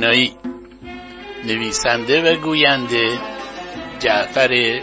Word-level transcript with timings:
آمنایی 0.00 0.32
نویسنده 1.46 2.22
و 2.22 2.36
گوینده 2.36 3.18
جعفر 3.98 4.80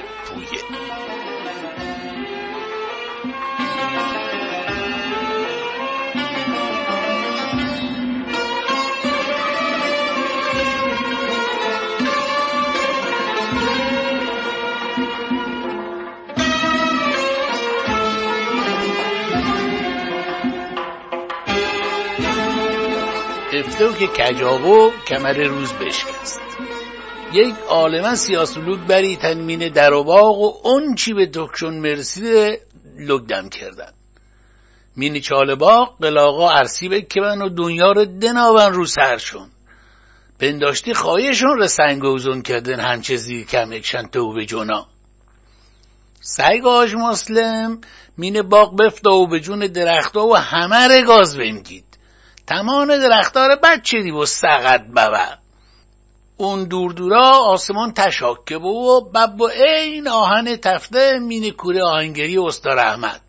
کجاو 24.08 24.92
کمر 25.08 25.34
روز 25.34 25.74
بشکست. 25.74 26.42
یک 27.34 27.56
عالما 27.70 28.16
سیاسلوک 28.16 28.80
بری 28.80 29.16
تنمین 29.16 29.70
در 29.70 29.94
و 29.94 30.04
باغ 30.04 30.40
و 30.40 30.68
اون 30.68 30.96
چی 30.96 31.14
به 31.14 31.30
دکشون 31.34 31.80
مرسی 31.80 32.58
لگدم 33.00 33.50
کردن. 33.50 33.92
مینی 34.96 35.22
چال 35.22 35.56
باغ 35.56 36.02
قلاغا 36.02 36.52
عرصی 36.52 36.90
بکبن 36.90 37.42
و 37.42 37.50
دنیا 37.50 37.92
رو 37.92 38.06
دناون 38.06 38.74
رو 38.74 38.86
سرشون 38.86 39.50
پنداشتی 40.40 40.94
خواهیشون 40.94 41.58
رو 41.58 41.68
سنگ 41.68 42.06
اوزون 42.06 42.42
کردن 42.42 42.80
همچه 42.80 43.16
زیر 43.16 43.46
کم 43.46 43.72
اکشن 43.72 44.08
تو 44.08 44.34
به 44.34 44.46
جونا. 44.46 44.88
سگ 46.22 46.66
آج 46.66 46.96
مسلم 46.96 47.82
مین 48.18 48.42
باغ 48.42 48.78
بفتا 48.78 49.16
و 49.16 49.28
به 49.28 49.40
جون 49.40 49.60
درختا 49.60 50.28
و 50.28 50.36
همه 50.36 51.04
گاز 51.04 51.38
بمگید. 51.38 51.87
تمام 52.48 52.98
درختار 52.98 53.56
بچه 53.64 54.02
دی 54.02 54.12
و 54.12 54.26
ببر. 54.96 55.38
اون 56.38 56.64
دور 56.64 56.92
دورا 56.92 57.32
آسمان 57.32 57.94
تشاکه 57.94 58.58
و 58.58 59.02
بب 59.02 59.42
و 59.42 59.44
این 59.44 60.08
آهن 60.08 60.56
تفته 60.56 61.20
مین 61.20 61.52
کوره 61.52 61.84
آهنگری 61.84 62.38
استار 62.38 62.80
احمد. 62.80 63.22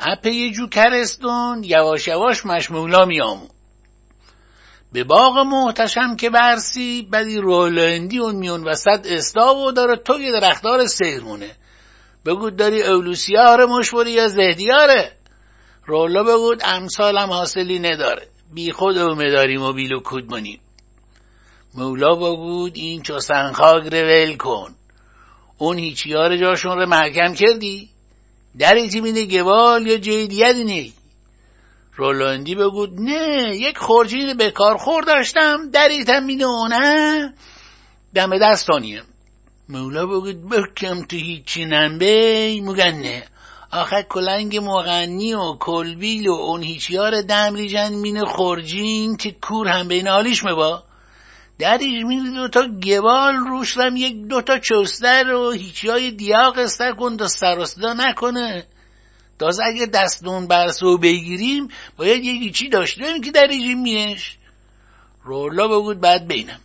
اپه 0.00 0.30
یه 0.30 0.52
جو 0.52 0.68
کرستون 0.68 1.64
یواش 1.64 2.08
یواش 2.08 2.46
مشمولا 2.46 3.04
میامو 3.04 3.48
به 4.92 5.04
باغ 5.04 5.38
محتشم 5.38 6.16
که 6.16 6.30
برسی 6.30 7.08
بدی 7.12 7.36
رولندی 7.36 8.18
اون 8.18 8.36
میون 8.36 8.68
وسط 8.68 9.06
استا 9.06 9.54
و 9.54 9.72
داره 9.72 9.96
توی 9.96 10.40
درختار 10.40 10.86
سیرمونه. 10.86 11.50
بگو 12.26 12.50
داری 12.50 12.82
اولوسیاره 12.82 13.66
مشوری 13.66 14.10
یا 14.10 14.28
زهدیاره؟ 14.28 15.17
رولا 15.88 16.22
بگود 16.22 16.62
امثالم 16.64 17.30
حاصلی 17.30 17.78
نداره. 17.78 18.28
بی 18.54 18.72
خود 18.72 18.96
و 18.96 19.72
بیلو 19.72 20.00
کود 20.00 20.30
منیم 20.30 20.60
مولا 21.74 22.14
بگود 22.14 22.72
این 22.74 23.02
چو 23.02 23.20
سنخاگ 23.20 23.86
ول 23.92 24.36
کن. 24.36 24.74
اون 25.58 25.78
هیچیار 25.78 26.36
جاشون 26.36 26.78
رو 26.78 26.86
محکم 26.86 27.34
کردی. 27.34 27.88
در 28.58 28.86
زمین 28.88 29.28
گوال 29.28 29.86
یا 29.86 29.96
جای 29.96 30.26
دیگه 30.26 30.52
نی. 30.52 30.92
رولاندی 31.96 32.54
بگود 32.54 33.00
نه 33.00 33.56
یک 33.56 33.78
خورجین 33.78 34.36
بکار 34.36 34.76
خور 34.76 35.04
داشتم 35.04 35.70
در 35.70 35.88
تمین 36.06 36.44
اونه 36.44 37.34
دم 38.14 38.38
دستانیم 38.38 39.02
مولا 39.68 40.06
بگود 40.06 40.48
بکم 40.48 41.02
تو 41.02 41.16
هیچی 41.16 41.64
نمبی 41.64 42.60
مگن 42.60 42.94
نه. 42.94 43.22
آخه 43.70 44.02
کلنگ 44.02 44.56
مغنی 44.56 45.34
و 45.34 45.52
کلبیل 45.52 46.28
و 46.28 46.32
اون 46.32 46.62
هیچیار 46.62 47.22
دمریجن 47.22 47.94
مین 47.94 48.24
خورجین 48.24 49.16
که 49.16 49.36
کور 49.42 49.68
هم 49.68 49.88
بین 49.88 50.08
حالیش 50.08 50.44
مبا 50.44 50.82
دریش 51.58 52.04
مین 52.04 52.34
دوتا 52.34 52.66
گوال 52.66 53.36
روش 53.36 53.78
رم 53.78 53.96
یک 53.96 54.26
دوتا 54.26 54.58
چستر 54.58 55.32
و 55.32 55.50
هیچی 55.50 56.10
دیاق 56.10 56.58
استر 56.58 56.92
کن 56.92 57.16
تا 57.16 57.28
سراسدا 57.28 57.92
نکنه. 57.92 58.66
تازه 59.38 59.62
اگه 59.64 59.86
دستون 59.86 60.46
برسو 60.46 60.98
بگیریم 60.98 61.68
باید 61.96 62.24
یک 62.24 62.42
هیچی 62.42 62.68
داشته 62.68 63.02
بیم 63.02 63.20
که 63.20 63.30
دریجی 63.30 63.74
میش 63.74 64.36
رولا 65.24 65.68
بگود 65.68 66.00
بعد 66.00 66.28
بینم. 66.28 66.60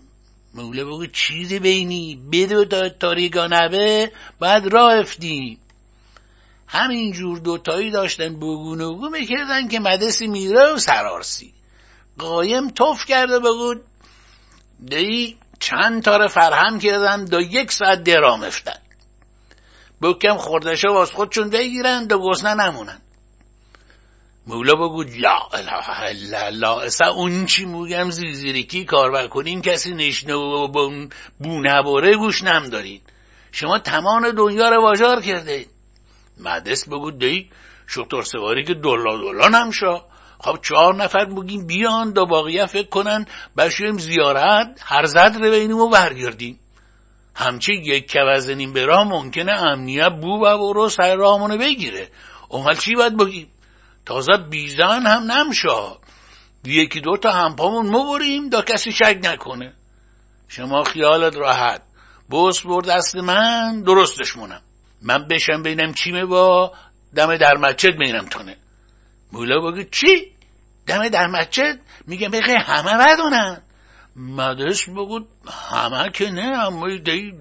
مولا 0.53 0.85
بگود 0.85 1.11
چیزی 1.11 1.59
بینی؟ 1.59 2.19
بدو 2.31 2.65
تا 2.65 2.89
تاریگانبه 2.89 4.11
بعد 4.39 4.73
راه 4.73 4.93
افتیم. 4.93 5.59
همینجور 6.73 7.39
دوتایی 7.39 7.91
داشتن 7.91 8.35
بگونگو 8.35 9.09
می‌کردن 9.09 9.67
که 9.67 9.79
مدسی 9.79 10.27
میره 10.27 10.73
و 10.73 10.77
سرارسی. 10.77 11.53
قایم 12.17 12.69
توف 12.69 13.05
کرده 13.05 13.39
بگود 13.39 13.81
دی 14.85 15.37
چند 15.59 16.03
تاره 16.03 16.27
فرهم 16.27 16.79
کردن 16.79 17.25
دا 17.25 17.41
یک 17.41 17.71
ساعت 17.71 18.03
درام 18.03 18.43
افتن 18.43 18.79
بکم 20.01 20.37
خوردشا 20.37 20.93
واس 20.93 21.11
خودشون 21.11 21.49
بگیرن 21.49 22.07
دا 22.07 22.17
گسنه 22.17 22.53
نمونن. 22.53 23.01
مولا 24.47 24.75
بگود 24.75 25.17
لا 25.17 25.37
اله 25.53 25.89
الا 25.89 26.45
الله 26.45 26.85
اصلا 26.85 27.11
اون 27.11 27.45
چی 27.45 27.65
موگم 27.65 28.09
زیزیرکی 28.09 28.85
کار 28.85 29.11
بکنین 29.11 29.61
کسی 29.61 29.93
نشنه 29.93 30.33
و 30.33 30.67
بونه 31.39 32.15
گوش 32.15 32.43
نم 32.43 32.69
دارین 32.69 33.01
شما 33.51 33.79
تمام 33.79 34.31
دنیا 34.31 34.69
رو 34.69 34.81
واجار 34.81 35.21
کرده 35.21 35.65
مدرس 36.37 36.87
بگو 36.87 37.11
دی 37.11 37.49
شکتر 37.87 38.21
سواری 38.21 38.63
که 38.63 38.73
دلا 38.73 39.17
دلا 39.17 39.47
نمشا 39.47 40.01
خب 40.43 40.59
چهار 40.61 40.95
نفر 40.95 41.25
بگیم 41.25 41.67
بیان 41.67 42.13
دا 42.13 42.25
باقیه 42.25 42.65
فکر 42.65 42.89
کنن. 42.89 43.25
بشویم 43.57 43.97
زیارت 43.97 44.79
هر 44.85 45.05
زد 45.05 45.37
رو 45.39 45.51
بینیم 45.51 45.77
و 45.77 45.89
برگردیم. 45.89 46.59
همچه 47.35 47.73
یک 47.73 48.11
کوزنیم 48.11 48.73
به 48.73 48.85
راه 48.85 49.03
ممکنه 49.03 49.51
امنیت 49.51 50.11
بو 50.21 50.27
و 50.27 50.73
رو 50.73 50.89
سر 50.89 51.15
راهمونو 51.15 51.57
بگیره. 51.57 52.09
اون 52.49 52.73
چی 52.73 52.95
باید 52.95 53.17
بگیم؟ 53.17 53.47
تازه 54.05 54.31
بیزن 54.49 55.05
هم 55.05 55.31
نمشا 55.31 55.97
یکی 56.65 57.01
دو 57.01 57.17
تا 57.17 57.31
همپامون 57.31 57.85
مبریم 57.85 58.49
دا 58.49 58.61
کسی 58.61 58.91
شک 58.91 59.19
نکنه. 59.23 59.73
شما 60.47 60.83
خیالت 60.83 61.35
راحت. 61.35 61.81
بوس 62.29 62.61
برد 62.61 62.89
دست 62.89 63.15
من 63.15 63.81
درستش 63.81 64.37
مونم. 64.37 64.61
من 65.03 65.27
بشم 65.27 65.63
بینم 65.63 65.93
چیمه 65.93 66.25
با 66.25 66.73
دم 67.15 67.37
در 67.37 67.57
مسجد 67.57 67.97
بینم 67.97 68.25
تونه. 68.25 68.57
مولا 69.31 69.71
بگه 69.71 69.87
چی؟ 69.91 70.31
دم 70.87 71.09
در 71.09 71.27
مسجد؟ 71.27 71.79
میگم 72.07 72.31
بخی 72.31 72.51
همه 72.51 72.93
بدونن. 72.97 73.61
مدرس 74.15 74.89
بگو 74.89 75.19
همه 75.71 76.09
که 76.11 76.31
نه 76.31 76.57
اما 76.57 76.87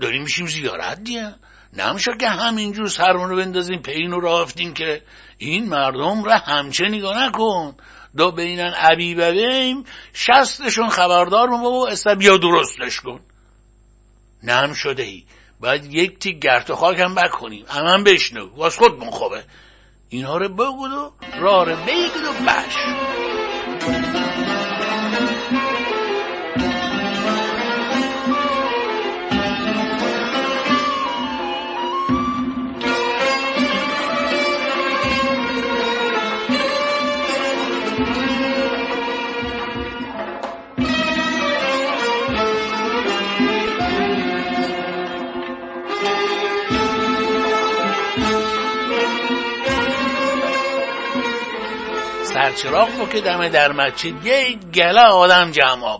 داریم 0.00 0.22
میشیم 0.22 0.46
زیارت 0.46 1.04
دیگه. 1.04 1.34
نمیشه 1.72 2.10
که 2.20 2.28
همینجور 2.28 2.88
سرمون 2.88 3.28
رو 3.28 3.36
بندازیم 3.36 3.82
پین 3.82 4.10
رو 4.10 4.20
رافتیم 4.20 4.74
که 4.74 5.02
این 5.38 5.68
مردم 5.68 6.24
را 6.24 6.38
همچه 6.38 6.84
نگاه 6.84 7.26
نکن. 7.26 7.76
دا 8.16 8.30
بینن 8.30 8.72
عبی 8.72 9.14
ببیم 9.14 9.84
شستشون 10.12 10.88
خبردار 10.88 11.48
بابا 11.48 11.88
استا 11.88 12.14
بیا 12.14 12.36
درستش 12.36 13.00
کن. 13.00 13.20
نم 14.42 14.72
شده 14.72 15.02
ای. 15.02 15.24
باید 15.62 15.94
یک 15.94 16.18
تی 16.18 16.38
گرت 16.38 16.70
و 16.70 16.74
خاک 16.74 17.00
هم 17.00 17.14
بکنیم. 17.14 17.64
هم 17.68 18.04
بشنو. 18.04 18.48
واس 18.56 18.78
خود 18.78 18.98
من 18.98 19.10
خوبه 19.10 19.44
اینها 20.08 20.36
رو 20.36 20.48
بگود 20.48 20.92
و 20.92 21.12
راه 21.40 21.64
رو 21.64 21.76
بگید 21.76 22.24
و 22.28 22.32
بش 22.46 22.76
سرچراغ 52.42 52.90
بو 52.90 53.06
که 53.06 53.20
دم 53.20 53.48
در 53.48 53.72
مسجد 53.72 54.26
یک 54.26 54.58
گله 54.58 55.00
آدم 55.00 55.50
جمع 55.50 55.98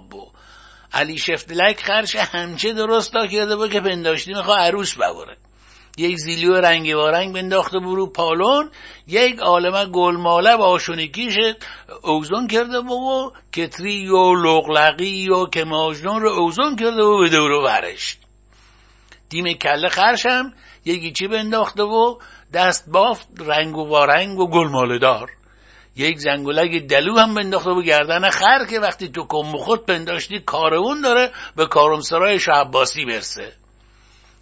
علی 0.93 1.19
شفتلک 1.19 1.81
خرش 1.81 2.17
همچه 2.17 2.73
درست 2.73 3.13
دا 3.13 3.27
کرده 3.27 3.57
بود 3.57 3.73
که 3.73 3.81
پنداشتی 3.81 4.33
میخوا 4.35 4.57
عروس 4.57 4.95
ببره. 4.95 5.37
یک 5.99 6.17
زیلیو 6.17 6.55
رنگ 6.55 6.97
و 6.97 7.07
رنگ 7.07 7.35
بنداخته 7.35 7.79
برو 7.79 8.07
پالون 8.07 8.71
یک 9.07 9.39
عالمه 9.39 9.87
گلماله 9.87 10.57
با 10.57 10.65
آشونیکیش 10.65 11.35
اوزون 12.03 12.49
کرده 12.49 12.79
و 12.79 13.31
کتری 13.53 14.09
و 14.09 14.35
لغلقی 14.35 15.29
و 15.29 15.47
که 15.47 15.65
ماجنون 15.65 16.23
رو 16.23 16.29
اوزون 16.29 16.77
کرده 16.77 17.03
و 17.03 17.19
به 17.19 17.29
دورو 17.29 17.65
برش. 17.65 18.19
دیم 19.29 19.53
کله 19.53 19.89
خرشم 19.89 20.53
یکی 20.85 21.13
چی 21.13 21.29
بنداخته 21.29 21.83
و 21.83 22.19
دست 22.53 22.91
بافت 22.91 23.29
رنگ 23.39 23.77
و 23.77 23.89
وارنگ 23.89 24.39
و 24.39 24.51
گلماله 24.51 24.99
دار. 24.99 25.31
یک 25.97 26.19
زنگولک 26.19 26.87
دلو 26.87 27.19
هم 27.19 27.35
بنداخته 27.35 27.75
به 27.75 27.83
گردن 27.83 28.31
خر 28.31 28.67
که 28.71 28.81
وقتی 28.81 29.09
تو 29.09 29.27
کم 29.29 29.57
خود 29.57 29.87
پنداشتی 29.87 30.39
کارون 30.39 31.01
داره 31.01 31.31
به 31.57 31.67
کارمسرای 31.67 32.41
شعباسی 32.41 33.05
برسه. 33.05 33.53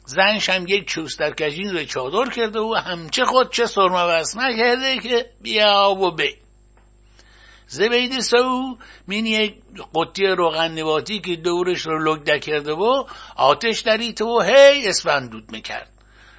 زنش 0.05 0.49
هم 0.49 0.67
یک 0.69 0.87
چوسترکجین 0.88 1.70
رو 1.70 1.85
چادر 1.85 2.31
کرده 2.31 2.61
و 2.61 2.75
همچه 2.75 3.25
خود 3.25 3.52
چه 3.52 3.67
سرمه 3.67 4.02
و 4.02 4.23
کرده 4.58 4.99
که 4.99 5.31
بیا 5.43 5.91
و 5.91 6.11
بی 6.11 6.37
زبید 7.67 8.20
سو 8.20 8.76
مین 9.08 9.26
یک 9.26 9.55
قطی 9.94 10.26
روغن 10.26 10.79
نباتی 10.79 11.20
که 11.20 11.37
دورش 11.37 11.87
رو 11.87 12.05
لگده 12.05 12.38
کرده 12.38 12.73
و 12.73 13.05
آتش 13.37 13.81
دریت 13.81 14.23
و 14.23 14.41
هی 14.41 14.88
اسفندود 14.88 15.52
می‌کرد. 15.52 15.88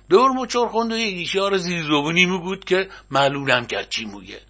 دور 0.09 0.31
مچور 0.31 0.67
خوند 0.67 0.91
و 0.91 0.97
یک 0.97 1.21
اشیار 1.21 1.57
زیر 1.57 1.83
زبونی 1.83 2.25
میگود 2.25 2.65
که 2.65 2.89
معلومم 3.11 3.65
کرد 3.65 3.89
چی 3.89 4.05
موگه. 4.05 4.41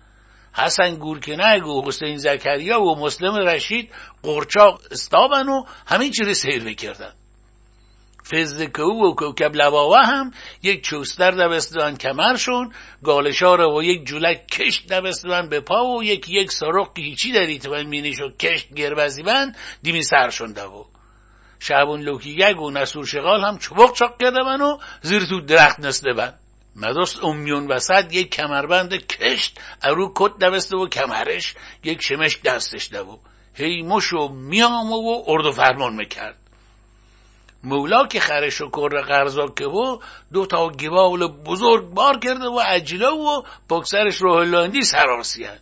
حسن 0.53 0.95
گورکنگ 0.95 1.67
و 1.67 1.87
حسین 1.87 2.17
زکریا 2.17 2.81
و 2.81 2.99
مسلم 2.99 3.35
رشید 3.35 3.91
قرچاق 4.23 4.81
استابن 4.91 5.49
و 5.49 5.63
همین 5.87 6.11
چیز 6.11 6.37
سیر 6.37 6.63
می‌کردن. 6.63 7.13
فزدکو 8.31 8.83
و 8.83 9.13
کوکب 9.15 9.55
لواوه 9.55 10.05
هم 10.05 10.31
یک 10.63 10.83
چوستر 10.83 11.31
دبستدن 11.31 11.95
کمرشون 11.95 12.73
گالشار 13.03 13.61
و 13.61 13.83
یک 13.83 14.05
جولک 14.05 14.47
کشت 14.47 14.87
دبستدن 14.87 15.49
به 15.49 15.59
پا 15.59 15.85
و 15.85 16.03
یک 16.03 16.29
یک 16.29 16.51
سرق 16.51 16.89
هیچی 16.97 17.59
مینیش 17.87 18.21
و 18.21 18.29
کشت 18.29 18.73
گربزی 18.73 19.23
بند 19.23 19.57
دیمی 19.81 20.03
سرشون 20.03 20.53
دو 20.53 20.85
شعبون 21.59 22.01
لوکیگگ 22.01 22.61
و 22.61 22.71
نسور 22.71 23.05
شغال 23.05 23.41
هم 23.41 23.57
چبق 23.57 23.93
چاق 23.93 24.17
کرده 24.21 24.39
و 24.43 24.77
زیر 25.01 25.25
تو 25.25 25.41
درخت 25.41 25.79
نسته 25.79 26.13
بند 26.13 26.39
مدست 26.75 27.23
امیون 27.23 27.71
وسط 27.71 28.13
یک 28.13 28.29
کمربند 28.29 28.93
کشت 28.93 29.59
ارو 29.81 30.11
کت 30.15 30.37
دبسته 30.37 30.77
و 30.77 30.87
کمرش 30.87 31.55
یک 31.83 32.01
شمش 32.01 32.41
دستش 32.41 32.87
دو. 32.87 33.19
هی 33.53 33.81
مش 33.81 34.13
و 34.13 34.27
میام 34.27 34.91
و 34.91 35.23
ارد 35.27 35.45
و 35.45 35.51
فرمان 35.51 35.95
می‌کرد. 35.95 36.37
مولا 37.63 38.07
که 38.07 38.19
خرش 38.19 38.61
و 38.61 38.69
کر 38.69 39.01
قرضا 39.01 39.47
که 39.47 39.65
و 39.65 39.99
دو 40.33 40.45
تا 40.45 40.69
گوال 40.69 41.27
بزرگ 41.27 41.85
بار 41.85 42.19
کرده 42.19 42.45
و 42.45 42.59
عجله 42.59 43.09
و 43.09 43.41
پکسرش 43.69 44.15
رو 44.15 44.41
هلاندی 44.41 44.81
سراسیان. 44.81 45.59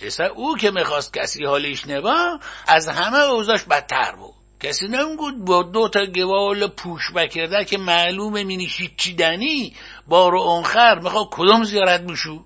اصلا 0.00 0.26
او 0.26 0.56
که 0.56 0.70
می‌خواست 0.70 1.14
کسی 1.14 1.44
حالیش 1.44 1.86
نبا 1.86 2.38
از 2.66 2.88
همه 2.88 3.18
اوزاش 3.18 3.62
بدتر 3.62 4.12
بود. 4.12 4.41
کسی 4.62 4.88
نمیگود 4.88 5.44
با 5.44 5.62
دو 5.62 5.88
تا 5.88 6.00
گوال 6.14 6.66
پوش 6.66 7.12
بکرده 7.16 7.64
که 7.64 7.78
معلومه 7.78 8.44
مینی 8.44 8.70
چی 8.96 9.14
دنی 9.14 9.74
بارو 10.06 10.40
اونخر 10.40 10.98
می‌خواد 10.98 11.28
کدوم 11.30 11.64
زیارت 11.64 12.00
بشو؟ 12.00 12.44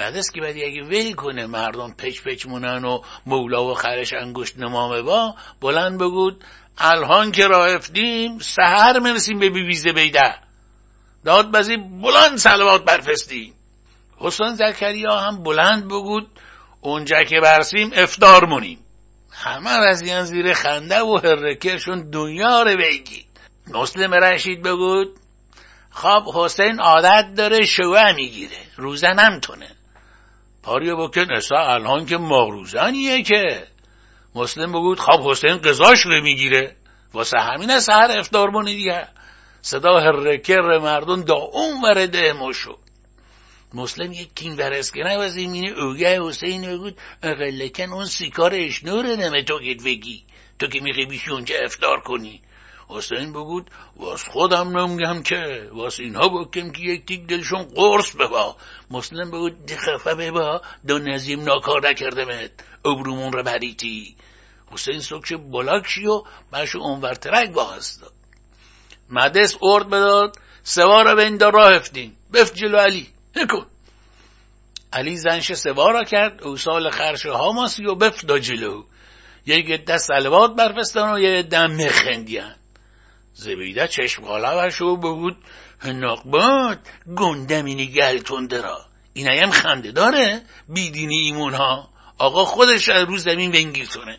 است 0.00 0.34
که 0.34 0.40
بعد 0.40 0.56
اگه 0.56 0.82
ویل 0.82 1.14
کنه 1.14 1.46
مردم 1.46 1.92
پچ 1.92 2.22
پچ 2.22 2.46
مونن 2.46 2.84
و 2.84 3.00
مولا 3.26 3.64
و 3.64 3.74
خرش 3.74 4.12
انگشت 4.12 4.58
نمامه 4.58 5.02
با 5.02 5.34
بلند 5.60 5.98
بگود 5.98 6.44
الهان 6.78 7.32
که 7.32 7.46
راهفتیم 7.46 8.38
سهر 8.38 8.98
مرسیم 8.98 9.38
به 9.38 9.50
بیویزه 9.50 9.92
بیده. 9.92 10.34
داد 11.24 11.52
بزی 11.52 11.76
بلند 11.76 12.36
سلوات 12.36 12.84
برفستیم 12.84 13.54
حسن 14.16 14.54
زکریا 14.54 15.18
هم 15.18 15.42
بلند 15.42 15.84
بگود 15.84 16.26
اونجا 16.80 17.24
که 17.24 17.40
برسیم 17.40 17.90
افتار 17.94 18.44
مونیم. 18.44 18.78
همه 19.40 19.70
رزیان 19.70 20.24
زیر 20.24 20.52
خنده 20.52 21.00
و 21.00 21.16
هرکرشون 21.24 22.10
دنیا 22.10 22.62
رو 22.62 22.76
بگی 22.76 23.24
مسلم 23.74 24.14
رشید 24.14 24.62
بگود 24.62 25.16
خواب 25.90 26.24
حسین 26.34 26.80
عادت 26.80 27.34
داره 27.36 27.64
شوه 27.64 28.12
می‌گیره 28.12 28.56
روزن 28.76 29.18
هم 29.18 29.40
تونه 29.40 29.70
پاریو 30.62 30.96
بکن 30.96 31.32
اصلا 31.32 31.58
الان 31.58 32.06
که 32.06 32.16
ما 32.16 32.48
روزنیه 32.48 33.22
که. 33.22 33.66
مسلم 34.34 34.72
بگود 34.72 35.00
خواب 35.00 35.30
حسین 35.30 35.58
قضاش 35.58 36.00
رو 36.06 36.22
می‌گیره. 36.22 36.76
واسه 37.12 37.38
همین 37.38 37.80
سهر 37.80 38.18
افتار 38.18 38.50
بونی 38.50 38.74
دیگه. 38.74 39.08
صدا 39.62 40.00
هرکر 40.00 40.78
مردم 40.78 41.22
دا 41.22 41.34
اون 41.34 41.82
ورده 41.84 42.52
شد 42.52 42.78
مسلم 43.74 44.12
یک 44.12 44.34
کین 44.34 44.56
ورسکنه 44.56 45.18
و 45.18 45.28
زمین 45.28 45.74
اوگه 45.74 46.22
حسین 46.22 46.62
بگود 46.62 46.98
اقلکن 47.22 47.92
اون 47.92 48.04
سیکار 48.04 48.54
اشنوره 48.54 49.16
نمه 49.16 49.42
تو 50.58 50.66
که 50.66 50.80
می‌خوای 50.80 51.06
بیشی 51.06 51.30
اونجا 51.30 51.54
افتار 51.64 52.00
کنی. 52.00 52.40
حسین 52.88 53.32
بگود 53.32 53.70
واس 53.96 54.28
خودم 54.28 54.78
نمیگم 54.78 55.22
که 55.22 55.70
واس 55.72 56.00
اینها 56.00 56.28
بکم 56.28 56.70
که 56.70 56.82
یک 56.82 57.06
تیک 57.06 57.26
دلشون 57.26 57.62
قرص 57.62 58.16
ببا. 58.16 58.56
مسلم 58.90 59.30
بگود 59.30 59.66
دخفه 59.66 60.14
ببا 60.14 60.62
دو 60.86 60.98
نزیم 60.98 61.40
ناکار 61.40 61.88
نکردمت 61.88 62.50
ابرومون 62.84 63.32
رو 63.32 63.42
بریتی. 63.42 64.16
حسین 64.70 65.00
سکش 65.00 65.32
بلاک 65.32 65.86
شی 65.86 66.06
و 66.06 66.22
بشو 66.52 66.78
اونور 66.78 67.14
ترک 67.14 67.50
باز 67.50 68.00
داد 68.00 68.12
مدس 69.10 69.56
ارد 69.62 69.88
بداد 69.88 70.36
سوار 70.62 71.14
به 71.14 71.24
این 71.24 71.40
راه 71.40 71.74
افتیم. 71.74 72.16
بفت 72.32 72.54
جلو 72.54 72.78
علی. 72.78 73.06
نکن 73.38 73.66
علی 74.92 75.16
زنش 75.16 75.52
سوارا 75.52 76.04
کرد 76.04 76.42
او 76.42 76.56
سال 76.56 76.90
خرش 76.90 77.26
هاماسی 77.26 77.86
و 77.86 77.94
بفت 77.94 78.26
دا 78.26 78.38
جلو. 78.38 78.84
یک 79.46 79.70
عده 79.70 79.98
سلوات 79.98 80.54
برفستان 80.56 81.14
و 81.14 81.18
یه 81.18 81.38
عده 81.38 81.66
مخندیان. 81.66 82.54
زبیده 83.34 83.88
چشم 83.88 84.22
غالبش 84.22 84.80
و 84.80 84.96
بود. 84.96 85.36
نقبات 85.84 86.78
گندمینی 87.16 87.86
گلتون 87.86 88.46
درا 88.46 88.86
این 89.12 89.28
هم 89.28 89.50
خنده 89.50 89.92
داره 89.92 90.42
بیدینی 90.68 91.16
ایمون 91.16 91.54
ها. 91.54 91.88
آقا 92.18 92.44
خودش 92.44 92.88
رو 92.88 93.16
زمین 93.16 93.50
ونگیرتونه 93.50 94.18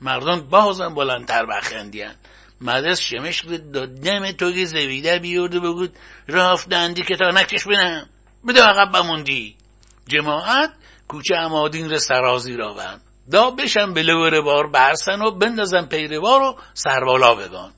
مردم 0.00 0.40
بازم 0.40 0.94
بلندتر 0.94 1.46
بخندیان 1.46 2.14
مدرس 2.60 3.00
شمش 3.00 3.44
داد 3.74 4.00
دم 4.00 4.32
توگی 4.32 4.66
زویده 4.66 5.18
بیورد 5.18 5.54
و 5.54 5.60
بگود 5.60 5.96
رافتندی 6.28 7.02
که 7.02 7.16
تا 7.16 7.28
نکش 7.28 7.66
بینم 7.66 8.08
بده 8.48 8.62
عقب 8.62 8.92
بموندی. 8.92 9.56
جماعت 10.08 10.70
کوچه 11.08 11.36
امادین 11.36 11.90
رو 11.90 11.98
سرازی 11.98 12.56
را 12.56 12.74
بند 12.74 13.00
دا 13.30 13.50
بشن 13.50 13.92
به 13.92 14.02
لور 14.02 14.40
بار 14.40 14.66
برسن 14.66 15.22
و 15.22 15.30
بندازن 15.30 15.86
پیروار 15.86 16.40
رو 16.40 16.58
سربالا 16.74 17.34
بگان 17.34 17.72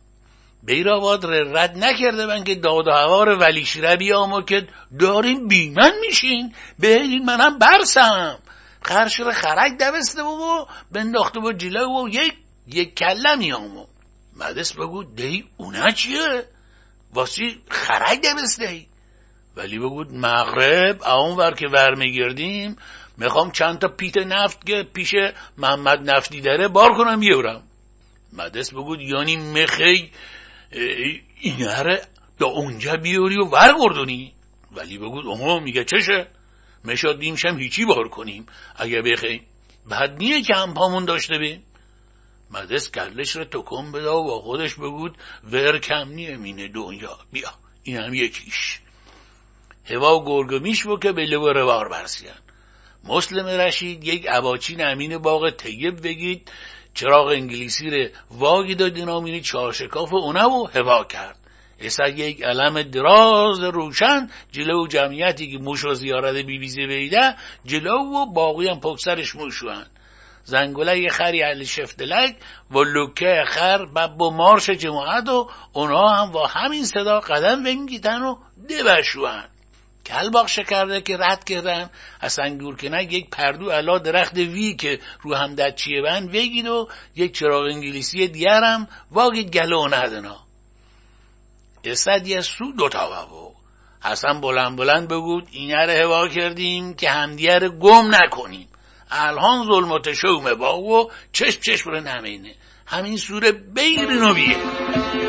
بیراواد 0.62 1.26
رد 1.26 1.78
نکرده 1.78 2.26
من 2.26 2.44
که 2.44 2.54
داد 2.54 2.86
و 2.86 2.90
هوار 2.90 3.28
ولیش 3.28 3.76
بیام 3.76 4.32
و 4.32 4.42
که 4.42 4.66
داریم 4.98 5.48
بیمن 5.48 5.92
میشین. 6.00 6.54
به 6.78 7.02
منم 7.26 7.58
برسم. 7.58 8.38
قرش 8.84 9.20
رو 9.20 9.32
خرک 9.32 9.72
دوسته 9.78 10.22
و 10.22 10.66
بنداخته 10.92 11.40
با 11.40 11.52
جلو 11.52 12.04
و 12.04 12.08
یک 12.08 12.34
یک 12.66 12.94
کله 12.94 13.36
میامو 13.36 13.86
مدس 14.36 14.72
بگو 14.72 15.04
دی 15.04 15.44
اونا 15.56 15.90
چیه؟ 15.90 16.44
واسی 17.14 17.60
خرک 17.70 18.22
دوسته 18.22 18.86
ولی 19.56 19.78
بگود 19.78 20.12
مغرب 20.12 21.02
اون 21.02 21.36
ور 21.36 21.54
که 21.54 21.66
ور 21.68 21.94
میگردیم 21.94 22.76
می‌خوام 23.18 23.50
چند 23.50 23.78
تا 23.78 23.88
پیت 23.88 24.16
نفت 24.16 24.66
که 24.66 24.86
پیش 24.94 25.14
محمد 25.58 26.10
نفتی 26.10 26.40
داره 26.40 26.68
بار 26.68 26.94
کنم 26.94 27.20
بیورم 27.20 27.62
مدس 28.32 28.70
بگود 28.70 29.00
یعنی 29.00 29.36
مخی 29.36 30.10
این 31.40 31.62
هره 31.62 32.02
دا 32.38 32.46
اونجا 32.46 32.96
بیوری 32.96 33.36
و 33.38 33.44
ور 33.44 33.74
گردونی. 33.78 34.32
ولی 34.72 34.98
بگود 34.98 35.26
اوه 35.26 35.62
میگه 35.62 35.84
چشه. 35.84 36.26
مشاد 36.84 37.18
دیمشم 37.18 37.58
هیچی 37.58 37.84
بار 37.84 38.08
کنیم. 38.08 38.46
اگه 38.76 39.02
بخی 39.02 39.42
بعد 39.90 40.16
نیه 40.18 40.42
که 40.42 40.54
هم 40.54 40.74
پامون 40.74 41.04
داشته 41.04 41.38
بیم. 41.38 41.62
مدس 42.50 42.90
گلش 42.90 43.36
رو 43.36 43.44
تکم 43.44 43.92
بده 43.92 44.08
و 44.08 44.24
با 44.24 44.40
خودش 44.40 44.74
بگود 44.74 45.18
ور 45.44 45.78
کم 45.78 46.08
نیه 46.08 46.36
مینه 46.36 46.68
دنیا. 46.68 47.18
بیا 47.32 47.50
این 47.82 47.96
هم 47.96 48.14
یکیش. 48.14 48.80
هوا 49.90 50.18
و 50.18 50.24
گرگمیش 50.24 50.84
بو 50.84 50.98
که 50.98 51.12
به 51.12 51.26
لو 51.26 51.52
روار 51.52 51.88
برسیان. 51.88 52.34
مسلم 53.04 53.46
رشید 53.46 54.04
یک 54.04 54.26
عباچین 54.28 54.86
امین 54.86 55.18
باغ 55.18 55.50
طیب 55.50 56.02
بگید 56.02 56.50
چراغ 56.94 57.26
انگلیسی 57.26 57.90
رو 57.90 58.08
واگی 58.30 58.74
داد 58.74 58.98
نامینی 58.98 59.40
چهارشکاف 59.40 60.14
اونه 60.14 60.44
و 60.44 60.66
هوا 60.74 61.04
کرد. 61.04 61.36
اصلا 61.80 62.08
یک 62.08 62.42
علم 62.42 62.82
دراز 62.82 63.60
روشن 63.60 64.30
جلو 64.52 64.86
جمعیتی 64.86 65.52
که 65.52 65.58
موش 65.58 65.84
و 65.84 65.94
زیارت 65.94 66.34
بیبیزی 66.34 66.86
بیده 66.86 67.34
جلو 67.64 67.98
و 67.98 68.26
باقی 68.26 68.68
هم 68.68 68.80
پکسرش 68.80 69.36
موشوان. 69.36 69.86
زنگوله 70.44 71.08
خری 71.08 71.40
علی 71.40 71.66
شفتلک 71.66 72.36
و 72.70 72.78
لکه 72.78 73.44
خر 73.46 73.86
و 74.20 74.30
مارش 74.30 74.70
جماعت 74.70 75.28
و 75.28 75.50
اونها 75.72 76.08
هم 76.08 76.32
با 76.32 76.46
همین 76.46 76.84
صدا 76.84 77.20
قدم 77.20 77.64
بنگیتن 77.64 78.22
و 78.22 78.36
دبشوان. 78.70 79.44
کل 80.06 80.30
کرده 80.46 81.00
که 81.00 81.16
رد 81.16 81.44
کردن. 81.44 81.90
از 82.20 82.36
کنک 82.36 83.12
یک 83.12 83.30
پردو 83.30 83.70
علا 83.70 83.98
درخت 83.98 84.34
وی 84.34 84.74
که 84.74 85.00
رو 85.22 85.34
هم 85.34 85.56
چیه 85.76 86.02
بند 86.02 86.32
بگید 86.32 86.66
و 86.66 86.88
یک 87.16 87.38
چراغ 87.38 87.64
انگلیسی 87.64 88.28
دیگرم 88.28 88.88
واگید 89.10 89.50
گلو 89.50 89.88
ندنا 89.88 90.36
استد 91.84 92.26
یه 92.26 92.40
سو 92.40 92.72
دوتا 92.72 93.26
و 93.26 93.54
حسن 94.08 94.40
بلند 94.40 94.76
بلند 94.76 95.08
بگود 95.08 95.48
اینه 95.50 95.86
رو 95.86 95.92
هوا 95.92 96.28
کردیم 96.28 96.94
که 96.94 97.10
همدیه 97.10 97.58
گم 97.68 98.14
نکنیم. 98.14 98.68
الان 99.10 99.66
ظلمت 99.66 100.12
شومه 100.12 100.54
با 100.54 100.80
و 100.80 101.10
چشم 101.32 101.60
چشم 101.60 101.90
رو 101.90 102.00
نمینه 102.00 102.54
همین 102.86 103.16
سوره 103.16 103.52
بیرین 103.52 104.22
و 104.22 104.34
بیه. 104.34 105.23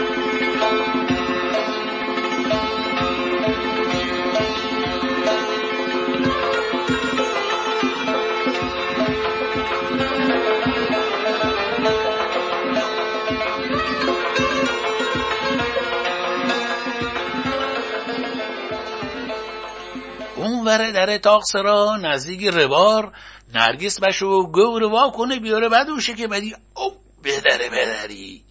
اونور 20.68 20.92
در 20.92 21.18
تاقسرا 21.18 21.98
نزدیک 21.98 22.44
روار 22.44 23.14
نرگس 23.54 24.00
بشو 24.00 24.48
گو 24.48 24.80
روا 24.80 25.10
کنه 25.10 25.40
بیاره 25.40 25.70
بدوشه 25.70 26.14
که 26.14 26.28
بدی 26.28 26.56
او 26.76 27.02
بدره 27.24 27.70
بدری 27.70 28.44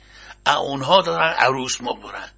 اونها 0.47 1.03
دارن 1.03 1.35
عروس 1.39 1.81
مبرن 1.81 2.29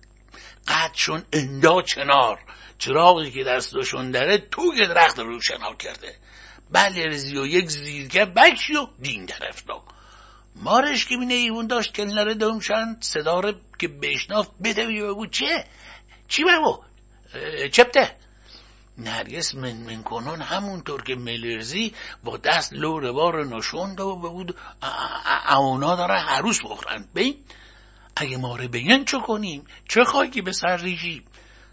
قدشون 0.69 1.23
اندا 1.33 1.83
چنار. 1.83 2.39
چراغی 2.79 3.31
که 3.31 3.45
دستشون 3.45 4.11
داره 4.11 4.39
تو 4.39 4.63
درخت 4.73 5.19
روشنا 5.19 5.75
کرده. 5.75 6.17
بله 6.71 7.05
رزی 7.07 7.39
و 7.39 7.47
یک 7.47 7.71
زیرگه 7.71 8.25
بکشی 8.25 8.77
و 8.77 8.87
دین 9.01 9.25
درفتا 9.25 9.83
مارش 10.57 11.07
که 11.07 11.17
بینه 11.17 11.35
ایون 11.35 11.67
داشت 11.67 11.97
کنلره 11.97 12.35
دومشن 12.35 12.97
صدا 13.01 13.41
که 13.79 13.89
بشناف 13.89 14.49
بده 14.65 14.87
بگو 14.87 15.27
چه؟ 15.27 15.65
چی 16.29 16.45
بگو؟ 16.45 16.85
چپته؟ 17.73 18.17
نرگس 18.99 19.55
من 19.55 19.73
من 19.73 20.03
کنون 20.03 20.43
همونطور 20.43 21.03
که 21.03 21.15
ملرزی 21.15 21.95
با 22.25 22.37
دست 22.37 22.73
لو 22.73 22.99
روار 22.99 23.45
نشوند 23.45 24.01
و 24.01 24.17
بود 24.17 24.57
اونا 25.51 25.97
داره 25.97 26.15
عروس 26.15 26.61
بخورن. 26.65 27.09
بین 27.15 27.37
اگه 28.17 28.37
ما 28.37 28.57
رو 28.57 28.69
بگن 28.69 29.05
چه 29.05 29.19
کنیم؟ 29.19 29.65
چه 29.89 30.05
خواهی 30.05 30.43
به 30.43 30.53
سر 30.53 30.77
ریجیم 30.77 31.25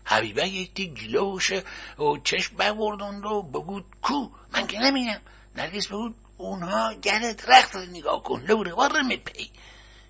حبیبه 0.06 0.48
یک 0.48 0.74
تی 0.74 0.94
گلوشه 0.94 1.64
و 2.00 2.18
چشم 2.24 2.56
ببردند 2.56 3.26
و 3.26 3.42
بگود 3.42 3.86
کو؟ 4.02 4.30
من 4.54 4.68
که 4.68 4.80
نمینم 4.80 5.22
نرگس 5.56 5.88
بگود 5.88 6.16
اونها 6.38 6.94
گره 6.94 7.34
درخت 7.34 7.76
رو 7.76 7.82
نگاه 7.82 8.24
کن 8.24 8.46
لو 8.48 8.64
روار 8.64 9.02
میپی. 9.02 9.50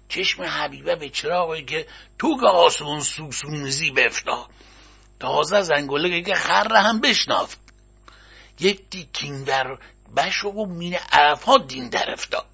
چشم 0.10 0.44
حبیبه 0.44 0.96
به 0.96 1.10
چراغی 1.10 1.66
که 1.66 1.88
تو 2.20 2.48
آسمون 2.48 3.00
سوسونزی 3.00 3.92
بفتا. 3.92 4.50
تازه 5.20 5.62
زنگوله 5.62 6.22
که 6.22 6.34
خر 6.36 6.76
هم 6.76 7.02
بشنافت 7.02 7.60
یک 8.60 8.90
دی 8.90 9.10
کینگر 9.14 9.78
بشو 10.18 10.50
و 10.50 10.66
مین 10.66 10.96
عرفها 11.12 11.58
دین 11.58 11.90
در 11.90 12.12
افتاد. 12.12 12.46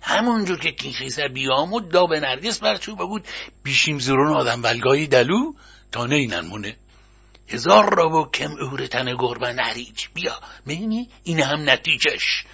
همونجور 0.00 0.58
که 0.58 0.72
کینخیزه 0.72 1.28
بیامود 1.28 1.88
دا 1.88 2.06
به 2.06 2.20
نرگس 2.20 2.58
برچو 2.58 2.96
بگود 2.96 3.28
بیشیم 3.62 3.98
زرون 3.98 4.36
آدم 4.36 4.62
بلگاهی 4.62 5.06
دلو 5.06 5.52
تا 5.92 6.06
نینن 6.06 6.40
مونه 6.40 6.76
هزار 7.48 7.94
را 7.94 8.08
با 8.08 8.30
کم 8.34 8.50
اورتن 8.50 9.16
گربه 9.16 9.52
نریج. 9.52 10.06
بیا 10.14 10.40
مینی 10.66 11.08
این 11.24 11.40
هم 11.40 11.70
نتیجش 11.70 12.44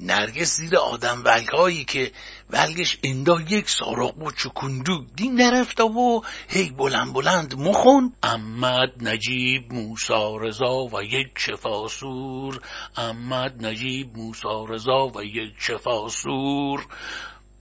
نرگس 0.00 0.56
زیر 0.56 0.76
آدم 0.76 1.22
ولگایی 1.24 1.84
که 1.84 2.12
ولگش 2.50 2.98
اندا 3.02 3.40
یک 3.40 3.70
سارق 3.70 4.18
و 4.18 4.30
چکندو 4.30 5.04
دین 5.16 5.34
نرفته 5.34 5.82
و 5.82 6.20
هی 6.48 6.70
بلند 6.70 7.12
بلند 7.12 7.54
مخون 7.58 8.12
امد 8.22 8.90
نجیب 9.00 9.72
موسا 9.72 10.36
رضا 10.36 10.88
و 10.92 11.02
یک 11.02 11.30
شفاسور. 11.36 12.60
امد 12.96 13.66
نجیب 13.66 14.16
موسا 14.16 14.64
رضا 14.64 15.06
و 15.14 15.22
یک 15.22 15.54
شفاسور. 15.58 16.86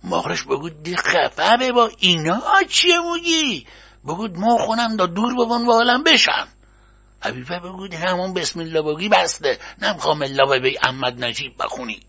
مارش 0.04 0.44
بگود 0.44 0.84
دی 0.84 0.96
خفه 0.96 1.72
با 1.72 1.90
اینا 2.00 2.42
چیه 2.70 3.00
موگی 3.00 3.66
بگود 4.06 4.38
ما 4.38 4.58
خونم 4.58 4.96
دا 4.96 5.06
دور 5.06 5.34
ببون 5.34 5.66
بالم 5.66 6.04
بشن. 6.04 6.48
حبیبه 7.22 7.60
بگود 7.60 7.94
همون 7.94 8.34
بسم 8.34 8.60
الله 8.60 8.82
بگی 8.82 9.10
بسته. 9.10 9.60
نمخوام 9.82 10.22
الله 10.22 10.60
بی 10.60 10.78
امد 10.84 11.24
نجیب 11.24 11.54
بخونی. 11.64 12.00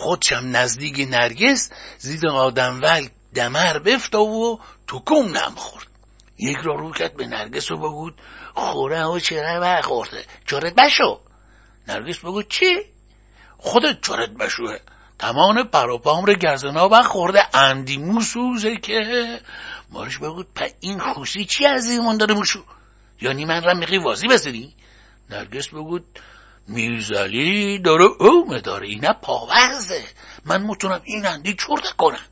خودشم 0.00 0.56
نزدیک 0.56 1.08
نرگس 1.10 1.70
زیر 1.98 2.20
ول 2.82 3.08
دمر 3.34 3.78
بفتا 3.78 4.22
و 4.22 4.60
کم 5.06 5.14
نم 5.14 5.54
خورد. 5.56 5.86
یک 6.38 6.56
را 6.62 6.74
رو 6.74 6.92
کرد 6.92 7.16
به 7.16 7.26
نرگس 7.26 7.70
و 7.70 7.76
بگود 7.76 8.14
خوره 8.54 9.04
و 9.04 9.18
چرا 9.18 9.82
خورده 9.82 10.24
چارت 10.46 10.74
بشو 10.74 11.20
نرگس 11.88 12.18
بگود 12.18 12.48
چی؟ 12.48 12.76
خودت 13.58 14.00
چارت 14.00 14.30
بشوه 14.30 14.78
تمام 15.18 15.62
پروپام 15.62 16.24
رو 16.24 16.34
گزنا 16.34 17.02
خورده 17.02 17.56
اندی 17.56 17.96
موسوزه 17.96 18.76
که. 18.76 19.40
مارش 19.90 20.18
بگود 20.18 20.46
پا 20.54 20.66
این 20.80 20.98
خوشی 20.98 21.44
چی 21.44 21.66
از 21.66 21.86
این 21.86 22.16
داره 22.16 22.34
موشو 22.34 22.64
یعنی 23.20 23.44
من 23.44 23.62
را 23.62 23.74
می‌خوای 23.74 23.98
وازی 23.98 24.28
بزنی؟ 24.28 24.74
نرگس 25.30 25.68
بگود 25.68 26.04
میرزلی 26.68 27.78
داره 27.78 28.04
اومه 28.04 28.60
داره. 28.60 28.86
اینا 28.86 29.12
پاورزه. 29.22 30.04
من 30.44 30.62
می‌تونم 30.62 31.00
این 31.04 31.26
اندی 31.26 31.54
چورده 31.54 31.88
کنم. 31.96 32.26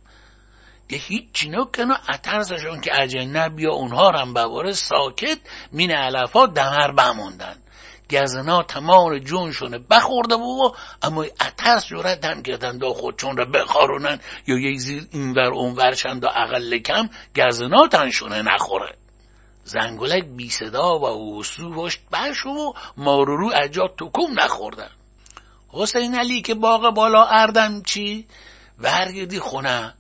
یه 0.91 0.99
هیچ 0.99 1.49
کنو 1.77 1.95
اترزشون 2.15 2.81
که 2.81 3.03
اجنه 3.03 3.49
بیا 3.49 3.73
اونها 3.73 4.11
هم 4.11 4.35
بباره 4.35 4.73
ساکت 4.73 5.39
مین 5.73 5.91
علفا 5.91 6.47
دمر 6.47 6.93
بموندن. 6.93 7.57
گزنا 8.11 8.63
تمام 8.63 9.19
جونشونه 9.19 9.79
بخورده 9.79 10.35
و 10.35 10.73
اما 11.03 11.23
اترس 11.23 11.87
جورت 11.87 12.25
هم 12.25 12.43
کردن 12.43 12.79
دا 12.79 12.93
خودشون 12.93 13.37
رو 13.37 13.45
بخارونن 13.45 14.21
یا 14.47 14.59
یک 14.59 14.79
زیر 14.79 15.07
اینور 15.13 15.53
اونورشن 15.53 16.19
دا 16.19 16.29
اقل 16.29 16.79
کم 16.79 17.09
گزنا 17.37 17.89
تنشونه 17.89 18.43
نخوره. 18.43 18.95
زنگولک 19.69 20.25
بی 20.25 20.51
صدا 20.51 20.99
و 20.99 21.05
اوسو 21.05 21.75
وشت 21.75 22.01
بش 22.13 22.47
و 22.47 22.73
مارورو 22.97 23.51
اجا 23.55 23.89
تکم 23.99 24.41
نخوردن. 24.41 24.91
حسین 25.69 26.15
علی 26.15 26.43
که 26.43 26.55
باغ 26.55 26.95
بالا 26.95 27.25
اردم 27.25 27.83
چی؟ 27.83 28.27
ورگردی 28.79 29.41
خونه. 29.41 29.95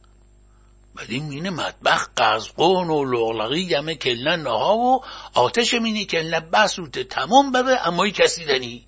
بدین 0.96 1.24
مین 1.24 1.50
مطبخ 1.50 2.08
قزقون 2.16 2.90
و 2.90 3.04
لغلقی 3.04 3.66
گمه 3.66 3.94
کلنه 3.94 4.36
نها 4.36 4.76
و 4.76 5.04
آتش 5.34 5.74
مینی 5.74 6.04
کلنه 6.04 6.40
بسوت 6.40 6.98
تمام 6.98 7.52
ببه 7.52 7.86
اما 7.88 8.08
کسی 8.08 8.44
دنی. 8.44 8.84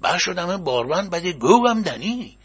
بر 0.00 0.18
شدم 0.18 0.56
باربند 0.56 1.10
بده 1.10 1.32
گوهم 1.32 1.82
دنی. 1.82 2.38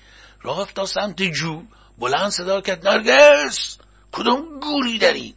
رفت 0.43 0.75
تا 0.75 0.85
سمت 0.85 1.21
جو. 1.23 1.63
بلند 1.97 2.29
صدا 2.29 2.61
کرد 2.61 2.87
نرگس! 2.87 3.77
کدوم 4.11 4.59
گوری 4.59 4.97
دنی؟ 4.97 5.35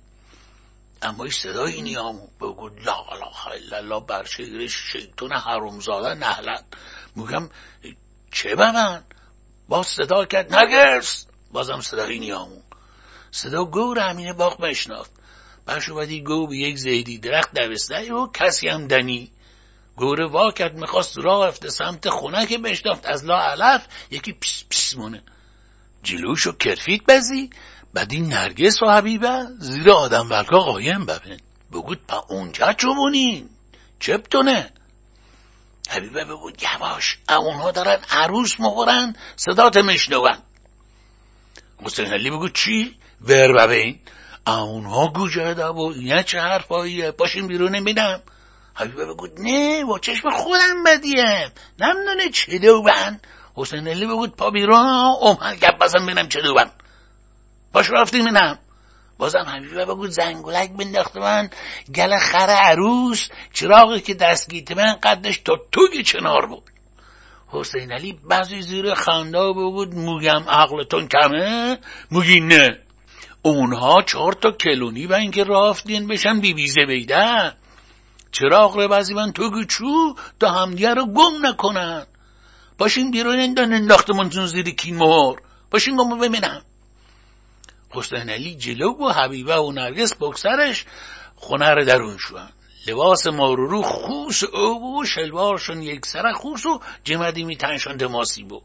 اما 1.03 1.31
صدای 1.31 1.83
نیامو 1.83 2.27
بگو 2.41 2.69
لا 2.69 3.05
الا 3.47 3.77
الله 3.77 4.01
بر 4.01 4.25
شیطون 4.69 5.33
حرومزاده 5.33 6.15
نهلن 6.15 6.63
میگم 7.17 7.51
چه 8.33 8.57
به 8.57 8.73
من 8.73 9.05
باز 9.69 9.87
صدا 9.87 10.25
کرد 10.25 10.55
نگرس 10.55 11.27
بازم 11.53 11.81
صدای 11.81 12.19
نیامو 12.19 12.61
صدا 13.31 13.65
گور 13.65 13.99
همینه 13.99 14.33
باغ 14.33 14.61
بشناخت. 14.61 15.11
برشو 15.67 15.95
بدی 15.95 16.21
گو 16.21 16.47
به 16.47 16.57
یک 16.57 16.79
زیدی 16.79 17.19
درخت 17.19 17.55
دوسته 17.55 18.13
و 18.13 18.27
کسی 18.33 18.69
هم 18.69 18.89
دنی. 18.89 19.31
گوره 19.97 20.27
وا 20.27 20.51
کرد 20.51 20.75
می‌خواست 20.75 21.19
راه 21.19 21.49
افته 21.49 21.71
سمت 21.71 22.09
خونه 22.09 22.47
که 22.47 22.59
بشناخت. 22.59 23.07
از 23.07 23.25
لا 23.25 23.39
علف 23.39 23.87
یکی 24.11 24.33
پیس 24.33 24.65
پیس 24.69 24.97
مونه. 24.97 25.23
جلوشو 26.03 26.53
کرفیت 26.53 27.03
بزی. 27.09 27.51
بعد 27.95 28.13
این 28.13 28.29
نرگس 28.33 28.83
و 28.83 28.91
حبیبه. 28.91 29.47
زیر 29.59 29.91
آدم 29.91 30.31
ولکا 30.31 30.61
قایم 30.61 31.07
ببین. 31.07 31.41
بگود 31.73 32.01
پا 32.09 32.25
اونجا 32.29 32.73
چوبونین 32.73 33.49
چپتونه؟ 34.01 34.71
حبیبه 35.89 36.25
بگود 36.25 36.63
یواش. 36.63 37.19
اونها 37.29 37.71
دارن 37.71 37.99
عروس 38.11 38.61
مخورن 38.61 39.17
صدات 39.37 39.77
مشنون 39.77 40.39
حسین 41.83 42.07
علی 42.07 42.31
بگو 42.31 42.49
چی؟ 42.49 42.97
ور 43.21 43.53
ببین. 43.53 44.01
اونها 44.47 45.09
گوجه 45.09 45.55
و 45.55 45.81
اینه 45.81 46.23
چه 46.23 46.41
حرفاییه. 46.41 47.11
باشین 47.11 47.47
بیرون 47.47 47.75
نمیدم 47.75 48.23
حبیبه 48.75 49.07
بگود 49.07 49.41
نه 49.41 49.85
با 49.85 49.99
چشم 49.99 50.31
خودم 50.31 50.85
بدیم 50.87 51.53
نمدونه 51.79 52.31
چه 52.31 52.59
دوبن. 52.59 53.21
حسین 53.55 53.89
علی 53.89 54.07
بگود 54.07 54.37
پا 54.37 54.51
بیرون 54.51 54.87
اومد 55.21 55.61
گپ 55.61 55.79
بزن 55.79 56.07
بینم 56.07 56.29
چه 56.29 56.41
دوبن. 56.41 56.71
باش 57.73 57.91
رفتیم 57.91 58.27
اینم. 58.27 58.59
بازم 59.19 59.45
حبیبه 59.49 59.85
بگو 59.85 60.07
زنگولک 60.07 60.71
بنداخته 60.71 61.21
من 61.21 61.51
گل 61.95 62.19
خر 62.19 62.51
عروس 62.51 63.29
چراغی 63.53 64.01
که 64.01 64.15
دستگیت 64.15 64.73
من 64.73 64.97
قدش 65.03 65.39
تا 65.39 65.61
توگ 65.73 66.03
چنار 66.03 66.47
بود. 66.47 66.63
حسین 67.49 67.93
علی 67.93 68.19
بعضی 68.29 68.63
زیر 68.63 68.95
خنده 68.95 69.39
بگود 69.39 69.95
موگم 69.95 70.45
عقلتون 70.49 71.09
کمه؟ 71.09 71.79
موگی 72.11 72.41
نه. 72.41 72.79
اونها 73.43 74.03
چهار 74.03 74.33
تا 74.33 74.51
کلونی 74.51 75.07
و 75.07 75.13
اینکه 75.13 75.45
رافتین 75.45 76.07
بشن 76.07 76.41
بی 76.41 76.55
بیزه 76.55 76.87
بیدن 76.87 77.53
چراغ 78.33 78.77
رو 78.77 79.17
من 79.17 79.33
تو 79.33 79.65
چو 79.65 80.15
تا 80.41 80.51
همدیگه 80.51 80.95
رو 80.95 81.07
گم 81.07 81.47
نکنن. 81.47 82.07
باشین 82.79 83.11
بیرون 83.11 83.41
اندان 83.41 83.73
انداختمون 83.73 84.47
زیر 84.47 84.71
کین 84.71 84.97
مهر 84.97 85.37
باشین 85.71 85.97
گم 85.97 86.19
ببینم. 86.19 86.63
حسین 87.91 88.31
علی 88.31 88.55
جلو 88.55 88.93
و 88.93 89.09
حبیبه 89.09 89.57
و 89.57 89.73
نرگس 89.73 90.15
بکسرش 90.21 90.85
خونه 91.37 91.71
رو 91.71 91.85
درون 91.85 92.19
شوان 92.19 92.49
لباس 92.87 93.27
مارورو 93.27 93.83
خوس 93.83 94.45
او 94.45 95.01
و 95.01 95.05
شلوارشون 95.05 95.83
یک 95.83 96.07
سر 96.07 96.33
خوس 96.33 96.67
و 96.67 96.81
جمدی 97.05 97.45
میتنشان 97.45 97.97
دماسی 97.97 98.43
بو. 98.43 98.63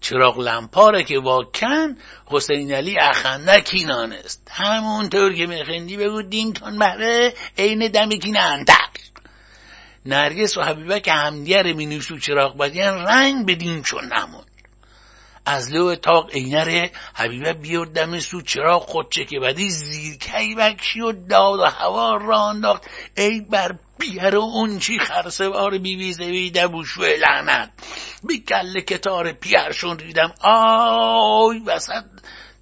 چراغ 0.00 0.38
لمپاره 0.38 1.04
که 1.04 1.18
واکن 1.18 1.96
حسین 2.26 2.72
علی 2.72 2.96
اخندکی 3.00 3.84
نانست. 3.84 4.48
همونطور 4.50 5.34
که 5.34 5.46
میخندی 5.46 5.96
بگو 5.96 6.22
دیم 6.22 6.52
تون 6.52 6.78
بهره 6.78 7.34
عین 7.58 7.88
دمکی 7.88 8.38
انتق. 8.38 8.88
نرگس 10.06 10.56
و 10.56 10.62
حبیبه 10.62 11.00
که 11.00 11.12
همدیگر 11.12 11.72
می 11.72 11.86
نوشو 11.86 12.18
چراغ 12.18 12.56
بدین 12.56 12.82
رنگ 12.82 13.46
بدیم 13.46 13.82
چون 13.82 14.04
نمون 14.04 14.44
از 15.48 15.72
لو 15.72 15.94
تاق 15.94 16.30
اینره 16.32 16.90
حبیبه 17.14 17.52
بیرد 17.52 17.92
دم 17.92 18.20
سو 18.20 18.42
چراغ 18.42 18.82
خودچه 18.82 19.24
که 19.24 19.40
بدی 19.40 19.70
زیرکی 19.70 20.54
بکشی 20.54 21.00
و 21.00 21.12
داد 21.12 21.60
و 21.60 21.64
هوا 21.64 22.16
را 22.16 22.48
انداخت. 22.48 22.82
ای 23.16 23.40
بر 23.40 23.74
بیهر 23.98 24.36
و 24.36 24.40
اون 24.40 24.78
چی 24.78 24.98
خرسوار 24.98 25.78
بیوی 25.78 26.12
زویده 26.12 26.66
بوشو 26.66 27.02
لعنت. 27.02 27.70
بی 28.28 28.38
کل 28.40 28.80
کتار 28.80 29.32
پیرشون 29.32 29.98
ریدم. 29.98 30.34
آی 30.40 31.58
وسط 31.66 32.04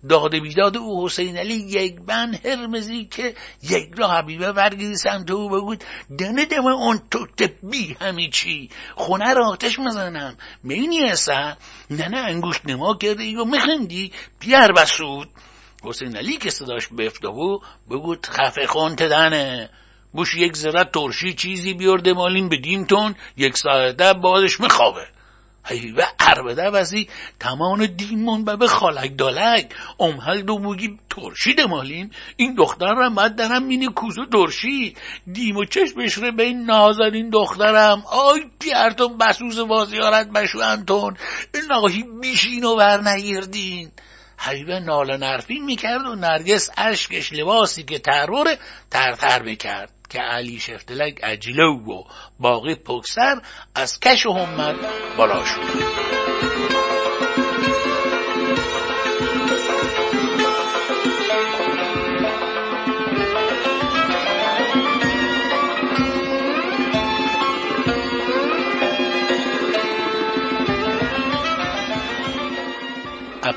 داد 0.09 0.39
بیداد 0.39 0.77
او 0.77 1.07
حسین 1.07 1.37
علی 1.37 1.55
یک 1.55 2.01
بن 2.01 2.35
هرمزی 2.45 3.05
که 3.05 3.35
یک 3.63 3.89
را 3.97 4.09
حبیبه 4.09 4.53
ورگیزی 4.53 4.97
سمت 4.97 5.31
او 5.31 5.49
بگود 5.49 5.85
دنه 6.19 6.45
دم 6.45 6.67
اون 6.67 7.01
توت 7.11 7.43
بی 7.63 7.97
همی 8.01 8.31
چی؟ 8.31 8.71
خونه 8.95 9.35
را 9.35 9.49
آتش 9.49 9.79
مزنم. 9.79 10.37
مینی 10.63 11.05
اصلا؟ 11.05 11.57
نه 11.91 12.09
نه 12.09 12.19
انگوش 12.19 12.61
نما 12.65 12.95
کرده 12.95 13.41
و 13.41 13.45
مخندی 13.45 14.13
پیر 14.41 14.73
بسود. 14.73 15.29
حسین 15.85 16.17
علی 16.17 16.37
که 16.37 16.51
صداش 16.51 16.89
بفته 16.89 17.29
و 17.29 17.59
بگود 17.91 18.27
خفه 18.27 18.67
خون 18.67 18.97
تدنه. 18.97 19.71
بوش 20.13 20.35
یک 20.35 20.57
ذره 20.57 20.85
ترشی 20.85 21.35
چیزی 21.35 21.75
بیارده 21.75 22.13
مالین 22.13 22.49
بدیم 22.49 22.85
تون 22.85 23.15
یک 23.37 23.57
ساعته 23.57 24.13
بازش 24.13 24.61
میخوابه. 24.61 25.16
و 25.71 26.07
عربده 26.21 26.71
وزی 26.71 27.09
تمان 27.41 27.87
دیمون 27.87 28.45
به 28.45 28.57
به 28.57 28.67
خالک 28.67 29.19
دالک. 29.19 29.75
امهل 30.01 30.43
دو 30.43 30.59
موگی 30.59 30.99
ترشی 31.11 31.55
مالیم. 31.69 32.11
این 32.37 32.55
دختر 32.55 32.95
را 32.95 33.09
مد 33.09 33.37
درم 33.37 33.63
مینی 33.63 33.87
کوزو 33.87 34.27
ترشی 34.27 34.95
دیم 35.33 35.57
و 35.57 35.65
چشمش 35.65 36.19
به 36.19 36.43
این 36.43 36.65
نازنین 36.65 37.31
دخترم. 37.31 38.03
آی 38.07 38.41
پیرتون 38.61 39.19
بسوز 39.19 39.59
وازیارت 39.59 40.29
بشو 40.29 40.59
انتون. 40.59 41.17
ناهی 41.69 42.05
بیشین 42.21 42.65
و 42.65 42.77
ورنگیردین 42.77 43.91
حبیبه 44.39 44.81
ناله 44.81 45.17
نرفین 45.17 45.65
می‌کرد 45.65 46.07
و 46.07 46.15
نرگس 46.15 46.71
اشکش 46.77 47.33
لباسی 47.33 47.83
که 47.83 47.99
ترور 47.99 48.57
ترتر 48.91 49.43
می‌کرد 49.43 49.96
که 50.09 50.19
علی 50.19 50.61
شفتلک 50.61 51.21
اجلو 51.23 51.79
و 51.79 52.05
باقی 52.41 52.75
پکسر 52.75 53.41
از 53.75 54.01
کش 54.01 54.27
و 54.27 54.33
همت 54.33 54.77
بالا 55.17 55.45
شد. 55.45 56.17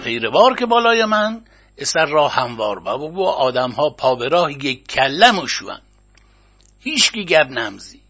پیروار 0.03 0.55
که 0.55 0.65
بالای 0.65 1.05
من 1.05 1.41
اثر 1.77 2.05
راه 2.05 2.33
هموار 2.33 2.79
با 2.79 2.97
و 2.97 3.27
آدم 3.27 3.71
ها 3.71 3.89
پا 3.89 4.15
به 4.15 4.27
راه 4.27 4.51
یک 4.51 4.87
کلم 4.87 5.39
و 5.39 5.47
شوان 5.47 5.81
هیچکی 6.79 7.25
گب 7.25 7.49
نمزی. 7.49 8.01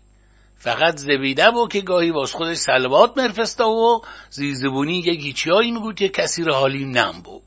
فقط 0.58 0.97
زبیده 0.97 1.51
بود 1.51 1.71
که 1.71 1.82
گاهی 1.82 2.12
واس 2.12 2.32
خودش 2.32 2.58
سلوات 2.58 3.17
مرفسته 3.17 3.63
و 3.63 4.01
زیزبونی 4.29 4.97
یک 4.97 5.25
هیچیایی 5.25 5.71
میگود 5.71 5.95
که 5.95 6.10
کسی 6.10 6.43
را 6.43 6.55
حالی 6.55 6.86
نم 6.86 7.21
بود. 7.23 7.43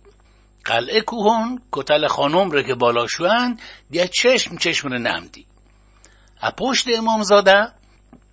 قلعه 0.64 1.00
کوهون 1.00 1.62
کتل 1.72 2.06
خانم 2.06 2.50
را 2.50 2.62
که 2.62 2.74
بالا 2.74 3.06
شوند 3.06 3.60
دیگه 3.90 4.08
چشم 4.08 4.56
چشم 4.56 4.88
رو 4.88 4.98
نمدی 4.98 5.46
پشت 6.50 6.88
امامزاده 6.88 7.72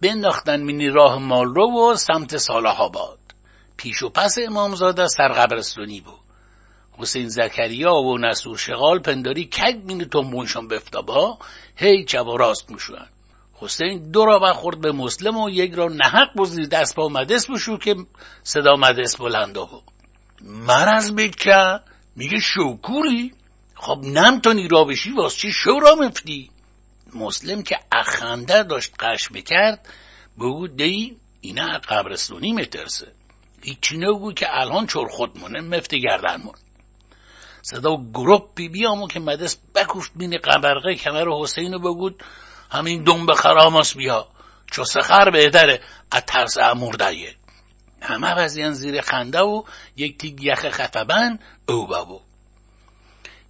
بنداختن 0.02 0.63
مینی 0.63 0.89
راه 0.89 1.19
مال 1.19 1.45
رو 1.45 1.91
و 1.91 1.95
سمت 1.95 2.38
صالح 2.38 2.82
آباد 2.82 3.19
پیش 3.78 4.04
و 4.04 4.10
پس 4.10 4.36
امامزاده 4.47 5.08
سرقبرستونی 5.08 6.02
بود. 6.02 6.29
حسین 7.00 7.30
زکریا 7.30 7.94
و 7.94 8.18
نسور 8.18 8.58
شغال 8.58 9.00
پنداری 9.00 9.46
کگ 9.46 9.76
مینی 9.84 10.06
تنبونشان 10.06 10.68
بفتابا 10.68 11.38
هی 11.76 12.06
چپ 12.06 12.28
و 12.28 12.38
راست 12.38 12.72
می‌شوند 12.72 13.10
حسین 13.54 14.12
دو 14.12 14.26
را 14.26 14.40
برخورد 14.40 14.82
به 14.82 14.92
مسلم 14.92 15.38
و 15.38 15.50
یک 15.50 15.74
را 15.74 15.88
نحق 15.88 16.36
بزیر 16.38 16.68
دست 16.68 16.96
با 16.96 17.10
مدس 17.10 17.50
بشو 17.50 17.78
که 17.78 17.96
صدا 18.44 18.76
مدس 18.76 19.16
بلنده 19.16 19.60
بود 19.60 19.84
مرز 20.42 21.16
بکه 21.16 21.80
میگه 22.16 22.40
شوکوری 22.40 23.34
خب 23.76 24.00
نمتونی 24.04 24.68
را 24.68 24.84
بشی 24.84 25.12
واس 25.12 25.36
چی 25.36 25.52
شو 25.52 25.80
را 25.80 25.96
مفتی؟ 25.96 26.50
مسلم 27.16 27.64
که 27.64 27.78
اخنده 27.92 28.64
داشت 28.64 28.94
قش 29.00 29.30
بکرد 29.34 29.88
بگو 30.38 30.68
دی 30.68 31.18
اینا 31.42 31.78
قبرستونی 31.90 32.54
مترسه 32.54 33.08
هیچی 33.64 33.98
نگو 33.98 34.34
که 34.34 34.48
الان 34.50 34.88
چور 34.88 35.08
خود 35.08 35.38
مونه 35.38 35.62
مفتی 35.62 36.02
گردن 36.02 36.42
مون 36.42 36.54
صدا 37.62 37.98
گروپی 38.13 38.69
بیامو 38.69 39.08
که 39.08 39.19
مدس 39.19 39.58
بکوفت 39.76 40.12
بین 40.15 40.38
قبرقه 40.38 40.95
کمر 40.95 41.28
حسین 41.41 41.74
رو 41.74 41.80
بگود 41.80 42.24
همین 42.72 43.04
دنب 43.04 43.34
خراماس 43.34 43.95
بیا. 43.95 44.28
چو 44.72 44.86
سخر 44.86 45.30
بهتره 45.30 45.82
از 46.12 46.24
ترس 46.28 46.58
اموردهیه 46.58 47.36
همه 48.02 48.36
وزیان 48.36 48.74
زیر 48.74 49.02
خنده 49.02 49.39
و 49.39 49.63
یک 49.98 50.17
تیگ 50.17 50.43
یخ 50.43 50.69
خفبن 50.69 51.39
او 51.69 51.88
بابو. 51.88 52.22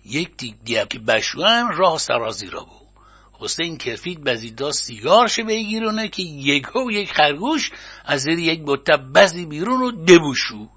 یک 0.06 0.38
تیگ 0.38 0.88
که 0.89 1.00
بشوان 1.00 1.72
راه 1.78 1.98
سرازی 1.98 2.50
را 2.50 2.63
بود 2.63 2.80
حسین 3.39 3.78
کرفید 3.78 4.24
بزیدا 4.24 4.72
سیگارش 4.72 5.39
بگیرونه 5.39 6.08
که 6.08 6.22
یک 6.22 6.76
و 6.76 6.91
یک 6.91 7.13
خرگوش 7.13 7.72
از 8.06 8.22
زیر 8.22 8.39
یک 8.39 8.62
بطه 8.65 8.98
بزی 8.98 9.45
بیرون 9.45 9.82
و 9.82 9.91
دبوشو. 9.91 10.67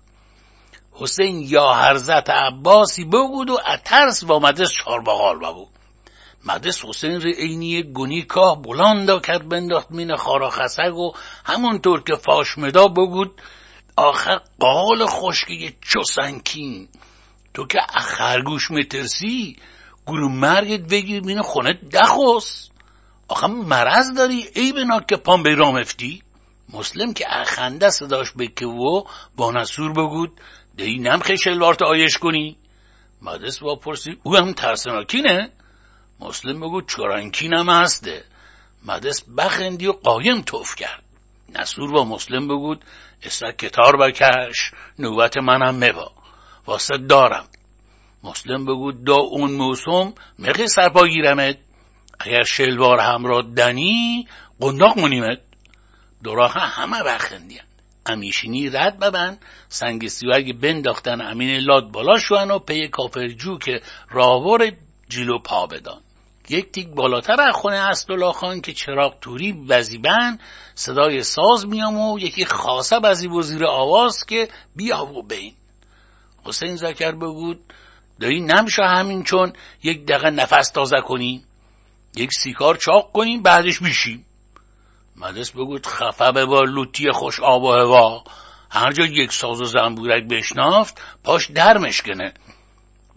حسین 0.92 1.40
یا 1.48 1.72
حرزت 1.72 2.31
عباسی 2.31 3.05
بگود 3.05 3.50
و 3.50 3.59
اترس 3.74 4.24
با 4.24 4.38
مدرس 4.38 4.72
چارباغال 4.72 5.38
ببود 5.38 5.68
مدرس 6.44 6.85
حسین 6.85 7.20
ری 7.20 7.33
اینی 7.33 7.83
گونی 7.83 8.22
کاه 8.22 8.62
بلاندا 8.62 9.20
کرد 9.20 9.48
بنداخت 9.48 9.90
مین 9.90 10.16
خارا 10.16 10.50
خسک 10.50 10.94
و 10.96 11.12
همونطور 11.44 12.02
که 12.02 12.14
فاشمدا 12.14 12.88
بگود 12.88 13.40
آخر 13.96 14.40
قال 14.61 15.07
خشکی 15.07 15.76
چوسنکین 15.81 16.88
تو 17.55 17.66
که 17.66 17.78
خرگوش 18.00 18.70
مترسی 18.70 19.57
گروه 20.07 20.33
مرگت 20.33 20.81
بگیر 20.81 21.22
مین 21.22 21.42
خونه 21.42 21.72
دخوست 21.72 22.70
آخه 23.28 23.46
مرض 23.46 24.12
داری 24.16 24.48
ای 24.55 24.72
بنا 24.72 25.00
که 25.00 25.16
پام 25.16 25.42
به 25.42 25.55
رامفتی 25.55 26.22
مسلم 26.72 27.14
که 27.14 27.24
اخنده 27.28 27.90
صداش 27.90 28.33
بکه 28.38 28.66
و 28.66 29.05
با 29.37 29.52
نسور 29.52 29.92
بگود 29.92 30.40
دی 30.77 30.99
نم 30.99 31.21
خشلوار 31.23 31.77
آیش 31.85 32.19
کنی؟ 32.19 32.57
مدرس 33.23 33.59
با 33.59 33.77
پرسی 33.77 34.17
او 34.23 34.37
هم 34.37 34.53
ترسناکینه. 34.53 35.51
مسلم 36.21 36.61
بگو 36.61 36.83
چرانکینم 36.83 37.71
هسته. 37.71 38.25
مدرس 38.85 39.25
بخندی 39.39 39.87
و 39.87 39.93
قایم 39.93 40.43
توف 40.43 40.75
کرد. 40.75 41.03
نسور 41.55 41.93
با 41.93 42.05
مسلم 42.05 42.49
بگود 42.49 42.85
اسا 43.23 43.53
کتار 43.53 43.97
بکش 43.97 44.71
نوبت 44.99 45.37
منم 45.37 45.75
مبا. 45.75 46.13
واسه 46.67 46.97
دارم. 46.97 47.45
مسلم 48.25 48.65
بگود 48.65 49.05
دا 49.05 49.17
اون 49.17 49.53
موسم 49.53 50.13
مقی 50.39 50.69
سرپا 50.69 51.07
گیرمت. 51.07 51.59
اگر 52.21 52.43
شلوار 52.43 53.01
همراه 53.01 53.43
دنی 53.43 54.29
قنداق 54.61 54.99
منیمت 54.99 55.39
دوراه 56.25 56.53
همه 56.53 57.03
بخندیم. 57.03 57.63
امیشینی 58.07 58.71
رد 58.71 58.99
ببن 58.99 59.38
سنگ 59.69 60.09
سیوگ 60.09 60.61
بنداختن 60.61 61.21
امین 61.21 61.57
لاد 61.57 61.93
بالا 61.93 62.19
شوان 62.19 62.51
و 62.51 62.59
پی 62.59 62.88
کافرجو 62.88 63.59
که 63.59 63.83
راور 64.11 64.73
جلو 65.09 65.38
پا 65.38 65.67
بدان. 65.67 66.01
یک 66.49 66.73
تیک 66.73 66.88
بالاتر 66.88 67.41
از 67.41 67.55
خونه 67.55 67.77
اسدالله 67.77 68.33
خان 68.33 68.61
که 68.61 68.73
چراغ 68.73 69.15
توری 69.21 69.53
وزیبن 69.69 70.38
صدای 70.75 71.23
ساز 71.23 71.67
میام 71.67 72.01
و 72.01 72.19
یکی 72.19 72.45
خاصه 72.45 72.99
بزی 72.99 73.29
و 73.29 73.43
زیر 73.43 73.67
آواز 73.67 74.25
که 74.25 74.49
بیا 74.77 75.07
و 75.07 75.23
بین. 75.23 75.55
حسین 76.45 76.77
زکر 76.77 77.12
بگود 77.12 77.61
دایی 78.21 78.41
نمیشه 78.41 78.83
همین 78.83 79.23
چون 79.23 79.53
یک 79.83 80.07
دقیقه 80.07 80.31
نفس 80.31 80.71
تازه 80.71 81.01
کنیم. 81.07 81.45
یک 82.17 82.31
سیکار 82.33 82.77
چاق 82.77 83.12
کنیم 83.12 83.43
بعدش 83.43 83.81
بیشیم 83.81 84.27
مدرس 85.16 85.51
بگود 85.51 85.87
خفه 85.87 86.33
به 86.33 86.46
با 86.46 86.62
لوتی 86.62 87.12
خوش 87.12 87.40
آب 87.40 87.62
و 87.62 87.72
هوا 87.72 88.25
هر 88.70 88.92
جا 88.92 89.05
یک 89.05 89.33
ساز 89.33 89.61
و 89.61 89.64
زنبورک 89.64 90.29
بشنافت 90.29 91.01
پاش 91.25 91.51
در 91.51 91.79
مشکنه. 91.79 92.35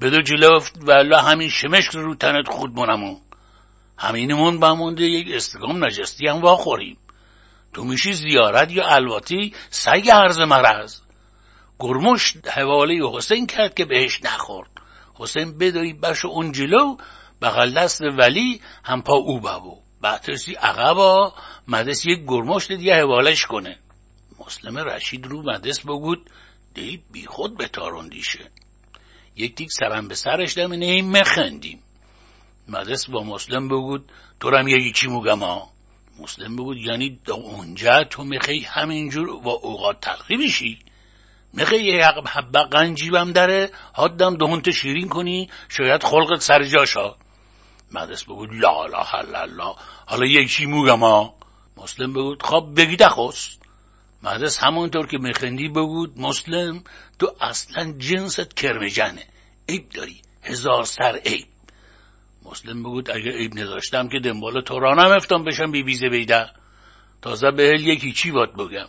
بدو 0.01 0.21
جلفت 0.21 0.79
و 0.87 1.21
همین 1.21 1.49
شمشک 1.49 1.91
رو 1.91 2.15
تنت 2.15 2.49
خود 2.49 2.79
منمون 2.79 3.17
همینمون 3.97 4.59
بمونده 4.59 5.03
یک 5.03 5.27
استگام 5.35 5.85
نجستی 5.85 6.27
هم 6.27 6.41
واخوریم 6.41 6.97
تو 7.73 7.83
میشی 7.83 8.13
زیارت 8.13 8.71
یا 8.71 8.87
الواتی؟ 8.87 9.53
سگ 9.69 10.09
عرض 10.09 10.39
مرز 10.39 11.01
گرمش 11.79 12.37
حواله 12.53 13.09
حسین 13.13 13.47
کرد 13.47 13.73
که 13.73 13.85
بهش 13.85 14.23
نخورد. 14.23 14.69
حسین 15.13 15.57
بدوی 15.57 15.93
بش 15.93 16.25
اون 16.25 16.51
جلو 16.51 16.97
بغل 17.41 17.73
دست 17.73 18.01
ولی 18.01 18.61
هم 18.83 19.01
پا 19.01 19.13
او 19.13 19.39
بابو 19.39 19.84
بعدسی 20.05 20.53
عقبا 20.53 21.33
مدرس 21.67 22.05
یک 22.05 22.19
گرمشت 22.27 22.71
دیگه 22.71 22.95
حوالش 22.95 23.45
کنه. 23.45 23.77
مسلم 24.39 24.77
رشید 24.77 25.25
رو 25.25 25.41
مدرس 25.41 25.79
بگود 25.79 26.29
دی 26.73 27.03
بی 27.11 27.25
خود 27.25 27.57
بتاروندیشه 27.57 28.51
یک 29.35 29.55
تیک 29.55 29.69
سرم 29.71 30.07
به 30.07 30.15
سرش 30.15 30.57
دم 30.57 30.71
این 30.71 31.17
مخندیم. 31.17 31.79
مدرس 32.67 33.09
با 33.09 33.23
مسلم 33.23 33.67
بگود 33.67 34.11
تو 34.39 34.49
رم 34.49 34.67
یکی 34.67 34.91
چی 34.91 35.07
موگم 35.07 35.39
ها 35.39 35.69
مسلم 36.19 36.55
بگود 36.55 36.77
یعنی 36.77 37.19
دا 37.25 37.33
اونجا 37.33 38.03
تو 38.03 38.23
می‌خوای 38.23 38.59
همینجور 38.59 39.29
و 39.29 39.47
اوقات 39.47 39.99
تلخی 40.01 40.37
بشی 40.37 40.79
می‌خوای 41.53 41.83
یه 41.83 42.05
حبه 42.05 42.63
قنجیبم 42.71 43.31
داره 43.31 43.69
حدم 43.95 44.37
دهونت 44.37 44.71
شیرین 44.71 45.09
کنی 45.09 45.49
شاید 45.69 46.03
خلقت 46.03 46.41
سر 46.41 46.63
جاشا 46.63 47.15
مدرس 47.91 48.23
بگود 48.23 48.49
لا 48.53 48.85
لا 48.85 49.45
لا 49.45 49.75
حالا 50.05 50.25
یکی 50.25 50.65
موگم 50.65 50.99
ها؟ 50.99 51.35
مسلم 51.77 52.13
بگود 52.13 52.43
خب 52.43 52.69
بگی 52.77 52.95
دخوست. 52.95 53.61
مدرس 54.23 54.57
همونطور 54.57 55.07
که 55.07 55.17
میخندی 55.17 55.69
بگود 55.69 56.19
مسلم 56.19 56.83
تو 57.19 57.35
اصلا 57.41 57.93
جنست 57.97 58.55
کرمجنه. 58.55 59.23
عیب 59.69 59.89
داری 59.89 60.21
هزار 60.43 60.83
سر 60.83 61.21
عیب. 61.25 61.47
مسلم 62.45 62.83
بگود 62.83 63.11
اگه 63.11 63.31
عیب 63.31 63.59
نداشتم 63.59 64.07
که 64.07 64.19
دنبال 64.19 64.61
تو 64.61 64.79
را 64.79 64.93
نمفتم 64.93 65.43
بشم 65.43 65.71
بی 65.71 65.83
بیزه 65.83 66.09
بیده 66.09 66.49
تازه 67.21 67.51
به 67.51 67.63
هل 67.63 67.87
یکی 67.87 68.11
چی 68.11 68.31
باد 68.31 68.53
بگم؟ 68.53 68.87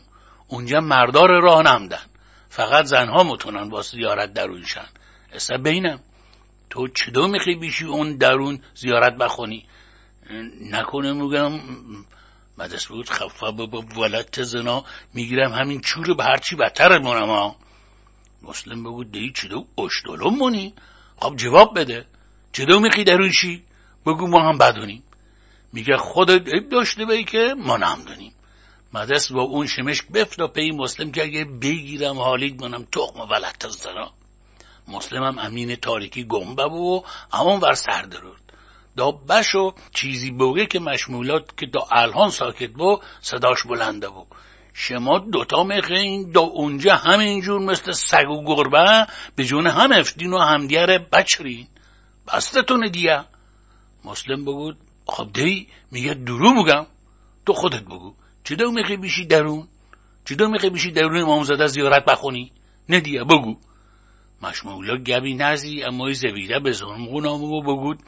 اونجا 0.49 0.81
مردار 0.81 1.41
راه 1.41 1.63
نمدن. 1.63 2.03
فقط 2.49 2.85
زنها 2.85 3.23
متونن 3.23 3.69
با 3.69 3.83
زیارت 3.83 4.33
درونشن 4.33 4.89
اصلا 5.33 5.59
بینم. 5.59 6.01
تو 6.71 6.89
چدو 6.89 7.29
می‌خوای 7.29 7.57
بیشی 7.57 7.85
اون 7.85 8.17
درون 8.17 8.61
زیارت 8.75 9.17
بخونی؟ 9.17 9.67
نکنه 10.61 11.13
میگم 11.13 11.61
مدرس 12.59 12.87
بود 12.87 13.11
خفه 13.11 13.51
با 13.51 13.85
ولت 13.97 14.43
زنا 14.43 14.85
می‌گیرم 15.15 15.53
همین 15.53 15.81
چور 15.81 16.15
به 16.15 16.25
هرچی 16.25 16.57
بدتر 16.57 16.99
مونم 16.99 17.29
ها. 17.29 17.57
مسلم 18.43 18.83
بگو 18.83 19.05
دی 19.05 19.33
چدو 19.35 19.67
اشتولم 19.79 20.37
مونی؟ 20.37 20.75
خب 21.17 21.37
جواب 21.37 21.79
بده. 21.79 22.07
چدو 22.53 22.81
میخی 22.81 23.05
درونشی 23.05 23.63
بگو 24.07 24.27
ما 24.27 24.49
هم 24.49 24.59
بدونیم 24.59 25.03
میگه 25.73 25.97
خودت 25.97 26.49
عیب 26.55 26.69
داشته 26.69 27.05
بایی 27.05 27.25
که 27.25 27.55
ما 27.59 27.77
نمدونیم 27.77 28.33
مدرس 28.95 29.33
با 29.33 29.43
اون 29.43 29.67
شمشک 29.67 30.09
بفت 30.09 30.53
پی 30.53 30.71
مسلم 30.71 31.13
که 31.13 31.23
اگه 31.23 31.45
بگیرم 31.45 32.19
حالید 32.19 32.63
منم 32.63 32.85
تخم 32.93 33.21
ولت 33.21 33.69
زنا. 33.69 34.13
مسلم 34.89 35.25
هم 35.25 35.39
امین 35.39 35.77
تاریکی 35.77 36.25
گمبه 36.25 36.65
و 36.65 37.03
همون 37.33 37.61
ور 37.61 37.75
سر 37.75 38.03
درود. 38.03 38.41
دا 38.97 39.11
بشو 39.11 39.75
چیزی 39.95 40.31
بوگه 40.31 40.67
که 40.67 40.81
مشمولات 40.81 41.57
که 41.57 41.67
دا 41.67 41.87
الهان 41.93 42.31
ساکت 42.31 42.71
بو 42.71 43.01
صداش 43.21 43.63
بلنده 43.63 44.09
بو. 44.09 44.27
شما 44.73 45.19
دوتا 45.19 45.65
میخین 45.65 46.31
دا 46.33 46.41
اونجا 46.41 46.95
همینجور 46.97 47.61
مثل 47.61 47.93
سگ 47.93 48.29
و 48.31 48.45
گربه 48.45 49.07
به 49.37 49.45
جون 49.45 49.67
هم 49.67 49.93
افتین 49.93 50.33
و 50.33 50.39
همدیره 50.39 50.99
بچرین. 50.99 51.67
بستتون 52.29 52.91
دیگه 52.93 53.25
مسلم 54.05 54.45
بگود 54.45 54.77
خب 55.07 55.33
دی 55.33 55.69
میگه 55.91 56.15
درو 56.15 56.63
بگم. 56.63 56.87
تو 57.47 57.53
خودت 57.53 57.83
بگو. 57.83 58.15
چه 58.45 58.57
دو 58.57 58.71
میخی 58.71 58.97
بیشی 58.97 59.27
درون؟ 59.27 59.69
چه 60.25 60.35
دو 60.35 60.49
میخی 60.49 60.71
بیشی 60.71 60.91
درون 60.91 61.23
امام 61.23 61.67
زیارت 61.67 62.05
بخونی؟ 62.05 62.53
نه 62.89 63.01
دیگه 63.01 63.25
بگو. 63.25 63.57
مشمولا 64.47 64.97
گبی 64.97 65.35
نزی 65.35 65.83
اما 65.83 66.13
زویده 66.13 66.59
به 66.59 66.73
ظلم 66.73 67.09
و 67.09 67.63
بگود 67.63 67.99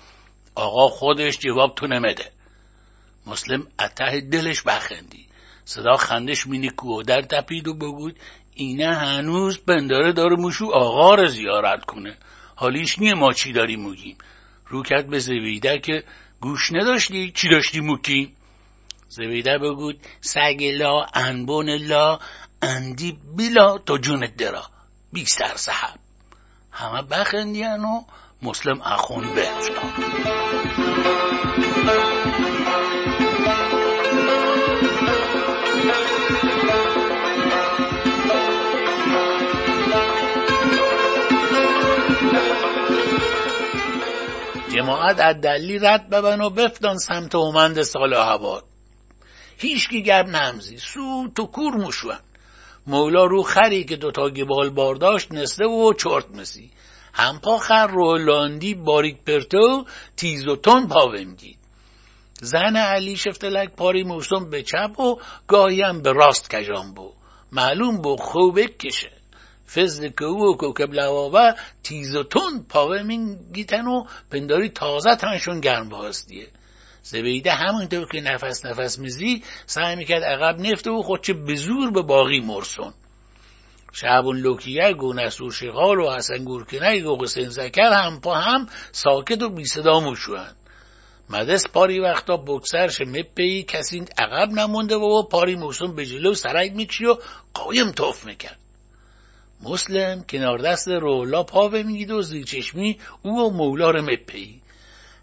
آقا 0.54 0.88
خودش 0.88 1.38
جواب 1.38 1.74
تو 1.74 1.86
نمده 1.86 2.30
مسلم 3.26 3.66
اته 3.78 4.20
دلش 4.20 4.62
بخندی 4.62 5.28
صدا 5.64 5.96
خندش 5.96 6.46
مینی 6.46 6.70
و 6.84 7.02
در 7.02 7.22
تپید 7.22 7.68
و 7.68 7.74
بگود 7.74 8.18
اینه 8.54 8.94
هنوز 8.94 9.58
بنداره 9.58 10.12
داره 10.12 10.36
موشو 10.36 10.66
آقا 10.66 11.14
رو 11.14 11.26
زیارت 11.26 11.84
کنه. 11.84 12.16
حالیش 12.56 12.98
نیه 12.98 13.14
ما 13.14 13.32
چی 13.32 13.52
داری 13.52 13.76
موگیم 13.76 14.18
رو 14.66 14.82
کرد 14.82 15.10
به 15.10 15.18
زویده 15.18 15.78
که 15.78 16.04
گوش 16.40 16.72
نداشتی؟ 16.72 17.32
چی 17.34 17.48
داشتی 17.48 17.80
موکی؟ 17.80 18.34
زویده 19.08 19.58
بگود 19.58 20.00
سگ 20.20 20.64
لا 20.78 21.06
انبون 21.14 21.70
لا 21.70 22.18
اندی 22.62 23.18
بیلا 23.36 23.78
تو 23.78 23.98
جونت 23.98 24.36
درا. 24.36 24.62
بی 25.12 25.24
سر 25.24 25.56
صحب. 25.56 26.07
همه 26.78 27.02
بخندیان 27.02 27.84
و 27.84 28.02
مسلم 28.42 28.80
اخون 28.82 29.34
به 29.34 29.48
جماعت 44.74 45.20
از 45.20 45.40
دلی 45.40 45.78
رد 45.78 46.10
ببن 46.10 46.40
و 46.40 46.50
بفتان 46.50 46.98
سمت 46.98 47.34
اومند 47.34 47.82
سال 47.82 48.14
هوا 48.14 48.62
هیچکی 49.58 50.02
گب 50.02 50.26
نمزی. 50.28 50.78
سو 50.78 51.28
تو 51.36 51.46
کور 51.46 51.74
مشون 51.76 52.18
مولا 52.88 53.24
رو 53.24 53.42
خری 53.42 53.84
که 53.84 53.96
دوتا 53.96 54.30
گبال 54.30 54.70
بار 54.70 54.94
داشت 54.94 55.32
نسته 55.32 55.64
و 55.64 55.92
چرت 55.92 56.30
مسی. 56.30 56.70
همپا 57.14 57.58
خر 57.58 57.86
رولاندی 57.86 58.74
باریک 58.74 59.16
پرتو 59.26 59.84
تیز 60.16 60.46
و 60.46 60.56
تون 60.56 60.88
پاومدید 60.88 61.58
زن 62.40 62.76
علی 62.76 63.16
شفتلک 63.16 63.76
پاری 63.76 64.02
موسم 64.02 64.50
به 64.50 64.62
چپ 64.62 65.00
و 65.00 65.16
گاهی 65.48 65.82
به 66.02 66.12
راست 66.12 66.56
کجان 66.56 66.94
بو. 66.94 67.12
معلوم 67.52 68.02
بو 68.02 68.16
خوبه 68.16 68.66
کشه. 68.66 69.12
فزد 69.74 70.14
که 70.18 70.24
و 70.24 70.56
کوکب 70.56 70.92
لواوه 70.92 71.52
تیز 71.82 72.16
و 72.16 72.22
تون 72.22 72.66
پاوه 72.68 73.02
گیتن 73.52 73.86
و 73.86 74.04
پنداری 74.30 74.68
تازه 74.68 75.16
تنشون 75.16 75.60
گرم 75.60 75.88
باستیه 75.88 76.48
زبیده 77.08 77.52
همونطور 77.52 78.08
که 78.08 78.20
نفس 78.20 78.66
نفس 78.66 78.98
میزی 78.98 79.42
سعی 79.66 79.96
می‌کرد 79.96 80.22
عقب 80.22 80.60
نفته 80.60 80.90
و 80.90 81.02
خودچه 81.02 81.32
به 81.32 81.54
زور 81.54 81.90
به 81.90 82.02
باقی 82.02 82.40
مرسون. 82.40 82.92
شعبون 83.92 84.36
لوکیگ 84.36 85.02
و 85.02 85.12
نسور 85.12 85.52
شغال 85.52 85.98
و 85.98 86.10
حسن 86.10 86.44
گورکنگ 86.44 87.06
و 87.06 87.22
حسین 87.22 87.48
زکر 87.48 87.92
هم 87.92 88.20
پا 88.20 88.34
هم 88.34 88.68
ساکت 88.92 89.42
و 89.42 89.48
بی 89.48 89.64
صدا 89.64 90.00
مشوهن 90.00 90.54
مدس 91.30 91.68
پاری 91.68 92.00
وقتا 92.00 92.36
بکسرش 92.36 93.00
مپی 93.00 93.62
کسی 93.62 94.04
عقب 94.18 94.52
نمونده 94.52 94.96
و 94.96 95.22
پاری 95.22 95.54
موسم 95.56 95.94
به 95.94 96.06
جلو 96.06 96.34
سرک 96.34 96.72
می‌کشی 96.72 97.06
و 97.06 97.16
قایم 97.54 97.92
توف 97.92 98.26
می‌کرد. 98.26 98.58
مسلم 99.62 100.24
کنار 100.24 100.58
دست 100.58 100.88
رولا 100.88 101.42
پاوه 101.42 101.82
میگید 101.82 102.10
و 102.10 102.22
زیر 102.22 102.44
چشمی 102.44 102.98
او 103.22 103.40
و 103.40 103.50
مولا 103.50 103.90
رو 103.90 104.02
مپی. 104.02 104.60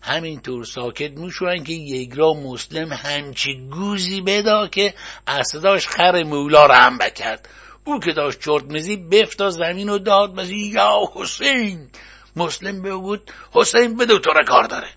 همینطور 0.05 0.63
ساکت 0.63 1.11
می‌شوند 1.11 1.65
که 1.65 1.73
یگرا 1.73 2.33
مسلم 2.33 2.93
همچی 2.93 3.69
گوزی 3.71 4.21
بدا 4.21 4.67
که 4.67 4.93
اصداش 5.27 5.87
خر 5.87 6.23
مولا 6.23 6.65
رو 6.65 6.73
هم 6.73 6.97
بکرد. 6.97 7.49
او 7.85 7.99
که 7.99 8.11
داشت 8.11 8.39
چرت 8.39 8.63
مزی 8.63 8.97
بفتا 8.97 9.49
زمین 9.49 9.89
و 9.89 9.97
داد 9.97 10.39
مزی 10.39 10.55
یا 10.55 10.99
حسین! 11.13 11.89
مسلم 12.35 12.81
بگود 12.81 13.31
حسین 13.51 13.97
بدو 13.97 14.19
تو 14.19 14.31
کار 14.47 14.63
داره. 14.63 14.89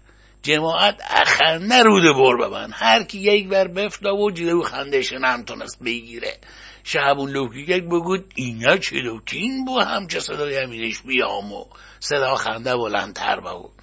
جماعت 0.43 1.01
اخنده 1.11 1.83
روده 1.83 2.13
بر 2.13 2.37
ببن 2.37 2.71
هر 2.75 3.03
کی 3.03 3.19
یک 3.19 3.49
بر 3.49 3.69
بفتا 3.69 4.17
و 4.17 4.31
جلو 4.31 4.63
خندش 4.63 5.13
نمتونست 5.13 5.83
بگیره. 5.85 6.39
شعبون 6.85 7.31
لوکیک 7.31 7.85
بگود 7.85 8.33
اینا 8.35 8.77
چلوکین 8.77 9.65
بو 9.65 9.81
همچه 9.81 10.21
صدای 10.21 10.57
همینش 10.57 11.01
بیام 11.01 11.53
و 11.53 11.65
صدا 12.01 12.35
خنده 12.35 12.77
بلندتر 12.77 13.41
بود 13.41 13.78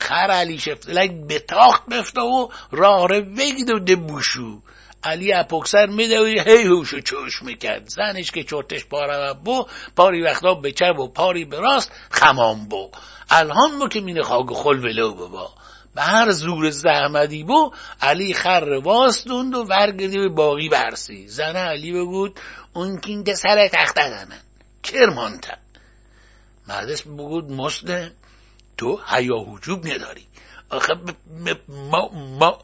خر 0.00 0.30
علی 0.30 0.58
شفتلک 0.58 1.10
به 1.28 1.38
تاخت 1.38 1.86
بفتا 1.86 2.26
و 2.26 2.52
راه 2.70 3.08
رو 3.08 3.22
بگید 3.22 3.70
و 3.70 3.78
دبوشو 3.78 4.60
علی 5.04 5.32
اپوکسر 5.32 5.86
میده 5.86 6.18
هی 6.24 6.66
هوشو 6.66 7.00
چوش 7.00 7.42
می‌کرد. 7.42 7.88
زنش 7.88 8.30
که 8.30 8.44
چرتش 8.44 8.84
پاره 8.84 9.34
بو 9.44 9.66
پاری 9.96 10.22
وقتا 10.22 10.54
به 10.54 10.72
چپ 10.72 10.98
و 10.98 11.08
پاری 11.08 11.44
به 11.44 11.60
راست 11.60 11.92
خمام 12.10 12.68
بو. 12.68 12.90
الهان 13.30 13.78
بو 13.78 13.88
که 13.88 14.00
مینه 14.00 14.22
خاگ 14.22 14.52
خل 14.52 14.78
ولو 14.78 15.14
بابا. 15.14 15.50
به 15.94 16.02
هر 16.02 16.30
زور 16.30 16.70
زحمدی 16.70 17.44
بو 17.44 17.70
علی 18.00 18.34
خر 18.34 18.80
واستوند 18.84 19.54
و 19.54 19.64
ورگدی 19.64 20.18
به 20.18 20.28
باقی 20.28 20.68
برسی. 20.68 21.28
زن 21.28 21.56
علی 21.56 21.92
بگود 21.92 22.40
اون 22.72 23.00
کین 23.00 23.34
سر 23.34 23.68
تخته 23.68 24.08
دمن 24.08 24.40
کرمانتن 24.82 25.58
مردس 26.68 27.02
بگود 27.02 27.52
مسلم 27.52 28.10
تو 28.80 29.00
حیا 29.06 29.38
حجوب 29.48 29.86
نداری. 29.86 30.26
آخه 30.70 30.94
ما, 31.68 32.10
ما 32.38 32.58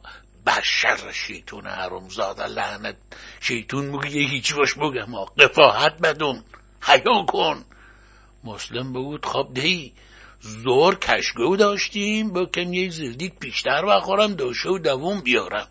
بر 0.45 0.61
شر 0.63 1.13
شیطون 1.13 1.67
حرم 1.67 2.09
زاده 2.09 2.47
لعنت. 2.47 2.97
شیطون 3.41 3.93
بگه 3.93 4.11
یه 4.11 4.29
هیچی 4.29 4.55
باش 4.55 4.75
بگه 4.75 5.05
ما. 5.05 5.25
قفاحت 5.25 5.99
بدون. 6.01 6.43
حیا 6.83 7.25
کن. 7.29 7.65
مسلم 8.45 8.93
بگود 8.93 9.27
خب 9.27 9.49
دهی 9.55 9.93
زور 10.41 10.95
کشگو 10.95 11.57
داشتیم. 11.57 12.33
با 12.33 12.47
کم 12.47 12.73
یه 12.73 12.91
زردیک 12.91 13.35
پیشتر 13.39 13.87
بخورم. 13.87 14.35
دوشه 14.35 14.69
و 14.69 14.79
دوم 14.79 15.21
بیارم. 15.21 15.69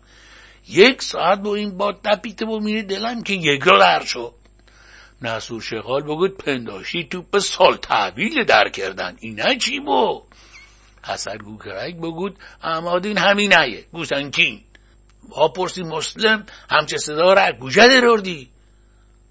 یک 0.68 1.02
ساعت 1.02 1.38
با 1.38 1.54
این 1.54 1.76
باد 1.76 2.00
تپیته 2.04 2.44
با 2.44 2.58
میره 2.58 2.82
دلم 2.82 3.22
که 3.22 3.32
یک 3.32 3.66
لر 3.66 4.04
شد. 4.04 4.32
نسور 5.22 5.60
شغال 5.60 6.02
بگود 6.02 6.36
پنداشی 6.36 7.04
توپ 7.04 7.38
سال 7.38 7.76
تحویل 7.76 8.44
در 8.44 8.68
کردن. 8.68 9.16
اینه 9.20 9.58
چی 9.58 9.80
بو 9.80 10.25
حسر 11.06 11.38
گوکرک 11.38 11.96
بگود 11.96 12.38
امادین 12.62 13.18
همین 13.18 13.54
نیه 13.54 13.84
گوسنکین 13.92 14.60
با 15.28 15.48
پرسی 15.48 15.82
مسلم 15.82 16.46
همچه 16.70 16.98
صدا 16.98 17.32
را 17.32 17.52
گوشه 17.52 17.88
دروردی 17.88 18.50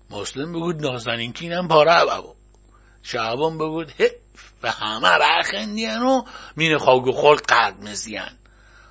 مسلم 0.09 0.53
بگود 0.53 0.81
نازنین 0.81 1.33
کینم 1.33 1.67
پاره 1.67 2.05
بابا. 2.05 2.35
شعبان 3.03 3.57
بگود 3.57 3.91
و 4.63 4.71
همه 4.71 5.07
رخندین 5.07 6.01
و 6.01 6.21
مین 6.55 6.77
خاگ 6.77 7.07
و 7.07 7.11
خال 7.11 7.35
قرد 7.35 7.83
مزین. 7.83 8.21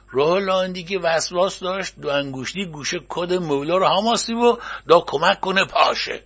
روح 0.08 0.38
لاندی 0.38 0.84
که 0.84 0.98
وسواس 0.98 1.60
داشت 1.60 1.94
دو 2.00 2.08
انگوشتی 2.08 2.66
گوشه 2.66 3.00
کد 3.08 3.32
مولا 3.32 3.76
رو 3.76 3.86
هماسی 3.86 4.34
و 4.34 4.56
دا 4.88 5.00
کمک 5.00 5.40
کنه 5.40 5.66
پاشه. 5.66 6.22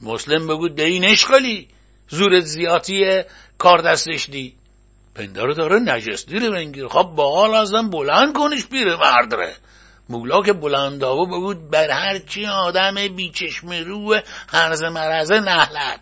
مسلم 0.00 0.46
بگود 0.46 0.74
به 0.74 0.84
این 0.84 1.04
اشکالی 1.04 1.68
زورت 2.08 2.44
زیادی 2.44 3.22
کار 3.58 3.78
دستش 3.78 4.28
دی. 4.30 4.57
پندار 5.18 5.52
داره 5.52 5.78
نجس 5.78 6.26
دیره 6.26 6.50
بنگیر. 6.50 6.88
خب 6.88 7.02
با 7.02 7.32
حال 7.32 7.54
ازم 7.54 7.90
بلند 7.90 8.36
کنش 8.36 8.66
بیره 8.66 8.96
مردره. 8.96 9.56
مولا 10.08 10.42
که 10.42 10.52
بلند 10.52 11.04
آبو 11.04 11.26
بگود 11.26 11.70
بر 11.70 11.90
هر 11.90 12.18
چی 12.18 12.46
آدم 12.46 12.94
بیچشم 13.16 13.70
رو 13.70 14.16
هرز 14.48 14.82
مرزه 14.82 15.40
نهلت. 15.40 16.00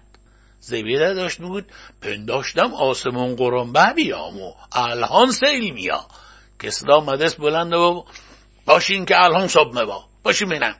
زبیده 0.60 1.14
داشت 1.14 1.38
بود 1.38 1.64
پنداشتم 2.02 2.74
آسمون 2.74 3.36
قرنبه 3.36 3.92
بیامو 3.96 4.52
الهان 4.72 5.30
سیل 5.30 5.74
میا. 5.74 6.06
صدا 6.70 7.00
مدس 7.00 7.34
بلند 7.34 7.72
و 7.72 8.04
باشین 8.66 9.06
که 9.06 9.24
الهان 9.24 9.48
صبح 9.48 9.78
مبا. 9.78 10.04
باشین 10.22 10.48
بینم. 10.48 10.76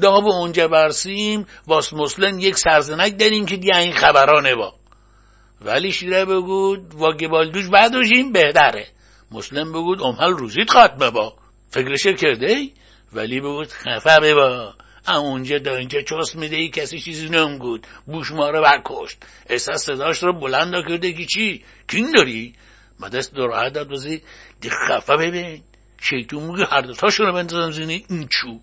دا 0.00 0.20
به 0.20 0.26
اونجا 0.26 0.68
برسیم 0.68 1.46
واس 1.66 1.92
مسلم 1.92 2.38
یک 2.38 2.56
سرزنک 2.56 3.18
داریم 3.18 3.46
که 3.46 3.56
دیگه 3.56 3.76
این 3.76 3.92
خبرانه 3.92 4.54
با 4.54 4.74
ولی 5.60 5.92
شیره 5.92 6.24
بگود 6.24 6.94
و 6.94 7.12
گبالدوش 7.12 7.68
بعدوشیم 7.68 8.32
بهتره. 8.32 8.86
مسلم 9.30 9.72
بگود 9.72 10.02
امحل 10.02 10.30
روزیت 10.30 10.70
خاتمه 10.70 11.10
با 11.10 11.34
فکرش 11.70 12.06
کرده 12.06 12.52
ای؟ 12.52 12.72
ولی 13.12 13.40
بگود 13.40 13.68
خفه 13.68 14.20
ببا 14.20 14.74
اونجا 15.16 15.58
دا 15.58 15.76
اینجا 15.76 16.02
چست 16.02 16.36
میده 16.36 16.56
ای؟ 16.56 16.68
کسی 16.68 17.00
چیزی 17.00 17.28
نمگود 17.28 17.86
بوش 18.06 18.30
ما 18.30 18.50
رو 18.50 18.62
برکشت. 18.62 19.18
احساس 19.48 19.84
صداش 19.84 20.22
رو 20.22 20.32
بلند 20.32 20.74
کرده 20.88 21.12
که 21.12 21.26
چی؟ 21.26 21.64
کین 21.88 22.12
داری؟ 22.12 22.54
مدست 23.00 23.34
دراحت 23.34 23.72
داد 23.72 23.88
بزی 23.88 24.22
دی 24.60 24.70
خفه 24.70 25.16
ببین. 25.16 25.62
شیطون 26.00 26.42
میگه 26.42 26.64
هر 26.64 26.80
دوتاشون 26.80 27.26
رو 27.26 27.32
بندازم 27.32 27.70
زینه 27.70 28.02
این 28.08 28.28
چو. 28.28 28.60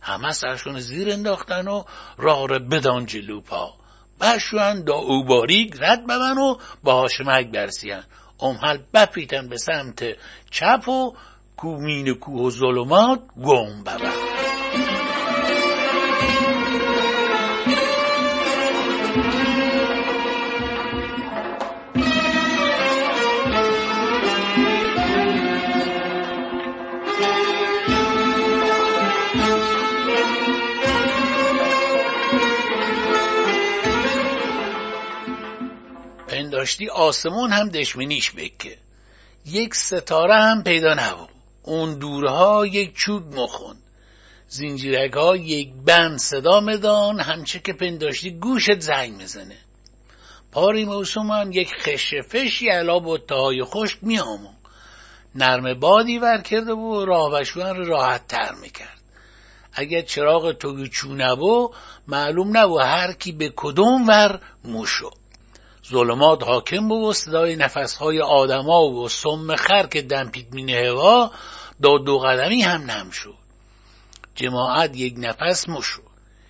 همه 0.00 0.32
سرشون 0.32 0.80
زیر 0.80 1.10
انداختن 1.10 1.68
و 1.68 1.82
راه 2.18 2.48
رو 2.48 2.58
بدان 2.58 3.06
جلو 3.06 3.40
پا. 3.40 3.74
بشوان 4.20 4.84
دا 4.84 4.94
اوباریک 4.94 5.76
رد 5.80 6.04
ببن 6.04 6.38
و 6.38 6.56
با 6.82 6.92
هاشمک 6.92 7.50
برسیان. 7.50 8.04
امحل 8.40 8.78
بپیتن 8.94 9.48
به 9.48 9.56
سمت 9.56 10.04
چپ 10.50 10.88
و 10.88 11.12
کومین 11.56 12.14
کوه 12.14 12.46
و 12.46 12.50
ظلمات 12.50 13.20
گم 13.44 13.82
ببن. 13.82 15.07
داشتی 36.58 36.88
آسمون 36.88 37.52
هم 37.52 37.68
دشمنیش 37.68 38.30
بکه. 38.30 38.78
یک 39.46 39.74
ستاره 39.74 40.34
هم 40.34 40.62
پیدا 40.62 40.94
نبود. 40.94 41.28
اون 41.62 41.98
دورها 41.98 42.66
یک 42.66 42.94
چوب 42.96 43.34
مخوند 43.34 43.82
زنجیرک 44.48 45.12
ها 45.12 45.36
یک 45.36 45.72
بند 45.86 46.18
صدا 46.18 46.60
مدان 46.60 47.20
همچه 47.20 47.58
که 47.58 47.72
پنداشتی 47.72 48.30
گوشت 48.30 48.80
زنگ 48.80 49.12
می‌زنه. 49.14 49.56
پاری 50.52 50.84
موسوم 50.84 51.30
هم 51.30 51.52
یک 51.52 51.74
خشفشی 51.74 52.68
علا 52.68 52.98
بطه 52.98 53.64
خشک 53.64 53.98
میامون 54.02 54.56
نرم 55.34 55.74
بادی 55.74 56.18
ور 56.18 56.40
کرده 56.42 56.72
و 56.72 57.04
راهوشوان 57.04 57.76
رو 57.76 57.84
راحت 57.84 58.28
تر 58.28 58.54
می‌کرد. 58.54 59.00
اگر 59.72 60.02
چراغ 60.02 60.52
توگی 60.52 60.88
چو 60.88 61.14
نبو 61.14 61.74
معلوم 62.08 62.56
نبو 62.56 62.78
هر 62.78 63.12
کی 63.12 63.32
به 63.32 63.52
کدوم 63.56 64.08
ور 64.08 64.40
موشو 64.64 65.10
ظلمات 65.90 66.44
حاکم 66.44 66.88
بود 66.88 67.04
و 67.04 67.12
صدای 67.12 67.56
نفسهای 67.56 68.20
آدما 68.20 68.82
و 68.82 69.08
سم 69.08 69.56
خر 69.56 69.86
که 69.86 70.02
دمپید 70.02 70.54
مینه 70.54 70.88
هوا 70.88 71.30
دا 71.82 71.98
دو 71.98 72.18
قدمی 72.18 72.62
هم 72.62 72.90
نم 72.90 73.10
شد. 73.10 73.34
جماعت 74.34 74.96
یک 74.96 75.14
نفس 75.16 75.68
مشو. 75.68 76.02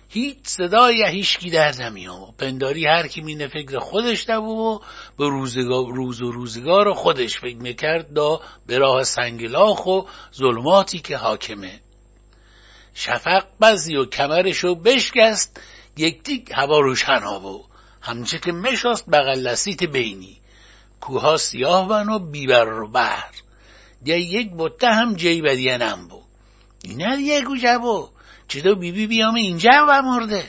هیچ 0.09 0.37
صدای 0.43 1.09
هیچکی 1.09 1.49
در 1.49 1.75
نمیام 1.81 2.33
پنداری 2.37 2.85
هر 2.85 3.07
کی 3.07 3.21
مینه 3.21 3.47
فکر 3.47 3.79
خودش 3.79 4.29
نبود 4.29 4.57
و 4.57 4.81
به 5.17 5.29
روزگار 5.29 5.85
روز 5.87 6.21
و 6.21 6.31
روزگار 6.31 6.93
خودش 6.93 7.39
فکر 7.39 7.57
می‌کرد 7.57 8.13
دا 8.13 8.41
به 8.67 8.77
راه 8.77 9.03
سنگلاخ 9.03 9.85
و 9.85 10.01
ظلماتی 10.35 10.99
که 10.99 11.17
حاکمه. 11.17 11.79
شفق 12.93 13.45
بزی 13.61 13.95
و 13.95 14.05
کمرشو 14.05 14.75
بشکست 14.75 15.61
یک 15.97 16.23
تیک 16.23 16.51
هوا 16.55 16.79
روشن 16.79 17.39
بود 17.41 17.68
همچه 18.01 18.39
که 18.39 18.51
مشاست 18.51 19.09
بغل 19.09 19.39
لسیت 19.39 19.83
بینی. 19.83 20.37
کوها 21.01 21.37
سیاه 21.37 21.87
بن 21.87 22.09
و 22.09 22.19
بیبر 22.19 22.63
رو 22.63 22.87
بر 22.87 23.23
دیگه 24.03 24.19
یک 24.19 24.51
بطه 24.57 24.87
هم 24.87 25.13
جی 25.13 25.41
بدینم 25.41 26.07
بو. 26.07 26.21
اینه 26.83 27.17
دیگه 27.17 27.77
بو 27.77 28.09
چطور 28.47 28.75
بی 28.75 28.91
بی 28.91 29.07
بیام 29.07 29.35
اینجا 29.35 29.85
و 29.89 30.01
مرده. 30.01 30.43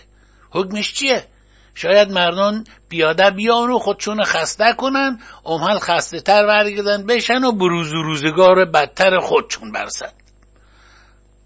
حکمش 0.50 0.94
چیه؟ 0.94 1.26
شاید 1.74 2.12
مردان 2.12 2.64
پیاده 2.88 3.30
بیان 3.30 3.70
و 3.70 3.78
خودشون 3.78 4.24
خسته 4.24 4.72
کنن 4.78 5.20
امحل 5.46 5.78
خسته 5.78 6.20
تر 6.20 6.46
برگردن 6.46 7.06
بشن 7.06 7.44
و 7.44 7.52
بروز 7.52 7.92
و 7.92 8.02
روزگار 8.02 8.64
بدتر 8.64 9.18
خودشون 9.18 9.72
برسن. 9.72 10.12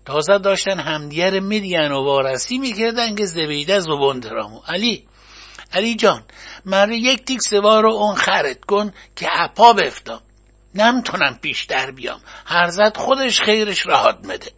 تازه 0.05 0.39
داشتن 0.39 0.81
همدیگر 0.81 1.41
میدین 1.41 1.93
و 1.93 2.05
وارسی 2.05 2.59
می‌کردن 2.59 3.15
که 3.15 3.25
زبیده 3.25 3.81
زبان 3.81 4.21
درامو. 4.21 4.61
علی 4.69 5.05
علی 5.75 5.95
جان 5.95 6.23
من 6.65 6.93
یک 6.93 7.25
تیک 7.25 7.41
سوار 7.43 7.83
رو 7.83 7.93
اون 7.93 8.15
خرد 8.15 8.65
کن 8.65 8.93
که 9.17 9.29
اپا 9.33 9.73
بفتم. 9.73 10.21
نمتونم 10.75 11.39
پیشتر 11.43 11.91
بیام. 11.91 12.21
هرزد 12.47 12.97
خودش 12.97 13.41
خیرش 13.41 13.87
راحت 13.87 14.19
مده. 14.25 14.53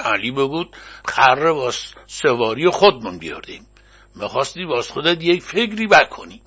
علی 0.00 0.30
بگود 0.30 0.76
خر 1.04 1.52
واس 1.54 1.92
سواری 2.06 2.70
خودمون 2.70 3.18
بیاردیم. 3.18 3.66
می‌خواستی 4.14 4.64
واس 4.64 4.90
خودت 4.90 5.22
یک 5.22 5.42
فکری 5.42 5.86
بکنی. 5.86 6.42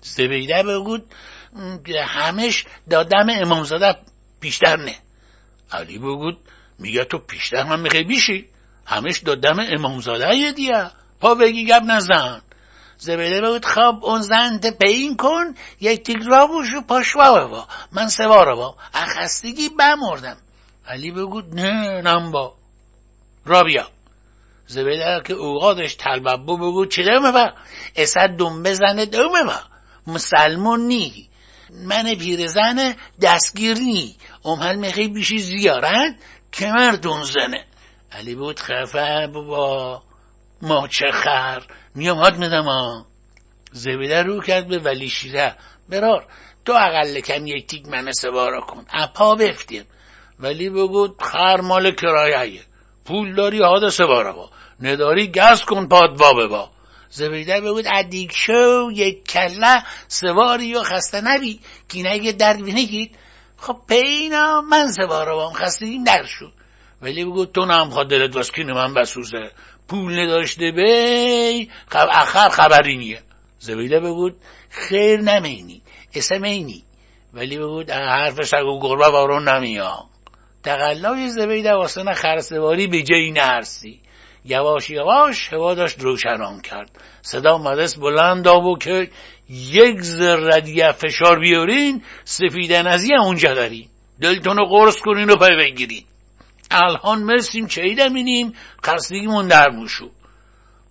زبیده 0.00 0.62
بگود 0.62 1.14
همش 2.04 2.64
دادم 2.90 3.26
امامزاده 3.30 3.96
پیشتر 4.40 4.76
نه. 4.76 4.94
علی 5.72 5.98
بگود 5.98 6.38
میگه 6.78 7.04
تو 7.04 7.18
پیشتر 7.18 7.62
من 7.62 7.80
می‌خوای 7.80 8.04
بیشی؟ 8.04 8.48
همش 8.86 9.18
دادم 9.18 9.56
امامزاده 9.60 10.36
یه 10.36 10.52
دیه. 10.52 10.90
پا 11.20 11.34
بگی 11.34 11.66
گب 11.66 11.82
نزن. 11.86 12.42
زبیده 12.98 13.40
بود 13.40 13.64
خواب 13.64 14.04
اون 14.04 14.20
زنت 14.20 14.78
پین 14.78 15.16
کن 15.16 15.54
یک 15.80 16.02
تیک 16.02 16.22
را 16.26 16.46
بوش 16.46 16.74
و 16.74 16.80
پاشوا 16.80 17.46
با 17.48 17.66
من 17.92 18.08
سوار 18.08 18.54
با. 18.54 18.76
اخستگی 18.94 19.68
بمردم. 19.68 20.36
علی 20.86 21.10
بگود 21.10 21.54
نه 21.54 22.02
نم 22.02 22.30
با. 22.30 22.54
را 23.44 23.62
بیا. 23.62 23.88
زبیده 24.66 25.22
که 25.26 25.32
اوقادش 25.32 25.94
تلببو 25.94 26.56
بگود 26.56 26.90
چه 26.90 27.02
دومه 27.02 27.32
با 27.32 27.52
اسد 27.96 28.36
دوم 28.36 28.62
بزنه 28.62 29.06
دومه 29.06 29.44
با 29.44 29.60
مسلمون 30.06 30.80
نی. 30.80 31.28
من 31.70 32.14
پیرزن 32.14 32.94
دستگیر 33.22 33.78
نی. 33.78 34.16
امهل 34.44 34.76
می‌خوای 34.76 35.08
بیشی 35.08 35.38
زیارت 35.38 36.14
کمر 36.52 36.98
زنه. 37.24 37.64
علی 38.12 38.34
بود 38.34 38.60
خفه 38.60 39.26
بابا 39.34 40.02
ما 40.62 40.88
چه 40.88 41.06
خر. 41.12 41.62
میام 41.94 42.18
هات 42.18 42.34
میدم 42.34 42.64
ها 42.64 43.06
زبیده 43.72 44.22
رو 44.22 44.40
کرد 44.40 44.68
به 44.68 44.78
ولی 44.78 45.08
شیره. 45.08 45.56
برار 45.88 46.26
تو 46.64 46.72
اقل 46.72 47.20
کم 47.20 47.46
یک 47.46 47.66
تیک 47.66 47.88
من 47.88 48.12
سوارا 48.12 48.60
کن. 48.60 48.86
اپا 48.92 49.34
بفتیم. 49.34 49.84
ولی 50.40 50.70
بگو 50.70 51.08
خر 51.20 51.60
مال 51.60 51.90
کرایه 51.90 52.62
پول 53.04 53.34
داری 53.34 53.62
هاده 53.62 53.90
سوارا 53.90 54.32
با. 54.32 54.50
نداری 54.80 55.32
گز 55.32 55.62
کن 55.62 55.86
پاد 55.88 56.16
با 56.16 56.32
با. 56.48 56.70
زبیده 57.10 57.60
بگود 57.60 57.84
ادیک 57.94 58.32
شو 58.32 58.90
یک 58.92 59.26
کله 59.26 59.82
سواری 60.08 60.74
و 60.74 60.82
خسته 60.82 61.20
نبی. 61.20 61.60
کی 61.88 62.02
نگه 62.02 62.32
درد 62.32 62.64
بینگید 62.64 63.16
خب 63.56 63.76
پینا 63.88 64.60
من 64.60 64.92
سوارا 64.92 65.36
بام 65.36 65.52
خستگیم 65.52 66.04
در 66.04 66.24
شو. 66.24 66.50
ولی 67.02 67.24
بگو 67.24 67.44
تو 67.46 67.64
نم 67.64 67.90
خواد 67.90 68.10
دلت 68.10 68.36
واسکین 68.36 68.72
من 68.72 68.94
بسوزه. 68.94 69.50
پول 69.88 70.20
نداشته 70.20 70.70
بی 70.70 71.70
خب 71.88 72.08
اخر 72.10 72.48
خبری 72.48 72.96
نیه. 72.96 73.22
زبیده 73.58 74.00
بگود 74.00 74.36
خیر 74.70 75.20
نمینی 75.20 75.82
اسم 76.14 76.42
اینی. 76.42 76.82
ولی 77.34 77.58
بگود 77.58 77.90
حرف 77.90 78.44
سگ 78.44 78.64
و 78.64 78.80
گربه 78.80 79.08
وارون 79.08 79.48
نمیا 79.48 80.04
تقلای 80.62 81.28
زبیده 81.28 81.72
واسه 81.72 82.12
خرسواری 82.12 82.86
به 82.86 83.02
جایی 83.02 83.32
نرسی. 83.32 84.00
یواش 84.44 84.90
یواش 84.90 85.52
هوا 85.52 85.74
داشت 85.74 86.00
روشنان 86.00 86.60
کرد. 86.60 86.90
صدا 87.22 87.58
مدرس 87.58 87.98
بلند 87.98 88.48
آبو 88.48 88.78
که 88.78 89.10
یک 89.48 90.00
ذره 90.00 90.92
فشار 90.92 91.38
بیارین 91.38 92.02
سفیدن 92.24 92.86
از 92.86 93.10
اونجا 93.20 93.54
دارین. 93.54 93.88
دلتون 94.20 94.56
رو 94.56 94.64
قرص 94.66 95.00
کنین 95.00 95.30
و 95.30 95.36
پای 95.36 95.56
بگیرین. 95.56 96.04
الان 96.74 97.22
مرسیم 97.22 97.66
چه 97.66 97.82
اینیم 97.82 98.52
خستگیمون 98.84 99.48
در 99.48 99.68
موشو 99.68 100.10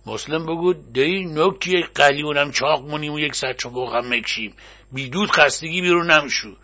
مسلم 0.06 0.46
بگو 0.46 0.72
دی 0.72 1.24
نوکی 1.24 1.82
قلیونم 1.94 2.50
چاق 2.50 2.82
مونیم 2.82 3.12
و 3.12 3.20
یک 3.20 3.34
سچ 3.34 3.66
هم 3.66 4.08
مکشیم. 4.08 4.54
بیدود 4.92 5.30
خستگی 5.30 5.80
بیرون 5.80 6.10
نمشو 6.10 6.56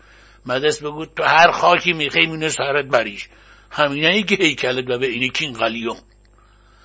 مدرس 0.45 0.83
بگو 0.83 1.05
تو 1.05 1.23
هر 1.23 1.51
خاکی 1.51 1.93
می‌خوای 1.93 2.25
مینه 2.25 2.49
سرت 2.49 2.85
بریش. 2.85 3.29
همینه 3.71 4.07
ای 4.07 4.23
که 4.23 4.35
هیکلت 4.35 4.89
و 4.89 4.97
به 4.99 5.07
اینی 5.07 5.29
کین 5.29 5.53
قلیون. 5.53 5.97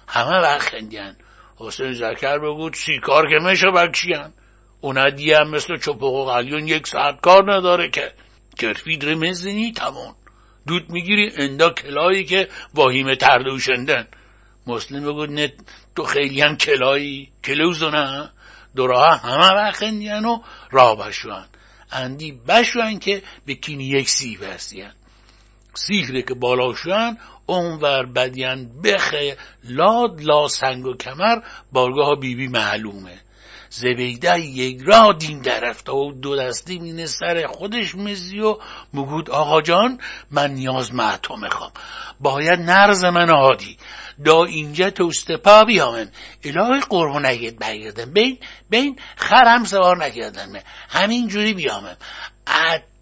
همه 0.08 0.38
وقت 0.40 0.68
خندیان 0.68 1.16
حسین 1.56 1.92
زکر 1.92 2.38
بگو 2.38 2.70
سی 2.72 2.98
کار 2.98 3.28
که 3.28 3.44
میشه 3.44 3.70
بکشیان 3.70 4.32
اونا 4.80 5.02
هم 5.40 5.50
مثل 5.50 5.76
چپق 5.76 6.02
و 6.02 6.24
قلیون 6.24 6.68
یک 6.68 6.86
ساعت 6.86 7.20
کار 7.20 7.54
نداره 7.54 7.90
که. 7.90 8.12
کرفید 8.58 9.04
رمزنی 9.04 9.72
تمون 9.72 10.14
دود 10.66 10.90
می‌گیری 10.90 11.32
اندا 11.36 11.70
کلایی 11.70 12.24
که 12.24 12.48
واهیمه 12.74 13.16
تردوشندن 13.16 14.06
مسلم 14.66 15.04
بگو 15.04 15.26
نه 15.26 15.52
تو 15.96 16.02
خیلی 16.04 16.40
هم 16.40 16.56
کلایی 16.56 17.32
کلوزو 17.44 17.90
نه 17.90 18.30
دورا 18.76 19.14
همه 19.14 19.54
وقت 19.54 19.76
خندیان 19.76 20.24
و 20.24 20.38
راه 20.70 21.08
بشوان. 21.08 21.46
اندی 21.92 22.32
بشوان 22.32 22.98
که 22.98 23.22
به 23.46 23.54
کینی 23.54 23.84
یک 23.84 24.08
سی 24.08 24.36
برسیان 24.36 24.92
سیخره 25.74 26.22
که 26.22 26.34
بالا 26.34 26.74
شوان 26.74 27.18
اونور 27.46 28.06
بدین 28.06 28.82
بخه 28.82 29.36
لاد 29.64 30.20
لا 30.22 30.48
سنگ 30.48 30.86
و 30.86 30.96
کمر 30.96 31.38
بارگاه 31.72 32.20
بیبی 32.20 32.48
معلومه. 32.48 33.20
زبیده 33.78 34.40
یک 34.40 34.80
را 34.84 35.12
دین 35.12 35.40
درفته 35.40 35.92
و 35.92 36.12
دو 36.12 36.36
دستی 36.36 36.78
مینه 36.78 37.06
سر 37.06 37.46
خودش 37.46 37.94
مزی 37.94 38.40
و 38.40 38.58
مگود 38.94 39.30
آقا 39.30 39.62
جان 39.62 40.00
من 40.30 40.50
نیاز 40.50 40.94
معتو 40.94 41.36
می‌خوام. 41.36 41.70
باید 42.20 42.60
نرز 42.60 43.04
من 43.04 43.30
هادی 43.30 43.76
دا 44.24 44.44
اینجا 44.44 44.90
توست 44.90 45.32
پا 45.32 45.64
بیامن. 45.64 46.08
الهی 46.44 46.80
قربون 46.80 47.26
نگید 47.26 47.58
برگردم. 47.58 48.12
بین 48.12 48.38
بین 48.70 48.98
خرم 49.16 49.64
سوار 49.64 49.96
نکردن. 49.96 50.60
همین 50.88 51.28
جوری 51.28 51.54
بیامن. 51.54 51.96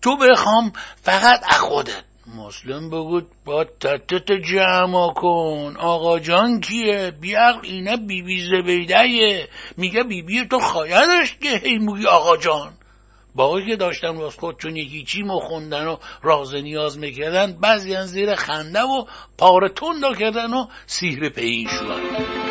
تو 0.02 0.16
بخوام 0.16 0.72
فقط 1.02 1.40
اخودت 1.44 2.04
مسلم 2.26 2.90
بگود 2.90 3.26
با 3.44 3.64
تتت 3.64 4.32
جمع 4.32 5.12
کن. 5.14 5.76
آقا 5.78 6.18
جان 6.18 6.60
کیه؟ 6.60 7.10
بیاق 7.20 7.60
اینه 7.62 7.96
بی 7.96 8.22
بی 8.22 8.42
زبیده 8.42 9.48
میگه 9.76 10.04
بی 10.04 10.22
بی 10.22 10.44
تو 10.44 10.58
خایدش 10.58 11.36
که 11.42 11.48
هی 11.48 11.78
موی 11.78 12.06
آقا 12.06 12.36
جان. 12.36 12.72
باقی 13.34 13.66
که 13.66 13.76
داشتن 13.76 14.18
راست 14.18 14.40
خودشون 14.40 14.76
یکی 14.76 15.04
چی 15.04 15.22
مخوندن 15.22 15.86
و 15.86 15.96
راز 16.22 16.54
نیاز 16.54 16.98
می‌کردن 16.98 17.52
بعضی 17.52 17.96
زیر 18.02 18.34
خنده 18.34 18.82
و 18.82 19.04
پاره 19.38 19.68
تند 19.68 20.18
کردن 20.18 20.54
و 20.54 20.66
سیهر 20.86 21.28
پین 21.28 21.68
شدن. 21.68 22.43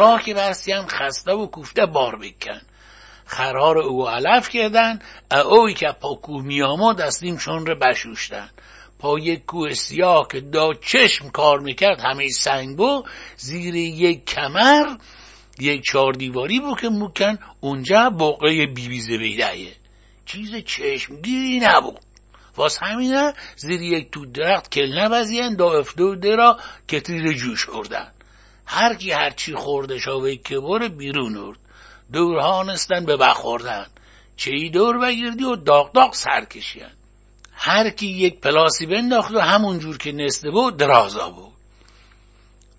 راه 0.00 0.22
که 0.22 0.34
برسیم 0.34 0.86
خسته 0.86 1.32
و 1.32 1.46
کوفته 1.46 1.86
بار 1.86 2.16
بکن. 2.16 2.60
خرار 3.26 3.78
او 3.78 4.08
علف 4.08 4.48
کردن 4.48 4.98
اوی 5.30 5.74
که 5.74 5.86
پا 6.00 6.14
کوه 6.14 6.44
میامد 6.44 6.96
دستیم 6.96 7.36
رو 7.46 7.74
بشوشتن. 7.74 8.50
پا 8.98 9.18
یک 9.18 9.44
کوه 9.44 9.74
سیاه 9.74 10.28
که 10.32 10.40
دا 10.40 10.74
چشم 10.74 11.28
کار 11.28 11.60
می‌کرد 11.60 12.00
همه 12.00 12.28
سنگ 12.28 12.76
بو 12.76 13.02
زیر 13.36 13.74
یک 13.74 14.24
کمر 14.24 14.96
یک 15.58 15.82
چهار 15.82 16.12
دیواری 16.12 16.60
بو 16.60 16.74
که 16.74 16.88
مکن 16.88 17.38
اونجا 17.60 18.10
بقعه 18.10 18.66
بیبی 18.66 19.00
زبیده 19.00 19.72
چیز 20.26 20.56
چشمگیری 20.56 21.60
نبود. 21.62 22.00
واس 22.56 22.78
همینه 22.82 23.34
زیر 23.56 23.82
یک 23.82 24.10
تو 24.10 24.26
درخت 24.26 24.70
کل 24.70 24.98
نبزین 24.98 25.56
دا 25.56 25.72
افتوده 25.72 26.36
را 26.36 26.58
تیر 26.88 27.32
جوش 27.32 27.64
خوردن 27.64 28.12
هر 28.72 28.94
کی 28.94 29.10
هر 29.12 29.30
چی 29.30 29.54
خورده 29.54 29.98
شاوه 29.98 30.34
که 30.36 30.60
بره 30.60 30.88
بیرون 30.88 31.36
ارد 31.36 31.58
دور 32.12 32.38
هانستن 32.38 33.04
به 33.04 33.16
بخوردن 33.16 33.86
چه 34.36 34.50
ای 34.50 34.70
دور 34.70 34.98
بگیردی 34.98 35.44
و 35.44 35.56
داغ 35.56 35.92
داغ 35.92 36.14
سر 36.14 36.44
کشیدن. 36.44 36.92
هر 37.52 37.90
کی 37.90 38.06
یک 38.06 38.40
پلاسی 38.40 38.86
بنداخت 38.86 39.34
و 39.34 39.40
همون 39.40 39.78
جور 39.78 39.98
که 39.98 40.12
نسته 40.12 40.50
بود 40.50 40.76
درازا 40.76 41.30
بود. 41.30 41.52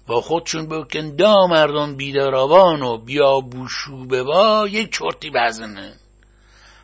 با 0.07 0.21
خودشون 0.21 0.67
بکن 0.67 1.15
دا 1.15 1.47
مردم 1.47 1.95
بیدارابان 1.95 2.81
و 2.81 2.97
بیا 2.97 3.39
بوشو 3.39 4.05
با 4.05 4.67
یک 4.67 4.97
چرتی 4.97 5.29
بزنه 5.29 5.93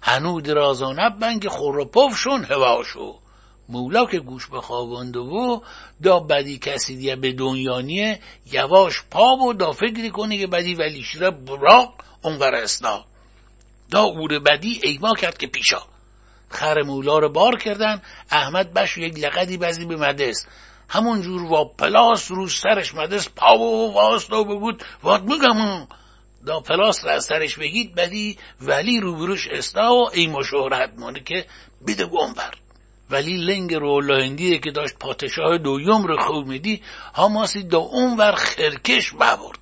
هنو 0.02 0.42
درازا 0.42 0.94
نبن 0.94 1.40
که 1.40 1.50
خور 1.50 1.78
و 1.78 1.86
پف 1.86 2.18
شون 2.18 2.44
هواشو 2.44 3.16
مولا 3.70 4.06
که 4.06 4.20
گوش 4.20 4.48
بخوابانده 4.48 5.20
و 5.20 5.60
دا 6.04 6.20
بدی 6.20 6.58
کسی 6.58 6.96
دیگه 6.96 7.16
به 7.16 7.32
دنیانیه 7.32 8.20
یواش 8.52 9.04
پا 9.12 9.36
و 9.36 9.54
دا 9.54 9.72
فکری 9.72 10.10
کنه 10.10 10.38
که 10.38 10.48
بدی 10.48 10.76
ولی 10.76 11.04
شیره 11.04 11.32
براق 11.32 11.94
اونور 12.22 12.56
اسنا 12.56 13.06
دا 13.92 14.02
اور 14.02 14.40
بدی 14.40 14.80
ایما 14.84 15.14
کرد 15.14 15.38
که 15.38 15.48
پیشا. 15.48 15.82
خر 16.50 16.82
مولا 16.82 17.20
رو 17.20 17.30
بار 17.30 17.58
کردن 17.58 18.02
احمد 18.32 18.74
بش 18.74 18.98
یک 18.98 19.20
لقدی 19.20 19.58
بزی 19.58 19.86
به 19.86 19.96
مدست 19.96 20.48
همون 20.90 21.22
جور 21.22 21.42
و 21.42 21.66
پلاس 21.78 22.32
رو 22.32 22.48
سرش 22.48 22.96
مدست 22.96 23.36
پا 23.36 23.58
و 23.58 23.94
واسطا 23.94 24.44
بگود 24.44 24.84
واد 25.04 25.24
میگم؟ 25.24 25.88
دا 26.46 26.60
پلاس 26.60 27.06
رو 27.06 27.12
از 27.12 27.26
سرش 27.26 27.58
بگید 27.58 27.96
بدی 27.96 28.38
ولی 28.62 29.00
روبروش 29.00 29.48
استا 29.48 29.96
و 29.96 30.10
ایما 30.14 30.44
شهرت 30.44 30.94
مانه 30.98 31.20
که 31.20 31.46
بده 31.88 32.06
گنبر 32.06 32.52
ولی 33.10 33.38
لنگ 33.38 33.74
هندیه 34.12 34.60
که 34.60 34.72
داشت 34.72 34.96
پادشاه 35.00 35.58
دویم 35.58 36.04
رو 36.04 36.18
خوب 36.18 36.48
میدی 36.48 36.82
هاماسی 37.14 37.64
دا 37.64 37.78
اون 37.78 38.18
ور 38.18 38.32
خرکش 38.32 39.14
ببرد. 39.14 39.60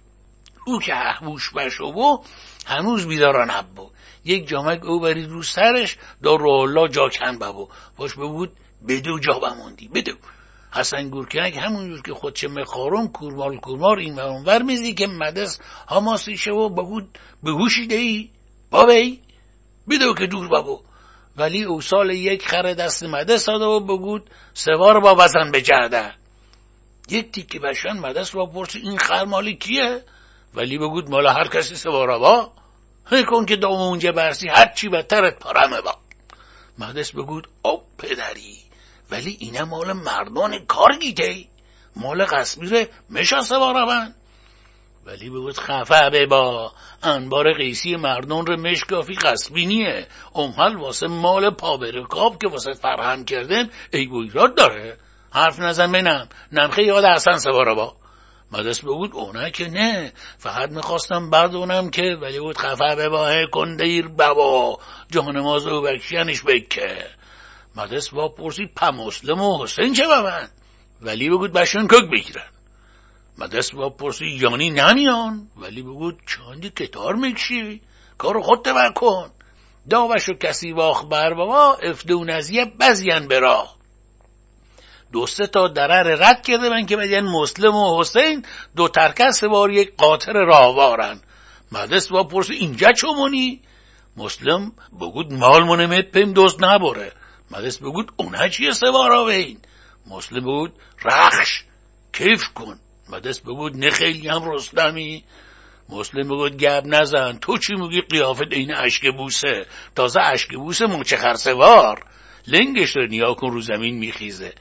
او 0.68 0.80
که 0.80 0.94
احبوش 0.96 1.54
بشو 1.54 2.24
هنوز 2.66 3.08
بیداران 3.08 3.50
حبو 3.50 3.90
یک 4.26 4.48
جامک 4.48 4.86
او 4.86 5.00
برید 5.00 5.30
رو 5.30 5.44
سرش 5.44 5.98
دا 6.24 6.36
رولا 6.36 6.88
جا 6.88 7.10
کن 7.10 7.38
ببو. 7.40 7.70
باش 7.98 8.14
بگود 8.14 8.52
بدو 8.88 9.20
جا 9.20 9.40
بموندی 9.40 9.88
بدو. 9.88 10.14
حسن 10.74 11.10
گورکنک 11.10 11.58
همونجور 11.58 12.02
که 12.02 12.14
خودچه 12.14 12.48
مخارون 12.48 13.08
کورمال 13.08 13.58
کورمار 13.58 13.98
این 13.98 14.16
و 14.16 14.44
ور 14.44 14.62
میزی 14.62 14.94
که 14.94 15.08
مدس 15.08 15.60
هاماسی 15.88 16.38
شو 16.38 16.70
بگود 16.70 17.18
به 17.44 17.52
هوشی 17.52 17.88
دهی. 17.88 18.30
بابی 18.72 19.20
بدو 19.90 20.14
که 20.14 20.28
دور 20.28 20.48
بابو 20.48 20.82
ولی 21.38 21.64
او 21.64 21.82
سال 21.82 22.10
یک 22.10 22.48
خر 22.48 22.74
دست 22.74 23.04
مده 23.04 23.38
ساده 23.38 23.66
و 23.66 23.80
بگود 23.80 24.30
سوار 24.54 25.00
با 25.00 25.16
وزن 25.16 25.52
به 25.52 25.62
جرده 25.62 26.14
یک 27.10 27.32
تیکی 27.32 27.60
بشن 27.60 27.94
مدست 27.94 28.34
با 28.34 28.46
پرسی 28.46 28.80
این 28.80 28.98
خر 28.98 29.26
مالی 29.26 29.56
کیه؟ 29.56 30.04
ولی 30.54 30.78
بگود 30.78 31.10
مال 31.10 31.28
هر 31.28 31.48
کسی 31.48 31.76
سوارا 31.76 32.20
با 32.20 32.52
کن 33.30 33.46
که 33.46 33.56
دام 33.56 33.72
اونجا 33.72 34.12
برسی 34.12 34.48
هرچی 34.48 34.90
بدترت 34.90 35.40
پرمه 35.40 35.82
با. 35.82 35.96
مهدس 36.78 37.12
بگود 37.12 37.50
او 37.62 37.82
پدری 37.98 38.58
ولی 39.12 39.38
اینه 39.40 39.64
مال 39.64 39.94
مردان 39.94 40.66
کار 40.66 40.98
گیته 41.02 41.46
مال 41.96 42.26
قصبیر 42.26 42.88
مشا 43.10 43.42
سوار 43.42 43.86
ولی 45.06 45.30
بگود 45.30 45.60
خفه 45.60 46.26
با. 46.26 46.72
انبار 47.04 47.54
قیسی 47.54 47.96
مردان 47.96 48.46
رو 48.46 48.58
مشکافی 48.58 49.14
قصبینیه. 49.14 50.08
امحل 50.36 50.76
واسه 50.76 51.08
مال 51.08 51.50
پابرکاب 51.50 52.38
که 52.42 52.48
واسه 52.48 52.74
فرهم 52.74 53.26
کردن 53.26 53.70
ای 53.94 54.10
ایراد 54.12 54.56
داره. 54.56 54.98
حرف 55.32 55.60
نزن 55.60 55.92
بینم 55.92 56.30
نمخه 56.52 56.84
یاد 56.84 57.06
حسن 57.06 57.38
سوارا 57.38 57.76
با. 57.76 57.96
مدرس 58.52 58.80
بگود 58.82 59.12
اونه 59.14 59.52
که 59.52 59.70
نه. 59.70 60.14
فقط 60.38 60.70
می‌خواستم 60.70 61.30
بردونم 61.30 61.90
که 61.90 62.18
ولی 62.22 62.40
بود 62.40 62.58
خفه 62.58 62.96
به 62.96 63.10
باه 63.10 63.46
کندیر 63.46 64.08
بابا. 64.08 64.80
جان 65.12 65.40
مازو 65.40 65.82
بکشنش 65.82 66.44
بکه. 66.44 67.08
مدرس 67.76 68.10
با 68.10 68.30
پرسید 68.30 68.74
پا 68.76 68.92
مسلم 68.92 69.42
و 69.42 69.64
حسین 69.64 69.94
چه 69.94 70.08
من 70.08 70.48
ولی 71.02 71.30
بگود 71.30 71.54
بشن 71.54 71.88
کک 71.88 72.10
بگیرن. 72.12 72.55
مدرس 73.38 73.72
با 73.72 73.90
پرسید 73.90 74.42
یانی 74.42 74.70
نمیان 74.70 75.48
ولی 75.58 75.82
بگود 75.82 76.20
چاندی 76.26 76.70
کتار 76.70 77.16
می‌کشی 77.16 77.82
کارو 78.18 78.42
خودت 78.42 78.68
بکن 78.68 79.32
داوشو 79.90 80.34
کسی 80.34 80.72
واخ 80.72 81.06
بر 81.06 81.34
بابا 81.34 81.74
افدون 81.74 82.30
از 82.30 82.50
یه 82.50 82.66
بزین 82.66 83.28
برا 83.28 83.68
دو 85.12 85.28
سه 85.28 85.48
تا 85.48 85.68
درر 85.68 86.04
رد 86.04 86.42
کرده 86.42 86.70
من 86.70 86.86
که 86.86 86.98
بگن 86.98 87.22
مسلم 87.22 87.76
و 87.76 88.00
حسین 88.00 88.46
دو 88.76 88.88
ترکس 88.88 89.44
بار 89.44 89.72
یک 89.72 89.96
قاطر 89.98 90.34
راهوارن. 90.34 91.22
مدرس 91.72 92.08
با 92.08 92.24
پرس 92.24 92.50
اینجا 92.50 92.92
چومونی 92.92 93.62
مسلم 94.18 94.72
بگود 95.02 95.34
مال 95.34 95.64
منمت 95.64 96.12
پیم 96.12 96.34
دوست 96.34 96.64
نباره 96.64 97.12
مدرس 97.52 97.78
بگود 97.78 98.12
اونه 98.18 98.50
چیه 98.50 98.72
سوارا 98.72 99.26
بین 99.26 99.58
مسلم 100.08 100.40
بگود 100.40 100.74
رخش 101.06 101.64
کیف 102.14 102.44
کن. 102.56 102.80
مدرس 103.10 103.40
بگود 103.40 103.78
نه 103.78 103.90
خیلی 103.90 104.28
هم 104.28 104.52
رستمی. 104.52 105.24
مسلم 105.90 106.28
بگود 106.28 106.58
گب 106.58 106.84
نزن. 106.86 107.38
تو 107.38 107.58
چی 107.58 107.76
میگی 107.76 108.02
قیافت 108.02 108.52
این 108.52 108.76
اشک 108.76 109.16
بوسه؟ 109.18 109.66
تازه 109.96 110.22
اشک 110.22 110.56
بوسه 110.56 110.86
موچه 110.86 111.18
خرسوار 111.18 112.06
لنگش 112.48 112.96
رو 112.96 113.08
نیا 113.08 113.34
کن 113.34 113.52
رو 113.52 113.62
زمین 113.62 113.98
میخیزه. 113.98 114.54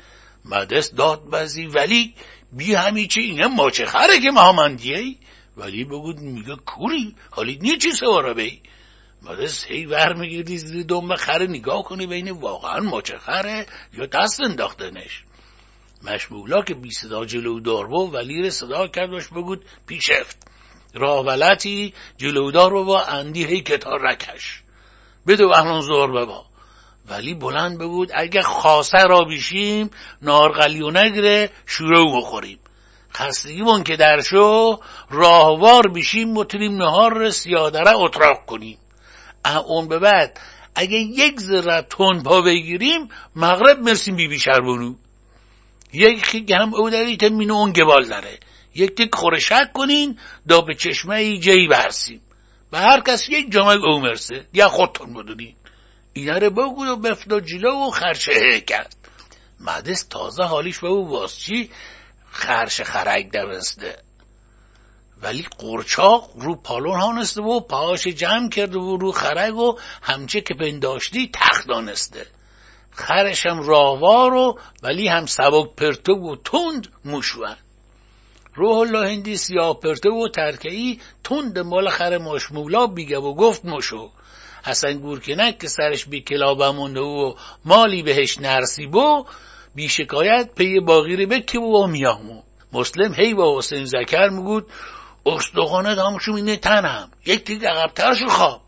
مدرس 0.44 0.94
داد 0.94 1.24
بزی 1.24 1.66
ولی 1.66 2.14
بی 2.52 2.74
همی 2.74 3.06
چه 3.06 3.20
اینه 3.20 3.46
ماچه 3.46 3.86
خره 3.86 4.20
که 4.20 4.30
مهامندیه 4.30 5.16
ولی 5.56 5.84
بگود 5.84 6.18
میگه 6.18 6.56
کوری. 6.66 7.14
حالی 7.30 7.58
نیه 7.62 7.76
چی 7.76 7.90
سوارا 7.90 8.34
بی؟ 8.34 8.60
مدرس 9.22 9.66
هی 9.66 9.86
ور 9.86 10.14
میگیردی 10.14 10.58
زیر 10.58 10.84
دنبه 10.86 11.16
خره. 11.16 11.46
نگاه 11.46 11.82
کنی 11.82 12.06
بین 12.06 12.30
واقعا 12.30 12.80
ماچه 12.80 13.18
خره 13.18 13.66
یا 13.92 14.06
دست 14.06 14.40
انداختنش. 14.40 15.24
مشمولا 16.04 16.62
که 16.62 16.74
بی 16.74 16.90
صدا 16.90 17.24
جلو 17.24 17.60
دار 17.60 17.92
ولی 17.92 18.50
صدا 18.50 18.86
کردش 18.86 19.28
بگود 19.28 19.64
پیشفت 19.86 20.36
راولتی 20.94 21.94
جلودار 22.16 22.70
رو 22.70 22.84
با 22.84 23.02
اندی 23.02 23.44
هی 23.44 23.60
کتار 23.60 24.00
رکش. 24.00 24.62
بدو 25.26 25.48
اهلان 25.48 25.80
زور 25.80 26.10
ببا. 26.10 26.44
ولی 27.08 27.34
بلند 27.34 27.78
بگود 27.78 28.10
اگه 28.14 28.42
خاصه 28.42 29.04
را 29.08 29.20
بیشیم 29.20 29.90
نارغلی 30.22 30.82
و 30.82 30.90
نگره 30.90 31.50
شروع 31.66 32.18
بخوریم. 32.18 32.58
خستگیمون 33.14 33.84
که 33.84 33.96
در 33.96 34.20
شو 34.20 34.80
راهوار 35.10 35.88
بیشیم 35.88 36.32
متونیم 36.32 36.76
نهار 36.76 37.14
رو 37.14 37.30
سیادره 37.30 37.96
اتراق 37.96 38.46
کنیم. 38.46 38.78
اون 39.66 39.88
به 39.88 39.98
بعد 39.98 40.40
اگه 40.74 40.98
یک 40.98 41.40
ذره 41.40 41.82
تون 41.82 42.22
پا 42.22 42.40
بگیریم 42.40 43.08
مغرب 43.36 43.78
مرسیم 43.78 44.16
بی 44.16 44.28
بی 44.28 44.38
یک 45.94 46.50
هم 46.50 46.74
او 46.74 46.90
داری 46.90 47.18
مینو 47.30 47.54
اون 47.54 47.72
گبال 47.72 48.06
داره. 48.06 48.38
یک 48.74 48.94
تک 48.94 49.14
خورشک 49.14 49.72
کنین 49.72 50.18
دا 50.48 50.60
به 50.60 50.74
چشمه 50.74 51.38
جی 51.38 51.68
برسیم. 51.68 52.20
به 52.70 52.78
هر 52.78 53.00
کس 53.00 53.28
یک 53.28 53.52
جامعه 53.52 53.76
او 53.76 54.00
مرسه. 54.00 54.46
یا 54.52 54.68
خودتون 54.68 55.14
بدونین. 55.14 55.54
اینا 56.12 56.38
رو 56.38 56.50
بگو 56.50 56.84
و 56.84 56.96
بفت 56.96 57.28
جلو 57.28 57.86
و 57.86 57.90
خرشه 57.90 58.60
کرد. 58.60 58.96
مدس 59.60 60.02
تازه 60.02 60.42
حالیش 60.42 60.78
به 60.78 60.88
او 60.88 61.08
واسچی 61.08 61.70
خرش 62.30 62.80
خرک 62.80 63.30
درسته 63.30 63.98
ولی 65.22 65.46
قرچاق 65.58 66.30
رو 66.34 66.56
پالون 66.56 67.00
هانسته 67.00 67.42
و 67.42 67.60
پاهاش 67.60 68.06
جمع 68.06 68.48
کرده 68.48 68.78
و 68.78 68.96
رو 68.96 69.12
خرگ 69.12 69.56
و 69.56 69.78
همچه 70.02 70.40
که 70.40 70.54
پنداشتی 70.54 71.30
تخت 71.34 71.68
دانسته 71.68 72.26
خرشم 72.94 73.62
راهوار 73.62 74.34
و 74.34 74.58
ولی 74.82 75.08
هم 75.08 75.26
سبک 75.26 75.74
پرتو 75.76 76.12
و 76.12 76.36
تند 76.44 76.88
موشوان. 77.04 77.56
روح 78.54 78.78
الله 78.78 79.08
هندی 79.08 79.36
سیاه 79.36 79.80
پرتو 79.80 80.24
و 80.24 80.28
ترکهی 80.28 81.00
تند 81.24 81.58
مال 81.58 81.88
خر 81.88 82.18
ماشمولا 82.18 82.86
بیگه 82.86 83.18
و 83.18 83.34
گفت 83.34 83.64
مشو. 83.64 84.10
حسن 84.64 84.98
گورکنک 84.98 85.58
که 85.58 85.68
سرش 85.68 86.04
بی 86.04 86.20
کلابمونده 86.20 87.00
و 87.00 87.34
مالی 87.64 88.02
بهش 88.02 88.38
نرسی 88.38 88.86
بو 88.86 89.26
بی 89.74 89.88
شکایت 89.88 90.54
پی 90.54 90.80
باغیری 90.80 91.26
بکی 91.26 91.58
و 91.58 91.86
میامو. 91.86 92.42
مسلم 92.72 93.14
هی 93.14 93.34
با 93.34 93.58
حسین 93.58 93.84
زکر 93.84 94.28
میگود 94.28 94.66
استخانه 95.26 95.94
دامشو 95.94 96.32
مینه 96.32 96.56
تنم. 96.56 97.10
یک 97.26 97.44
دیگه 97.44 97.68
عقبترشو 97.68 98.28
خواب. 98.28 98.60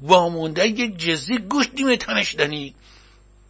وامونده 0.00 0.68
یک 0.68 0.96
جزی 0.96 1.38
گوش 1.38 1.68
دیمه 1.74 1.96
تنش 1.96 2.34
دنی 2.34 2.74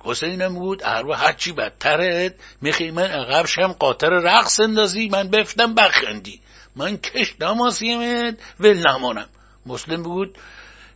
حسینم 0.05 0.55
بود 0.55 0.83
اروا 0.85 1.15
هرچی 1.15 1.53
بدترت 1.53 2.35
میخی 2.61 2.91
من 2.91 3.03
عقبشم 3.03 3.73
قاطر 3.73 4.09
رقص 4.09 4.61
اندازی 4.61 5.09
من 5.09 5.29
بفتم 5.29 5.75
بخندی 5.75 6.41
من 6.77 6.97
کش 6.97 7.35
داماسیمت 7.41 8.39
ول 8.61 8.87
نمانم. 8.89 9.29
مسلم 9.67 10.03
بود 10.03 10.39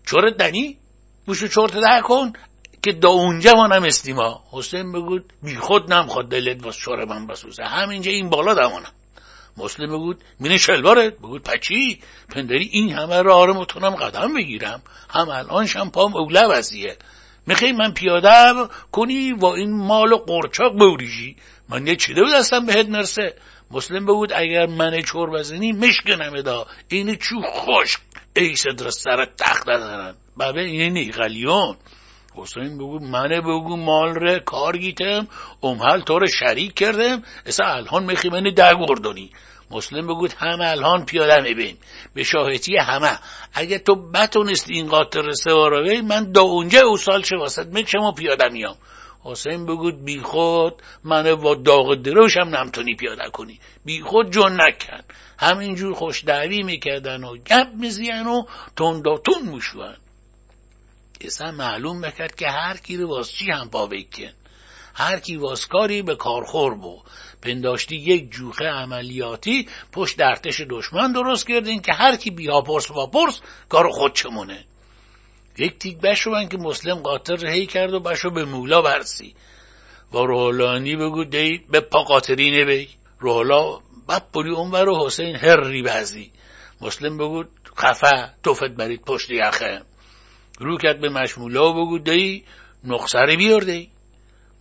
چورت 0.07 0.37
دنی؟ 0.37 0.79
بوشو 1.27 1.49
چورت 1.49 1.73
ده 1.73 2.01
کن 2.05 2.33
که 2.83 2.93
دا 2.93 3.09
اونجا 3.09 3.53
مانم 3.53 3.83
استیما. 3.83 4.45
حسین 4.51 4.93
بگود 4.93 5.33
بی 5.43 5.57
خود 5.57 5.93
نمخواد 5.93 6.29
دلت 6.29 6.65
واس 6.65 6.77
چور 6.77 7.05
من 7.05 7.27
بسوزه 7.27 7.65
همینجا 7.65 8.11
این 8.11 8.31
بالا 8.31 8.55
دمانم 8.55 8.93
مسلم 9.57 9.87
بگود 9.87 10.25
مینه 10.41 10.59
شلوارت؟ 10.59 11.19
بگود 11.19 11.43
پچی 11.43 12.01
پندری 12.29 12.69
این 12.73 12.93
همه 12.93 13.23
را 13.23 13.37
آره 13.37 13.53
متونم 13.53 13.95
قدم 13.95 14.35
بگیرم. 14.35 14.83
هم 15.11 15.29
الان 15.29 15.91
پام 15.91 16.17
اوله 16.17 16.47
وزیه 16.47 16.97
می‌خوای 17.47 17.73
من 17.73 17.93
پیاده 17.93 18.69
کنی 18.93 19.33
و 19.33 19.45
این 19.45 19.73
مال 19.73 20.13
و 20.13 20.17
قرچاق 20.17 20.79
بوریجی 20.79 21.37
من 21.69 21.87
یه 21.87 21.97
چیده 21.97 22.23
دستم 22.35 22.67
بهت 22.67 22.89
مرسه 22.89 23.35
مسلم 23.71 24.05
بگود 24.05 24.33
اگر 24.33 24.67
من 24.67 25.01
چور 25.01 25.31
بزنی 25.31 25.73
مشکنم 25.73 26.43
دا 26.43 26.67
این 26.89 27.15
چو 27.15 27.43
خشک 27.43 28.01
ای 28.37 28.57
صدر 28.57 28.91
سر 28.91 29.27
تخت 29.39 29.67
دارن 29.67 30.15
بابه 30.37 30.61
اینه 30.61 30.91
نیغلیون 30.91 31.77
حسین 32.37 32.79
بگو 32.79 32.99
منه 32.99 33.41
بگو 33.41 33.77
مال 33.77 34.15
ره 34.15 34.39
کار 34.39 34.77
گیتم. 34.77 35.29
امحل 35.63 36.01
تو 36.01 36.19
رو 36.19 36.27
شریک 36.27 36.75
کردم. 36.75 37.23
اصلا 37.47 37.67
الان 37.67 38.05
میخی 38.05 38.29
منی 38.29 38.53
در 38.53 38.75
گردونی. 38.75 39.31
مسلم 39.71 40.07
بگود 40.07 40.33
همه 40.33 40.67
الان 40.67 41.05
پیاده 41.05 41.41
میبین. 41.41 41.77
به 42.15 42.23
شاهدی 42.23 42.77
همه. 42.77 43.19
اگه 43.53 43.79
تو 43.79 44.11
بتونست 44.11 44.71
این 44.71 44.89
قاطر 44.89 45.33
سواروی 45.33 46.01
من 46.01 46.33
دا 46.33 46.43
اونجا 46.43 46.81
او 46.81 46.97
سال 46.97 47.23
چه 47.23 47.37
واسد 47.37 47.73
می‌کشم 47.73 48.03
و 48.03 48.13
پیاده 48.13 48.49
میام 48.49 48.77
حسین 49.25 49.67
بگود 49.67 50.05
بی 50.05 50.21
خود 50.21 50.83
من 51.05 51.35
با 51.35 51.55
داغ 51.55 51.95
دروشم 51.95 52.41
نمتونی 52.41 52.95
پیاده 52.95 53.31
کنی. 53.31 53.61
بی 53.85 54.01
خود 54.01 54.31
جون 54.31 54.61
نکن. 54.61 55.01
همینجور 55.39 55.95
خوش 55.95 56.25
دعوی 56.25 56.63
می‌کردن 56.63 57.25
و 57.25 57.37
گپ 57.37 57.69
میزین 57.75 58.27
و 58.27 58.43
تنداتون 58.77 59.43
موشون 59.43 59.97
اصلا 61.21 61.53
معلوم 61.53 62.01
بکرد 62.01 62.35
که 62.35 62.49
هر 62.49 62.77
کی 62.77 62.97
رو 62.97 63.09
واس 63.09 63.33
چی 63.33 63.51
هم 63.51 63.71
پا 63.71 63.87
بکن. 63.87 64.33
هر 64.95 65.19
کی 65.19 65.37
واسکاری 65.37 66.03
به 66.03 66.17
کارخور 66.17 66.75
بو. 66.75 67.03
پنداشتی 67.45 67.97
یک 67.97 68.31
جوخه 68.31 68.65
عملیاتی 68.65 69.69
پشت 69.93 70.19
درتش 70.19 70.61
دشمن 70.71 71.13
درست 71.13 71.47
کردین 71.49 71.81
که 71.81 71.93
هر 71.93 72.17
کی 72.17 72.31
بیا 72.31 72.61
پرس 72.61 72.93
با 72.93 73.07
پرس 73.07 73.41
کار 73.69 73.91
خود 73.91 74.15
چمونه 74.15 74.65
یک 75.59 75.79
تیک 75.79 75.99
بشو 75.99 76.45
که 76.45 76.57
مسلم 76.57 76.95
قاطر 76.95 77.35
رهی 77.35 77.67
کرد 77.67 77.95
و 77.95 78.01
بشو 78.01 78.31
به 78.31 78.45
مولا 78.45 78.83
برسی. 78.83 79.35
و 80.13 80.19
روحلانی 80.19 80.97
بگو 80.97 81.25
دی 81.25 81.61
به 81.71 81.81
پا 81.81 82.03
قاطرینه 82.03 82.65
بی 82.65 82.89
روحلا 83.19 83.79
بعد 84.07 84.33
بری 84.33 84.51
اونور 84.51 84.89
و 84.89 85.07
حسین 85.07 85.37
هری 85.37 85.83
بزی. 85.83 86.31
مسلم 86.81 87.19
بگو 87.19 87.45
خفه 87.77 88.31
توفت 88.43 88.71
برید 88.71 89.03
پشت 89.03 89.31
یخه. 89.31 89.83
رو 90.59 90.79
کرد 90.79 91.01
به 91.01 91.09
مشمولا 91.09 91.71
و 91.71 91.75
بگو 91.75 91.99
دی 91.99 92.45
نقصری 92.85 93.37
بیار 93.37 93.61
دی. 93.61 93.91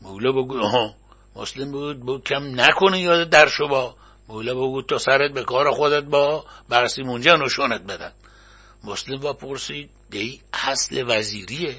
مولا 0.01 0.31
بگو 0.31 0.59
آها. 0.59 0.95
مسلم 1.35 1.71
بود 1.71 1.99
بود 1.99 2.23
کم 2.23 2.61
نکنه 2.61 2.99
یاد 2.99 3.29
در 3.29 3.49
با. 3.69 3.95
مولا 4.27 4.53
بگو 4.53 4.81
تو 4.81 4.97
سرت 4.97 5.31
به 5.31 5.43
کار 5.43 5.71
خودت 5.71 6.03
با 6.03 6.45
برسی 6.69 7.03
مونجا 7.03 7.35
نشونت 7.35 7.81
بدن. 7.81 8.11
مسلم 8.83 9.19
با 9.19 9.33
پرسید 9.33 9.89
دی 10.09 10.41
اصل 10.53 11.03
وزیریه؟ 11.07 11.75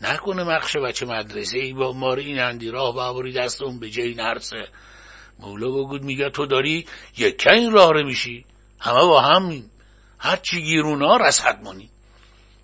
نکنه 0.00 0.44
مخش 0.44 0.76
بچه 0.76 1.06
مدرسه 1.06 1.58
ای 1.58 1.72
با 1.72 1.92
مار 1.92 2.18
این 2.18 2.40
اندی 2.40 2.70
راه 2.70 2.94
بابری 2.94 3.32
دستون 3.32 3.78
به 3.80 3.90
جای 3.90 4.14
نرسه 4.14 4.68
مولا 5.38 5.68
بگود 5.68 6.02
میگه 6.02 6.30
تو 6.30 6.46
داری 6.46 6.86
یکه 7.16 7.52
این 7.52 7.72
راه 7.72 7.92
رو 7.92 8.06
میشی. 8.06 8.44
همه 8.80 9.00
با 9.00 9.20
هم 9.20 9.62
هرچی 10.18 10.62
گیرونا 10.62 11.16
رسد 11.16 11.60
مانی. 11.62 11.90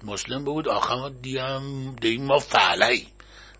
مسلم 0.04 0.44
بگود 0.44 0.68
آخه 0.68 0.94
ما 0.94 1.08
دیم 1.08 1.94
دیم 1.94 2.24
ما 2.24 2.38
فعلی. 2.38 3.06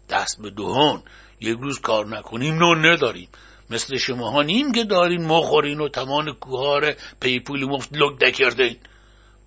دست 0.09 0.43
به 0.43 0.51
دهان 0.51 1.03
یک 1.43 1.59
روز 1.61 1.81
کار 1.81 2.07
نکنیم 2.07 2.55
نون 2.55 2.87
نداریم. 2.87 3.29
مثل 3.71 3.97
شما 3.97 4.31
ها 4.31 4.43
نیم 4.43 4.73
که 4.73 4.85
دارین 4.85 5.25
مخورین 5.25 5.81
و 5.81 5.89
تمان 5.89 6.33
کوهار 6.33 6.95
پی 7.21 7.41
پول 7.41 7.65
مفت 7.65 7.89
لگ 7.93 8.19
دکردین 8.19 8.77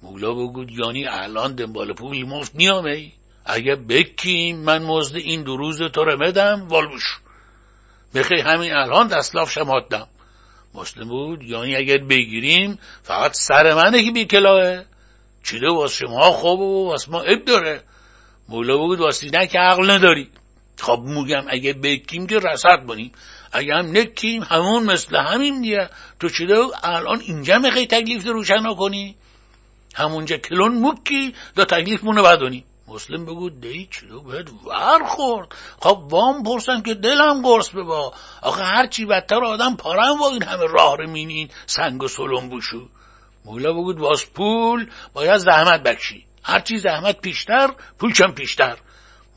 مولا 0.01 0.33
بگود 0.33 0.71
یعنی 0.71 1.07
الان 1.07 1.55
دنبال 1.55 1.93
پول 1.93 2.23
مفت 2.23 2.55
نیامه 2.55 3.11
اگه 3.45 3.75
بکیم 3.75 4.57
من 4.57 4.83
مزد 4.83 5.15
این 5.15 5.43
دو 5.43 5.57
روز 5.57 5.81
تو 5.81 6.03
رو 6.03 6.17
بدم 6.17 6.67
والبوش 6.67 7.19
بخی 8.15 8.41
همین 8.41 8.73
الان 8.73 9.07
دستلاف 9.07 9.51
شمادم 9.51 10.07
مسلم 10.73 11.07
بود 11.07 11.43
یعنی 11.43 11.75
اگر 11.75 11.97
بگیریم 11.97 12.79
فقط 13.03 13.33
سر 13.33 13.73
منه 13.73 14.03
که 14.03 14.11
بی 14.11 14.25
کلاه 14.25 14.83
چیده 15.43 15.69
واس 15.69 15.93
شما 15.93 16.31
خوب 16.31 16.59
و 16.59 16.89
واس 16.89 17.09
ما 17.09 17.21
اب 17.21 17.45
داره. 17.45 17.81
مولا 18.49 18.77
بود 18.77 18.99
واسی 18.99 19.29
نه 19.29 19.47
که 19.47 19.59
عقل 19.59 19.91
نداری. 19.91 20.29
خب 20.79 21.01
موگم 21.05 21.43
اگه 21.47 21.73
بکیم 21.73 22.27
که 22.27 22.39
رسد 22.39 22.85
بانیم 22.85 23.11
اگه 23.51 23.75
هم 23.75 23.97
نکیم 23.97 24.43
همون 24.43 24.83
مثل 24.83 25.15
همین 25.15 25.61
دیگه. 25.61 25.89
تو 26.19 26.29
چیده 26.29 26.55
الان 26.83 27.19
اینجا 27.19 27.59
می‌خوای 27.59 27.87
تکلیف 27.87 28.25
روشن 28.25 28.73
کنی 28.73 29.15
همونجا 29.95 30.37
کلون 30.37 30.79
مکی 30.79 31.33
دا 31.55 31.65
تکلیف 31.65 32.03
مونه 32.03 32.21
بدونی 32.21 32.63
مسلم 32.87 33.25
بگو 33.25 33.49
دی 33.49 33.87
چلو 33.91 34.21
بهت 34.21 34.49
ور 34.65 35.03
خورد. 35.05 35.47
خب 35.79 36.07
وام 36.09 36.43
پرسم 36.43 36.81
که 36.81 36.93
دلم 36.93 37.41
قرص 37.41 37.69
ببا. 37.69 38.13
آخه 38.41 38.63
هرچی 38.63 39.05
بدتر 39.05 39.43
آدم 39.43 39.75
پارم 39.75 40.21
و 40.21 40.23
این 40.23 40.43
همه 40.43 40.65
راه 40.69 40.97
رو 40.97 41.09
مینین 41.09 41.49
سنگ 41.65 42.03
و 42.03 42.07
سلم 42.07 42.49
بوشو. 42.49 42.87
مولا 43.45 43.73
بگود 43.73 43.99
واس 43.99 44.25
پول 44.25 44.89
باید 45.13 45.37
زحمت 45.37 45.83
بکشی. 45.83 46.25
هرچی 46.43 46.77
زحمت 46.77 47.21
پیشتر 47.21 47.67
پول 47.99 48.13
چم 48.13 48.31
پیشتر. 48.31 48.77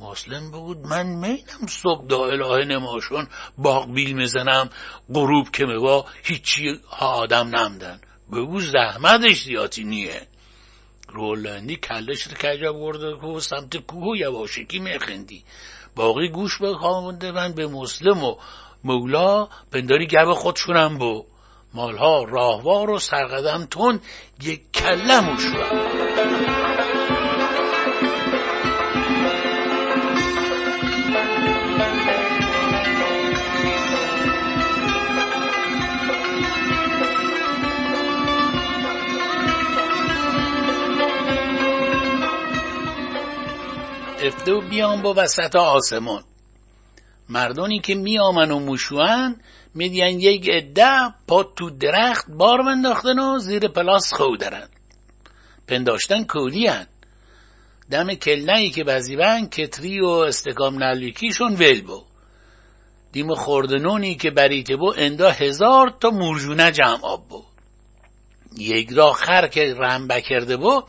مسلم 0.01 0.51
بود. 0.51 0.87
من 0.87 1.07
مینم 1.07 1.67
صبح 1.69 2.07
دا 2.07 2.27
الهه 2.27 2.65
نماشون 2.65 3.29
باغ 3.59 3.93
بیل 3.93 4.13
می‌زنم 4.13 4.71
غروب 5.15 5.51
که 5.51 5.65
موا 5.65 6.05
هیچی 6.23 6.81
آدم 7.01 7.57
نمدن. 7.57 8.01
بگو 8.33 8.61
زحمتش 8.61 9.43
زیادی 9.43 9.85
نیه. 9.85 10.27
رولندی 11.09 11.77
کلش 11.77 12.23
رو 12.23 12.35
کجا 12.35 12.73
برده 12.73 13.17
که 13.21 13.41
سمت 13.41 13.77
کوه 13.77 14.19
یواشکی 14.19 14.79
میخندی. 14.79 15.45
باقی 15.97 16.29
گوش 16.29 16.63
بخوانده 16.63 17.33
من 17.33 17.53
به 17.53 17.67
مسلم 17.67 18.25
و 18.25 18.37
مولا 18.85 19.49
پنداری 19.73 20.07
گب 20.07 20.33
خودشونم 20.33 20.99
بو. 20.99 21.25
مالها 21.75 22.25
راهوار 22.25 22.91
و 22.91 22.99
سرقدم 22.99 23.67
تون 23.71 24.01
یک 24.43 24.73
کلم 24.73 25.37
گرفته 44.29 44.53
و 44.53 44.61
بیان 44.61 45.03
با 45.03 45.15
وسط 45.17 45.57
آسمان 45.57 46.25
مردانی 47.29 47.81
که 47.81 47.95
میامن 47.95 48.51
و 48.51 48.59
موشوان 48.59 49.41
میدین 49.75 50.21
یک 50.21 50.49
عده 50.49 51.15
پا 51.29 51.43
تو 51.43 51.71
درخت 51.71 52.27
بار 52.31 52.63
منداختن 52.63 53.19
و 53.19 53.39
زیر 53.39 53.69
پلاس 53.69 54.15
خودرن 54.15 54.69
پنداشتن 55.69 56.25
کولی 56.25 56.71
دم 57.91 58.15
کلنهی 58.15 58.71
که 58.71 58.85
بزیبن 58.85 59.47
کتری 59.47 60.01
و 60.01 60.09
استکام 60.09 60.83
نلویکیشون 60.83 61.55
ول 61.55 61.81
بو. 61.81 62.03
دیم 63.13 63.35
خوردنونی 63.35 64.15
که 64.15 64.31
بریته 64.31 64.77
بو 64.77 64.95
اندا 64.97 65.31
هزار 65.31 65.97
تا 66.01 66.11
مرجونه 66.11 66.73
جمع 66.73 67.01
آب 67.03 67.29
بو. 67.29 67.45
یک 68.57 68.91
را 68.93 69.13
خر 69.13 69.47
که 69.47 69.75
رم 69.79 70.09
بکرده 70.09 70.57
بو 70.57 70.83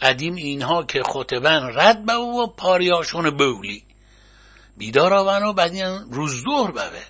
قدیم 0.00 0.34
اینها 0.34 0.82
که 0.82 1.02
خطبن 1.02 1.70
رد 1.74 2.06
به 2.06 2.12
و 2.12 2.46
پاریاشون 2.46 3.30
بولی. 3.30 3.82
بیدار 4.76 5.14
آون 5.14 5.42
و 5.42 5.52
بعد 5.52 5.76
روز 6.10 6.44
دور 6.44 6.70
بوه. 6.70 7.04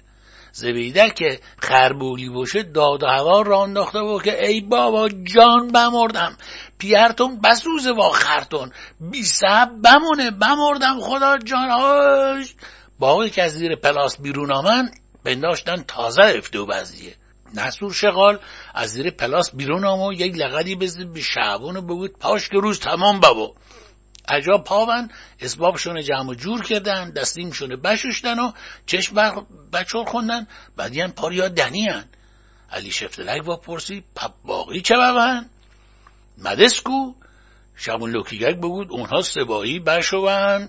زبیده 0.53 1.11
که 1.11 1.41
خربولی 1.59 2.29
باشه 2.29 2.63
داد 2.63 3.03
و 3.03 3.07
هوا 3.07 3.43
را 3.43 3.63
انداخته 3.63 4.03
بود 4.03 4.23
که 4.23 4.47
ای 4.47 4.61
بابا 4.61 5.09
جان 5.09 5.73
بمردم. 5.73 6.37
پیرتون 6.79 7.41
بسوزه 7.41 7.93
با 7.93 8.11
خرتون. 8.11 8.73
بی 9.01 9.23
سب 9.23 9.71
بمونه 9.85 10.31
بمردم 10.31 11.01
خدا 11.01 11.39
جانهاش 11.39 12.55
باقی 12.99 13.31
که 13.31 13.43
از 13.43 13.53
زیر 13.53 13.77
پلاس 13.77 14.21
بیرون 14.21 14.53
آمن 14.53 14.91
بنداشتن 15.25 15.85
تازه 15.89 16.23
افته 16.23 16.59
و 16.59 16.67
بزیه 16.67 17.15
نسور 17.55 17.93
شغال 17.93 18.39
از 18.75 18.91
زیر 18.91 19.11
پلاس 19.11 19.55
بیرون 19.55 19.85
آمو 19.85 20.13
یک 20.13 20.35
لغدی 20.35 20.77
بزد 20.77 21.07
به 21.07 21.21
شعبون 21.21 21.77
و 21.77 21.83
بگود 21.83 22.19
پاش 22.19 22.49
که 22.49 22.59
روز 22.59 22.81
تمام 22.81 23.21
بابا. 23.21 23.55
اجا 24.29 24.59
پاون 24.59 25.11
اسبابشون 25.41 26.03
جمع 26.03 26.35
جور 26.35 26.63
کردن 26.63 27.11
دستیمشون 27.11 27.77
بشوشتن 27.77 28.39
و 28.39 28.53
چشم 28.87 29.47
بچور 29.73 30.05
خوندن. 30.05 30.47
بعدیان 30.77 31.13
پاریا 31.13 31.49
دنیان 31.49 32.05
علی 32.73 32.91
شفتلک 32.91 33.45
با 33.45 33.57
پرسی 33.57 34.05
پپ 34.17 34.33
باقی 34.45 34.81
چه 34.81 34.95
ببن 34.95 35.51
مدسکو 36.39 37.15
شبون 37.77 38.11
لوکیگک 38.11 38.57
بگود 38.57 38.91
اونها 38.91 39.23
سبایی 39.23 39.79
بشوون 39.81 40.69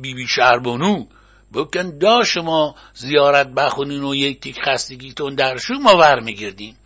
بی 0.00 0.14
بی 0.14 0.26
شربانو 0.28 1.06
بکن 1.54 1.98
دا 1.98 2.24
شما 2.24 2.74
زیارت 2.94 3.46
بخونین 3.46 4.04
و 4.04 4.14
یک 4.14 4.40
تیک 4.40 4.58
خستگیتون 4.64 5.34
در 5.34 5.56
شو 5.56 5.74
ما 5.74 5.96
ور 5.96 6.20
میگردین. 6.20 6.76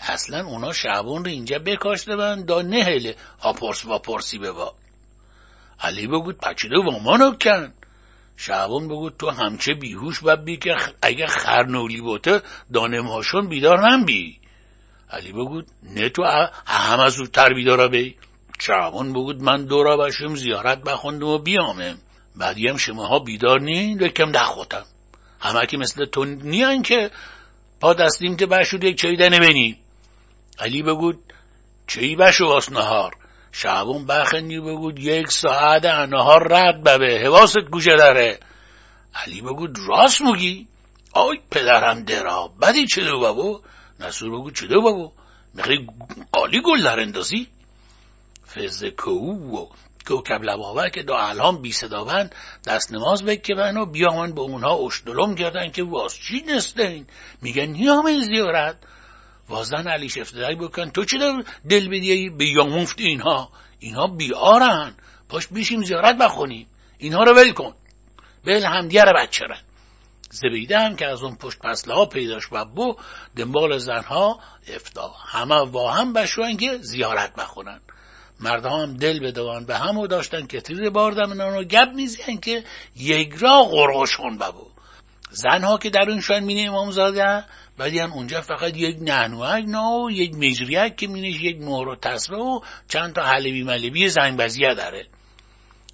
اصلا 0.00 0.46
اونا 0.46 0.72
شعبون 0.72 1.24
رو 1.24 1.30
اینجا 1.30 1.58
بکاشته 1.58 2.16
بند 2.16 2.46
دا 2.46 2.62
نهله 2.62 3.16
پرس 3.60 3.84
و 3.84 3.98
پرسی 3.98 4.38
ببا. 4.38 4.74
علی 5.80 6.06
بگود 6.06 6.38
پچیده 6.38 6.76
و 6.76 7.34
کن. 7.42 7.72
شعبون 8.36 8.88
بگود 8.88 9.16
تو 9.18 9.30
همچه 9.30 9.74
بیهوش 9.74 10.20
و 10.22 10.36
بی 10.36 10.56
که 10.56 10.76
اگه 11.02 11.26
خرنولی 11.26 12.00
بوته 12.00 12.42
دانمهاشون 12.72 13.48
بیدار 13.48 13.90
نمی 13.90 14.38
علی 15.10 15.32
بگود 15.32 15.66
نه 15.82 16.08
تو 16.08 16.22
همه 16.66 17.08
زودتر 17.08 17.54
بیدارا 17.54 17.88
بی. 17.88 18.16
شعبون 18.60 19.12
بگود 19.12 19.42
من 19.42 19.64
دورا 19.64 19.96
بشم 19.96 20.34
زیارت 20.34 20.82
بخوندم 20.82 21.26
و 21.26 21.38
بیامم. 21.38 21.98
بعدی 22.36 22.68
هم 22.68 22.76
شما 22.76 23.06
ها 23.06 23.18
بیدار 23.18 23.60
نین 23.60 24.00
یکم 24.00 24.30
نخوتم 24.36 24.84
همه 25.40 25.66
که 25.66 25.76
مثل 25.76 26.04
تو 26.04 26.24
نیان 26.24 26.82
که 26.82 27.10
پا 27.80 27.94
دستیم 27.94 28.36
که 28.36 28.46
بشود 28.46 28.84
یک 28.84 28.96
چایی 28.96 29.16
نبینی 29.16 29.78
علی 30.60 30.82
بگود 30.82 31.32
چی 31.86 32.16
بشو 32.16 32.44
واس 32.44 32.72
نهار؟ 32.72 33.16
شعبون 33.52 34.06
بخندی 34.06 34.60
بگود 34.60 34.98
یک 34.98 35.30
ساعت 35.30 35.84
نهار 35.84 36.52
رد 36.52 36.82
ببه 36.82 37.20
حواست 37.24 37.58
گوشه 37.70 37.96
داره 37.96 38.38
علی 39.14 39.40
بگود 39.40 39.78
راست 39.88 40.22
مگی 40.22 40.68
آی 41.12 41.36
پدرم 41.50 42.02
درا 42.02 42.48
بدی 42.62 42.86
چه 42.86 43.12
بابو؟ 43.12 43.60
نصور 44.00 44.30
بگود 44.30 44.54
چه 44.54 44.66
بابو؟ 44.66 45.12
می‌خوای 45.54 45.86
قالی 46.32 46.60
گل 46.60 46.82
در 46.82 47.00
اندازی؟ 47.00 47.48
فزکو 48.54 49.10
و 49.10 49.66
کوکب 50.06 50.42
لباور 50.42 50.88
که 50.88 51.02
دا 51.02 51.18
الان 51.18 51.62
بی 51.62 51.72
صداون 51.72 52.30
دست 52.66 52.92
نماز 52.92 53.24
بکبن 53.24 53.76
و 53.76 53.86
بیامن 53.86 54.32
به 54.32 54.40
اونها 54.40 54.74
اشتلم 54.74 55.34
کردن 55.34 55.70
که 55.70 55.82
واس 55.82 56.14
چی 56.14 56.42
نستین؟ 56.48 57.06
میگن 57.42 57.66
نیام 57.66 58.20
زیارت. 58.20 58.76
وازدن 59.48 59.88
علی 59.88 60.08
شفتدک 60.08 60.58
بکن. 60.58 60.90
تو 60.90 61.04
چی 61.04 61.18
دل 61.68 61.88
بدی 61.88 62.30
به 62.30 62.46
یامفت 62.46 63.00
اینها؟ 63.00 63.50
اینها 63.78 64.06
بیارن 64.06 64.94
پاش 65.28 65.46
بیشیم 65.46 65.82
زیارت 65.82 66.18
بخونیم. 66.18 66.66
اینها 66.98 67.22
رو 67.22 67.32
ول 67.32 67.52
کن. 67.52 67.74
بل 68.44 68.64
همدیه 68.64 69.04
رو 69.04 69.12
بچه 69.16 69.44
رن. 69.44 69.62
زبیده 70.30 70.78
هم 70.78 70.96
که 70.96 71.06
از 71.06 71.22
اون 71.22 71.36
پشت 71.36 71.58
پسله 71.58 71.94
ها 71.94 72.06
پیداش 72.06 72.42
و 72.52 72.64
بو 72.64 72.96
دنبال 73.36 73.78
زنها 73.78 74.40
افتا 74.74 75.14
همه 75.26 75.64
با 75.64 75.92
هم 75.92 76.12
بشوان 76.12 76.56
که 76.56 76.78
زیارت 76.78 77.34
بخونن. 77.34 77.80
مردها 78.40 78.82
هم 78.82 78.96
دل 78.96 79.20
بدوان 79.20 79.66
به 79.66 79.78
همو 79.78 80.06
داشتن 80.06 80.46
که 80.46 80.60
تیر 80.60 80.90
باردم 80.90 81.42
رو 81.42 81.64
گب 81.64 81.88
میزین 81.94 82.40
که 82.40 82.64
یک 82.96 83.34
را 83.34 83.62
قرقشون 83.62 84.38
ببو. 84.38 84.66
زنها 85.30 85.78
که 85.78 85.90
در 85.90 86.10
اون 86.10 86.44
مینه 86.44 86.70
امام 86.70 86.90
زاده 86.90 87.44
بعدی 87.78 87.98
هم 87.98 88.12
اونجا 88.12 88.40
فقط 88.40 88.76
یک 88.76 88.96
نهنوک 89.00 89.64
نه 89.66 89.78
و 89.78 90.10
یک 90.10 90.34
مجریک 90.34 90.96
که 90.96 91.06
مینش 91.06 91.40
یک 91.40 91.60
مهر 91.60 91.88
و 91.88 91.96
تصبه 91.96 92.36
و 92.36 92.60
چند 92.88 93.14
تا 93.14 93.22
حلبی 93.22 93.62
ملبی 93.62 94.08
زنگ 94.08 94.36
بزیه 94.36 94.74
داره. 94.74 95.06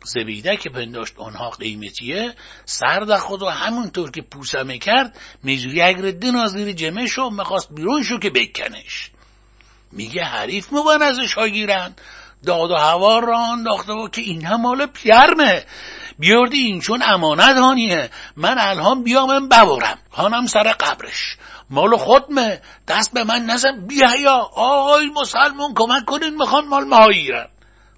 زبیده 0.04 0.56
که 0.56 0.70
پنداشت 0.70 1.18
آنها 1.18 1.50
قیمتیه 1.50 2.34
سر 2.64 3.16
خود 3.18 3.42
و 3.42 3.48
همونطور 3.48 4.10
که 4.10 4.22
پوسمه 4.22 4.78
کرد 4.78 5.18
میجوری 5.42 5.82
اگر 5.82 6.30
نازیر 6.32 6.72
جمع 6.72 7.06
شو 7.06 7.30
می‌خواست 7.30 7.68
بیرون 7.74 8.02
شو 8.02 8.18
که 8.18 8.30
بکنش. 8.30 9.10
میگه 9.92 10.24
حریف 10.24 10.72
مبان 10.72 11.02
ازش 11.02 11.34
ها 11.34 11.48
گیرن. 11.48 11.94
داد 12.46 12.70
و 12.70 12.74
هوا 12.74 13.18
را 13.18 13.38
انداخته 13.38 13.92
و 13.92 14.08
که 14.08 14.20
این 14.20 14.44
هم 14.44 14.60
مال 14.60 14.86
پیرمه. 14.86 15.64
بیاردی 16.18 16.56
این 16.56 16.80
چون 16.80 17.02
امانت 17.02 17.56
هانیه. 17.56 18.10
من 18.36 18.56
الان 18.58 19.04
بیامم 19.04 19.48
ببرم. 19.48 19.98
هانم 20.12 20.46
سر 20.46 20.72
قبرش. 20.72 21.36
مال 21.74 21.96
خودمه. 21.96 22.60
دست 22.88 23.14
به 23.14 23.24
من 23.24 23.42
نزن. 23.42 23.86
بیا 23.86 24.36
آقای 24.56 25.10
مسلمون 25.20 25.74
کمک 25.74 26.04
کنین. 26.04 26.34
می‌خوان 26.36 26.68
مال 26.68 26.84
ما 26.84 27.08
گیرن 27.08 27.48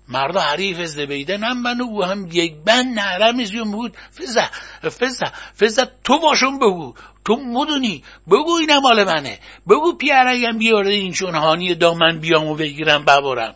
مردا 0.09 0.41
حریف 0.41 0.81
زبیده 0.85 1.37
نم 1.37 1.81
او 1.81 2.05
هم 2.05 2.29
یک 2.33 2.55
بند 2.65 2.99
نرمیزیون 2.99 3.73
بود. 3.73 3.97
فزه 4.19 4.49
فزه 4.83 5.27
فزه. 5.61 5.91
تو 6.05 6.19
باشون 6.19 6.59
بگو. 6.59 6.95
تو 7.25 7.37
مدونی. 7.37 8.05
بگو 8.27 8.53
این 8.61 8.79
مال 8.79 9.05
منه. 9.05 9.39
بگو 9.69 9.93
پیرگم 9.93 10.59
بیاره 10.59 10.95
این 10.95 11.13
چون 11.13 11.35
هانی 11.35 11.75
دامن 11.75 12.19
بیامو 12.21 12.55
بگیرم 12.55 13.05
ببارم 13.05 13.55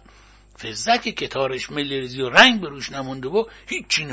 فزه 0.63 0.99
که 0.99 1.13
کتارش 1.13 1.71
ملیرزی 1.71 2.23
و 2.23 2.29
رنگ 2.29 2.61
بروش 2.61 2.93
نمونده 2.93 3.29
و 3.29 3.45
هیچی 3.67 4.07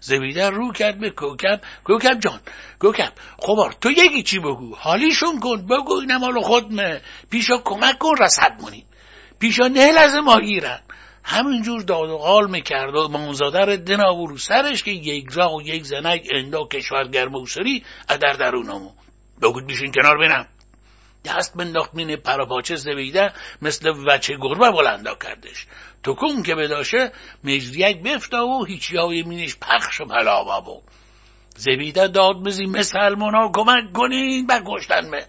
زبیده 0.00 0.50
رو 0.50 0.72
کرد 0.72 1.00
به 1.00 1.10
کوکب. 1.10 1.60
کوکب 1.84 2.20
جان 2.20 2.40
کوکب 2.78 3.12
خبار 3.38 3.72
تو 3.80 3.90
یکی 3.90 4.22
چی 4.22 4.38
بگو؟ 4.38 4.74
حالیشون 4.76 5.40
کن 5.40 5.66
بگو 5.66 5.92
این 5.92 6.16
مال 6.16 6.40
خودمه. 6.40 7.00
پیشا 7.30 7.58
کمک 7.64 7.98
کن 7.98 8.14
رسد 8.20 8.56
مونیم. 8.60 8.84
پیشا 9.38 9.68
نه 9.68 9.92
لازم 9.92 10.20
ما 10.20 10.40
گیرن. 10.40 10.80
همینجور 11.24 11.82
داد 11.82 12.10
و 12.10 12.16
قال 12.18 12.50
می‌کرد 12.50 12.96
و 12.96 13.08
منزادر 13.08 13.76
دنا 13.76 14.14
و 14.14 14.38
سرش 14.38 14.82
که 14.82 14.90
یک 14.90 15.26
راه 15.32 15.54
و 15.56 15.62
یک 15.62 15.84
زنک 15.84 16.28
اندا 16.34 16.66
کشور 16.72 17.08
گرموسری 17.08 17.84
ادر 18.08 18.32
درونمو 18.32 18.90
بگود 19.42 19.66
بیشین 19.66 19.92
کنار 19.92 20.18
بینم. 20.18 20.46
دست 21.24 21.56
بنداخت 21.56 21.94
مینه 21.94 22.16
پراپاچه 22.16 22.76
زویده 22.76 23.32
مثل 23.62 23.88
وچه 24.06 24.36
گربه 24.40 24.70
بلندا 24.70 25.14
کردش. 25.14 25.66
کن 26.06 26.42
که 26.42 26.54
بداشه 26.54 27.12
مجریک 27.44 28.02
بفتا 28.02 28.46
و 28.46 28.64
هیچی 28.64 28.96
های 28.96 29.22
مینش 29.22 29.56
پخش 29.56 30.00
و 30.00 30.04
پلاوا 30.04 30.60
بود 30.60 30.82
زبیده 31.56 32.08
داد 32.08 32.36
بزی 32.36 32.64
مسلمان 32.64 33.52
کمک 33.52 33.92
کنین 33.92 34.46
بکشتن 34.46 35.10
به. 35.10 35.26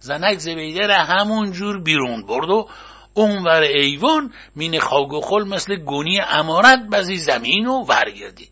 زنک 0.00 0.38
زبیده 0.38 0.86
را 0.86 1.04
همون 1.04 1.52
جور 1.52 1.82
بیرون 1.82 2.26
برد 2.26 2.50
و 2.50 2.68
اونور 3.14 3.62
ایوان 3.62 4.32
مین 4.56 4.80
خاگ 4.80 5.12
و 5.12 5.20
خل 5.20 5.48
مثل 5.48 5.76
گونی 5.76 6.20
امارت 6.20 6.80
بزی 6.92 7.16
زمین 7.16 7.66
و 7.66 7.84
ورگردی. 7.84 8.48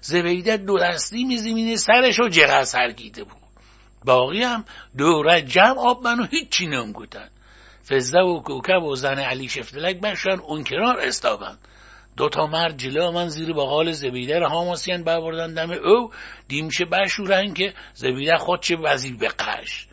زبیده 0.00 0.56
دو 0.56 0.78
دستی 0.78 1.24
میزی 1.24 1.76
سرش 1.76 2.20
و 2.20 2.28
جغل 2.28 2.62
سرگیده 2.62 3.24
بود. 3.24 3.45
باقی 4.04 4.42
هم 4.42 4.64
دوره 4.98 5.42
جمع 5.42 5.78
آب 5.78 6.04
منو 6.04 6.24
هیچی 6.24 6.66
نمگوتن 6.66 7.28
فزده 7.88 8.20
و 8.20 8.40
کوکب 8.40 8.82
و 8.82 8.94
زن 8.94 9.18
علی 9.18 9.48
شفتلک 9.48 10.00
بشن 10.00 10.30
اون 10.30 10.64
کنار 10.64 11.00
استابن. 11.00 11.58
دوتا 12.16 12.46
مرد 12.46 12.76
جلو 12.76 13.12
من 13.12 13.28
زیر 13.28 13.52
بغال 13.52 13.92
زبیده 13.92 14.38
را 14.38 14.48
هاماسین 14.48 15.04
ببردن 15.04 15.54
دم 15.54 15.70
او. 15.70 16.10
دیمشه 16.48 16.84
بشورن 16.84 17.54
که 17.54 17.74
زبیده 17.94 18.36
خودچه 18.36 18.76
وزیر 18.76 19.16
به 19.16 19.28
قش. 19.28 19.86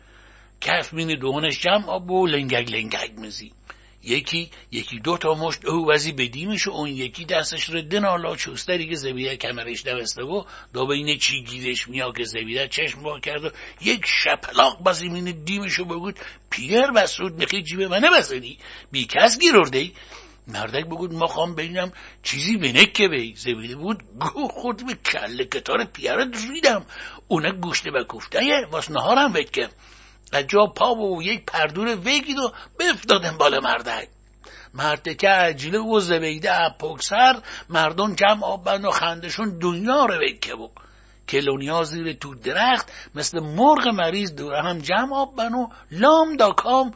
کف 0.60 0.92
مین 0.92 1.18
دونش 1.18 1.60
جمع 1.60 1.86
آب 1.86 2.10
و 2.10 2.26
لنگگ 2.26 2.72
لنگگ 2.72 3.18
میزی. 3.18 3.52
یکی 4.04 4.50
یکی 4.72 4.98
دو 4.98 5.18
تا 5.18 5.34
مشت 5.34 5.64
او 5.64 5.90
وزی 5.90 6.12
بدیمش 6.12 6.66
و 6.66 6.70
اون 6.70 6.88
یکی 6.88 7.24
دستش 7.24 7.70
رو 7.70 7.82
دنالا 7.82 8.36
چوستری 8.36 8.88
که 8.88 8.96
زبیده 8.96 9.36
کمرش 9.36 9.86
دوسته 9.86 10.22
و 10.22 10.44
دو 10.72 10.86
بین 10.86 11.18
چی 11.18 11.42
گیرش 11.42 11.88
میا 11.88 12.12
که 12.12 12.24
زبیده 12.24 12.68
چشم 12.68 13.02
با 13.02 13.20
کرد 13.20 13.44
و 13.44 13.50
یک 13.80 14.06
شپلاق 14.06 14.82
بازی 14.82 15.08
مین 15.08 15.44
دیمشو 15.44 15.84
بگود 15.84 16.18
پیر 16.50 16.90
بسود 16.90 17.32
میخی 17.32 17.62
جیب 17.62 17.82
منه 17.82 18.10
بزنی؟ 18.18 18.58
بی 18.90 19.04
کس 19.04 19.38
گیرورده 19.38 19.78
ای؟ 19.78 19.92
مردک 20.46 20.84
بگود 20.84 21.14
ما 21.14 21.26
خوام 21.26 21.54
ببینم 21.54 21.92
چیزی 22.22 22.56
بنکه 22.56 23.08
بی. 23.08 23.34
زبیده 23.36 23.76
بود 23.76 24.02
گو 24.18 24.48
خود 24.48 24.86
به 24.86 24.94
کل 24.94 25.44
کتار 25.44 25.84
پیرت 25.84 26.28
ریدم 26.50 26.86
گوشته 27.60 27.90
و 27.90 28.04
کوفته 28.04 28.66
واس 28.70 28.90
نهارم 28.90 29.34
وکم 29.34 29.68
از 30.34 30.46
جا 30.46 30.66
پا 30.66 30.94
و 30.94 31.22
یک 31.22 31.44
پردور 31.46 31.96
وگید 31.96 32.38
و 32.38 32.52
بفتادن 32.78 33.38
بالا 33.38 33.60
مردک. 33.60 34.08
که 35.18 35.28
عجله 35.28 35.78
و 35.78 36.00
زبیده 36.00 36.68
پکسر 36.68 37.36
مردم 37.68 38.14
جمع 38.14 38.44
آبن 38.44 38.84
و 38.84 38.90
خندشون 38.90 39.58
دنیا 39.58 40.04
رو 40.04 40.14
وکه 40.14 40.54
بود 40.54 40.70
کلونیا 41.28 41.84
زیر 41.84 42.12
تو 42.12 42.34
درخت 42.34 42.92
مثل 43.14 43.40
مرغ 43.40 43.88
مریض 43.88 44.34
دور 44.34 44.54
هم 44.54 44.78
جمع 44.78 45.16
آبن 45.16 45.54
و 45.54 45.68
لام 45.90 46.36
دا 46.36 46.50
کام 46.50 46.92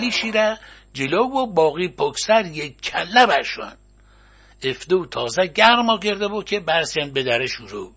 ولی 0.00 0.12
شیره 0.12 0.58
جلو 0.94 1.22
و 1.22 1.46
باقی 1.46 1.88
پکسر 1.88 2.46
یک 2.46 2.80
کله 2.80 3.26
برشون 3.26 3.72
افتو 4.62 5.06
تازه 5.06 5.46
گرما 5.46 5.98
کرده 5.98 6.28
بود 6.28 6.44
که 6.44 6.60
برسین 6.60 7.12
به 7.12 7.22
در 7.22 7.46
شروع 7.46 7.92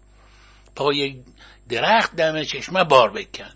پای 0.75 1.23
درخت 1.69 2.15
دم 2.15 2.43
چشمه 2.43 2.83
بار 2.83 3.09
بکن. 3.09 3.49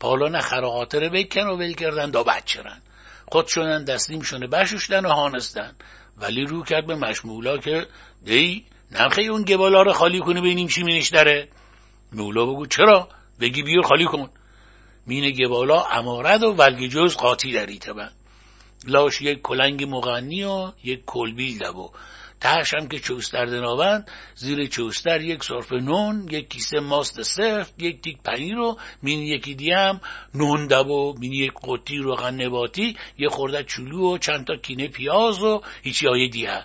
پالان 0.00 0.40
خراقاتره 0.40 1.08
بکن 1.08 1.46
و 1.46 1.56
ول 1.56 1.72
کردن 1.72 2.10
دا 2.10 2.22
بچرن 2.22 2.80
خودشونن 3.26 3.84
دستیم 3.84 4.22
شونه 4.22 4.46
بشوشتن 4.46 5.06
و 5.06 5.08
هانستن. 5.08 5.72
ولی 6.18 6.44
رو 6.44 6.64
کرد 6.64 6.86
به 6.86 6.94
مشمولا 6.94 7.58
که 7.58 7.86
دی 8.24 8.64
نمخی 8.90 9.28
اون 9.28 9.42
گبالا 9.42 9.82
رو 9.82 9.92
خالی 9.92 10.20
کنه 10.20 10.40
ببینیم 10.40 10.68
چی 10.68 10.82
مینش 10.82 11.08
داره 11.08 11.48
مولا 12.12 12.46
بگو 12.46 12.66
چرا؟ 12.66 13.08
بگی 13.40 13.62
بیور 13.62 13.82
خالی 13.82 14.04
کن. 14.04 14.30
مین 15.10 15.30
گبالا 15.30 15.80
امارد 15.82 16.42
و 16.42 16.52
ولگ 16.52 16.88
جز 16.88 17.16
قاطی 17.16 17.52
در 17.52 17.66
ایتبن 17.66 18.10
لاش 18.86 19.22
یک 19.22 19.42
کلنگ 19.42 19.84
مغنی 19.84 20.44
و 20.44 20.72
یک 20.84 21.00
کلبیل 21.06 21.58
دبو 21.58 21.90
تهش 22.40 22.74
هم 22.74 22.88
که 22.88 22.98
چوستر 22.98 23.44
دنابند 23.44 24.10
زیر 24.34 24.66
چوستر 24.66 25.20
یک 25.20 25.44
صرف 25.44 25.72
نون 25.72 26.28
یک 26.30 26.48
کیسه 26.48 26.80
ماست 26.80 27.22
سفت 27.22 27.82
یک 27.82 28.02
تیک 28.02 28.18
پنیر 28.22 28.58
و 28.58 28.78
مین 29.02 29.22
یکی 29.22 29.54
دیگه 29.54 29.76
هم 29.76 30.00
نون 30.34 30.66
دبو 30.66 31.14
مین 31.18 31.32
یک 31.32 31.52
قطی 31.62 31.96
روغن 31.96 32.42
نباتی 32.42 32.96
یه 33.18 33.28
خورده 33.28 33.64
چلو 33.64 34.14
و 34.14 34.18
چند 34.18 34.46
تا 34.46 34.56
کینه 34.56 34.88
پیاز 34.88 35.42
و 35.42 35.60
هیچی 35.82 36.06
های 36.06 36.28
دیگه. 36.28 36.64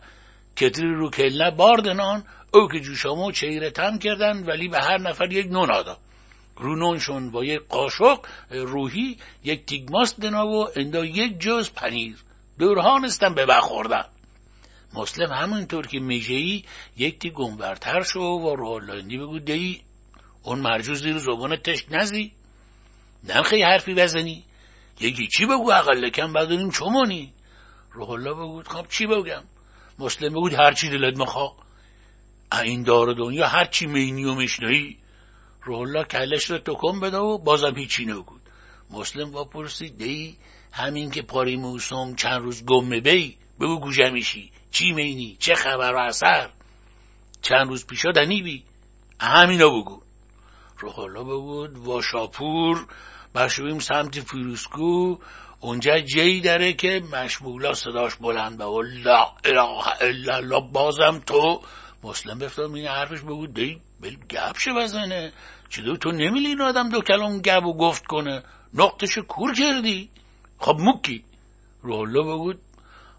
کتری 0.57 0.95
رو 0.95 1.09
کلنه 1.09 1.51
باردنان 1.51 2.23
او 2.53 2.67
که 2.67 2.79
جوشامو 2.79 3.31
چهیره 3.31 3.69
تم 3.69 3.97
کردن 3.99 4.43
ولی 4.43 4.67
به 4.67 4.79
هر 4.79 4.97
نفر 4.97 5.31
یک 5.31 5.45
نون 5.45 5.71
آدم. 5.71 5.97
رونونشون 6.57 7.31
با 7.31 7.45
یک 7.45 7.61
قاشق 7.69 8.19
روحی 8.51 9.17
یک 9.43 9.65
تیگماست 9.65 10.19
دنا 10.19 10.47
و 10.47 10.67
اندا 10.75 11.05
یک 11.05 11.39
جز 11.39 11.71
پنیر. 11.71 12.17
دورهانستم 12.59 13.33
به 13.33 13.45
بخوردن 13.45 14.05
مسلم 14.93 15.33
همونطور 15.33 15.87
که 15.87 15.99
میجهی 15.99 16.65
یک 16.97 17.19
تی 17.19 17.29
گنبرتر 17.29 18.01
شو 18.03 18.19
و 18.19 18.55
روحالندی 18.55 19.17
بگو 19.17 19.39
دی 19.39 19.81
اون 20.43 20.59
مرجوز 20.59 21.03
زیر 21.03 21.17
زبان 21.17 21.55
تشت 21.55 21.91
نزی 21.91 22.31
نمخی 23.23 23.61
حرفی 23.61 23.93
بزنی. 23.93 24.43
یکی 24.99 25.27
چی 25.27 25.45
بگو 25.45 25.71
اقل 25.71 26.09
کم 26.09 26.33
بدونیم 26.33 26.71
چمونی 26.71 27.33
روح 27.91 28.09
الله 28.09 28.33
بگو 28.33 28.63
خب 28.63 28.87
چی 28.89 29.05
بگم؟ 29.05 29.43
مسلم 29.99 30.29
بگو 30.29 30.49
هر 30.49 30.73
چی 30.73 30.89
دلت 30.89 31.17
مخوا 31.17 31.55
این 32.63 32.83
دار 32.83 33.13
دنیا 33.13 33.47
هر 33.47 33.65
چی 33.65 33.85
مینی 33.85 34.25
و 34.25 34.35
مشنهی 34.35 34.97
روح 35.66 36.03
کلش 36.03 36.51
رو 36.51 36.57
تکم 36.57 36.99
بده 36.99 37.18
و 37.18 37.38
بازم 37.38 37.76
هیچی 37.76 38.05
نگود. 38.05 38.41
مسلم 38.91 39.32
با 39.32 39.45
پرسید 39.45 39.97
دی 39.97 40.38
همین 40.72 41.11
که 41.11 41.22
پاری 41.22 41.55
موسوم 41.55 42.16
چند 42.16 42.41
روز 42.41 42.66
گمه 42.66 42.99
بی 42.99 43.38
بگو 43.59 43.80
گوشه 43.80 44.09
میشی؟ 44.09 44.51
چی 44.72 44.91
مینی؟ 44.91 45.38
چه 45.39 45.55
خبر 45.55 45.93
و 45.93 45.97
اثر؟ 45.97 46.49
چند 47.41 47.68
روز 47.68 47.88
پیشا 47.88 48.11
دنی 48.11 48.41
بی 48.41 48.63
همینا 49.20 49.70
بگو. 49.70 50.01
روح 50.80 50.99
الله 50.99 51.24
بگود 51.24 51.78
واشاپور 51.78 52.88
بشویم 53.36 53.80
سمت 53.80 54.20
فیروسکو 54.20 55.18
اونجا 55.59 55.99
جی 55.99 56.41
داره 56.41 56.74
که 56.74 57.03
مشمولا 57.11 57.74
صداش 57.74 58.16
بلند 58.16 58.57
به 58.57 58.63
لا 59.03 59.32
اله 59.45 60.01
الا 60.01 60.36
الله 60.36 60.61
بازم 60.72 61.20
تو. 61.26 61.61
مسلم 62.03 62.39
بفتاد 62.39 62.76
این 62.76 62.88
حرفش 62.88 63.22
بگو 63.22 63.47
دی 63.47 63.82
بل 64.01 64.16
گپ 64.30 64.57
شه 64.57 64.74
بزنه. 64.74 65.34
چطور 65.70 65.95
تو 65.95 66.11
نمیلی 66.11 66.47
این 66.47 66.61
آدم 66.61 66.89
دو 66.89 67.01
کلام 67.01 67.41
گب 67.41 67.66
و 67.66 67.78
گفت 67.78 68.05
کنه؟ 68.05 68.43
نقطش 68.74 69.18
کور 69.18 69.53
کردی؟ 69.53 70.09
خب 70.59 70.76
موکی. 70.80 71.24
روحالله 71.82 72.24
بگود 72.24 72.59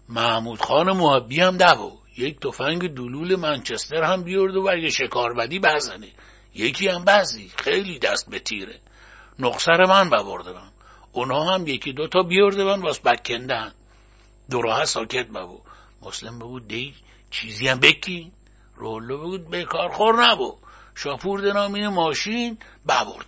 محمود 0.09 0.61
خان 0.61 0.91
محبی 0.91 1.39
هم 1.39 1.57
دبو 1.57 1.91
یک 2.17 2.39
تفنگ 2.39 2.87
دلول 2.87 3.35
منچستر 3.35 4.03
هم 4.03 4.23
بیارد 4.23 4.55
و 4.55 4.69
اگه 4.71 4.89
شکاربدی 4.89 5.59
بزنه 5.59 6.07
یکی 6.55 6.87
هم 6.87 7.05
بعضی. 7.05 7.51
خیلی 7.57 7.99
دست 7.99 8.29
به 8.29 8.39
تیره. 8.39 8.79
نقصر 9.39 9.85
من 9.85 10.09
ببرده 10.09 10.51
من. 10.51 10.69
اونا 11.11 11.43
هم 11.43 11.67
یکی 11.67 11.93
دوتا 11.93 12.23
بیارده 12.23 12.63
من 12.63 12.81
واس 12.81 12.99
بکندن. 12.99 13.73
دو 14.51 14.85
ساکت 14.85 15.27
ببو. 15.27 15.61
مسلم 16.01 16.39
بگود 16.39 16.67
دی 16.67 16.95
چیزی 17.31 17.67
هم 17.67 17.79
بکی. 17.79 18.31
رولو 18.75 19.17
بگود 19.17 19.49
بیکار 19.49 19.89
خور 19.89 20.25
نبو. 20.25 20.57
شاپور 20.97 21.41
دنامین 21.41 21.87
ماشین 21.87 22.57
ببرد 22.85 23.25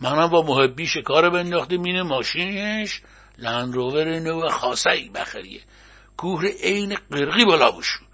منم 0.00 0.28
با 0.28 0.42
محبی 0.42 0.86
شکار 0.86 1.30
بنداخته 1.30 1.76
مین 1.76 2.02
ماشینش 2.02 3.02
لندروور 3.38 4.18
نو 4.18 4.48
خاصه 4.48 4.90
ای 4.90 5.08
بخریه. 5.08 5.60
کوه 6.16 6.46
عین 6.62 6.96
قرقی 7.10 7.44
بالا 7.44 7.70
بشو. 7.70 8.04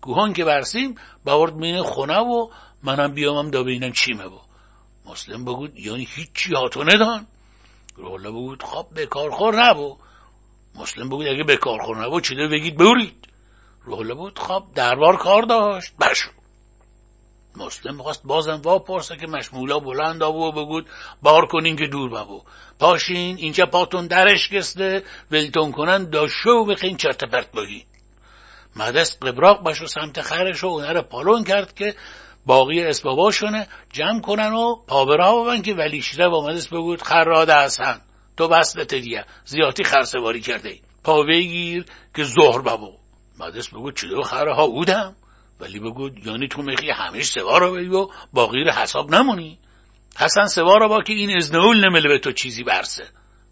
کوهان 0.00 0.32
که 0.32 0.44
برسیم 0.44 0.94
بورد 1.24 1.54
مین 1.54 1.82
خونه 1.82 2.18
و 2.18 2.48
منم 2.82 3.14
بیامم 3.14 3.50
دا 3.50 3.62
بینم 3.62 3.92
چیمه 3.92 4.28
با. 4.28 4.40
مسلم 5.06 5.44
بگود 5.44 5.78
یعنی 5.78 6.08
هیچی 6.10 6.54
هاتو 6.54 6.84
ندان. 6.84 7.26
رولا 7.96 8.30
بگود 8.30 8.62
خب 8.62 8.86
بکار 8.96 9.30
خور 9.30 9.64
نبو. 9.64 9.96
مسلم 10.74 11.08
بگود 11.08 11.26
اگه 11.26 11.44
بکار 11.44 11.78
خور 11.82 12.06
نبو 12.06 12.20
چیده 12.20 12.48
بگید؟ 12.48 12.76
بورید 12.76 13.28
رولا 13.84 14.14
بود 14.14 14.38
خب 14.38 14.64
دربار 14.74 15.16
کار 15.16 15.42
داشت. 15.42 15.96
بشو 15.96 16.35
مسلم 17.56 18.02
خواست 18.02 18.22
بازم 18.24 18.60
وا 18.64 18.78
پرسه 18.78 19.16
که 19.16 19.26
مشمولا 19.26 19.78
بلند 19.78 20.22
آبو 20.22 20.48
و 20.48 20.52
بگود 20.52 20.86
بار 21.22 21.46
کنین 21.46 21.76
که 21.76 21.86
دور 21.86 22.10
بابو 22.10 22.42
پاشین 22.78 23.36
اینجا 23.36 23.66
پاتون 23.66 24.06
درش 24.06 24.52
گسته 24.52 25.02
ولتون 25.30 25.72
کنن 25.72 26.04
دا 26.04 26.28
شو 26.28 26.64
بخین 26.64 26.96
چرت 26.96 27.24
پرت 27.24 27.52
بگی. 27.52 27.84
مدست 28.76 29.24
قبراق 29.24 29.68
بشو 29.68 29.86
سمت 29.86 30.20
خرش 30.20 30.64
و 30.64 30.66
اونه 30.66 30.92
رو 30.92 31.02
پالون 31.02 31.44
کرد 31.44 31.74
که 31.74 31.94
باقی 32.46 32.84
اسباباشونه 32.84 33.68
جمع 33.92 34.20
کنن 34.20 34.52
و 34.52 34.76
پابرا 34.86 35.32
بابن 35.32 35.62
که 35.62 35.74
ولی 35.74 36.02
شیره 36.02 36.28
با 36.28 36.46
مدست 36.46 36.70
بگود 36.70 37.02
خراده 37.02 37.54
هستن 37.54 38.00
تو 38.36 38.48
بس 38.48 38.76
دیگه 38.78 39.24
زیادی 39.44 39.84
خرسواری 39.84 40.40
کرده 40.40 40.68
ای. 40.68 40.80
پا 41.04 41.22
بگیر 41.22 41.84
که 42.16 42.24
زهر 42.24 42.58
بابو 42.58 42.92
مدست 43.38 43.70
بگود 43.70 43.96
چلو 43.96 44.22
خره 44.22 44.54
ها 44.54 44.66
بودم 44.66 45.16
ولی 45.60 45.80
بگود 45.80 46.26
یعنی 46.26 46.48
تو 46.48 46.62
میخی 46.62 46.90
همیش 46.90 47.26
سوا 47.26 47.58
رو 47.58 47.72
بگی 47.72 47.88
و 47.88 48.08
باقی 48.32 48.64
رو 48.64 48.70
حساب 48.70 49.14
نمونی. 49.14 49.58
حسن 50.18 50.46
سوا 50.46 50.74
رو 50.74 50.88
با 50.88 51.02
که 51.02 51.12
این 51.12 51.36
ازنهول 51.36 51.88
نمله 51.88 52.08
به 52.08 52.18
تو 52.18 52.32
چیزی 52.32 52.64
برسه. 52.64 53.04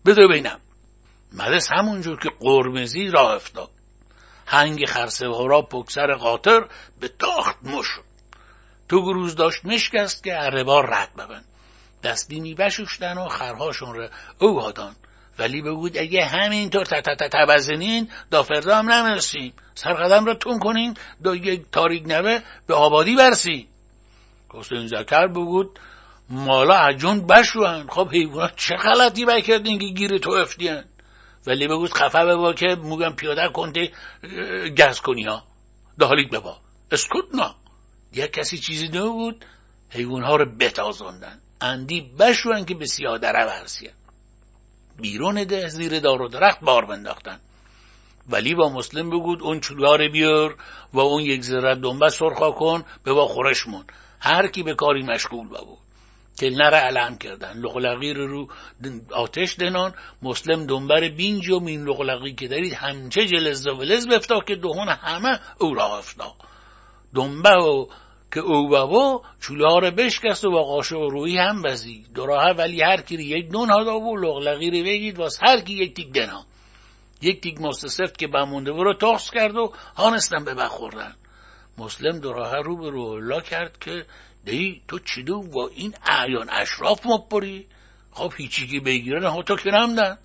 بده 0.06 0.28
بینم 0.28 0.60
مدرس 1.32 1.68
همونجور 1.72 2.20
که 2.20 2.30
قرمزی 2.40 3.10
راه 3.10 3.34
افتاد. 3.34 3.70
هنگ 4.46 4.86
خرسوارا 4.86 5.46
را 5.46 5.62
پکسر 5.62 6.14
قاطر 6.14 6.68
به 7.00 7.08
تاخت 7.08 7.56
مشد 7.62 8.04
تو 8.88 9.02
گروز 9.02 9.36
داشت 9.36 9.64
مشکست 9.64 10.24
که 10.24 10.32
عربار 10.32 10.94
رد 10.94 11.14
ببن 11.14 11.44
دستی 12.02 12.54
بشوشتن 12.54 13.18
و 13.18 13.28
خرهاشون 13.28 13.94
رو 13.94 14.08
او 14.38 14.60
هادان 14.60 14.96
ولی 15.38 15.62
بگود 15.62 15.98
اگه 15.98 16.24
همینطور 16.24 16.84
تبزنین 16.84 18.08
دا 18.30 18.42
فردا 18.42 18.76
هم 18.76 18.90
نمرسیم 18.90 19.52
سرقدم 19.74 20.24
را 20.24 20.34
تون 20.34 20.58
کنین 20.58 20.96
دا 21.24 21.36
یک 21.36 21.62
تاریک 21.72 22.02
نوه 22.06 22.40
به 22.66 22.74
آبادی 22.74 23.16
برسیم 23.16 23.68
حسین 24.48 24.86
زکر 24.86 25.26
بگود 25.26 25.78
مالا 26.30 26.74
عجون 26.74 27.26
بشوهن 27.26 27.86
خب 27.88 28.08
حیوانات 28.12 28.56
چه 28.56 28.76
غلطی 28.76 29.24
بکردین 29.24 29.78
که 29.78 29.86
گیر 29.86 30.18
تو 30.18 30.30
افتیان 30.30 30.84
ولی 31.46 31.68
بگود 31.68 31.92
خفه 31.92 32.24
ببا 32.24 32.52
که 32.52 32.66
موگم 32.82 33.12
پیاده 33.12 33.48
کنده 33.48 33.92
گز 34.78 35.00
کنی 35.00 35.22
ها. 35.22 35.44
دهالیت 35.98 36.30
ببا. 36.30 36.56
اسکوت 36.92 37.24
نه 37.34 37.54
یک 38.12 38.32
کسی 38.32 38.58
چیزی 38.58 38.88
نبود 38.88 39.44
حیوانها 39.90 40.36
رو 40.36 40.46
بتازندن. 40.60 41.38
اندی 41.60 42.00
بشوهن 42.00 42.64
که 42.64 42.74
به 42.74 42.86
سیادره 42.86 43.46
برسیان 43.46 43.94
بیرون 45.00 45.44
ده 45.44 45.68
زیر 45.68 46.00
دار 46.00 46.22
و 46.22 46.28
درخت 46.28 46.60
بار 46.60 46.84
بنداختن. 46.84 47.40
ولی 48.28 48.54
با 48.54 48.68
مسلم 48.68 49.10
بگود 49.10 49.42
اون 49.42 49.60
چولار 49.60 50.08
بیار 50.08 50.56
و 50.92 50.98
اون 50.98 51.22
یک 51.22 51.42
ذره 51.42 51.74
دنبه 51.74 52.08
سرخا 52.08 52.50
کن 52.50 52.84
به 53.04 53.12
با 53.12 53.26
خورش 53.26 53.66
مون. 53.66 53.84
هر 54.20 54.46
کی 54.46 54.62
به 54.62 54.74
کاری 54.74 55.02
مشغول 55.02 55.48
بود 55.48 55.78
که 56.38 56.50
نره 56.50 56.76
علم 56.76 57.18
کردن. 57.18 57.52
لغلقی 57.58 58.14
رو 58.14 58.48
آتش 59.12 59.58
دنان. 59.58 59.94
مسلم 60.22 60.66
دنبر 60.66 61.08
بینج 61.08 61.50
و 61.50 61.60
مین 61.60 61.84
لغلقی 61.84 62.34
که 62.34 62.48
دارید 62.48 62.72
همچه 62.72 63.26
جلز 63.26 63.66
و 63.66 63.70
ولز 63.70 64.08
بفتا 64.08 64.40
که 64.40 64.54
دهون 64.54 64.88
همه 64.88 65.40
او 65.58 65.74
را 65.74 65.98
افتا 65.98 66.34
دنبه 67.14 67.50
و 67.50 67.86
که 68.34 68.40
او 68.40 68.68
بابا 68.68 69.22
چوله 69.40 69.66
ها 69.68 69.78
رو 69.78 69.90
بشکست 69.90 70.44
و 70.44 70.50
با 70.50 70.62
قاشق 70.62 70.98
و 70.98 71.10
روی 71.10 71.38
هم 71.38 71.62
بزید. 71.62 72.12
دراه 72.12 72.50
ولی 72.50 72.82
هر 72.82 73.00
کی 73.00 73.14
یک 73.14 73.50
دون 73.50 73.70
ها 73.70 74.00
و 74.00 74.16
لغلقی 74.16 74.70
رو 74.70 74.86
بگید 74.86 75.18
واس 75.18 75.38
هر 75.42 75.60
کی 75.60 75.72
یک 75.72 75.94
تیک 75.94 76.12
دنا. 76.12 76.44
یک 77.22 77.40
تیک 77.40 77.60
مستسفت 77.60 78.18
که 78.18 78.26
بمونده 78.26 78.70
رو 78.70 78.94
تاخص 78.94 79.30
کرد 79.30 79.56
و 79.56 79.72
هانستن 79.96 80.44
به 80.44 80.54
بخوردن 80.54 81.14
مسلم 81.78 82.18
دراه 82.18 82.56
رو 82.56 82.76
به 82.76 82.90
روح 82.90 83.10
الله 83.10 83.40
کرد 83.40 83.78
که 83.80 84.06
دی 84.44 84.82
تو 84.88 84.98
چی 84.98 85.22
دو 85.22 85.42
با 85.42 85.68
این 85.68 85.94
اعیان 86.06 86.50
اشراف 86.50 87.06
مپری 87.06 87.66
خب 88.12 88.32
هیچی 88.36 88.66
که 88.66 88.80
بگیرن 88.80 89.24
ها 89.24 89.42
تو 89.42 89.56
که 89.56 89.70
نمدن. 89.70 90.18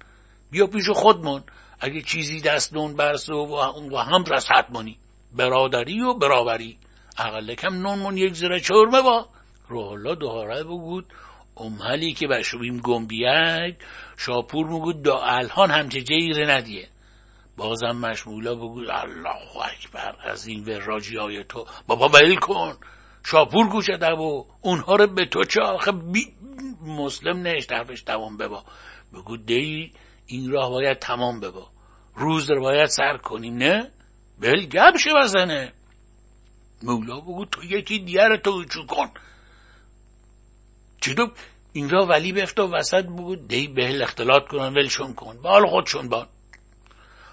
بیا 0.51 0.67
پیش 0.67 0.89
خودمون 0.89 1.43
اگه 1.79 2.01
چیزی 2.01 2.41
دست 2.41 2.73
دون 2.73 2.95
برسه 2.95 3.33
و, 3.33 3.97
هم 3.97 4.23
رسحت 4.23 4.65
منی 4.69 4.97
برادری 5.35 6.01
و 6.01 6.13
برابری. 6.13 6.77
اقل 7.19 7.55
کم 7.55 7.73
نونمون 7.73 8.17
یک 8.17 8.33
زره 8.33 8.59
چرمه 8.59 9.01
با 9.01 9.27
روح 9.67 9.91
الله 9.91 10.15
دوهاره 10.15 10.63
بگود 10.63 11.05
امهلی 11.57 12.13
که 12.13 12.27
بشویم 12.27 12.79
گنبیگ 12.79 13.75
شاپور 14.17 14.67
بگود 14.67 15.01
دا 15.01 15.19
الهان 15.23 15.71
همچه 15.71 16.01
جیره 16.01 16.45
ندیه. 16.49 16.87
بازم 17.57 17.91
مشمولا 17.91 18.55
بگود 18.55 18.89
الله 18.89 19.57
اکبر 19.65 20.15
از 20.23 20.47
این 20.47 20.63
وراجی 20.63 21.17
های 21.17 21.43
تو. 21.43 21.65
بابا 21.87 22.07
بیل 22.07 22.35
کن. 22.35 22.77
شاپور 23.25 23.69
گوشه 23.69 23.93
و 23.93 24.43
اونها 24.61 24.95
رو 24.95 25.07
به 25.07 25.25
تو 25.25 25.43
چه 25.43 25.61
آخه 25.61 25.91
بی... 25.91 26.33
مسلم 26.85 27.47
نشت 27.47 27.71
حرفش 27.71 28.01
تمام 28.01 28.37
ببا. 28.37 28.63
بگو 29.13 29.37
دی 29.37 29.93
این 30.25 30.51
راه 30.51 30.69
باید 30.69 30.99
تمام 30.99 31.39
ببا. 31.39 31.67
روز 32.15 32.51
رو 32.51 32.61
باید 32.61 32.85
سر 32.85 33.17
کنیم 33.17 33.57
نه؟ 33.57 33.91
بل 34.39 34.65
گب 34.65 34.97
شه 34.97 35.09
بزنه 35.23 35.73
مولا 36.83 37.19
بگو 37.19 37.45
تو 37.45 37.63
یکی 37.63 37.99
دیگر 37.99 38.37
تو 38.37 38.65
چو 38.65 38.85
کن؟ 38.85 39.11
چی 41.01 41.13
دو 41.13 41.31
اینجا 41.73 42.05
ولی 42.05 42.31
بفت 42.31 42.59
و 42.59 42.67
وسط 42.67 43.03
بگو 43.03 43.35
دی 43.35 43.67
به 43.67 44.03
اختلاط 44.03 44.47
کنن 44.47 44.73
ولشون 44.73 45.13
کن. 45.13 45.41
بال 45.41 45.67
خودشون 45.67 46.09
بان. 46.09 46.27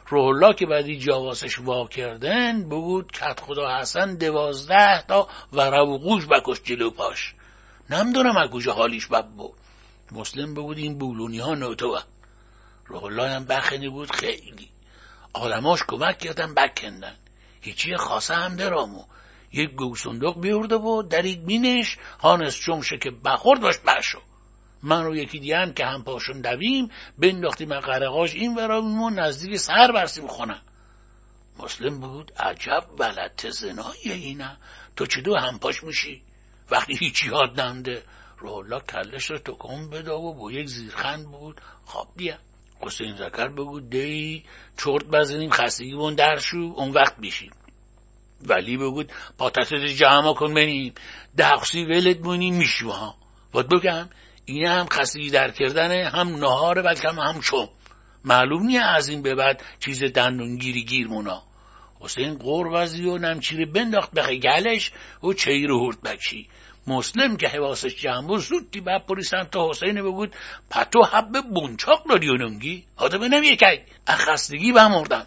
روح 0.09 0.25
الله 0.25 0.55
که 0.55 0.67
بعدی 0.67 0.99
جواسش 0.99 1.59
وا 1.59 1.87
کردن 1.87 2.69
بگود 2.69 3.13
کت 3.13 3.41
خدا 3.41 3.79
حسن 3.79 4.15
دوازده 4.15 5.03
تا 5.09 5.29
و 5.53 5.71
روقوش 5.71 6.27
بکش 6.27 6.63
جلو 6.63 6.91
پاش. 6.91 7.35
نمدونم 7.91 8.37
از 8.37 8.51
کجا 8.51 8.73
حالیش 8.73 9.07
بب 9.07 9.27
مسلم 10.13 10.55
بگود 10.55 10.79
این 10.79 10.99
بولونی 10.99 11.39
ها 11.39 11.55
نوتو 11.55 11.99
روح 12.87 13.05
الله 13.05 13.31
هم 13.31 13.45
بخنی 13.45 13.89
بود 13.89 14.13
خیلی. 14.13 14.69
آدماش 15.33 15.83
کمک 15.89 16.19
کردن 16.19 16.55
بکندن. 16.55 17.17
هیچی 17.61 17.97
خاصه 17.97 18.35
هم 18.35 18.57
درامو. 18.57 19.05
یک 19.53 19.71
گوسندق 19.71 20.41
بیورده 20.41 20.77
و 20.77 21.03
در 21.03 21.25
یک 21.25 21.39
مینش 21.39 21.99
هانست 22.21 22.61
چمشه 22.61 22.99
که 22.99 23.11
بخورد 23.11 23.61
باش 23.61 23.79
بشو 23.79 24.21
من 24.83 25.05
رو 25.05 25.17
یکی 25.17 25.39
دیگه 25.39 25.73
که 25.77 25.87
هم 25.87 26.03
پاشون 26.03 26.41
دویم 26.41 26.91
بنداختیم 27.19 27.81
قرقاش. 27.81 28.35
این 28.35 28.55
و 28.59 29.11
نزدیک 29.11 29.57
سر 29.57 29.93
برسیم 29.93 30.27
خونه 30.27 30.61
مسلم 31.59 32.01
بود 32.01 32.33
عجب 32.39 32.85
ولت 32.99 33.51
زنایی 33.51 34.13
اینه. 34.13 34.57
تو 34.97 35.07
دو 35.23 35.37
همپاش 35.37 35.85
میشی؟ 35.85 36.23
وقتی 36.71 36.97
هیچی 36.97 37.29
یاد 37.29 37.61
نمده. 37.61 38.03
رولا 38.39 38.81
کلش 38.81 39.31
رو 39.31 39.39
تکون 39.39 39.91
بده 39.91 40.11
و 40.11 40.35
با 40.35 40.53
یک 40.53 40.69
زیرخند 40.69 41.27
بود. 41.27 41.61
خواب 41.85 42.09
بیا. 42.17 42.39
حسین 42.81 43.17
زکر 43.17 43.49
بگو 43.49 43.81
دی 43.81 44.45
چرت 44.79 45.05
بزنیم 45.05 45.51
خستگی 45.51 45.95
بون 45.95 46.15
درشو 46.15 46.57
اون 46.57 46.91
وقت 46.91 47.17
بیشیم. 47.21 47.51
ولی 48.43 48.77
بگود 48.77 49.13
پاتست 49.39 49.75
جمع 49.75 50.35
کن 50.35 50.55
بنیم 50.55 50.95
دقسی 51.39 51.85
ولد 51.85 52.21
مونی 52.21 52.51
میشو 52.51 52.91
ها. 52.91 53.15
باید 53.53 53.69
بگم 53.69 54.09
این 54.45 54.67
هم 54.67 54.87
خستگی 54.87 55.31
در 55.31 55.51
کردنه 55.51 56.11
هم 56.15 56.29
نهاره 56.29 56.83
بلکه 56.83 57.09
هم, 57.09 57.19
هم 57.19 57.41
معلوم 58.25 58.67
نیه 58.67 58.83
از 58.83 59.09
این 59.09 59.23
به 59.23 59.35
بعد 59.35 59.63
چیز 59.81 60.05
دندونگیری 60.05 60.85
گیر 60.85 61.07
مونا. 61.07 61.43
حسین 62.01 62.39
قروزی 62.39 63.05
و 63.05 63.19
نمچیره 63.19 63.67
بنداخت 63.67 64.11
به 64.11 64.37
گلش 64.37 64.93
و 65.23 65.33
چیر 65.33 65.71
هورد 65.71 66.01
بکشی. 66.03 66.49
مسلم 66.87 67.37
که 67.37 67.49
حواسش 67.49 67.97
جمع 67.97 68.27
بود 68.27 68.41
زودی 68.41 68.81
بعد 68.81 69.07
پریسن 69.07 69.45
تا 69.45 69.71
حسین 69.71 70.03
بگود 70.03 70.35
پتو 70.71 71.03
حب 71.03 71.41
بونچاق 71.55 72.09
داری 72.09 72.29
اونمگی 72.29 72.85
آده 72.97 73.19
بنم 73.19 73.45
یکی 73.45 73.81
اخستگی 74.07 74.73
بمردم 74.73 75.27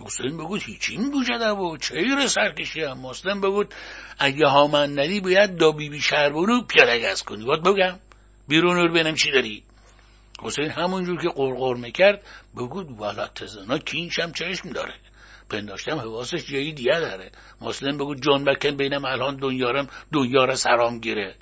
حسین 0.00 0.36
بگود 0.36 0.62
هیچی 0.62 0.96
بوجده 0.96 1.50
و 1.50 1.76
چه 1.76 2.26
سرکشی 2.26 2.82
هم. 2.82 2.98
مسلم 3.00 3.40
بگود 3.40 3.74
اگه 4.18 4.46
ها 4.46 4.66
من 4.66 4.98
ندی 4.98 5.20
باید 5.20 5.56
دا 5.56 5.72
بی 5.72 5.88
بی 5.88 6.00
شهربونو 6.00 6.62
پیاده 6.62 7.12
گز 7.12 7.22
کنی. 7.22 7.44
باید 7.44 7.62
بگم. 7.62 7.98
بیرون 8.48 8.76
رو 8.76 8.92
بینم 8.92 9.14
چی 9.14 9.30
داری. 9.30 9.62
حسین 10.42 10.70
همونجور 10.70 11.22
که 11.22 11.28
قرقر 11.28 11.74
می‌کرد 11.74 12.22
بگود 12.56 13.00
ولات 13.00 13.46
زنا 13.46 13.78
کینش 13.78 14.18
هم 14.18 14.32
چشم 14.32 14.70
داره. 14.70 14.94
پنداشتم 15.50 15.98
حواسش 15.98 16.46
جایی 16.46 16.72
دیگه 16.72 17.00
داره. 17.00 17.30
مسلم 17.60 17.98
بگو 17.98 18.14
جون 18.14 18.44
بکن 18.44 18.76
بینم 18.76 19.04
الان 19.04 19.36
دنیارم 19.36 19.88
دنیا 20.12 20.44
را 20.44 20.54
سرام 20.54 21.00
گیره. 21.00 21.34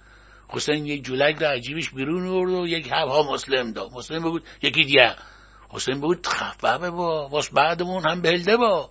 حسین 0.48 0.86
یک 0.86 1.04
جولک 1.04 1.42
را 1.42 1.48
عجیبش 1.48 1.90
بیرون 1.90 2.26
ورد 2.26 2.50
و 2.50 2.66
یک 2.66 2.88
هوا 2.92 3.32
مسلم 3.32 3.72
دا 3.72 3.88
مسلم 3.88 4.22
بگو 4.22 4.40
یکی 4.62 4.84
دیگه. 4.84 5.16
حسین 5.68 6.00
بگو 6.00 6.14
خفه 6.26 6.90
با 6.90 7.28
واس 7.28 7.48
بعدمون 7.48 8.08
هم 8.10 8.22
بلده 8.22 8.56
با. 8.56 8.88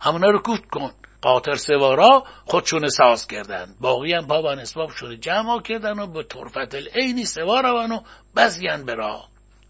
همونا 0.00 0.30
رو 0.30 0.38
کوفت 0.38 0.66
کن. 0.70 0.90
قاطر 1.22 1.54
سوارا 1.54 2.24
خودشون 2.44 2.88
ساز 2.88 3.26
کردن. 3.26 3.74
باقی 3.80 4.12
هم 4.12 4.26
پا 4.26 4.50
اسباب 4.50 4.90
شده 4.90 5.16
جمع 5.16 5.62
کردن 5.62 5.98
و 5.98 6.06
به 6.06 6.22
طرفت 6.22 6.74
العینی 6.74 7.24
سوار 7.24 7.66
و 7.66 8.00
بزین 8.36 8.84
برا 8.84 9.24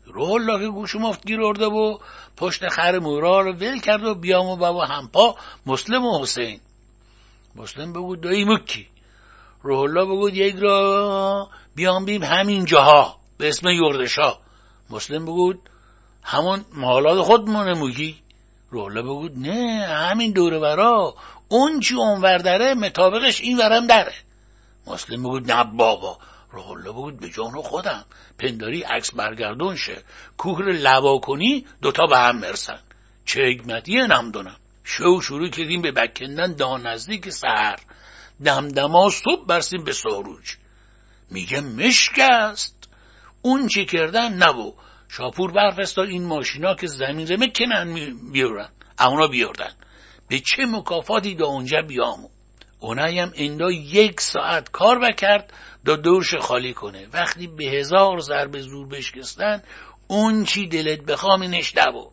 روح 0.07 0.31
الله 0.31 0.59
که 0.59 0.71
گوش 0.71 0.97
مفت 0.97 1.27
گیر 1.27 1.43
ارده 1.43 1.67
و 1.67 1.99
پشت 2.37 2.69
خر 2.69 2.99
مورا 2.99 3.41
رو 3.41 3.53
ول 3.53 3.81
کرد 3.81 4.05
و 4.05 4.15
بیام 4.15 4.47
و 4.47 4.57
بابا 4.57 4.85
همپا 4.85 5.37
مسلم 5.67 6.05
و 6.05 6.23
حسین. 6.23 6.61
مسلم 7.57 7.93
بگو 7.93 8.17
دایی 8.17 8.45
مکی. 8.45 8.87
روح 9.63 9.81
الله 9.81 10.05
بگو 10.05 10.31
یک 10.31 10.57
را 10.59 11.49
بیام 11.75 12.05
بیم 12.05 12.23
همین 12.23 12.65
جاها 12.65 13.17
به 13.39 13.49
اسم 13.49 13.69
یوردشا. 13.69 14.39
مسلم 14.91 15.25
بگو 15.25 15.55
همون 16.23 16.65
مالات 16.73 17.21
خودمونه 17.21 17.75
موگی 17.75 18.23
الله 18.73 19.03
بگو 19.03 19.29
نه 19.37 19.87
همین 19.89 20.33
دوره 20.33 20.59
برا 20.59 21.15
اون 21.49 21.81
چی 21.81 21.95
اونور 21.95 22.39
داره 22.39 22.75
مطابقش 22.75 23.41
این 23.41 23.59
ورم 23.59 23.87
داره 23.87 24.15
مسلم 24.87 25.23
بگو 25.23 25.41
نه 25.41 25.65
بابا. 25.65 26.19
روح 26.51 26.93
بود 26.93 27.21
به 27.21 27.29
جان 27.31 27.63
خودم. 27.63 28.05
پنداری 28.39 28.83
عکس 28.83 29.15
برگردون 29.15 29.77
شه. 29.77 30.03
کوه 30.39 30.61
لوا 30.63 31.19
کنی 31.19 31.67
دوتا 31.83 32.07
به 32.07 32.19
هم 32.19 32.39
مرسن. 32.39 32.79
چه 33.25 33.41
حکمتیه 33.41 34.07
نمدونم. 34.07 34.57
شو 34.85 35.21
شروع 35.21 35.49
کردیم 35.49 35.83
به 35.83 35.93
بکندن 35.93 36.53
دا 36.53 36.77
نزدیک 36.77 37.31
سهر. 37.31 37.79
دمدما 38.45 39.11
صبح 39.11 39.47
برسیم 39.47 39.85
به 39.85 39.93
ساروج. 39.93 40.57
میگه 41.31 41.61
مشک 41.61 42.19
است. 42.19 42.89
اون 43.43 43.69
چی 43.69 43.85
کردن 43.85 44.33
نبو 44.33 44.75
شاپور 45.17 45.53
برفستا 45.53 46.03
این 46.03 46.25
ماشینا 46.25 46.75
که 46.75 46.87
زمین 46.87 47.29
رمه 47.29 47.53
کنن 47.57 47.95
بیارن. 48.33 48.69
اونا 49.01 49.27
بیاردن. 49.27 49.73
به 50.29 50.39
چه 50.41 50.67
مکافاتی 50.67 51.35
دا 51.35 51.47
اونجا 51.47 51.83
بیامو؟ 51.83 52.29
اونایم 52.81 53.31
ایندا 53.35 53.71
یک 53.71 54.21
ساعت 54.21 54.71
کار 54.71 54.99
بکرد 54.99 55.53
دا 55.85 55.97
دورش 55.97 56.35
خالی 56.35 56.73
کنه. 56.73 57.07
وقتی 57.13 57.47
به 57.47 57.65
هزار 57.65 58.19
ضرب 58.19 58.59
زور 58.59 58.89
بشکستن 58.89 59.63
اون 60.09 60.45
چی 60.45 60.69
دلت 60.69 61.01
بخوام 61.01 61.41
اینش 61.41 61.73
دبو 61.77 62.13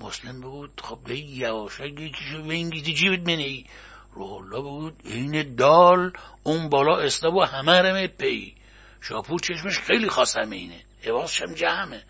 مسلم 0.00 0.40
بود 0.40 0.80
خب 0.84 0.98
به 1.04 1.18
یواشا 1.18 1.86
یکیشو 1.86 2.42
گیتی 2.42 2.94
جیبت 2.94 3.28
منهی 3.28 3.66
روح 4.12 4.32
الله 4.32 4.60
بود 4.60 4.94
این 5.04 5.54
دال 5.54 6.12
اون 6.42 6.68
بالا 6.68 6.96
استاب 6.96 7.34
و 7.34 7.42
همه 7.42 7.72
رمه 7.72 8.06
پی. 8.06 8.54
شاپور 9.00 9.40
چشمش 9.40 9.78
خیلی 9.78 10.08
خواستم 10.08 10.50
اینه 10.50 10.80
حواسش 11.06 11.42
هم 11.42 11.54
جمعه. 11.54 12.02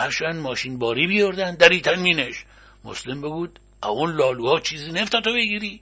برشن 0.00 0.36
ماشین 0.36 0.78
باری 0.78 1.06
بیاردن 1.06 1.54
در 1.54 1.96
مینش 1.96 2.44
مسلم 2.84 3.20
بود 3.20 3.58
اون 3.82 4.16
لالوها 4.16 4.60
چیزی 4.60 4.92
نفتا 4.92 5.20
تو 5.20 5.32
بگیری. 5.32 5.80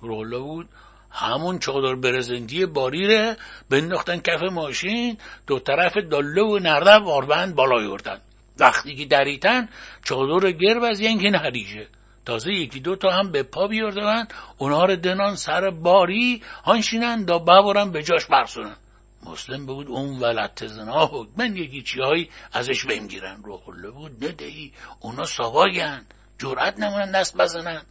روح 0.00 0.38
بود 0.38 0.68
همون 1.10 1.58
چادر 1.58 1.94
برزنتی 1.94 2.66
باریره 2.66 3.36
بنداختن 3.70 4.18
کف 4.18 4.42
ماشین 4.42 5.16
دو 5.46 5.58
طرف 5.58 5.96
داله 5.96 6.42
و 6.42 6.58
نرده 6.58 6.96
واربند 6.96 7.54
بالا 7.54 7.82
یوردن 7.82 8.20
وقتی 8.58 8.94
که 8.96 9.04
دریتن 9.04 9.68
چادر 10.04 10.50
گرب 10.50 10.82
از 10.82 11.00
ینگ 11.00 11.26
نریجه 11.26 11.86
تازه 12.26 12.52
یکی 12.52 12.80
دو 12.80 12.96
تا 12.96 13.10
هم 13.10 13.32
به 13.32 13.42
پا 13.42 13.66
بیاردن 13.66 14.24
اونها 14.58 14.84
رو 14.84 14.96
دنان 14.96 15.34
سر 15.36 15.70
باری 15.70 16.42
هانشینن 16.64 17.24
دا 17.24 17.38
ببارن 17.38 17.90
به 17.90 18.02
جاش 18.02 18.26
برسونن. 18.26 18.76
مسلم 19.22 19.66
بود 19.66 19.88
اون 19.88 20.18
ولت 20.18 20.66
زنا 20.66 21.26
من 21.36 21.56
یکی 21.56 21.82
چیهایی 21.82 22.30
ازش 22.52 22.84
بمیرن. 22.84 23.42
رو 23.42 23.92
بود 23.92 24.24
ندهی 24.24 24.72
اونا 25.00 25.24
سواگن. 25.24 26.06
جرأت 26.38 26.78
نمونن 26.78 27.12
دست 27.12 27.36
بزنن. 27.36 27.82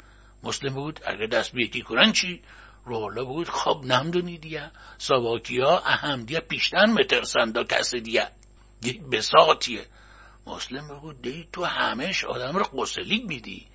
مسلم 0.44 0.74
بود 0.74 1.00
اگه 1.06 1.28
دست 1.28 1.52
به 1.52 1.64
یکی 1.64 1.82
کنن 1.82 2.12
چی؟ 2.12 2.42
رولا 2.86 3.26
بود. 3.26 3.50
خب 3.50 3.82
نمدونی 3.86 4.38
دیا 4.38 4.72
سواکی 4.98 5.60
ها 5.60 5.80
اهم 5.80 6.24
دیا 6.24 6.40
پیشتن 6.40 6.90
مترسن 6.92 7.52
دا 7.52 7.64
کسی 7.64 8.20
بساتیه. 9.12 9.86
مسلم 10.48 11.00
بود 11.00 11.22
دی 11.22 11.48
تو 11.54 11.66
همش 11.66 12.26
آدم 12.26 12.58
رو 12.58 12.64
قسلی 12.64 13.24
میدی. 13.28 13.68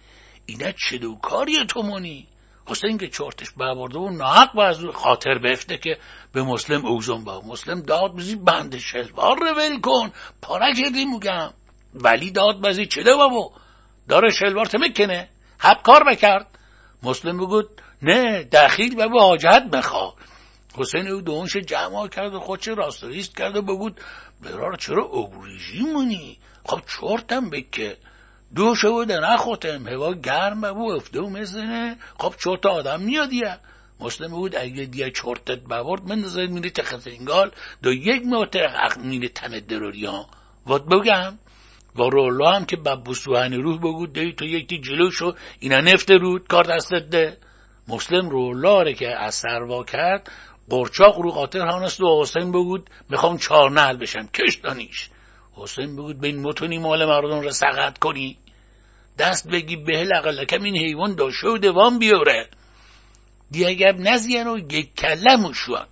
اینا 0.46 0.72
چه 0.72 0.98
دو 0.98 1.14
کاری 1.14 1.66
تو 1.66 1.82
مونی؟ 1.82 2.28
حسین 2.66 2.98
که 2.98 3.08
چرتش 3.08 3.50
برده 3.50 3.98
و 3.98 4.10
ناحق 4.10 4.58
از 4.58 4.84
خاطر 4.94 5.38
بفته 5.38 5.78
که 5.78 5.98
به 6.32 6.42
مسلم 6.42 6.86
اوزون 6.86 7.24
با 7.24 7.40
مسلم 7.40 7.80
داد 7.80 8.12
بزی 8.12 8.36
بند 8.36 8.78
شلوار 8.78 9.38
رو 9.38 9.54
ول 9.56 9.80
کن. 9.80 10.12
پارک 10.42 10.76
کردی 10.76 11.04
میگم. 11.04 11.50
ولی 11.94 12.30
داد 12.30 12.60
بزی 12.60 12.86
چه 12.86 13.02
بابو 13.04 13.52
داره 14.08 14.30
شلوار 14.30 14.66
تمکنه 14.66 15.28
حب 15.58 15.82
کار 15.82 16.04
بکرد 16.04 16.58
مسلم 17.02 17.38
بگود 17.38 17.68
نه 18.02 18.44
دخیل 18.44 18.94
و 19.00 19.08
به 19.08 19.20
حاجت 19.20 19.64
بخوا. 19.72 20.14
حسین 20.76 21.08
او 21.08 21.20
دونش 21.20 21.56
جمع 21.56 22.08
کرد 22.08 22.34
و 22.34 22.40
خودش 22.40 22.68
راستریست 22.68 23.36
کرد 23.36 23.56
و 23.56 23.62
بگود 23.62 24.00
برار 24.42 24.76
چرا 24.76 25.04
ابریجی 25.04 25.82
مونی؟ 25.82 26.38
خب 26.66 26.80
چرتم 27.00 27.50
بکه. 27.50 27.96
دو 28.56 28.74
شو 28.74 29.04
ده 29.04 29.20
نخوتم 29.20 29.88
هوا 29.88 30.12
گرم 30.14 30.64
و 30.64 30.92
افته 30.92 31.20
و 31.20 31.30
مزنه 31.30 31.96
خب 32.18 32.34
چرت 32.44 32.66
آدم 32.66 33.00
میاد 33.00 33.32
یه 33.32 33.58
مسلم 34.00 34.30
بود 34.30 34.56
اگه 34.56 34.84
دیگه 34.84 35.10
چرتت 35.10 35.60
بورد 35.60 36.02
من 36.08 36.18
نظر 36.18 36.46
میره 36.46 36.70
تخت 36.70 37.08
انگال 37.08 37.50
دو 37.82 37.92
یک 37.92 38.22
موت 38.24 38.56
حق 38.56 38.98
میره 38.98 39.28
تن 39.28 39.58
دروریان 39.58 40.24
وات 40.66 40.84
بگم. 40.84 41.38
و 41.96 42.02
رولا 42.02 42.50
هم 42.50 42.64
که 42.64 42.76
ببوسوهن 42.76 43.52
روح 43.52 43.78
بگود 43.78 44.12
دی 44.12 44.32
تو 44.32 44.44
یکی 44.44 44.78
جلوشو 44.78 45.34
اینا 45.58 45.80
نفت 45.80 46.10
رود 46.10 46.48
کار 46.48 46.64
دستت 46.64 47.02
ده. 47.10 47.38
مسلم 47.88 48.28
رولاره 48.28 48.94
که 48.94 49.08
از 49.08 49.34
سروا 49.34 49.84
کرد 49.84 50.30
قرچاق 50.70 51.18
رو 51.18 51.30
قاطر 51.30 51.66
هانست 51.66 52.00
و 52.00 52.22
حسین 52.22 52.52
بگود 52.52 52.90
می‌خوام 53.10 53.38
چار 53.38 53.70
نهل 53.70 53.96
بشم. 53.96 54.26
کش 54.26 54.54
دانیش. 54.54 55.10
حسین 55.52 55.96
بگود 55.96 56.20
به 56.20 56.26
این 56.26 56.42
متونی 56.42 56.78
مال 56.78 57.04
مردم 57.04 57.40
را 57.40 57.50
سقط 57.50 57.98
کنی. 57.98 58.38
دست 59.18 59.48
بگی 59.48 59.76
به 59.76 60.04
لقلکم 60.04 60.62
این 60.62 60.76
حیوان 60.76 61.14
داشته 61.14 61.48
و 61.48 61.58
دوام 61.58 61.98
بیاره. 61.98 62.48
دیگه 63.50 63.74
گب 63.74 63.98
نزین 63.98 64.46
و 64.46 64.58
یک 64.58 64.94
کلم 64.94 65.52
شوان 65.52 65.86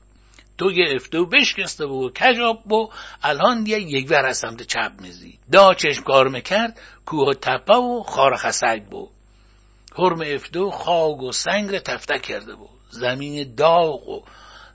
تو 0.58 0.70
گرفته 0.70 1.18
و 1.18 1.26
بشکسته 1.26 1.84
و 1.84 2.10
کجاب 2.10 2.72
و 2.72 2.88
الان 3.22 3.64
دیگه 3.64 3.80
یک 3.80 4.10
ور 4.10 4.26
از 4.26 4.38
سمت 4.38 4.62
چپ 4.62 4.92
میزی. 5.00 5.38
دا 5.52 5.74
چشم 5.74 6.02
کار 6.02 6.28
می‌کرد 6.28 6.80
کوه 7.06 7.34
تپه 7.34 7.74
و 7.74 8.02
خار 8.02 8.36
خسک 8.36 8.82
بود 8.90 9.10
حرم 9.96 10.20
افتو 10.26 10.70
خاگ 10.70 11.22
و 11.22 11.32
سنگ 11.32 11.78
تفته 11.78 12.18
کرده 12.18 12.54
بود 12.54 12.78
زمین 12.90 13.54
داغ 13.54 14.08
و 14.08 14.22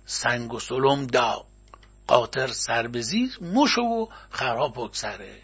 سنگ 0.06 0.54
و 0.54 0.60
سلم 0.60 1.08
داغ. 1.08 1.46
قاطر 2.08 2.48
سر 2.48 2.88
به 2.88 3.02
زیر 3.02 3.38
مشو 3.42 3.82
و 3.82 4.06
خراب 4.30 4.74
بگذره 4.74 5.42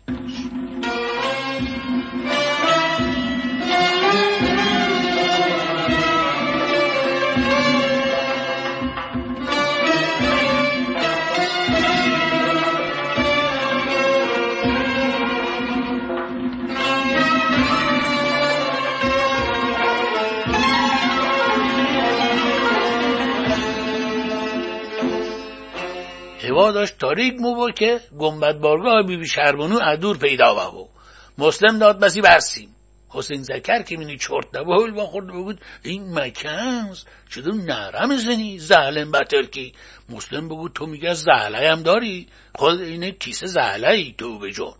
تاریک 27.13 27.41
مو 27.41 27.71
که 27.71 28.01
گنبد 28.19 28.57
بارگاه 28.59 29.03
بی 29.03 29.17
بی 29.17 29.27
شربانو 29.27 29.79
ادور 29.83 30.17
پیدا 30.17 30.71
و 30.73 30.89
مسلم 31.37 31.79
داد 31.79 31.99
بسی 31.99 32.21
برسیم. 32.21 32.75
حسین 33.09 33.43
زکر 33.43 33.81
که 33.81 33.97
مینی 33.97 34.17
چرت 34.17 34.55
نبول 34.55 34.91
با 34.91 35.05
خورد 35.05 35.27
بگود 35.27 35.61
این 35.83 36.19
مکنز 36.19 37.03
چطور 37.29 37.53
نرم 37.53 38.17
زنی 38.17 38.59
زهلن 38.59 39.11
بتر 39.11 39.43
کی 39.43 39.73
مسلم 40.09 40.47
بگود 40.47 40.73
تو 40.73 40.85
میگه 40.85 41.13
زهله 41.13 41.71
هم 41.71 41.83
داری؟ 41.83 42.27
خود 42.55 42.81
اینه 42.81 43.11
کیسه 43.11 43.47
زهله 43.47 43.89
ای 43.89 44.15
تو 44.17 44.39
به 44.39 44.51
جون 44.51 44.73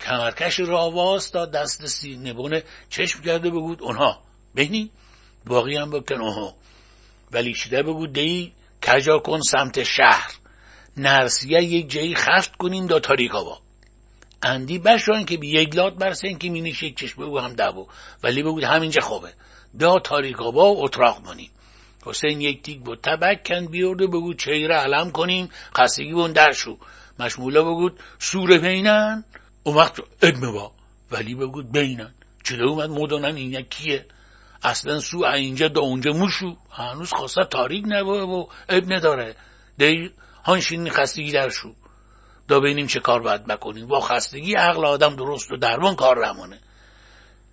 کمرکش 0.00 0.60
را 0.60 0.78
آواز 0.78 1.30
تا 1.30 1.46
دست 1.46 1.86
سی 1.86 2.16
نبونه 2.16 2.62
چشم 2.90 3.22
کرده 3.22 3.50
بگود 3.50 3.82
اونها. 3.82 4.22
بینی؟ 4.54 4.90
باقی 5.46 5.76
هم 5.76 5.90
بکن 5.90 6.20
اونها. 6.20 6.54
ولی 7.32 7.54
شده 7.54 7.82
بگود 7.82 8.12
دی 8.12 8.52
کجا 8.86 9.18
کن 9.18 9.40
سمت 9.40 9.82
شهر. 9.82 10.40
نرسیه 10.96 11.62
یک 11.62 11.90
جایی 11.90 12.14
خفت 12.14 12.56
کنیم 12.56 12.86
دا 12.86 13.00
تاریک 13.00 13.32
اندی 14.42 14.78
بشوان 14.78 15.24
که 15.24 15.38
یک 15.42 15.76
لات 15.76 15.94
برسه 15.94 16.34
که 16.34 16.50
مینیش 16.50 16.82
یک 16.82 16.96
چشم 16.96 17.22
بگو 17.22 17.38
هم 17.38 17.52
دبو 17.52 17.86
ولی 18.22 18.42
بگود 18.42 18.64
همینجا 18.64 19.00
خوبه. 19.00 19.32
دا 19.78 19.98
تاریک 19.98 20.40
و 20.40 20.58
اتراق 20.58 21.20
مانیم 21.24 21.50
حسین 22.06 22.40
یک 22.40 22.62
تیک 22.62 22.80
با 22.80 22.96
تبک 22.96 23.46
کند 23.46 23.70
بیورده 23.70 24.06
بگود 24.06 24.38
چهره 24.38 24.74
علم 24.74 25.10
کنیم. 25.10 25.48
خستگی 25.78 26.12
بون 26.12 26.32
در 26.32 26.52
شو. 26.52 26.78
مشمولا 27.18 27.62
بگود 27.62 28.00
سوره 28.18 28.58
بینن؟ 28.58 29.24
اون 29.62 29.76
وقت 29.76 30.00
ادمه 30.22 30.52
با. 30.52 30.72
ولی 31.10 31.34
بگود 31.34 31.72
بینن. 31.72 32.14
چه 32.44 32.54
اومد 32.62 32.90
مدونن؟ 32.90 33.36
این 33.36 33.62
کیه؟ 33.62 34.06
اصلا 34.62 35.00
سو 35.00 35.24
اینجا 35.24 35.68
دا 35.68 35.80
اونجا 35.80 36.12
موشو. 36.12 36.56
هنوز 36.70 37.12
خواسته 37.12 37.44
تاریک 37.44 37.84
نبوه 37.88 38.22
و 38.22 38.46
اب 38.68 38.92
نداره 38.92 39.36
دی 39.78 40.10
هانشین 40.44 40.90
خستگی 40.90 41.32
در 41.32 41.48
شو. 41.48 41.74
دا 42.48 42.60
بینیم 42.60 42.86
چه 42.86 43.00
کار 43.00 43.20
باید 43.20 43.46
بکنیم. 43.46 43.86
با 43.86 44.00
خستگی 44.00 44.54
عقل 44.54 44.84
آدم 44.84 45.16
درست 45.16 45.52
و 45.52 45.56
درمان 45.56 45.96
کار 45.96 46.18
رمانه 46.18 46.60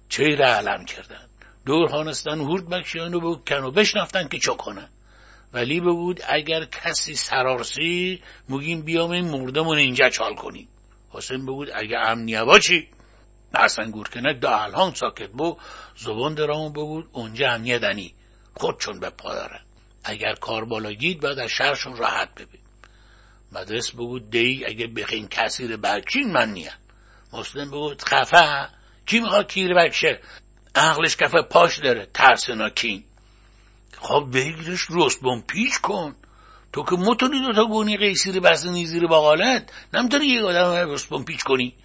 چه 0.10 0.24
علم 0.24 0.86
کردن؟ 0.86 1.28
دور 1.66 1.90
هانستن 1.90 2.40
هورد 2.40 2.70
بکشیان 2.70 3.14
و 3.14 3.20
بود 3.20 3.50
کن 3.50 3.64
و 3.64 3.72
بشنفتن 3.72 4.28
که 4.28 4.40
چه 4.40 4.54
کنن. 4.54 4.90
ولی 5.54 5.80
بود 5.80 6.22
اگر 6.28 6.66
کسی 6.66 7.16
سرارسی 7.16 8.22
مگیم 8.50 8.82
بیام 8.82 9.12
این 9.12 9.30
مردمون 9.30 9.78
اینجا 9.78 10.10
چال 10.10 10.36
کنیم. 10.36 10.68
حسین 11.10 11.46
بگود 11.46 11.70
اگه 11.76 11.98
امنیه 11.98 12.44
با 12.44 12.60
چی؟ 12.60 12.88
حسن 13.56 13.92
گورکنک 13.92 14.40
دا 14.40 14.58
الهان 14.58 14.94
ساکت 14.94 15.30
بو 15.30 15.58
زبان 15.96 16.36
درامو 16.36 16.70
بگود 16.70 17.10
اونجا 17.12 17.52
امنیه 17.52 17.80
دنی. 17.80 18.14
خود 18.56 18.80
چون 18.80 19.00
به 19.00 19.10
پاداره 19.10 19.62
اگر 20.04 20.34
کار 20.34 20.66
بالا 20.66 20.92
گید 20.92 21.22
باید 21.22 21.40
از 21.40 21.50
شهرشون 21.50 21.98
راحت 21.98 22.36
ببین. 22.36 22.62
مدرس 23.52 23.92
بگود 23.92 24.30
دی 24.30 24.66
اگه 24.68 24.88
بخین 24.88 25.28
کسیر 25.28 25.78
برچین 25.78 26.32
من 26.32 26.54
نیم. 26.54 26.72
مسلم 27.34 27.68
بگود 27.72 28.04
خفه 28.04 28.70
کی 29.06 29.20
می‌خواد 29.20 29.52
کیر 29.52 29.74
بکشه 29.74 30.20
عقلش 30.76 31.18
کفه 31.18 31.42
پاش 31.42 31.80
داره 31.80 32.08
ترسنا 32.14 32.70
کین 32.70 33.04
خب 33.98 34.28
بگیرش 34.34 34.88
رست 34.90 35.20
پیچ 35.48 35.82
کن. 35.82 36.16
تو 36.74 36.84
که 36.84 36.96
متونی 36.96 37.42
دوتا 37.42 37.66
گونی 37.66 37.98
قیسیر 37.98 38.40
بسنی 38.40 38.86
زیر 38.86 39.08
باقالت 39.08 39.72
نمی‌تونی 39.94 40.26
یک 40.26 40.44
آدم 40.44 40.92
رست 40.92 41.14
پیچ 41.26 41.44
کنی. 41.44 41.76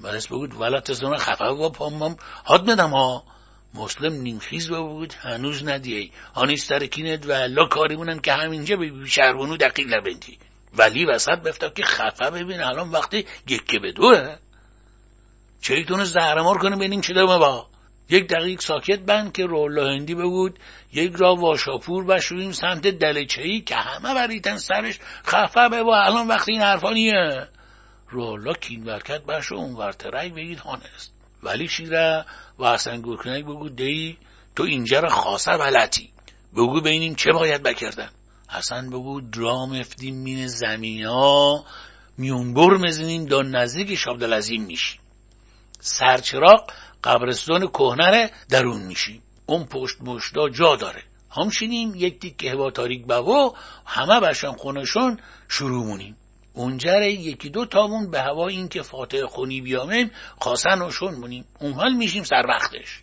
مدرس 0.00 0.26
بگود 0.26 0.54
ولا 0.54 0.80
تزنه 0.80 1.16
خفه 1.16 1.52
با 1.52 1.68
پامم 1.68 2.16
حد 2.44 2.70
ندم 2.70 2.90
ها. 2.90 3.24
مسلم 3.74 4.12
نیمخیز 4.12 4.68
بود 4.68 5.12
هنوز 5.12 5.64
ندیه 5.64 6.10
هانیست 6.34 6.68
ترکینت 6.68 7.26
و 7.26 7.32
لا 7.32 7.66
کاری 7.66 8.20
که 8.20 8.32
همینجا 8.32 8.76
به 8.76 9.06
شهرونو 9.06 9.56
دقیق 9.56 9.86
لبندی 9.86 10.38
ولی 10.76 11.04
وسط 11.04 11.38
بفتا 11.38 11.68
که 11.68 11.82
خفه 11.82 12.30
ببین 12.30 12.60
الان 12.60 12.90
وقتی 12.90 13.26
یکی 13.48 13.78
به 13.78 13.92
دوه. 13.92 14.36
چه 15.60 15.84
تونست 15.84 16.12
زهرمار 16.12 16.58
کنه 16.58 16.76
ببینیم 16.76 17.00
چه 17.00 17.14
دومه 17.14 17.38
با 17.38 17.66
یک 18.10 18.28
دقیق 18.28 18.60
ساکت 18.60 18.98
بند 18.98 19.32
که 19.32 19.46
رولا 19.46 19.86
هندی 19.86 20.14
بگود 20.14 20.58
یک 20.92 21.12
را 21.16 21.34
واشاپور 21.34 22.04
بشویم 22.04 22.52
سمت 22.52 22.86
دلچهی 22.86 23.60
که 23.60 23.76
همه 23.76 24.14
بریتن 24.14 24.56
سرش 24.56 24.98
خفه 25.26 25.68
به 25.68 25.82
با 25.82 25.96
الان 25.96 26.28
وقتی 26.28 26.52
این 26.52 26.60
حرفانیه 26.60 27.48
رولا 28.10 28.52
کین 28.52 28.84
برکت 28.84 29.22
بشو 29.22 29.54
اون 29.54 29.74
ورترک 29.74 30.32
بگید 30.34 30.58
هانست. 30.58 31.12
ولی 31.42 31.68
شیره 31.68 32.24
و 32.58 32.72
حسن 32.72 33.00
گورکنک 33.00 33.44
بگو 33.44 33.68
دی 33.68 34.18
تو 34.56 34.62
اینجا 34.62 35.00
را 35.00 35.08
خاصه 35.08 35.58
بلتی 35.58 36.10
بگو 36.52 36.80
بینیم 36.80 37.14
چه 37.14 37.32
باید 37.32 37.62
بکردن. 37.62 38.10
حسن 38.48 38.90
بگو 38.90 39.20
درام 39.20 39.72
افتیم 39.72 40.14
مین 40.14 40.46
زمین 40.46 41.04
ها 41.04 41.64
میونبر 42.18 42.76
مزنیم 42.76 43.24
دا 43.26 43.42
نزدیک 43.42 43.94
شابدالعظیم 43.94 44.62
میشیم. 44.62 45.00
سرچراغ 45.80 46.70
قبرستان 47.04 47.66
کهنره 47.66 48.30
درون 48.48 48.82
میشیم. 48.82 49.22
اون 49.46 49.64
پشت 49.64 49.96
مشتا 50.00 50.48
جا 50.48 50.76
داره. 50.76 51.02
همشینیم 51.30 51.94
یک 51.94 52.20
تیکه 52.20 52.50
هوا 52.50 52.70
تاریک 52.70 53.06
بوا 53.06 53.54
همه 53.86 54.20
بشن 54.20 54.52
خونشون 54.52 55.20
شروع 55.48 55.84
مونیم. 55.86 56.16
اونجا 56.52 57.02
یکی 57.02 57.50
دو 57.50 57.64
تامون 57.66 58.10
به 58.10 58.20
هوا 58.22 58.48
این 58.48 58.68
که 58.68 58.82
فاتح 58.82 59.26
خونی 59.26 59.60
بیامیم 59.60 60.10
خواستن 60.38 60.82
و 60.82 60.90
شون 60.90 61.14
مونیم. 61.14 61.44
اون 61.60 61.72
حال 61.72 61.92
میشیم 61.92 62.24
سر 62.24 62.46
وقتش. 62.48 63.02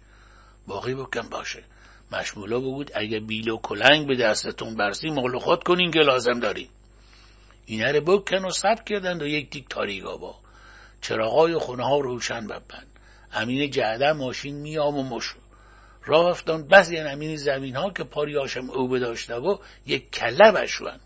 باقی 0.67 0.95
بکن 0.95 1.29
باشه. 1.29 1.63
مشمولا 2.11 2.59
بود 2.59 2.91
اگه 2.95 3.19
بیل 3.19 3.49
و 3.49 3.57
کلنگ 3.57 4.07
به 4.07 4.15
دستتون 4.15 4.75
برسی 4.75 5.09
مغل 5.09 5.39
خود 5.39 5.63
کنین 5.63 5.91
که 5.91 5.99
لازم 5.99 6.39
داریم 6.39 6.69
اینه 7.65 7.91
رو 7.91 8.01
بکن 8.01 8.45
و 8.45 8.49
سب 8.49 8.85
کردند 8.85 9.21
و 9.21 9.27
یک 9.27 9.49
دیک 9.49 9.65
تاریگا 9.69 10.17
با 10.17 10.35
چراغای 11.01 11.57
خونه 11.57 11.85
ها 11.85 11.99
روشن 11.99 12.47
ببند. 12.47 12.87
امین 13.33 13.71
جعده 13.71 14.11
ماشین 14.11 14.55
میام 14.55 14.97
و 14.97 15.03
مشو. 15.03 15.37
راه 16.05 16.25
افتان 16.25 16.67
بعضی 16.67 16.97
امین 16.97 17.35
زمین 17.35 17.75
ها 17.75 17.89
که 17.89 18.03
پاریاشم 18.03 18.69
او 18.69 18.99
داشته 18.99 19.35
و 19.35 19.57
یک 19.85 20.11
کله 20.11 20.51
بشون 20.51 20.99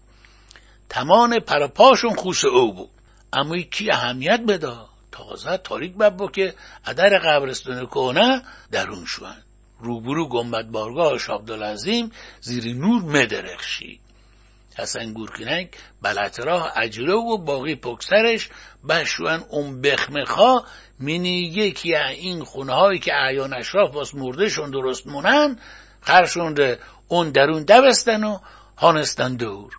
تمان 0.90 1.40
پرپاشون 1.40 2.16
خوش 2.16 2.46
او 2.46 2.74
بود. 2.74 2.90
اما 3.34 3.58
کی 3.58 3.92
اهمیت 3.92 4.40
بدا 4.48 4.90
تازه 5.12 5.58
تاریک 5.58 5.94
ببا 5.96 6.28
که 6.28 6.56
ادر 6.86 7.18
قبرستان 7.18 7.86
کنه 7.86 8.42
درون 8.72 9.06
شون 9.06 9.36
روبرو 9.80 10.28
گمبت 10.28 10.66
بارگاه 10.66 11.18
شابدالعظیم 11.18 12.12
زیر 12.42 12.76
نور 12.76 13.02
مدرخشی. 13.02 14.00
حسن 14.78 15.14
گورکنک 15.14 15.70
بلطراه 16.02 16.74
اجره 16.76 17.14
و 17.14 17.38
باقی 17.38 17.76
پکسرش 17.76 18.50
بشوان 18.90 19.44
اون 19.50 19.82
بخمخا 19.82 20.64
منی 21.00 21.40
یکی 21.40 21.96
این 21.96 22.44
خونه 22.44 22.74
هایی 22.74 23.00
که 23.00 23.12
اعیان 23.16 23.54
اشراف 23.54 23.94
باز 23.94 24.16
مردهشون 24.16 24.70
درست 24.70 25.08
مونن 25.08 25.60
خرشونده 26.02 26.80
اون 27.08 27.30
درون 27.32 27.64
دبستن 27.64 28.24
و 28.24 28.40
هانستن 28.78 29.36
دور. 29.36 29.74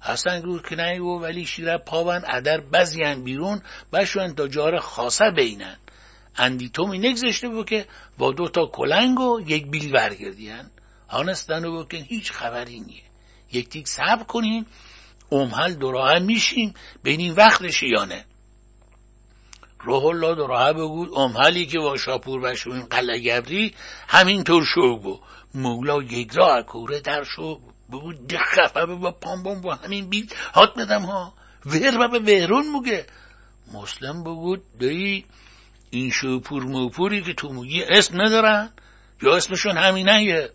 حسن 0.00 0.40
گورکنک 0.40 1.02
و 1.02 1.18
ولی 1.18 1.46
شیره 1.46 1.78
پاون 1.78 2.22
ادر 2.26 2.60
بزیان 2.60 3.24
بیرون 3.24 3.62
بشوان 3.92 4.34
تا 4.34 4.48
جار 4.48 4.78
خاصه 4.78 5.30
بینن. 5.30 5.76
اندی 6.38 6.68
تو 6.68 6.86
می 6.86 6.98
نگذشته 6.98 7.48
بود 7.48 7.68
که 7.68 7.86
با 8.18 8.32
دو 8.32 8.48
تا 8.48 8.66
کلنگ 8.66 9.20
و 9.20 9.40
یک 9.46 9.66
بیل 9.66 9.92
برگردین. 9.92 10.70
هانستن 11.08 11.64
و 11.64 11.84
بکن 11.84 11.98
هیچ 11.98 12.32
خبری 12.32 12.80
نیه 12.80 13.02
یک 13.52 13.68
تیک 13.68 13.88
سب 13.88 14.26
کنین 14.26 14.66
امحل 15.32 15.74
دوراه 15.74 16.18
میشیم. 16.18 16.74
بینین 17.02 17.32
وقتش 17.32 17.82
یا 17.82 18.04
نه؟ 18.04 18.24
روح 19.80 20.04
الله 20.04 20.34
دوراه 20.34 20.72
بگود 20.72 21.10
امحلی 21.16 21.66
که 21.66 21.78
با 21.78 21.96
شاپور 21.96 22.40
و 22.44 22.54
شوین 22.54 22.82
قلعه 22.82 23.72
همینطور 24.08 24.64
شو 24.64 24.96
بو. 24.96 25.20
مولا 25.54 26.02
یک 26.02 26.32
را 26.32 26.62
کوره 26.62 27.00
در 27.00 27.24
شو 27.24 27.60
بگود 27.92 28.26
دخفه 28.26 28.86
با 28.86 29.10
پام 29.10 29.42
با 29.42 29.74
همین 29.74 30.10
بیل 30.10 30.28
هات 30.54 30.74
بدم 30.78 31.02
ها. 31.02 31.34
ور 31.66 32.08
به 32.08 32.18
ورون 32.18 32.68
موگه. 32.68 33.06
مسلم 33.72 34.22
بگود 34.24 34.62
دایی 34.78 35.24
این 35.90 36.10
شوپور 36.10 36.62
موپوری 36.62 37.22
که 37.22 37.34
تو 37.34 37.48
موگی 37.48 37.82
اسم 37.82 38.20
ندارن؟ 38.20 38.70
یا 39.22 39.36
اسمشون 39.36 39.76
همینه؟ 39.76 40.22
یه 40.22 40.50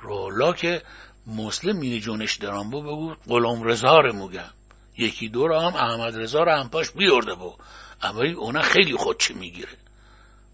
رولا 0.00 0.52
که 0.52 0.82
مسلم 1.26 1.76
مینی 1.76 2.00
جونش 2.00 2.36
دران 2.36 2.70
بو 2.70 2.82
بگو 2.82 3.64
رزا 3.64 4.00
رو 4.00 4.12
موگم 4.12 4.50
یکی 4.98 5.28
دو 5.28 5.54
هم 5.54 5.74
احمد 5.74 6.20
رزا 6.20 6.42
رو 6.42 6.52
هم 6.52 6.68
پاش 6.68 6.90
بیارده 6.90 7.34
بو 7.34 7.54
اما 8.02 8.22
اونا 8.36 8.62
خیلی 8.62 8.96
خودچه 8.96 9.34
می‌گیره. 9.34 9.76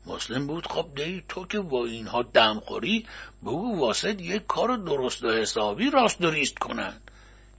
مسلم 0.06 0.46
بود 0.46 0.66
خب 0.66 0.86
دی 0.96 1.24
تو 1.28 1.46
که 1.46 1.60
با 1.60 1.86
اینها 1.86 2.22
دمخوری 2.22 3.06
بگو 3.42 3.80
واسد 3.80 4.20
یک 4.20 4.46
کار 4.46 4.76
درست 4.76 5.24
و 5.24 5.30
حسابی 5.30 5.90
راست 5.90 6.20
دریست 6.20 6.58
کنن. 6.58 6.92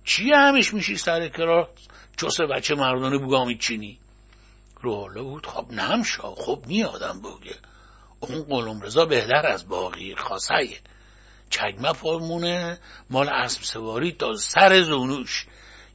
چی 0.05 0.31
همش 0.31 0.73
میشی 0.73 0.97
سر 0.97 1.27
کرا 1.27 1.69
چوسه 2.17 2.45
بچه 2.45 2.75
مردانه 2.75 3.17
بگامی 3.17 3.57
چینی 3.57 3.97
روحالا 4.81 5.23
بود 5.23 5.45
خب 5.45 5.71
نمشا 5.71 6.35
خب 6.35 6.63
میادم 6.67 7.21
بگه 7.21 7.55
اون 8.19 8.43
قلم 8.43 8.81
رضا 8.81 9.05
بهتر 9.05 9.47
از 9.47 9.67
باقی 9.67 10.15
خاصه. 10.15 10.79
چگمه 11.49 11.93
فرمونه 11.93 12.79
مال 13.09 13.29
اسب 13.29 13.63
سواری 13.63 14.11
تا 14.11 14.35
سر 14.35 14.81
زونوش. 14.81 15.45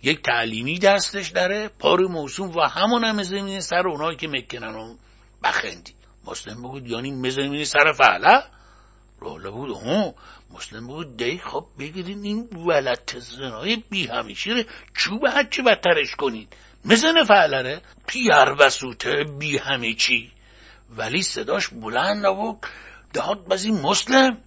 یک 0.03 0.22
تعلیمی 0.22 0.78
دستش 0.78 1.28
داره 1.28 1.68
پار 1.68 2.01
موسوم 2.01 2.57
و 2.57 2.61
همون 2.61 3.05
هم 3.05 3.22
زمین 3.22 3.61
سر 3.61 3.89
اونایی 3.89 4.16
که 4.16 4.28
مکنن 4.28 4.74
و 4.74 4.97
بخندی. 5.45 5.95
مسلم 6.26 6.62
بگود 6.62 6.87
یعنی 6.87 7.11
مزمینی 7.11 7.64
سر 7.64 7.93
فعله 7.93 8.43
روله 9.20 9.51
بود 9.51 9.70
ها. 9.70 10.14
مسلم 10.51 10.87
بود 10.87 11.16
دی 11.16 11.39
خب 11.39 11.66
بگیرین 11.78 12.22
این 12.22 12.49
ولت 12.66 13.18
زنای 13.18 13.76
بی 13.91 14.07
همیشه 14.07 14.66
چوب 14.95 15.24
هرچی 15.24 15.62
بدترش 15.62 16.16
کنین. 16.16 16.49
مزن 16.85 17.24
فعلره 17.24 17.82
پیر 18.07 18.45
بسوته 18.45 19.24
بی 19.39 19.59
همه 19.59 19.95
چی. 19.95 20.32
ولی 20.97 21.22
صداش 21.22 21.68
بلند 21.68 22.24
و 22.24 22.59
داد 23.12 23.45
بازی 23.45 23.70
مسلم. 23.70 24.39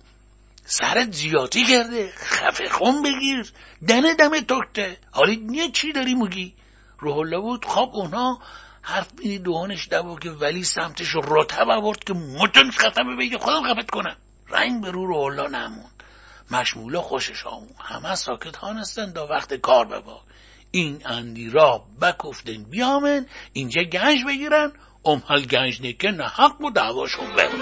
سرت 0.66 1.14
زیادی 1.14 1.66
کرده 1.66 2.12
خفه 2.18 2.70
خون 2.70 3.04
بگیر. 3.04 3.52
دنه 3.88 4.14
دم 4.14 4.40
تکته 4.40 4.98
حالی 5.12 5.36
نیه 5.36 5.72
چی 5.72 5.92
داری 5.92 6.16
مگی 6.16 6.54
روح 7.00 7.40
بود. 7.42 7.66
خواب 7.66 7.96
اونا 7.96 8.40
حرف 8.82 9.14
بینی 9.14 9.40
دوانش 9.40 9.88
دبا 9.88 10.16
که 10.16 10.30
ولی 10.30 10.64
سمتش 10.64 11.16
رتب 11.24 11.70
آورد 11.70 12.04
که 12.04 12.14
متن 12.14 12.72
خفه 12.72 13.04
بگه 13.20 13.38
خودم 13.38 13.74
خفت 13.74 13.90
کنم. 13.90 14.16
رنگ 14.50 14.82
به 14.82 14.92
رو 14.92 15.06
روح 15.06 15.50
نموند. 15.50 16.04
مشمولا 16.52 17.02
خوشش 17.02 17.46
آمون 17.46 17.76
همه 17.80 18.16
ساکت 18.16 18.56
هانستن 18.56 19.12
دا 19.12 19.28
وقت 19.28 19.54
کار 19.54 19.86
ببا 19.86 20.22
این 20.72 21.02
اندی 21.06 21.50
را 21.50 21.86
بکفتن 22.02 22.64
بیامن 22.64 23.26
اینجا 23.54 23.84
گنج 23.84 24.26
بگیرن. 24.28 24.72
امحال 25.06 25.46
گنج 25.46 25.82
نکه 25.82 26.12
نه 26.12 26.28
حق 26.28 26.62
و 26.62 26.72
دعواشون 26.72 27.36
برن 27.36 27.62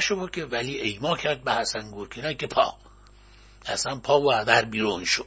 شو 0.00 0.28
که 0.28 0.44
ولی 0.44 0.80
ایما 0.80 1.16
کرد 1.16 1.44
به 1.44 1.52
حسن 1.54 1.90
گورکینه 1.90 2.34
که 2.34 2.46
پا. 2.46 2.74
حسن 3.66 3.98
پا 3.98 4.20
و 4.20 4.44
در 4.44 4.64
بیرون 4.64 5.04
شد 5.04 5.26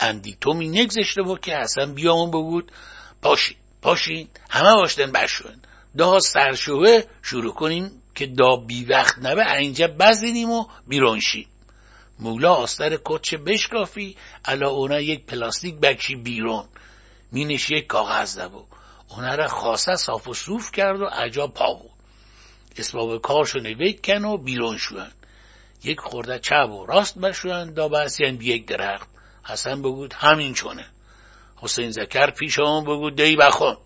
اندی 0.00 0.36
تو 0.40 0.52
می 0.52 0.68
نگذشته 0.68 1.22
بود 1.22 1.40
که 1.40 1.56
حسن 1.56 1.94
بیامون 1.94 2.30
بگود 2.30 2.72
پاشین 3.22 3.56
پاشین 3.82 4.28
همه 4.50 4.74
باشتن 4.74 5.12
برشون 5.12 5.60
دا 5.96 6.20
سرشوه 6.20 7.02
شروع 7.22 7.54
کنین 7.54 7.90
که 8.14 8.26
دا 8.26 8.56
بی 8.56 8.84
وقت 8.84 9.18
نبه 9.18 9.52
اینجا 9.52 9.88
بزدینیم 10.00 10.50
و 10.50 10.66
بیرون 10.86 11.20
شیم. 11.20 11.48
مولا 12.18 12.54
آستر 12.54 12.98
کتش 13.04 13.34
بشکافی 13.34 14.16
الا 14.44 14.70
اونا 14.70 15.00
یک 15.00 15.26
پلاستیک 15.26 15.74
بکشی 15.74 16.14
بیرون. 16.14 16.64
مینش 17.32 17.70
یک 17.70 17.86
کاغذ 17.86 18.38
دبو 18.38 18.64
اونا 19.08 19.34
را 19.34 19.48
خاصه 19.48 19.96
صاف 19.96 20.28
و 20.28 20.34
صوف 20.34 20.72
کرد 20.72 21.00
و 21.00 21.04
عجا 21.04 21.46
پا 21.46 21.74
بود. 21.74 21.95
اسباب 22.80 23.20
کارشو 23.20 23.58
نوید 23.58 24.06
کن 24.06 24.24
و 24.24 24.36
بیرون 24.36 24.78
شوند. 24.78 25.12
یک 25.84 26.00
خورده 26.00 26.38
چپ 26.38 26.70
و 26.70 26.86
راست 26.86 27.18
بشوند 27.18 27.74
دا 27.74 27.88
برسیان 27.88 28.36
بی 28.36 28.46
یک 28.46 28.66
درخت. 28.66 29.08
حسن 29.44 29.82
بگود 29.82 30.12
همین 30.12 30.54
چونه. 30.54 30.86
حسین 31.56 31.90
زکر 31.90 32.30
پیش 32.30 32.58
آن 32.58 32.84
بگود 32.84 33.16
دی 33.16 33.36
بخون. 33.36 33.76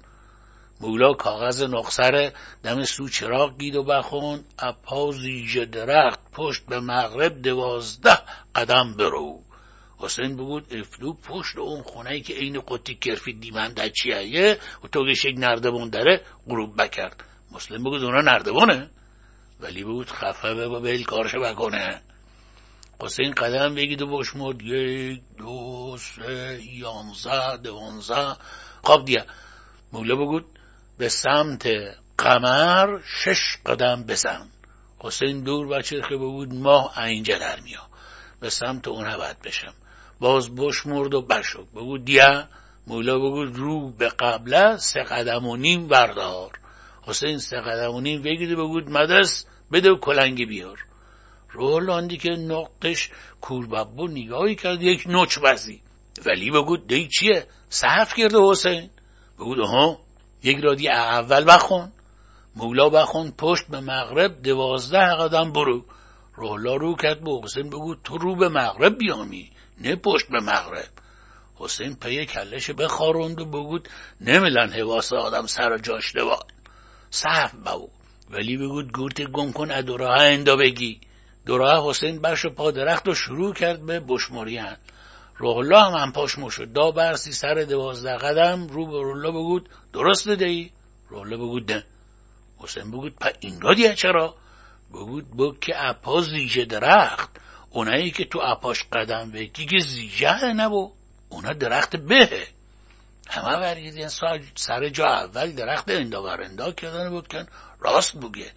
مولا 0.80 1.12
کاغذ 1.12 1.62
نقصر 1.62 2.32
دم 2.62 2.84
سو 2.84 3.08
چراغ 3.08 3.58
گید 3.58 3.76
و 3.76 3.82
بخون. 3.82 4.44
اپا 4.58 5.12
زیج 5.12 5.58
درخت 5.58 6.20
پشت 6.32 6.66
به 6.66 6.80
مغرب 6.80 7.42
دوازده 7.42 8.18
قدم 8.54 8.94
برو. 8.98 9.40
حسین 9.98 10.36
بگود 10.36 10.74
افلو 10.74 11.12
پشت 11.12 11.58
اون 11.58 11.82
خونه 11.82 12.20
که 12.20 12.34
عین 12.34 12.60
قطی 12.60 12.94
کرفی 12.94 13.32
دیمنده 13.32 13.90
چیه؟ 13.90 14.58
و 14.84 14.88
تو 14.88 15.08
یک 15.08 15.34
نردمون 15.38 15.90
داره 15.90 16.20
غروب 16.48 16.82
بکرد. 16.82 17.24
مسلم 17.52 17.84
بگود 17.84 18.04
اونا 18.04 18.20
نردبانه. 18.20 18.90
ولی 19.60 19.84
بود 19.84 20.10
خفه 20.10 20.54
به 20.54 20.80
بیل 20.80 21.04
کارشو 21.04 21.40
بکنه. 21.40 22.02
حسین 23.00 23.32
قدم 23.32 23.74
بگید 23.74 24.02
و 24.02 24.18
بشمرد 24.18 24.62
یک 24.62 25.22
دو 25.38 25.96
سه 25.98 26.60
یانزه 26.62 27.56
دوانزه. 27.56 28.36
خواب 28.82 29.04
دیگه. 29.04 29.24
مولا 29.92 30.16
بگود 30.16 30.46
به 30.98 31.08
سمت 31.08 31.68
قمر 32.18 32.98
شش 33.04 33.56
قدم 33.66 34.04
بزن 34.04 34.48
حسین 34.98 35.42
دور 35.44 35.66
بچرخه 35.68 36.16
بگود 36.16 36.54
ماه 36.54 36.98
اینجا 36.98 37.38
در 37.38 37.60
میا 37.60 37.82
به 38.40 38.50
سمت 38.50 38.88
اون 38.88 39.16
باید 39.16 39.42
بشم. 39.42 39.74
باز 40.20 40.54
بشمرد 40.54 41.14
و 41.14 41.22
بشد 41.22 41.66
بگود 41.74 42.04
دیه 42.04 42.48
مولا 42.86 43.18
بگود 43.18 43.56
رو 43.56 43.90
به 43.90 44.08
قبله 44.08 44.76
سه 44.76 45.02
قدم 45.02 45.46
و 45.46 45.56
نیم 45.56 45.88
بردار. 45.88 46.50
حسین 47.02 47.38
سه 47.38 47.56
قدم 47.56 47.94
و 47.94 48.00
بگود 48.56 48.90
مدرس 48.90 49.46
بده 49.72 49.90
و 49.90 49.96
کلنگی 49.96 50.46
بیار. 50.46 50.84
رولاندی 51.52 52.16
که 52.16 52.30
نقطش 52.30 53.10
کورببو 53.40 54.08
نگاهی 54.08 54.54
کرد 54.54 54.82
یک 54.82 55.06
نوچ 55.06 55.38
بزی 55.38 55.82
ولی 56.26 56.50
بگود 56.50 56.86
دی 56.86 57.08
چیه؟ 57.08 57.46
صحف 57.68 58.14
کرده 58.14 58.38
حسین. 58.40 58.90
بگود 59.38 59.58
ها 59.58 59.98
یک 60.42 60.58
رادی 60.58 60.88
اول 60.88 61.54
بخون. 61.54 61.92
مولا 62.56 62.88
بخون 62.88 63.32
پشت 63.38 63.66
به 63.66 63.80
مغرب 63.80 64.42
دوازده 64.42 65.16
قدم 65.20 65.52
برو. 65.52 65.84
رولا 66.34 66.76
رو 66.76 66.96
کرد 66.96 67.24
به 67.24 67.30
حسین 67.44 67.70
بگود 67.70 68.00
تو 68.04 68.18
رو 68.18 68.36
به 68.36 68.48
مغرب 68.48 68.98
بیامی 68.98 69.50
نه 69.80 69.96
پشت 69.96 70.28
به 70.28 70.40
مغرب. 70.40 70.90
حسین 71.54 71.96
پی 71.96 72.26
کلش 72.26 72.70
بخاروند 72.70 73.40
و 73.40 73.44
بگود 73.44 73.88
نمیلن 74.20 74.72
حواس 74.72 75.12
آدم 75.12 75.46
سر 75.46 75.78
جاش 75.78 76.14
دواد. 76.14 76.59
صحف 77.10 77.54
بو 77.54 77.88
ولی 78.30 78.56
بگود 78.56 78.92
گورت 78.92 79.22
گم 79.22 79.52
کن 79.52 79.70
ادوراه 79.70 80.20
اندا 80.20 80.56
بگی. 80.56 81.00
دوراه 81.46 81.90
حسین 81.90 82.20
برش 82.20 82.46
پا 82.46 82.70
درخت 82.70 83.08
و 83.08 83.14
شروع 83.14 83.54
کرد 83.54 83.86
به 83.86 84.00
بشمریان. 84.00 84.76
روحلا 85.36 85.80
هم 85.80 85.98
هم 85.98 86.12
پاشمو 86.12 86.50
شد 86.50 86.72
دا 86.72 86.90
برسی 86.90 87.32
سر 87.32 87.54
دوازده 87.54 88.16
قدم 88.16 88.66
رو 88.66 88.86
به 88.86 89.02
روحلا 89.02 89.30
بگود 89.30 89.68
درست 89.92 90.28
دهی 90.28 90.70
روحلا 91.08 91.36
بگود 91.36 91.72
نه. 91.72 91.84
حسین 92.58 92.90
بگود 92.90 93.14
پا 93.14 93.30
این 93.40 93.60
را 93.60 93.74
دیه 93.74 93.94
چرا؟ 93.94 94.34
بگود 94.90 95.30
بگود 95.30 95.60
که 95.60 95.72
اپا 95.76 96.20
زیجه 96.20 96.64
درخت. 96.64 97.30
اونایی 97.70 98.10
که 98.10 98.24
تو 98.24 98.40
اپاش 98.42 98.84
قدم 98.92 99.30
بگی 99.30 99.66
که 99.66 99.78
زیجه 99.78 100.44
نبو 100.44 100.92
اونا 101.28 101.52
درخت 101.52 101.96
بهه. 101.96 102.46
همه 103.30 103.56
برگردین 103.56 104.08
سر 104.54 104.88
جا 104.88 105.06
اول 105.06 105.52
درخت 105.52 105.90
اندا 105.90 106.72
کردن 106.72 107.16
بکن 107.16 107.46
راست 107.80 108.16
بگه. 108.16 108.52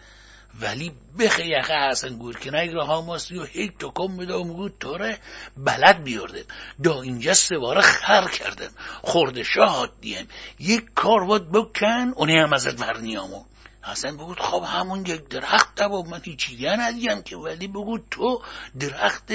ولی 0.61 0.91
بخه 1.19 1.45
یقه 1.45 1.89
حسن 1.89 2.17
گورکنک 2.17 2.69
را 2.69 3.01
و 3.01 3.17
هیچ 3.43 3.71
تکم 3.79 4.11
میده 4.11 4.33
و 4.33 4.43
میگود 4.43 4.73
توره 4.79 5.19
بلد 5.57 6.03
بیارده 6.03 6.45
دا 6.83 7.01
اینجا 7.01 7.33
سواره 7.33 7.81
خر 7.81 8.27
کردم 8.27 8.69
خورده 9.01 9.43
شاد 9.43 9.91
دیم. 10.01 10.27
یک 10.59 10.83
کار 10.95 11.25
بود 11.25 11.51
بکن 11.51 12.13
اونی 12.15 12.37
هم 12.37 12.53
ازت 12.53 12.81
ورنیامو. 12.81 13.43
حسن 13.83 14.17
بگود 14.17 14.39
خب 14.39 14.63
همون 14.67 15.05
یک 15.05 15.27
درخت 15.27 15.81
و 15.81 16.03
من 16.03 16.21
هیچی 16.23 16.65
ندیم 16.65 17.21
که. 17.21 17.37
ولی 17.37 17.67
بگود 17.67 18.03
تو 18.11 18.41
درخت 18.79 19.31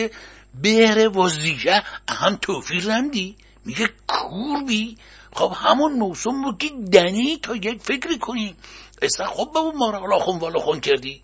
بهره 0.62 1.08
و 1.08 1.28
زیجه 1.28 1.82
هم 2.08 2.36
توفیر 2.36 2.86
نمدی 2.86 3.36
میگه 3.64 3.90
کوربی 4.06 4.98
خب 5.32 5.52
همون 5.56 5.92
موسوم 5.92 6.42
بود 6.42 6.58
که 6.58 6.68
دنی 6.92 7.36
تا 7.36 7.56
یک 7.56 7.82
فکری 7.82 8.18
کنی. 8.18 8.56
اصلا 9.02 9.26
خب 9.26 9.50
به 9.52 9.58
اون 9.58 9.76
مارا 9.76 10.18
خون 10.18 10.38
والا 10.38 10.60
خون 10.60 10.80
کردی. 10.80 11.22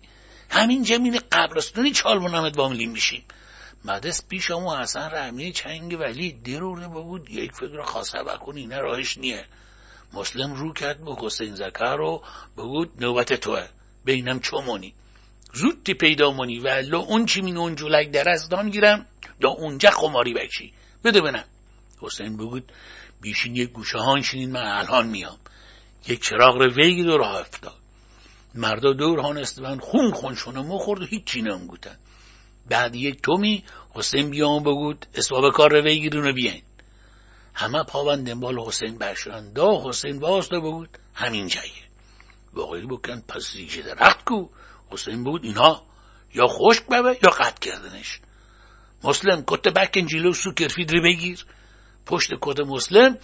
همین 0.49 0.83
جمین 0.83 1.19
قبرستونی 1.31 1.91
چال 1.91 2.19
منامت 2.19 2.57
واملیم 2.57 2.91
میشیم. 2.91 3.23
مدست 3.85 4.27
پیش 4.27 4.51
همون 4.51 4.77
حسن 4.77 5.09
رحمی 5.09 5.51
چنگ 5.51 5.99
ولی 5.99 6.31
دیروره 6.31 6.87
بود. 6.87 7.29
یک 7.29 7.51
فکر 7.51 7.83
خاصه 7.83 8.23
بکنی 8.23 8.67
نه 8.67 8.79
راهش 8.79 9.17
نیه. 9.17 9.45
مسلم 10.13 10.53
رو 10.53 10.73
کرد 10.73 11.05
به 11.05 11.15
حسین 11.19 11.55
زکر 11.55 11.95
رو. 11.95 12.23
بگود 12.57 12.91
نوبت 12.99 13.33
توه. 13.33 13.67
بینم 14.05 14.39
چومونی 14.39 14.93
زودی 15.53 15.93
پیدا 15.93 16.31
مونی 16.31 16.59
و 16.59 16.95
اون 16.95 17.25
چی 17.25 17.41
مین 17.41 17.57
اون 17.57 17.75
جولک 17.75 18.11
در 18.11 18.29
از 18.29 18.49
دان 18.49 18.69
گیرم. 18.69 19.05
دا 19.41 19.49
اونجا 19.49 19.89
خماری 19.89 20.33
بچی 20.33 20.73
بده 21.03 21.21
بنم 21.21 21.45
حسین 22.01 22.37
بگود 22.37 22.71
بیشین 23.25 23.55
یک 23.55 23.71
گوشه 23.71 23.97
هان 23.97 24.21
شینین 24.21 24.51
من 24.51 24.67
الان 24.67 25.07
میام. 25.07 25.37
یک 26.07 26.23
چراغ 26.23 26.55
رو 26.55 26.73
ویگید 26.73 27.07
و 27.07 27.17
راه 27.17 27.35
افتاد. 27.35 27.77
مردا 28.55 28.93
دور 28.93 29.19
هان 29.19 29.37
استوان 29.37 29.79
خون 29.79 30.11
خون 30.11 30.35
شونه 30.35 30.61
مخورد 30.61 31.01
و 31.01 31.05
هیچی 31.05 31.41
نمگوتن. 31.41 31.97
بعد 32.69 32.95
یک 32.95 33.21
تومی 33.21 33.63
حسین 33.93 34.29
بیام 34.29 34.63
بگود 34.63 35.05
اسباب 35.15 35.53
کار 35.53 35.71
رو 35.71 35.81
ویگیرون 35.81 36.23
رو 36.23 36.33
بیاین. 36.33 36.63
همه 37.53 37.83
پاوند 37.83 38.27
دنبال 38.27 38.59
حسین 38.59 38.97
برشدن. 38.97 39.53
دا 39.53 39.83
حسین 39.85 40.17
واسطه 40.19 40.59
بود 40.59 40.89
همین 41.13 41.47
جایه. 41.47 41.85
باقی 42.53 42.85
بکن 42.85 43.23
پس 43.27 43.51
زیجه 43.51 43.81
درخت 43.81 44.25
کو. 44.25 44.47
حسین 44.89 45.23
بود 45.23 45.43
اینها 45.43 45.83
یا 46.33 46.47
خشک 46.47 46.85
ببه 46.87 47.19
یا 47.23 47.29
قطع 47.29 47.59
کردنش. 47.59 48.19
مسلم 49.03 49.43
کت 49.47 49.67
بکن 49.67 50.05
جلو 50.05 50.33
سو 50.33 50.51
کرفید 50.51 50.91
رو 50.91 51.01
بگیر. 51.03 51.45
پشت 52.05 52.29
کت 52.41 52.59
مسلم 52.59 53.17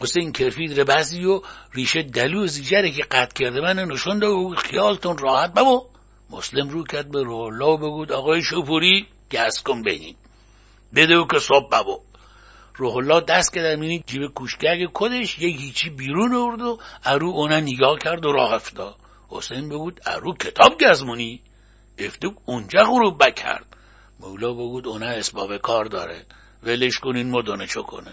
حسین 0.00 0.32
کرفید 0.32 0.78
رو 0.78 0.84
بزی 0.84 1.24
و 1.24 1.40
ریشه 1.74 2.02
دلو 2.02 2.46
زیجره 2.46 2.90
که 2.90 3.02
قطع 3.02 3.44
کرده 3.44 3.60
من 3.60 3.78
نشون 3.78 4.22
و 4.22 4.54
خیالتون 4.54 5.18
راحت 5.18 5.54
بابا 5.54 5.86
مسلم 6.30 6.68
رو 6.68 6.84
کرد 6.84 7.10
به 7.10 7.22
رولا 7.22 7.72
و 7.72 7.78
بگود 7.78 8.12
آقای 8.12 8.42
شوپوری 8.42 9.06
گس 9.32 9.62
کن 9.62 9.82
بینید 9.82 10.16
بده 10.94 11.16
و 11.16 11.26
که 11.26 11.38
صبح 11.38 11.68
بابا 11.70 12.00
روح 12.76 12.96
الله 12.96 13.20
دست 13.20 13.52
که 13.52 13.62
در 13.62 13.76
مینی 13.76 14.04
جیب 14.06 14.26
کوشگرگ 14.34 14.90
کدش 14.94 15.38
یک 15.38 15.60
هیچی 15.60 15.90
بیرون 15.90 16.34
ارد 16.34 16.60
و 16.60 16.78
ارو 17.04 17.28
اونا 17.28 17.60
نگاه 17.60 17.98
کرد 17.98 18.26
و 18.26 18.32
راه 18.32 18.52
افتا 18.52 18.96
حسین 19.28 19.68
بگود 19.68 20.00
ارو 20.06 20.34
کتاب 20.34 20.80
گزمونی. 20.80 21.40
افتو 21.98 22.34
اونجا 22.44 22.84
غروب 22.84 23.24
بکرد. 23.24 23.66
مولا 24.20 24.52
بگود 24.52 24.86
اونا 24.86 25.06
اسباب 25.06 25.56
کار 25.56 25.84
داره. 25.84 26.26
ولش 26.62 26.98
کنین 26.98 27.30
مدانه 27.30 27.66
چو 27.66 27.82
کنه. 27.82 28.12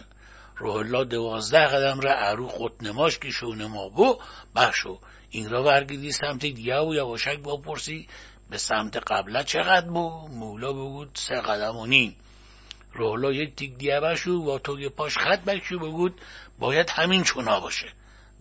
روح 0.58 0.76
الله 0.76 1.06
دوازده 1.06 1.66
قدم 1.66 2.00
را 2.00 2.48
خود 2.48 2.74
نماش 2.82 3.20
که 3.20 3.30
شونه 3.30 3.68
ما 3.68 3.90
بو 3.90 4.20
بخشو 4.56 5.00
این 5.30 5.50
را 5.50 5.64
برگیدی 5.64 6.12
سمت 6.12 6.42
دیگه 6.42 6.80
و 6.80 6.94
یواشک 6.94 7.40
پرسی 7.40 8.08
به 8.50 8.58
سمت 8.58 8.98
قبله 8.98 9.44
چقدر 9.44 9.88
بو؟ 9.88 10.28
مولا 10.28 10.74
بگود 10.74 11.10
سه 11.14 11.36
قدم 11.36 11.78
و 11.78 11.86
نیم. 11.86 12.16
روحلا 12.94 13.32
یک 13.32 13.56
تیک 13.56 13.78
دیگه 13.78 14.00
بشو 14.00 14.32
و 14.32 14.60
توی 14.60 14.90
پاش 14.90 15.18
خط 15.18 15.44
بکشو 15.44 15.80
بگود. 15.80 16.22
باید 16.60 16.90
همین 16.90 17.24
چونا 17.24 17.60
باشه. 17.60 17.88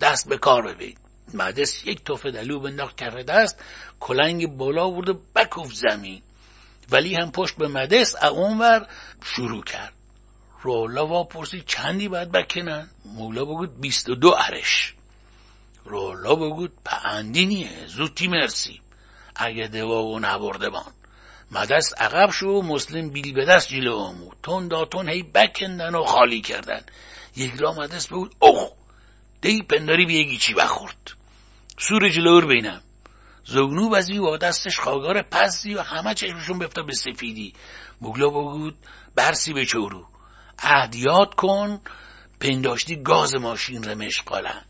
دست 0.01 0.29
به 0.29 0.39
کار 0.39 0.75
ببین. 0.75 0.97
مدس 1.35 1.87
یک 1.87 2.05
توفه 2.05 2.31
دلو 2.31 2.61
بنداخت 2.61 2.97
کف 2.97 3.15
دست 3.15 3.65
کلنگ 4.01 4.57
بالا 4.57 4.91
برد 4.91 5.09
و 5.09 5.21
بکوف 5.37 5.75
زمین. 5.75 6.23
ولی 6.91 7.15
هم 7.15 7.31
پشت 7.31 7.57
به 7.57 7.69
مدس 7.69 8.15
اونور 8.25 8.87
شروع 9.25 9.65
کرد. 9.65 9.93
رولا 10.63 11.07
وا 11.07 11.25
پرسی 11.25 11.63
چندی 11.67 12.09
باید 12.09 12.33
بکنن 12.33 12.91
مولا 13.05 13.45
بگود 13.45 13.81
بیست 13.81 14.09
و 14.09 14.15
دو 14.15 14.31
عرش 14.31 14.95
رولا 15.85 16.35
بگود 16.35 16.73
پندینیه 16.85 17.87
زودی 17.87 18.29
مرسی. 18.29 18.81
اگه 19.37 19.69
دوا 19.69 20.05
و 20.05 20.19
نبرده 20.19 20.71
بان. 20.71 20.93
مدست 21.51 22.03
عقب 22.03 22.31
شو 22.31 22.63
مسلم 22.63 23.11
بیل 23.11 23.33
به 23.33 23.45
دست 23.45 23.69
جلو 23.69 23.97
آمو. 23.97 24.31
تون 24.43 24.69
داتون 24.69 25.09
هی 25.09 25.23
بکندن 25.23 25.95
و 25.95 26.05
خالی 26.05 26.41
کردن. 26.41 26.81
یک 27.37 27.53
را 27.59 27.73
مدست 27.73 28.11
بود 28.11 28.35
اوه 28.39 28.73
دی 29.41 29.63
پنداری 29.63 30.07
به 30.07 30.37
چی 30.37 30.55
بخورد؟ 30.55 31.13
سور 31.79 32.09
جلور 32.09 32.47
بینم. 32.47 32.83
زغنو 33.45 33.91
بزی 33.91 34.19
و 34.19 34.37
دستش 34.37 34.81
خاگار 34.81 35.23
پسی 35.23 35.75
و 35.75 35.83
همه 35.83 36.15
چشمشون 36.15 36.59
بفتا 36.59 36.83
به 36.83 36.93
سفیدی. 36.93 37.55
بگلا 38.03 38.29
بگود 38.29 38.75
برسی 39.15 39.53
به 39.53 39.67
چورو 39.67 40.12
عهدیات 40.59 41.35
کن 41.35 41.81
پنداشتی 42.41 43.03
گاز 43.03 43.35
ماشین 43.35 43.83
رو 43.83 43.95
مشقالن 43.95 44.63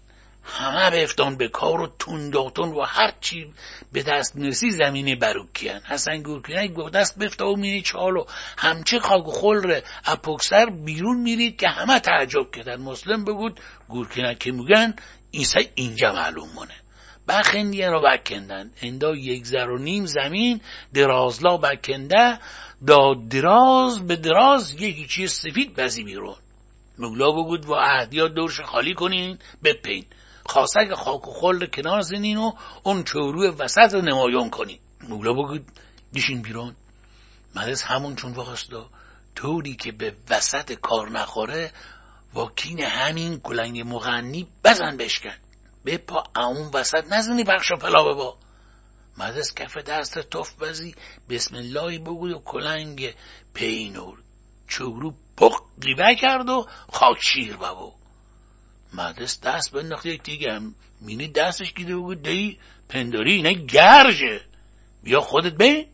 همه 0.45 0.91
بفتان 0.91 1.37
به 1.37 1.49
کار 1.49 1.81
و 1.81 1.87
تنداتون 1.99 2.69
و 2.69 2.83
هر 2.83 3.13
چی 3.21 3.53
به 3.93 4.03
دست 4.03 4.37
می‌رسی 4.37 4.71
زمین 4.71 5.19
بروکیان. 5.19 5.81
حسن 5.81 6.23
گورکینک 6.23 6.73
گفت 6.73 6.93
دست 6.93 7.19
بفتا 7.19 7.47
و 7.47 7.57
مینی 7.57 7.83
چالو. 7.83 8.25
همچه 8.59 8.99
خاک 8.99 9.45
و 9.45 9.55
اپوکسر 10.07 10.67
بیرون 10.67 11.21
میرید 11.21 11.57
که 11.57 11.69
همه 11.69 12.01
تعجب 12.01 12.51
کردن. 12.55 12.83
مسلم 12.83 13.25
بگود 13.25 13.61
گورکینک 13.89 14.39
که 14.39 14.53
میگن 14.53 14.95
ایسا 15.31 15.61
اینجا 15.75 16.13
معلوم 16.13 16.49
مونه. 16.55 16.75
بخندیه 17.29 17.91
رو 17.91 18.03
بکندن. 18.03 18.71
اندا 18.83 19.15
یک 19.15 19.47
زر 19.47 19.69
و 19.71 19.79
نیم 19.79 20.07
زمین 20.07 20.61
درازلا 20.95 21.57
بکنده 21.57 22.39
دا 22.87 23.15
دراز 23.31 24.07
به 24.07 24.17
دراز 24.17 24.73
یکی 24.73 25.07
چیز 25.07 25.33
سفید 25.33 25.75
بزی 25.77 26.05
بیرون 26.05 26.37
مگلا 26.99 27.33
بگود 27.33 27.67
و 27.69 27.75
عهدیات 27.75 28.33
دورش 28.33 28.61
خالی 28.61 28.95
کنین 28.95 29.39
بپین. 29.65 30.07
خاصک 30.47 30.95
خاک 30.95 31.29
و 31.29 31.33
خل 31.33 31.67
کنار 31.67 32.01
زنین 32.01 32.39
و 32.39 32.53
اون 32.83 33.05
چوروی 33.05 33.49
وسط 33.49 33.95
رو 33.95 34.01
نمایان 34.01 34.51
کنین. 34.51 34.79
مولا 35.09 35.33
بگود 35.33 35.67
دیشین 36.13 36.43
بیرون. 36.43 36.77
مدرس 37.57 37.83
همون 37.83 38.17
چون 38.17 38.33
واسطا 38.33 38.87
طوری 39.35 39.75
که 39.75 39.93
به 39.93 40.15
وسط 40.31 40.73
کار 40.73 41.11
نخوره 41.11 41.73
واکین 42.35 42.81
همین 42.81 43.41
کلنگ 43.41 43.81
مغنی 43.81 44.47
بزن 44.65 44.97
بشکن. 44.97 45.37
به 45.85 45.99
پا 45.99 46.25
اون 46.37 46.71
وسط 46.75 47.13
نزنی 47.13 47.45
بخشا 47.45 47.77
پلا 47.77 48.03
با 48.03 48.37
مدرس 49.19 49.55
کف 49.55 49.77
دست 49.77 50.19
توف 50.19 50.63
بزی 50.63 50.95
بسم 51.31 51.57
الله 51.57 51.99
بگود 51.99 52.33
و 52.33 52.39
کلنگ 52.39 53.15
پینور. 53.55 54.19
چورو 54.69 55.15
پق 55.37 55.53
قیبه 55.81 56.15
کرد 56.15 56.49
و 56.49 56.67
خاک 56.93 57.19
شیر 57.21 57.57
بابا 57.57 57.93
مدرس 58.95 59.41
دست 59.41 59.73
بنداخت 59.73 60.07
یک 60.07 60.23
دیگه 60.23 60.61
مینی 61.01 61.29
دستش 61.29 61.75
گیده 61.75 61.97
بود 61.97 62.23
دی 62.23 62.59
پنداری 62.89 63.33
اینه 63.33 63.53
گرجه. 63.53 64.41
بیا 65.03 65.21
خودت 65.21 65.53
بین. 65.53 65.87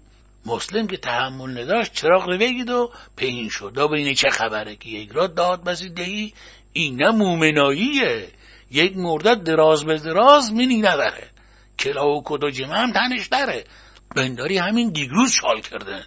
مسلم 0.46 0.86
که 0.86 0.96
تحمل 0.96 1.62
نداشت 1.62 1.92
چراغ 1.92 2.28
رو 2.28 2.38
بگید 2.38 2.70
و 2.70 2.92
پین 3.16 3.48
شد. 3.48 3.72
دا 3.74 3.86
بینه 3.88 4.14
چه 4.14 4.30
خبره 4.30 4.76
که 4.76 4.88
یک 4.88 5.10
را 5.10 5.26
داد 5.26 5.64
بزید 5.64 5.94
دهی 5.94 6.34
اینه 6.72 7.10
مومناییه. 7.10 8.28
یک 8.70 8.96
مردد 8.96 9.42
دراز 9.42 9.84
به 9.84 9.98
دراز 9.98 10.52
مینی 10.52 10.76
نداره 10.76 11.30
کلا 11.78 12.08
و 12.08 12.22
کد 12.24 12.44
و 12.44 12.50
جمع 12.50 12.82
هم 12.82 12.92
تنش 12.92 13.26
داره 13.26 13.64
بنداری 14.16 14.58
همین 14.58 14.90
دیگروز 14.90 15.32
شال 15.32 15.60
کردن 15.60 16.06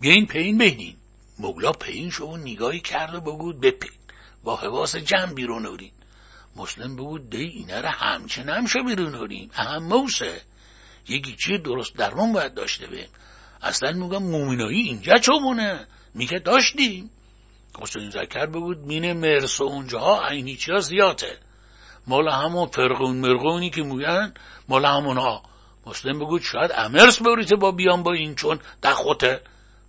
بیاین 0.00 0.26
پین 0.26 0.58
بینین 0.58 0.96
مگلا 1.38 1.72
پین 1.72 2.10
شو 2.10 2.24
و 2.24 2.36
نگاهی 2.36 2.80
کرد 2.80 3.14
و 3.14 3.20
بگود 3.20 3.60
بپین. 3.60 3.90
با 4.44 4.56
حواس 4.56 4.96
جمع 4.96 5.34
بیرون 5.34 5.66
اورین. 5.66 5.92
مسلم 6.56 6.96
بگود 6.96 7.30
دی 7.30 7.44
اینه 7.44 7.80
را 7.80 7.90
همچه 7.90 8.44
نمشه 8.44 8.78
بیرون 8.86 9.14
هریم 9.14 9.50
اهم 9.54 9.82
موسه. 9.82 10.42
یکی 11.08 11.36
چی 11.36 11.58
درست 11.58 11.96
درمان 11.96 12.32
باید 12.32 12.54
داشته 12.54 12.86
بیم. 12.86 13.08
اصلا 13.62 13.92
میگم 13.92 14.22
مومنایی 14.22 14.82
اینجا 14.82 15.14
چمونه 15.14 15.86
میگه 16.14 16.38
داشتیم. 16.38 17.10
حسین 17.80 18.10
زکر 18.10 18.46
بگود 18.46 18.78
مینه 18.78 19.14
مرس 19.14 19.60
و 19.60 19.64
اونجاها 19.64 20.28
عینی 20.28 20.56
چیا 20.56 20.80
زیاده. 20.80 21.38
مال 22.06 22.28
همون 22.28 22.66
فرقون 22.66 23.16
مرقونی 23.16 23.70
که 23.70 23.82
میگن 23.82 24.34
مال 24.68 24.84
همون 24.84 25.16
ها 25.16 25.42
مسلم 25.86 26.18
بگود 26.18 26.42
شاید 26.42 26.72
امرس 26.74 27.22
بریته 27.22 27.56
با 27.56 27.72
بیان 27.72 28.02
با 28.02 28.12
این 28.12 28.34
چون 28.34 28.60
دخوته. 28.82 29.40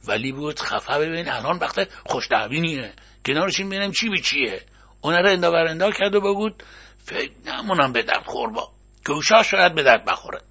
ولی 0.07 0.31
بود 0.31 0.59
خفه 0.59 0.99
ببین 0.99 1.29
الان 1.29 1.57
وقت 1.57 1.87
خوش 2.05 2.27
دعوینیه 2.31 2.93
کنارشین 3.25 3.69
ببینم 3.69 3.91
چی 3.91 4.09
به 4.09 4.17
چیه. 4.17 4.61
اون 5.01 5.13
رو 5.13 5.29
اندا 5.29 5.91
کرد 5.91 6.15
و 6.15 6.21
بگود 6.21 6.63
فکر 7.05 7.31
نمونم 7.45 7.93
به 7.93 8.03
درد 8.03 8.25
خور 8.25 8.49
با. 8.49 8.69
گوشا 9.05 9.43
شاید 9.43 9.75
به 9.75 9.83
درد 9.83 10.05
بخوره. 10.05 10.41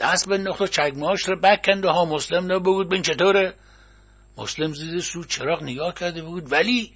دست 0.00 0.28
به 0.28 0.38
نقطه 0.38 0.68
چگماش 0.68 1.28
رو 1.28 1.40
بکند 1.40 1.84
ها 1.84 2.04
مسلم 2.04 2.46
نه 2.46 2.58
بگود 2.58 2.88
بین 2.88 3.02
چطوره؟ 3.02 3.54
مسلم 4.38 4.72
زیر 4.72 5.00
سو 5.00 5.24
چراغ 5.24 5.62
نگاه 5.62 5.94
کرده 5.94 6.22
بگود 6.22 6.52
ولی 6.52 6.92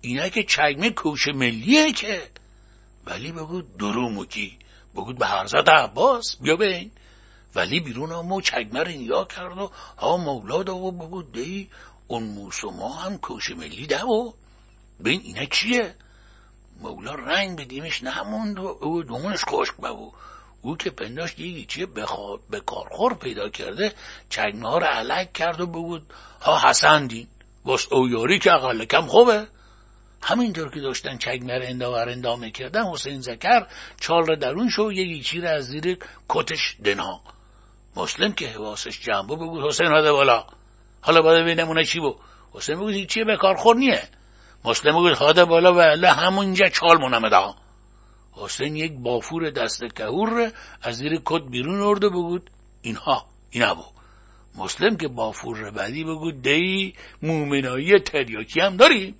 اینا 0.00 0.28
که 0.28 0.42
چگمه 0.42 0.90
کوش 0.90 1.28
ملیه 1.28 1.92
که 1.92 2.22
ولی 3.06 3.32
بگود 3.32 3.76
درو 3.76 4.08
موکی. 4.08 4.58
بگود 4.94 5.18
به 5.18 5.26
حضرت 5.26 5.68
عباس. 5.68 6.36
بیا 6.40 6.56
بین. 6.56 6.90
ولی 7.54 7.80
بیرون 7.80 8.12
همو 8.12 8.40
چگمه 8.40 8.82
رو 8.82 8.90
نگاه 8.90 9.28
کرد 9.28 9.58
و 9.58 9.70
ها 9.98 10.16
مولا 10.16 10.76
و 10.76 10.92
بگود 10.92 11.32
دی 11.32 11.70
اون 12.06 12.22
موسوما 12.22 12.88
هم 12.88 13.18
کوش 13.18 13.50
ملی 13.50 13.86
ده 13.86 14.04
و 14.04 14.32
بین 15.00 15.20
اینا 15.24 15.44
چیه 15.44 15.94
مولا 16.80 17.14
رنگ 17.14 17.56
به 17.56 17.64
دیمش 17.64 18.02
نموند 18.02 18.58
و 18.58 18.78
او 18.80 19.02
دومونش 19.02 19.44
خشک 19.44 19.76
ببو. 19.76 20.12
او 20.62 20.76
که 20.76 20.90
پنداشت 20.90 21.38
یکی 21.38 21.64
چیه؟ 21.64 21.86
به 22.50 22.60
کارخور 22.60 23.14
پیدا 23.14 23.48
کرده. 23.48 23.92
چگمه 24.28 24.68
ها 24.68 24.78
رو 24.78 24.86
علک 24.86 25.32
کرد 25.32 25.60
و 25.60 25.66
بگود 25.66 26.12
ها 26.42 26.68
حسن 26.68 27.06
دین 27.06 27.26
واس 27.64 27.92
اویاری 27.92 28.38
که 28.38 28.52
اقل 28.52 28.84
کم 28.84 29.06
خوبه. 29.06 29.46
همینطور 30.24 30.70
که 30.70 30.80
داشتن 30.80 31.18
چگمه 31.18 31.58
رو 31.58 31.64
انداور 31.64 32.08
اندامه 32.08 32.50
کردن 32.50 32.84
حسین 32.84 33.20
زکر 33.20 33.66
چال 34.00 34.26
رو 34.26 34.36
درون 34.36 34.68
شو 34.68 34.92
یکی 34.92 35.22
چی 35.22 35.40
رو 35.40 35.48
از 35.48 35.64
زیر 35.64 35.98
کتش 36.28 36.76
دنا 36.84 37.20
مسلم 37.96 38.32
که 38.32 38.48
حواسش 38.48 39.00
جنبه 39.00 39.36
بگود 39.36 39.64
حسین 39.64 39.86
هاده 39.86 40.12
بالا. 40.12 40.46
حالا 41.00 41.22
باید 41.22 41.42
ببینمونه 41.42 41.84
چی 41.84 42.00
بود. 42.00 42.16
حسین 42.52 42.76
بگود 42.76 43.06
چیه 43.06 43.24
به 43.24 43.36
کارخور 43.36 43.76
نیه 43.76 44.02
مسلم 44.64 44.92
بود 44.92 45.14
خواده 45.14 45.44
بالا 45.44 45.74
و 45.74 45.78
الله 45.78 46.10
همونجا 46.12 46.68
چال 46.68 46.98
مونمه 46.98 47.30
دا 47.30 47.54
حسین 48.32 48.76
یک 48.76 48.92
بافور 48.92 49.50
دست 49.50 49.84
کهور 49.96 50.52
از 50.82 50.96
زیر 50.96 51.20
کت 51.24 51.42
بیرون 51.42 51.80
ارده 51.80 52.08
بگود 52.08 52.50
اینها 52.82 53.26
اینا 53.50 53.74
بود. 53.74 53.94
مسلم 54.58 54.96
که 54.96 55.08
بافور 55.08 55.70
بعدی 55.70 56.04
بگود 56.04 56.42
دی 56.42 56.94
مومنایی 57.22 57.98
تریاکی 57.98 58.60
هم 58.60 58.76
داری 58.76 59.14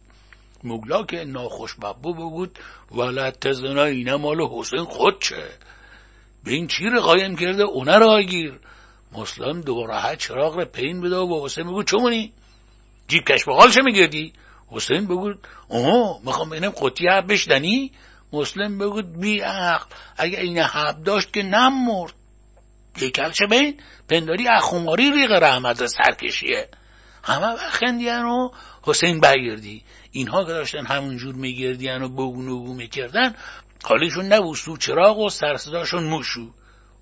مگلا 0.65 1.03
که 1.03 1.25
ناخوش 1.25 1.75
ببو 1.75 2.15
بگود 2.15 2.59
ولد 2.93 3.39
تزنا 3.41 3.85
اینه 3.85 4.17
مال 4.17 4.41
حسین 4.41 4.85
خود 4.85 5.23
چه؟ 5.23 5.49
به 6.45 6.53
این 6.53 6.67
چی 6.67 6.91
قایم 6.91 7.37
کرده؟ 7.37 7.63
اونه 7.63 7.99
را 7.99 8.23
گیر. 8.23 8.61
مسلم 9.13 9.61
دوباره 9.61 10.17
چراغ 10.17 10.55
رو 10.55 10.65
پین 10.65 11.01
بده 11.01 11.17
و 11.17 11.45
حسین 11.45 11.65
بگود 11.65 11.87
چمونی 11.87 12.33
جیب 13.09 13.25
کش 13.25 13.45
بغالش 13.45 13.79
میگردی؟ 13.85 14.33
حسین 14.69 15.07
بگود 15.07 15.39
اوه 15.69 16.21
می‌خوام 16.25 16.51
ببینم 16.51 16.71
قطی 16.71 17.09
حب 17.09 17.33
بشدنی 17.33 17.93
مسلم 18.33 18.79
بگود 18.79 19.21
بی 19.21 19.41
عقل 19.41 19.87
اگه 20.17 20.41
این 20.41 20.59
حب 20.59 21.05
داشت 21.05 21.33
که 21.33 21.43
نم 21.43 21.87
مرد 21.87 22.13
یکلچه 23.01 23.47
بین؟ 23.47 23.81
پنداری 24.09 24.49
اخوماری 24.49 25.11
ریق 25.11 25.31
رحمت 25.31 25.87
سرکشیه. 25.87 26.69
همه 27.25 27.57
خندیان 27.57 28.25
و 28.25 28.49
حسین 28.83 29.21
برگردی. 29.21 29.83
اینها 30.15 30.45
که 30.45 30.53
داشتن 30.53 30.87
همونجور 30.87 31.35
میگردیان 31.35 32.03
و 32.03 32.09
بگون 32.09 32.49
و 32.49 32.75
می‌کردن 32.75 33.35
حالیشون 33.85 34.25
نبود. 34.25 34.57
سو 34.57 34.77
چراغ 34.77 35.19
و 35.19 35.29
سرصداشون 35.29 36.05
موشو. 36.05 36.51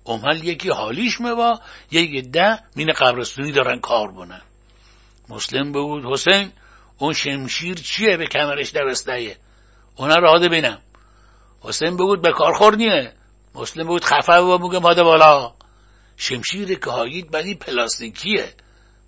امال 0.05 0.43
یکی 0.43 0.69
حالیش 0.69 1.21
موا 1.21 1.59
یک 1.91 2.31
ده 2.31 2.59
مین 2.75 2.93
قبرستونی 2.93 3.51
دارن 3.51 3.79
کار 3.79 4.11
بونن. 4.11 4.41
مسلم 5.29 5.71
بود. 5.71 6.05
حسین 6.05 6.51
اون 6.97 7.13
شمشیر 7.13 7.75
چیه 7.75 8.17
به 8.17 8.25
کمرش 8.25 8.69
درستهیه 8.69 9.37
اونا 9.95 10.15
را 10.15 10.49
بینم. 10.49 10.79
حسین 11.61 11.97
بود 11.97 12.21
به 12.21 12.31
کار 12.31 12.75
نیه. 12.75 13.13
مسلم 13.55 13.87
بود 13.87 14.03
خفه 14.03 14.37
و 14.37 14.57
موگه 14.57 14.79
ماده 14.79 15.03
بالا. 15.03 15.53
شمشیر 16.17 16.79
که 16.79 16.89
هایید 16.89 17.31
بدی 17.31 17.55
پلاستیکیه. 17.55 18.53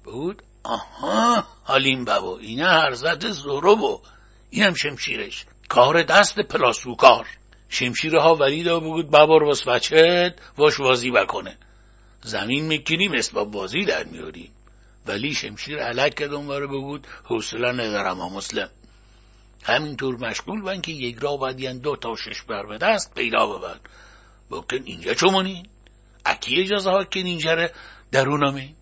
بود 0.03 0.41
آها 0.66 1.44
حالیم 1.64 2.06
بابا 2.06 2.38
اینه 2.38 2.92
زورو 3.32 3.76
بو 3.76 4.02
اینم 4.50 4.74
شمشیرش. 4.74 5.46
کار 5.70 6.04
دست 6.04 6.40
پلاسوکار. 6.40 7.28
شمشیر 7.70 8.16
ها 8.16 8.36
ورید 8.36 8.68
و 8.68 8.80
بگود 8.80 9.10
بابا 9.10 9.38
رو 9.38 9.56
بچت 9.68 10.36
واش 10.58 10.80
وازی 10.80 11.12
بکنه. 11.12 11.58
زمین 12.22 12.66
می‌کنیم 12.66 13.12
اسباب 13.14 13.52
بازی 13.52 13.86
در 13.86 14.04
میاریم 14.04 14.52
ولی 15.06 15.34
شمشیر 15.34 15.78
علک 15.80 16.16
که 16.16 16.28
دنباره 16.28 16.68
بگود 16.68 17.08
حوصله 17.24 17.72
ندارم 17.72 18.18
ها 18.18 18.30
مسلم. 18.30 18.70
همینطور 19.64 20.16
مشغول 20.16 20.62
بن 20.62 20.82
که 20.82 20.92
یک 20.92 21.18
را 21.20 21.38
باید 21.38 21.82
دو 21.82 21.96
تا 21.96 22.16
شش 22.16 22.42
بر 22.42 22.66
به 22.66 22.78
دست 22.78 23.14
پیدا 23.16 23.48
ببن 23.48 23.80
بکن 24.52 24.80
اینجا 24.86 25.14
چمونین 25.14 25.68
اکی 26.26 26.62
اجازه 26.62 26.90
ها 26.90 27.04
که 27.04 27.20
اینجا 27.20 27.70
درونامین 28.12 28.76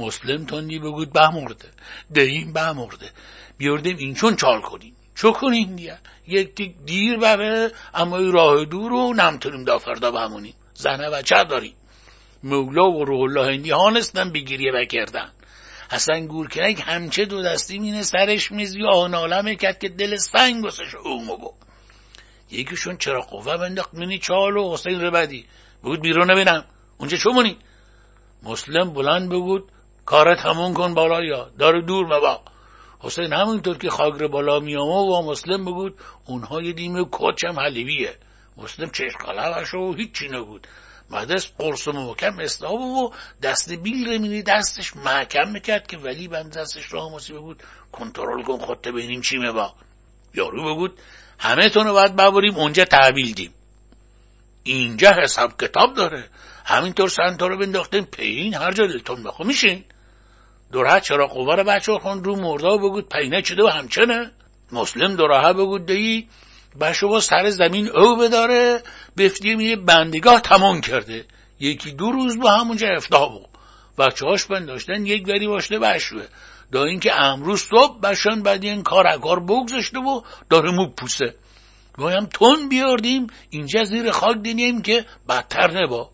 مسلم 0.00 0.46
تندی 0.46 0.78
بگود 0.78 1.12
بمرده. 1.12 1.68
دهیم 2.14 2.52
بمرده. 2.52 3.10
بیاردیم 3.58 3.96
این 3.96 4.14
چون 4.14 4.36
چال 4.36 4.60
کنیم. 4.60 4.96
چو 5.14 5.32
کنیم 5.32 5.76
دیگه؟ 5.76 5.98
یک 6.26 6.54
دیر 6.86 7.18
بره 7.18 7.72
اما 7.94 8.18
راه 8.18 8.64
دور 8.64 8.90
رو 8.90 9.14
نمتونیم 9.14 9.64
دا 9.64 9.78
فردا 9.78 10.10
بمونیم. 10.10 10.54
زنه 10.74 11.08
و 11.08 11.22
چه 11.22 11.44
داریم. 11.44 11.74
مولا 12.42 12.90
و 12.90 13.04
روح 13.04 13.20
الله 13.20 13.52
هندی 13.52 13.70
هانستن 13.70 14.32
بگیریه 14.32 14.72
بکردن 14.72 15.30
حسن 15.90 16.26
گورکنک 16.26 16.82
همچه 16.86 17.24
دو 17.24 17.42
دستی 17.42 17.78
مینه 17.78 18.02
سرش 18.02 18.52
میزی 18.52 18.82
آن 18.84 19.14
عالمه 19.14 19.56
کرد 19.56 19.78
که 19.78 19.88
دل 19.88 20.16
سنگ 20.16 20.64
بسش 20.64 20.94
اومو 20.94 21.36
بو 21.36 21.52
یکیشون 22.50 22.96
چرا 22.96 23.20
قوه 23.20 23.56
بنداخت؟ 23.56 23.94
مینی 23.94 24.18
چال 24.18 24.56
و 24.56 24.72
حسین 24.72 25.00
ربدی. 25.00 25.46
بود 25.82 26.00
بیرون 26.00 26.28
ببینم. 26.28 26.64
اونجا 26.98 27.16
چه 27.16 27.30
مسلم 28.42 28.92
بلند 28.92 29.30
بگود 29.30 29.72
کارت 30.10 30.38
همون 30.38 30.74
کن 30.74 30.94
بالا 30.94 31.24
یا 31.24 31.50
داره 31.58 31.82
دور 31.82 32.06
مبا 32.06 32.40
حسین 33.00 33.32
همونطور 33.32 33.78
که 33.78 33.90
خاگر 33.90 34.26
بالا 34.26 34.60
میامه 34.60 34.94
و 34.94 35.22
مسلم 35.22 35.64
بگود 35.64 35.98
اونها 36.26 36.62
یه 36.62 36.72
دیم 36.72 37.08
کچ 37.10 37.44
هم 37.44 37.60
حلیویه 37.60 38.16
مسلم 38.56 38.90
چشم 38.90 39.78
و 39.78 39.94
هیچی 39.94 40.28
نبود. 40.28 40.66
مدرس 41.10 41.52
قرص 41.58 41.88
و 41.88 41.92
محکم 41.92 42.38
استاب 42.38 42.80
و 42.80 43.12
دست 43.42 43.72
بیل 43.72 44.08
رمینی 44.08 44.42
دستش 44.42 44.96
محکم 44.96 45.48
می‌کرد 45.48 45.86
که 45.86 45.98
ولی 45.98 46.28
بند 46.28 46.58
دستش 46.58 46.92
راه 46.92 47.14
مصیبه 47.14 47.38
بود. 47.38 47.62
کنترل 47.92 48.42
کن 48.42 48.58
خودت 48.58 48.88
ببینیم 48.88 49.20
چی 49.20 49.38
با 49.38 49.74
یارو 50.34 50.74
بگود 50.74 50.98
همه 51.38 51.68
تونو 51.68 51.92
باید 51.92 52.16
ببریم 52.16 52.54
اونجا 52.54 52.84
تحویل 52.84 53.32
دیم. 53.32 53.54
اینجا 54.62 55.12
حساب 55.22 55.62
کتاب 55.62 55.94
داره. 55.94 56.28
همینطور 56.64 57.08
سنتا 57.08 57.46
رو 57.46 57.58
بنداختیم 57.58 58.04
پین 58.04 58.54
هر 58.54 58.72
جا 58.72 58.86
دلتون 58.86 59.22
بخوا 59.22 59.46
میشین؟ 59.46 59.84
دوره 60.72 61.00
چرا 61.00 61.26
قوه 61.26 61.56
رو 61.56 61.64
بچه 61.64 61.98
خون 61.98 62.24
رو 62.24 62.36
مردا 62.36 62.76
بگود 62.76 63.08
پینه 63.08 63.42
چده 63.42 63.64
و 63.64 63.66
همچنه. 63.68 64.30
مسلم 64.72 65.16
دوراها 65.16 65.52
بگود 65.52 65.86
دهی 65.86 66.28
بشو 66.80 67.08
با 67.08 67.20
سر 67.20 67.50
زمین 67.50 67.88
او 67.88 68.16
بداره 68.16 68.82
بفتی 69.16 69.54
میره 69.54 69.76
بندگاه 69.76 70.40
تمام 70.40 70.80
کرده. 70.80 71.24
یکی 71.60 71.92
دو 71.92 72.10
روز 72.10 72.38
با 72.38 72.50
همونجا 72.50 72.88
افتا 72.88 73.28
بود. 73.28 73.48
بچه 73.98 74.26
هاش 74.26 74.44
بنداشتن 74.44 75.06
یک 75.06 75.28
وری 75.28 75.46
باشته 75.46 75.78
بشوه. 75.78 76.26
دا 76.72 76.84
اینکه 76.84 77.20
امروز 77.20 77.60
صبح 77.60 78.00
بشان 78.00 78.42
بعد 78.42 78.64
این 78.64 78.82
کار 78.82 79.06
اکار 79.06 79.40
بگذاشته 79.40 79.98
و 79.98 80.20
داره 80.50 80.70
مو 80.70 80.88
پوسه. 80.88 81.34
هم 81.98 82.26
تون 82.26 82.68
بیاردیم 82.68 83.26
اینجا 83.50 83.84
زیر 83.84 84.10
خاک 84.10 84.36
دینیم 84.42 84.82
که 84.82 85.04
بدتر 85.28 85.82
نبا. 85.82 86.10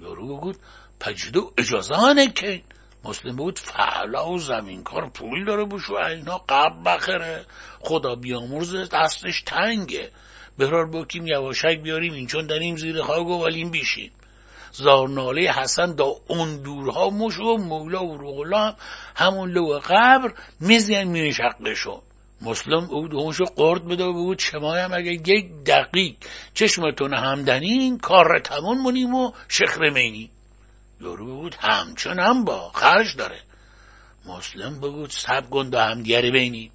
یارو 0.00 0.36
بگود 0.36 0.56
پجدو 1.00 1.52
اجازه 1.58 1.94
ها 1.94 2.26
که 2.26 2.62
مسلم 3.04 3.36
بود 3.36 3.58
فعلا 3.58 4.30
و 4.30 4.38
زمینکار 4.38 5.10
پول 5.10 5.44
داره 5.44 5.64
بشو 5.64 5.94
اینا 5.94 6.38
قبل 6.48 6.84
بخره. 6.84 7.44
خدا 7.80 8.14
بیامرز 8.14 8.76
دستش 8.92 9.42
تنگه. 9.46 10.10
برار 10.58 10.90
بکیم 10.90 11.26
یواشک 11.26 11.80
بیاریم 11.82 12.12
این 12.12 12.26
چون 12.26 12.46
داریم 12.46 12.76
زیر 12.76 13.02
خاک 13.02 13.26
و 13.26 13.44
ولیم 13.44 13.70
بیشیم. 13.70 14.10
زارناله 14.72 15.52
حسن 15.52 15.94
دا 15.94 16.16
اون 16.28 16.62
دورها 16.62 17.10
مش 17.10 17.38
و 17.38 17.56
مولا 17.56 18.04
و 18.06 18.16
روغلا 18.16 18.66
هم 18.66 18.76
همون 19.16 19.50
لو 19.50 19.78
قبر 19.78 20.32
میزین 20.60 21.04
می 21.04 21.32
شقشون 21.32 22.00
مسلم 22.42 22.84
او 22.90 23.08
دوشو 23.08 23.44
قرد 23.44 23.84
بده 23.88 24.04
و 24.04 24.12
بود 24.12 24.38
شما 24.38 24.74
هم 24.74 24.94
اگه 24.94 25.12
یک 25.12 25.64
دقیق 25.66 26.14
چشمتون 26.54 27.14
همدنین 27.14 27.98
کار 27.98 28.38
تمون 28.38 28.78
مونیم 28.78 29.14
و 29.14 29.32
شخر 29.48 29.90
همچون 31.60 32.20
هم 32.20 32.44
با 32.44 32.70
خرج 32.74 33.16
داره. 33.16 33.40
مسلم 34.26 34.80
بگود 34.80 35.10
سب 35.10 35.50
گند 35.50 35.74
و 35.74 35.78
همدیگه 35.78 36.30
بینیم. 36.30 36.72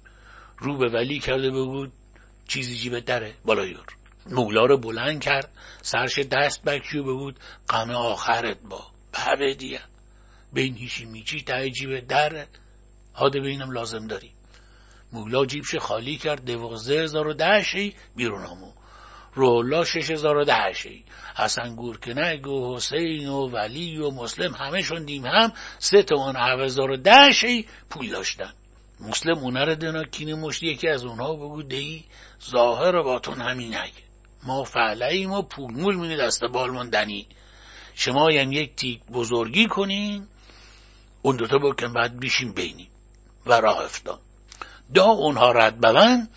رو 0.58 0.76
به 0.78 0.88
ولی 0.88 1.18
کرده 1.18 1.50
بگود 1.50 1.92
چیزی 2.48 2.76
جیبه 2.76 3.00
داره 3.00 3.34
بالایور 3.44 3.86
مولا 4.30 4.64
رو 4.64 4.78
بلند 4.78 5.20
کرد 5.20 5.52
سرش 5.82 6.18
دست 6.18 6.62
بکشو 6.62 7.02
بگود 7.02 7.38
غم 7.68 7.90
آخرت 7.90 8.58
با. 8.60 8.86
به 9.38 9.54
دیگه 9.54 9.80
بین 10.52 10.76
هیچی 10.76 11.04
میچی 11.04 11.42
ته 11.42 11.70
جیبه 11.70 12.00
دره. 12.00 12.46
هاده 13.14 13.40
بینم 13.40 13.70
لازم 13.70 14.06
داری. 14.06 14.30
مولا 15.12 15.46
جیبش 15.46 15.74
خالی 15.74 16.16
کرد. 16.16 16.44
دوازده 16.44 17.02
هزار 17.02 17.26
و 17.26 17.32
ده 17.32 17.62
شی 17.62 17.94
بیرون 18.16 18.46
همون 18.46 18.72
رولا 19.34 19.84
شش 19.84 20.10
هزار 20.10 20.36
و 20.36 20.44
ده 20.44 20.72
شی. 20.72 21.04
حسن 21.36 21.74
گورکنگ 21.74 22.46
و 22.46 22.76
حسین 22.76 23.28
و 23.28 23.48
ولی 23.48 23.98
و 23.98 24.10
مسلم 24.10 24.54
همهشون 24.54 25.04
دیم 25.04 25.26
هم 25.26 25.52
سه 25.78 26.02
تومن 26.02 26.36
هزار 26.36 26.90
و 26.90 26.96
ده 26.96 27.32
شی 27.32 27.66
پول 27.90 28.10
داشتن. 28.10 28.52
مسلم 29.00 29.38
اونه 29.38 29.64
رو 29.64 29.74
دنا 29.74 30.04
کینه 30.04 30.34
مشت 30.34 30.62
یکی 30.62 30.88
از 30.88 31.04
اونها 31.04 31.34
بگو 31.34 31.62
دی 31.62 32.04
ظاهر 32.50 33.02
باتون 33.02 33.40
همین 33.40 33.74
هی 33.74 33.92
ما 34.42 34.64
فعله 34.64 35.06
ایم 35.06 35.32
و 35.32 35.42
پول 35.42 35.74
مول 35.74 35.96
مینه 35.96 36.16
دست 36.16 36.44
بالمان 36.44 36.90
دنی 36.90 37.26
شما 37.94 38.28
هم 38.28 38.52
یک 38.52 38.76
تیک 38.76 39.00
بزرگی 39.12 39.66
کنین 39.66 40.26
اون 41.22 41.36
دوتا 41.36 41.58
بکن 41.58 41.92
بعد 41.92 42.20
بیشیم 42.20 42.52
بینیم 42.52 42.88
و 43.46 43.52
راه 43.52 43.84
افتاد. 43.84 44.20
دا 44.94 45.04
اونها 45.04 45.52
رد 45.52 45.80
ببن 45.80 46.28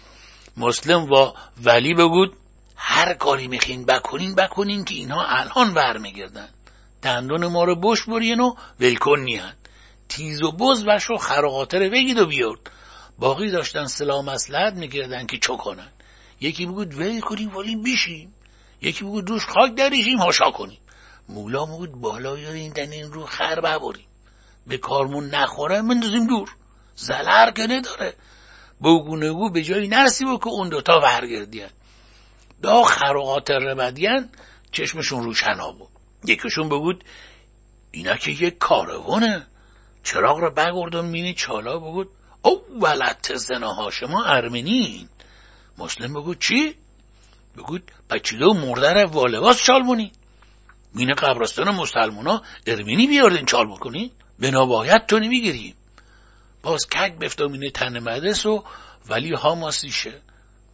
مسلم 0.58 1.12
و 1.12 1.34
ولی 1.64 1.94
بگود 1.94 2.39
هر 2.82 3.14
کاری 3.14 3.48
میخین 3.48 3.86
بکنین 3.86 4.36
بکنین 4.36 4.86
که 4.86 4.96
اینها 4.96 5.26
الان 5.28 5.74
برمیگردن. 5.74 6.50
دندون 7.02 7.48
ما 7.48 7.64
رو 7.64 7.76
بش 7.76 8.04
برین 8.04 8.40
و 8.40 8.56
ولکن 8.80 9.20
نیان. 9.20 9.54
تیز 10.10 10.44
و 10.44 10.52
بز 10.52 10.86
بش 10.86 11.10
و 11.10 11.18
خراقاتر 11.18 11.90
بگید 11.90 12.18
و 12.18 12.26
بیارد. 12.26 12.60
باقی 13.20 13.52
داشتن 13.52 13.86
سلام 13.86 14.26
مسلحت 14.26 14.74
می‌کردن 14.74 15.26
که 15.26 15.38
چو 15.38 15.58
کنن؟ 15.58 15.92
یکی 16.42 16.66
بگود 16.66 16.94
ول 16.94 17.20
کنیم 17.20 17.56
ولی 17.56 17.76
بیشیم 17.76 18.34
یکی 18.82 19.04
بگود 19.04 19.30
روش 19.30 19.46
خاک 19.46 19.76
دریشیم 19.76 20.18
هاشا 20.18 20.52
کنیم. 20.52 20.80
مولا 21.30 21.66
بگود 21.66 21.92
بالا 21.92 22.36
این 22.36 22.74
این 22.80 23.14
رو 23.14 23.26
خر 23.26 23.60
ببریم. 23.60 24.06
به 24.68 24.78
کارمون 24.78 25.30
نخوره 25.36 25.82
مندازیم 25.82 26.28
دور. 26.28 26.50
زلر 26.96 27.52
که 27.52 27.64
نداره. 27.64 28.14
بگونه 28.82 29.32
بو 29.32 29.50
به 29.50 29.62
جایی 29.62 29.88
نرسی 29.88 30.26
که 30.26 30.48
اون 30.48 30.70
دوتا 30.70 31.00
برگردین 32.62 32.74
دا 32.74 32.84
خراقات 32.84 33.52
ربدین 33.52 34.30
چشمشون 34.72 35.24
روشنا 35.24 35.72
بود. 35.72 35.90
یکیشون 36.26 36.70
بگود 36.70 37.04
اینا 37.92 38.16
که 38.16 38.32
یک 38.32 38.58
کاروانه. 38.58 39.46
چراغ 40.04 40.38
رو 40.38 40.52
بگردم 40.52 41.06
مینی 41.06 41.34
چالا 41.34 41.80
بگود. 41.80 42.10
او 42.42 42.62
ولت 42.82 43.36
زناها 43.36 43.92
شما 43.92 44.24
ارمنین. 44.26 45.10
مسلم 45.78 46.14
بگود 46.14 46.40
چی؟ 46.40 46.76
بگود 47.58 47.92
بچیده 48.10 48.46
و 48.46 48.54
مرده 48.54 48.94
رو 48.94 49.10
والواز 49.10 49.58
چال 49.58 49.84
بونی. 49.84 50.12
مینه 50.94 51.14
قبرستان 51.14 51.76
مسلمونا 51.76 52.42
ارمنی 52.68 53.08
بیاردین 53.08 53.46
چال 53.46 53.68
بکنین 53.68 54.12
به 54.40 54.52
تو 55.08 55.20
نمی‌گیریم 55.20 55.76
باز 56.62 56.88
کک 56.88 57.18
بفتامینه 57.20 57.70
تن 57.70 58.00
مدرس 58.00 58.46
و 58.46 58.64
ولی 59.10 59.34
هاماسیشه 59.34 60.22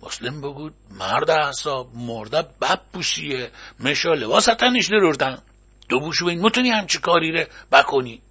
مسلم 0.01 0.41
بگود 0.41 0.73
مرد 0.91 1.30
حساب 1.30 1.95
مرده 1.95 2.41
بب 2.41 2.81
بوشیه 2.93 3.51
مشا 3.80 4.13
لباس 4.13 4.45
تنش 4.45 4.89
نروردن 4.89 5.38
دو 5.89 5.99
بوشو 5.99 6.26
این 6.26 6.41
متونی 6.41 6.69
همچی 6.69 6.97
کاری 6.97 7.31
ره 7.31 7.47
بکنی. 7.72 8.22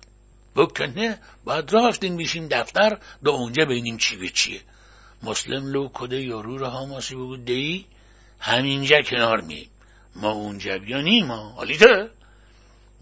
بکنه 0.56 1.18
باید 1.44 1.74
رفتین 1.74 2.14
میشیم 2.14 2.48
دفتر 2.48 2.98
دو 3.24 3.30
اونجا 3.30 3.64
بینیم 3.64 3.96
چی 3.96 4.16
به 4.16 4.28
چیه. 4.28 4.60
مسلم 5.22 5.66
لو 5.66 5.88
کده 5.94 6.22
یارو 6.22 6.58
رو 6.58 6.66
هاماسی 6.66 7.14
بگود 7.14 7.44
دی 7.44 7.86
همینجا 8.40 9.02
کنار 9.02 9.40
میم 9.40 9.68
ما 10.16 10.30
اونجا 10.30 10.78
بیانیم 10.78 11.26
ما 11.26 11.48
حالیته 11.50 12.10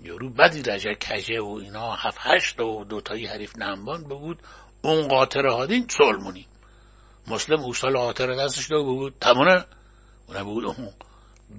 یارو 0.02 0.30
بدی 0.30 0.62
رجه 0.62 0.94
کجه 0.94 1.40
و 1.40 1.60
اینا 1.62 1.94
هفت 1.94 2.18
هشت 2.20 2.60
و 2.60 2.84
دوتایی 2.84 3.26
حریف 3.26 3.56
نمبان 3.58 4.04
بگود 4.04 4.38
اون 4.82 5.08
قاطر 5.08 5.46
هادین 5.46 5.86
سلمونی. 5.88 6.46
مسلم 7.26 7.60
اوسال 7.60 7.96
قاطر 7.96 8.34
دستش 8.34 8.70
دو 8.70 8.84
بگود 8.84 9.14
تمونه 9.20 9.64
اونه 10.28 10.40
بگود 10.40 10.64
اون 10.64 10.88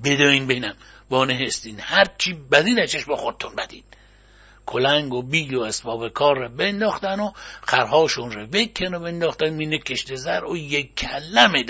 بدوین 0.04 0.48
بینم. 0.48 0.76
بانه 1.10 1.40
هستین 1.46 1.80
هرچی 1.80 2.34
بدین 2.34 2.82
اچش 2.82 3.06
با 3.06 3.16
خودتون 3.16 3.56
بدین. 3.56 3.84
کلنگ 4.66 5.14
و 5.14 5.22
بیل 5.22 5.56
و 5.56 5.62
اسباب 5.62 6.10
کار 6.10 6.38
رو 6.38 6.50
بنداختن 6.50 7.20
و 7.20 7.32
خرهاشون 7.62 8.32
رو 8.32 8.48
بکن 8.48 8.94
و 8.94 9.00
بنداختن. 9.00 9.50
مینه 9.50 9.78
کشت 9.78 10.16
زر 10.16 10.44
و 10.46 10.58
یک 10.58 10.96
کلمه 10.96 11.64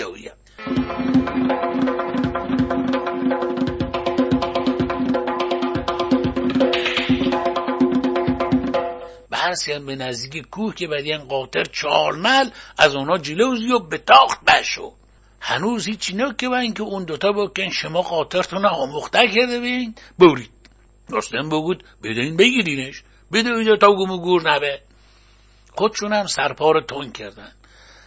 دویم 9.54 9.86
برسیان 9.86 9.86
به 9.86 9.96
نزدیک 9.96 10.46
کوه 10.50 10.74
که 10.74 10.86
بدین 10.86 11.18
قاطر 11.18 11.64
چهار 11.64 12.12
مل 12.12 12.50
از 12.78 12.94
اونا 12.96 13.18
جلوزی 13.18 13.72
و 13.72 13.78
به 13.78 13.98
تاخت 13.98 14.44
بشو 14.44 14.92
هنوز 15.40 15.86
هیچی 15.86 16.16
که 16.38 16.48
با 16.48 16.56
اینکه 16.56 16.82
اون 16.82 17.04
دوتا 17.04 17.32
بکن 17.32 17.70
شما 17.70 18.02
قاطرتون 18.02 18.66
آموخته 18.66 19.28
کرده 19.28 19.60
بین 19.60 19.94
برید. 20.18 20.50
رستم 21.10 21.48
بگود 21.48 21.84
بدین 22.02 22.36
بگیرینش. 22.36 23.02
بدوید 23.32 23.80
تا 23.80 23.94
گم 23.94 24.10
و 24.10 24.18
گور 24.18 24.54
نبه. 24.54 24.80
خودشون 25.72 26.12
هم 26.12 26.26
سرپار 26.26 26.80
تون 26.88 27.12
کردن. 27.12 27.52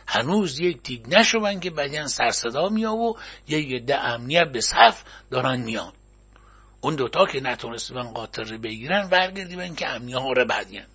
هنوز 0.07 0.59
یک 0.59 0.81
تیگ 0.81 1.15
نشون 1.15 1.59
که 1.59 1.69
بدین 1.69 2.07
سرصدا 2.07 2.69
میاد 2.69 2.93
و 2.93 3.15
یک 3.47 3.73
عده 3.73 3.95
امنیت 3.95 4.51
به 4.53 4.61
صف 4.61 5.03
دارن 5.31 5.61
میان. 5.61 5.93
اون 6.81 6.95
دوتا 6.95 7.25
که 7.25 7.39
نتونستن 7.39 8.03
قاطر 8.03 8.43
رو 8.43 8.57
بگیرن 8.57 9.09
برگردی 9.09 9.75
که 9.75 9.87
امنیه 9.87 10.17
ها 10.17 10.31
رو 10.31 10.45
بدین 10.45 10.85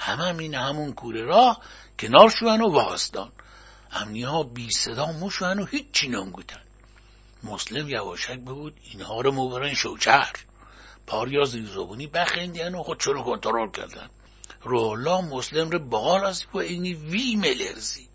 همه 0.00 0.24
هم 0.24 0.38
این 0.38 0.54
همون 0.54 0.92
کوره 0.92 1.24
راه 1.24 1.60
کنار 1.98 2.30
شوهن 2.30 2.60
و 2.60 2.70
واسدان 2.70 3.32
امنیه 3.92 4.28
ها 4.28 4.42
بی 4.42 4.70
صدا 4.70 5.06
موشوهن 5.12 5.58
و 5.58 5.64
هیچی 5.64 6.08
نمگوتن 6.08 6.62
مسلم 7.44 7.88
یواشک 7.88 8.38
بود 8.38 8.80
اینها 8.82 9.20
رو 9.20 9.32
مبرن 9.32 9.74
شوچر 9.74 10.32
پاریا 11.06 11.44
زیرزبونی 11.44 12.06
بخندین 12.06 12.74
و 12.74 12.82
خودشون 12.82 13.14
رو 13.14 13.22
کنترل 13.22 13.70
کردن. 13.70 14.10
رولا 14.62 15.20
مسلم 15.20 15.70
رو 15.70 15.78
بغال 15.78 16.24
از 16.24 16.44
و 16.54 16.58
اینی 16.58 16.94
وی 16.94 17.36
ملرزی 17.36 18.08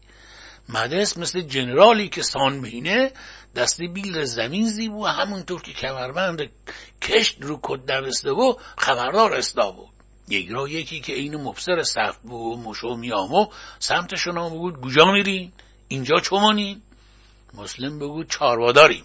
مدرس 0.70 1.18
مثل 1.18 1.42
جنرالی 1.42 2.10
که 2.10 2.22
سان 2.22 2.62
بینه 2.62 3.12
دستی 3.56 3.88
بیل 3.88 4.24
زمین 4.24 4.70
زیب 4.70 4.94
و 4.94 5.06
همونطور 5.06 5.62
که 5.62 5.74
کمربند 5.74 6.40
کشت 7.02 7.38
رو 7.42 7.60
کد 7.62 7.92
دوسته 7.92 8.32
و 8.32 8.54
خبردار 8.78 9.34
استا 9.34 9.72
بود. 9.72 9.95
یک 10.30 10.50
را 10.50 10.68
یکی 10.68 11.00
که 11.00 11.14
این 11.14 11.36
مبصر 11.36 11.84
بود 12.24 12.32
و 12.32 12.58
مشو 12.58 12.96
میامو 12.96 13.48
سمتشون 13.80 14.38
هم 14.38 14.50
بود 14.50 14.82
گوجا 14.82 15.12
میرین 15.12 15.52
اینجا 15.88 16.16
چمانین 16.16 16.82
مسلم 17.54 18.00
بگود 18.00 18.30
چارواداریم 18.30 19.04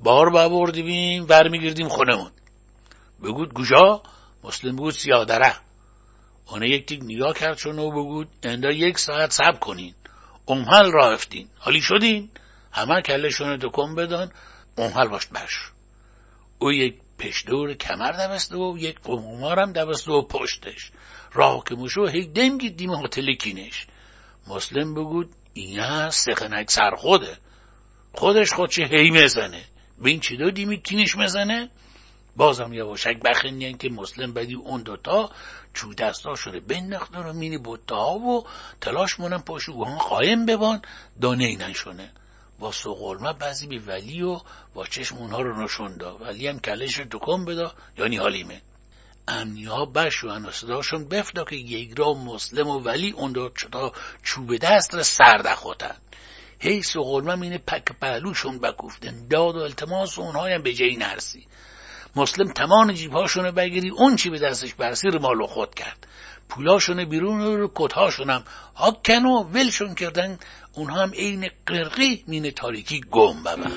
بار 0.00 0.30
ببردیم 0.30 1.26
برمیگردیم 1.26 1.88
خونمون. 1.88 2.30
بگود 3.22 3.54
گوجا؟ 3.54 4.02
مسلم 4.44 4.76
بگود 4.76 4.94
سیادره. 4.94 5.54
اونه 6.46 6.68
یک 6.68 6.86
تیک 6.86 7.00
نگاه 7.02 7.34
کرد 7.34 7.56
چون 7.56 7.78
او 7.78 7.90
بگود 7.90 8.28
اندا 8.42 8.70
یک 8.70 8.98
ساعت 8.98 9.32
سب 9.32 9.60
کنین. 9.60 9.94
امحل 10.48 10.92
را 10.92 11.12
افتین. 11.12 11.48
حالی 11.58 11.80
شدین؟ 11.80 12.30
همه 12.72 13.02
کلشون 13.02 13.56
دکن 13.56 13.94
بدن 13.94 14.30
امحل 14.78 15.08
باشت 15.08 15.30
بش 15.30 15.70
او 16.58 16.72
یک 16.72 16.94
پشدور 17.20 17.74
کمر 17.74 18.12
دوسته 18.12 18.56
و 18.56 18.78
یک 18.78 19.00
قمارم 19.00 19.72
دوسته 19.72 20.12
و 20.12 20.22
پشتش. 20.22 20.90
راه 21.32 21.64
که 21.68 21.74
مشو 21.74 22.06
هی 22.06 22.26
دم 22.26 22.58
دیم 22.58 22.94
هتل 22.94 23.34
کینش. 23.34 23.86
مسلم 24.46 24.94
بگود 24.94 25.30
اینا 25.54 26.10
سخنک 26.10 26.70
سر 26.70 26.90
خوده. 26.96 27.38
خودش 28.12 28.52
خودشه 28.52 28.84
هی 28.84 29.10
مزنه 29.10 29.64
به 29.98 30.10
این 30.10 30.20
چی 30.20 30.36
دو 30.36 30.50
دیمی 30.50 30.78
تینش 30.78 31.16
مزنه 31.16 31.70
بازم 32.36 32.72
یواشک 32.72 33.16
بخندین 33.24 33.78
که 33.78 33.88
مسلم 33.88 34.32
بدی 34.32 34.54
اون 34.54 34.82
دوتا 34.82 35.30
چو 35.74 35.94
دستا 35.94 36.34
شده 36.34 36.60
بنداخته 36.60 37.18
رو 37.18 37.32
مینی 37.32 37.58
بوتا 37.58 38.10
و 38.10 38.46
تلاش 38.80 39.20
مونم 39.20 39.42
پاشو 39.42 39.72
گوهان 39.72 39.98
قایم 39.98 40.46
ببان. 40.46 40.82
دانه 41.20 41.44
ای 41.44 41.56
نشونه 41.56 42.10
با 42.60 42.72
سقلمه 42.72 43.32
بعضی 43.32 43.66
به 43.66 43.78
ولی 43.78 44.22
و 44.22 44.40
با 44.74 44.86
چشم 44.86 45.16
اونها 45.16 45.40
رو 45.40 45.64
نشون 45.64 45.96
دا 45.96 46.16
ولی 46.16 46.48
هم 46.48 46.58
کلش 46.58 46.98
رو 46.98 47.04
دکن 47.10 47.44
بدا 47.44 47.72
یعنی 47.98 48.16
حالیمه 48.16 48.62
امنی 49.28 49.64
ها 49.64 49.84
بشوان 49.84 50.46
و 50.46 50.50
صداشون 50.50 51.08
بفتا 51.08 51.44
که 51.44 51.56
یک 51.56 51.98
را 51.98 52.12
مسلم 52.12 52.68
و 52.68 52.78
ولی 52.78 53.10
اون 53.10 53.32
دو 53.32 53.48
چطا 53.48 53.92
چوب 54.22 54.56
دست 54.56 54.94
رو 54.94 55.02
سرده 55.02 55.54
خودن 55.54 55.96
هی 56.60 56.82
سقلمه 56.82 57.34
مینه 57.34 57.58
پک 57.58 57.92
پهلوشون 58.00 58.58
بکوفتن. 58.58 59.28
داد 59.28 59.56
و 59.56 59.58
التماس 59.58 60.18
اونها 60.18 60.46
هم 60.46 60.62
به 60.62 60.72
جایی 60.72 60.96
نرسی. 60.96 61.46
مسلم 62.16 62.52
تمام 62.52 62.92
جیبهاشونو 62.92 63.52
بگیری 63.52 63.90
اون 63.90 64.16
چی 64.16 64.30
به 64.30 64.38
دستش 64.38 64.74
برسی 64.74 65.08
رو 65.08 65.20
مالو 65.20 65.46
خود 65.46 65.74
کرد. 65.74 66.06
پولاشونو 66.48 67.06
بیرون 67.06 67.40
رو 67.40 67.70
کتهاشون 67.74 68.30
هم 68.30 68.44
هاکن 68.74 69.24
و 69.24 69.42
ولشون 69.42 69.94
کردن. 69.94 70.38
اونها 70.74 71.02
هم 71.02 71.10
عین 71.10 71.50
قرقی 71.66 72.24
مین 72.26 72.50
تاریکی 72.50 73.00
گم 73.10 73.42
ببن. 73.42 73.72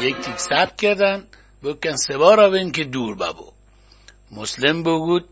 یک 0.00 0.16
تیک 0.16 0.36
ثبت 0.36 0.76
کردن 0.80 1.26
بکن 1.62 1.96
سوارا 1.96 2.50
بین 2.50 2.72
که 2.72 2.84
دور 2.84 3.14
ببو. 3.14 3.53
مسلم 4.36 4.82
بگود 4.82 5.28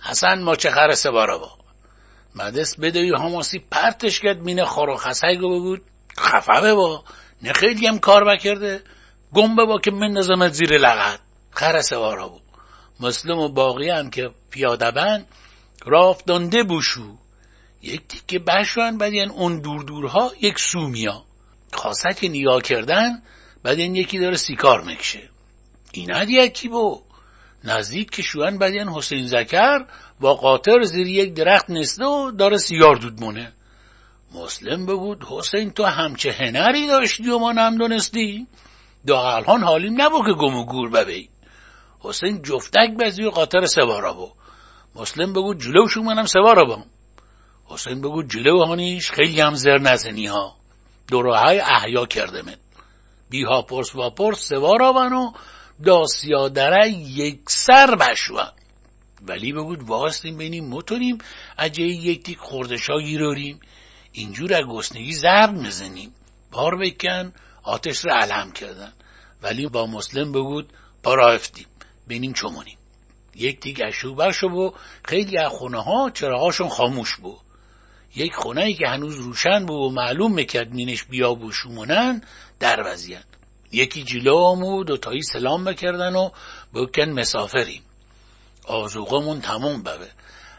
حسن 0.00 0.42
ما 0.42 0.56
چه 0.56 0.70
خر 0.70 0.92
سوارا 0.94 1.38
با؟ 1.38 1.50
مدس 2.34 2.78
بدوی 2.78 3.12
هماسی 3.18 3.58
پرتش 3.70 4.20
کرد 4.20 4.38
مینه 4.38 4.64
خارو 4.64 4.96
خسای 4.96 5.38
گو 5.38 5.60
بگود 5.60 5.82
خفه 6.18 6.74
با 6.74 7.04
نه 7.42 7.52
خیلی 7.52 7.86
هم 7.86 7.98
کار 7.98 8.24
بکرده 8.24 8.82
گم 9.32 9.56
با 9.56 9.78
که 9.78 9.90
من 9.90 10.10
نظمت 10.10 10.52
زیر 10.52 10.78
لغت. 10.78 11.20
خر 11.50 11.80
سوارا 11.80 12.28
بود. 12.28 12.42
مسلم 13.00 13.38
و 13.38 13.48
باقی 13.48 13.90
هم 13.90 14.10
که 14.10 14.30
پیاده 14.50 14.90
بن 14.90 15.24
راف 15.86 16.24
دانده 16.24 16.62
بوشو. 16.62 17.18
یک 17.82 18.08
تیکه 18.08 18.38
بشوان 18.38 18.98
بعد 18.98 19.12
یعنی 19.12 19.30
اون 19.30 19.60
دور 19.60 19.82
دورها 19.82 20.32
یک 20.40 20.58
سومیا 20.58 21.24
خواست 21.72 22.16
که 22.16 22.28
نگاه 22.28 22.62
کردن 22.62 23.22
بعد 23.62 23.78
این 23.78 23.96
یکی 23.96 24.18
داره 24.18 24.36
سیکار 24.36 24.80
می‌کشه. 24.80 25.28
این 25.92 26.28
یکی 26.28 26.68
بو 26.68 27.03
نزدیک 27.64 28.10
که 28.10 28.22
شوان 28.22 28.58
بعد 28.58 28.72
این 28.72 28.88
حسین 28.88 29.26
زکر 29.26 29.78
با 30.20 30.34
قاطر 30.34 30.82
زیر 30.82 31.06
یک 31.06 31.34
درخت 31.34 31.70
نسته 31.70 32.04
و 32.04 32.30
داره 32.30 32.56
سیگار 32.56 32.96
دود 32.96 33.20
مونه. 33.20 33.52
مسلم 34.34 34.86
بگود 34.86 35.24
حسین 35.24 35.70
تو 35.70 35.84
همچه 35.84 36.32
هنری 36.32 36.86
داشتی 36.86 37.28
و 37.28 37.38
ما 37.38 37.52
نمدونستی 37.52 38.46
دو 39.06 39.16
الان 39.16 39.62
حالیم 39.62 40.02
نبو 40.02 40.24
که 40.24 40.32
گم 40.32 40.54
و 40.54 40.64
گور 40.64 40.90
ببی 40.90 41.28
حسین 42.00 42.42
جفتک 42.42 42.90
بزی 43.00 43.24
و 43.24 43.30
قاطر 43.30 43.66
سوارا 43.66 44.12
بو. 44.12 44.32
مسلم 44.94 45.32
بگو 45.32 45.54
جلو 45.54 46.02
منم 46.02 46.26
سوارا 46.26 46.64
بام 46.64 46.84
حسین 47.64 48.00
بگو 48.00 48.22
جلو 48.22 48.64
هانیش 48.64 49.10
خیلی 49.10 49.40
هم 49.40 49.54
زر 49.54 49.78
نزنی 49.78 50.26
ها. 50.26 50.56
دوره 51.08 51.38
های 51.38 51.60
احیا 51.60 52.06
کرده 52.06 52.42
من 52.42 52.56
بیها 53.30 53.62
پرس 53.62 53.94
و 53.94 54.10
پرس 54.10 54.48
سوارا 54.48 54.92
بنو 54.92 55.32
داسیادره 55.84 56.90
یک 56.90 57.40
سر 57.48 57.94
بشوان 57.94 58.52
ولی 59.22 59.52
بگود 59.52 59.82
واستیم 59.82 60.36
بینیم 60.36 60.68
متونیم 60.68 61.18
اجه 61.58 61.82
یک 61.82 62.22
تیک 62.22 62.38
خوردشا 62.38 63.00
گیراریم 63.00 63.60
اینجور 64.12 64.54
از 64.54 64.64
گسنگی 64.70 65.12
زرد 65.12 65.54
مزنیم 65.54 66.14
بار 66.52 66.76
بکن 66.76 67.32
آتش 67.62 68.04
را 68.04 68.14
علم 68.14 68.52
کردن. 68.52 68.92
ولی 69.42 69.66
با 69.66 69.86
مسلم 69.86 70.32
بگود 70.32 70.72
پا 71.02 71.14
افتیم 71.14 71.66
بینیم 72.06 72.32
چمونیم 72.32 72.78
یک 73.34 73.60
دیگه 73.60 73.90
شو 73.90 74.32
شو 74.32 74.46
و 74.46 74.70
خیلی 75.04 75.38
از 75.38 75.52
خونه 75.52 75.82
ها 75.82 76.10
چراغاشون 76.10 76.68
خاموش 76.68 77.16
بود 77.16 77.40
یک 78.16 78.34
خونه 78.34 78.62
ای 78.62 78.74
که 78.74 78.86
هنوز 78.86 79.16
روشن 79.16 79.66
بود 79.66 79.76
و 79.76 79.94
معلوم 79.94 80.34
می‌کرد 80.34 80.72
مینش 80.72 81.04
بیا 81.04 81.34
و 81.34 81.52
شومونن 81.52 82.22
در 82.60 82.82
وزین 82.86 83.18
یکی 83.74 84.02
جلو 84.02 84.36
و 84.36 84.84
دوتایی 84.84 85.22
سلام 85.22 85.64
بکردن 85.64 86.16
و 86.16 86.30
بکن 86.74 87.08
مسافریم. 87.08 87.82
آزوغمون 88.64 89.40
تموم 89.40 89.82
ببه. 89.82 90.08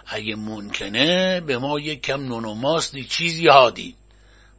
اگه 0.07 0.35
ممکنه 0.35 1.41
به 1.41 1.57
ما 1.57 1.79
یک 1.79 2.01
کم 2.01 2.21
نون 2.21 2.45
و 2.45 2.53
ماستی 2.53 3.03
چیزی 3.03 3.47
هادی 3.47 3.95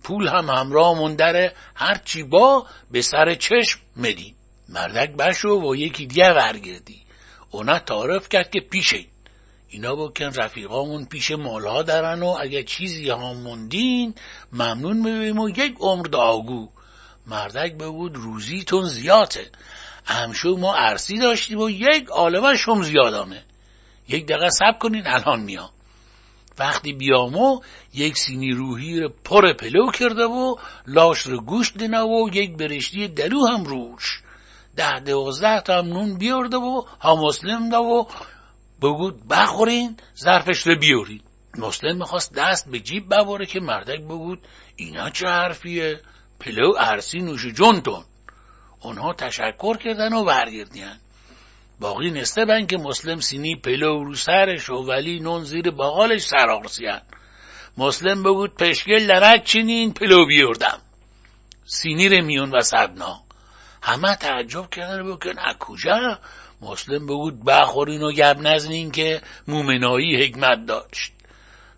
پول 0.03 0.29
هم 0.29 0.51
همراهمون 0.51 1.17
داره 1.17 1.53
هرچی 1.75 2.23
با 2.23 2.67
به 2.91 3.03
سر 3.03 3.35
چشم 3.35 3.81
مدیم 3.97 4.35
مردک 4.69 5.11
بشو 5.17 5.49
و 5.49 5.77
یکی 5.77 6.07
دیگه 6.07 6.33
ورگردی 6.33 7.03
اونا 7.51 7.79
تعارف 7.79 8.29
کرد 8.29 8.51
که 8.51 8.61
پیشه. 8.61 9.05
اینا 9.69 9.97
بکن 9.97 10.25
رفیقامون 10.25 11.05
پیش 11.05 11.31
مالها 11.31 11.83
دارن 11.83 12.23
و 12.23 12.37
اگه 12.41 12.63
چیزی 12.63 13.09
ها 13.09 13.35
موندین 13.35 14.15
ممنون 14.53 14.97
میبیم 14.97 15.39
و 15.39 15.49
یک 15.49 15.75
عمر 15.81 16.07
داگو 16.07 16.69
مردک 17.27 17.75
بگود 17.75 18.17
روزیتون 18.17 18.85
زیاده. 18.85 19.51
همشو 20.05 20.57
ما 20.57 20.75
عرصی 20.75 21.19
داشتیم 21.19 21.59
و 21.59 21.71
یک 21.71 22.11
آلمه 22.11 22.57
شم 22.57 22.83
زیادامه 22.83 23.43
یک 24.09 24.27
دقیقه 24.27 24.49
سب 24.51 24.79
کنین 24.79 25.07
الان 25.07 25.41
میام. 25.41 25.71
وقتی 26.59 26.93
بیامو 26.93 27.61
یک 27.95 28.17
سینی 28.17 28.53
روحی 28.53 29.01
رو 29.01 29.09
پر 29.25 29.53
پلو 29.53 29.91
کرده 29.91 30.25
و 30.25 30.57
لاش 30.87 31.19
رو 31.19 31.41
گوشت 31.41 31.79
دینه 31.79 32.01
و 32.01 32.29
یک 32.33 32.57
برشتی 32.57 33.09
دلو 33.09 33.47
هم 33.47 33.65
روش. 33.65 34.23
ده 34.77 35.01
دوازده 35.01 35.61
تا 35.61 35.79
هم 35.79 35.87
نون 35.87 36.19
بیارده 36.19 36.57
و 36.57 36.83
ها 37.01 37.17
مسلم 37.17 37.69
ده 37.69 37.77
و 37.77 38.05
بگود 38.83 39.29
بخورین 39.29 39.97
ظرفش 40.19 40.67
رو 40.67 40.79
بیارین. 40.79 41.21
مسلم 41.59 41.97
می‌خواست 41.97 42.35
دست 42.35 42.71
به 42.71 42.81
جیب 42.81 43.15
بباره 43.15 43.47
که 43.47 43.61
مردک 43.61 44.01
بگود 44.01 44.39
اینا 44.77 45.11
چه 45.11 45.27
حرفیه؟ 45.27 46.01
پلو 46.41 46.73
ارسی 46.79 47.19
نوش 47.19 47.47
جونتون 47.47 48.05
اونها 48.81 49.13
تشکر 49.13 49.77
کردن 49.77 50.13
و 50.13 50.25
برگردین 50.25 50.97
باقی 51.81 52.11
نسته 52.11 52.45
بن 52.45 52.67
که 52.67 52.77
مسلم 52.77 53.21
سینی 53.21 53.57
پلو 53.57 54.05
رو 54.05 54.15
سرش 54.15 54.71
و 54.71 54.75
ولی 54.75 55.21
نون 55.21 55.45
زیر 55.45 55.71
باقالش 55.71 56.23
سرارسیان 56.23 57.01
مسلم 57.77 58.23
بگود 58.23 58.55
پشگل 58.55 59.03
لرک 59.03 59.45
چینین 59.45 59.93
پلو 59.93 60.27
بیردم 60.27 60.79
سینی 61.67 62.09
رو 62.09 62.25
میون 62.25 62.51
و 62.51 62.61
سبنا. 62.61 63.21
همه 63.83 64.17
تعجب 64.17 64.71
کردن 64.71 65.13
بکن 65.13 65.35
کجا؟ 65.59 66.19
مسلم 66.61 67.07
بگود 67.07 67.45
بخورین 67.45 68.03
و 68.03 68.13
گب 68.13 68.37
نزنین 68.41 68.91
که 68.91 69.23
مومنایی 69.49 70.25
حکمت 70.25 70.67
داشت. 70.67 71.13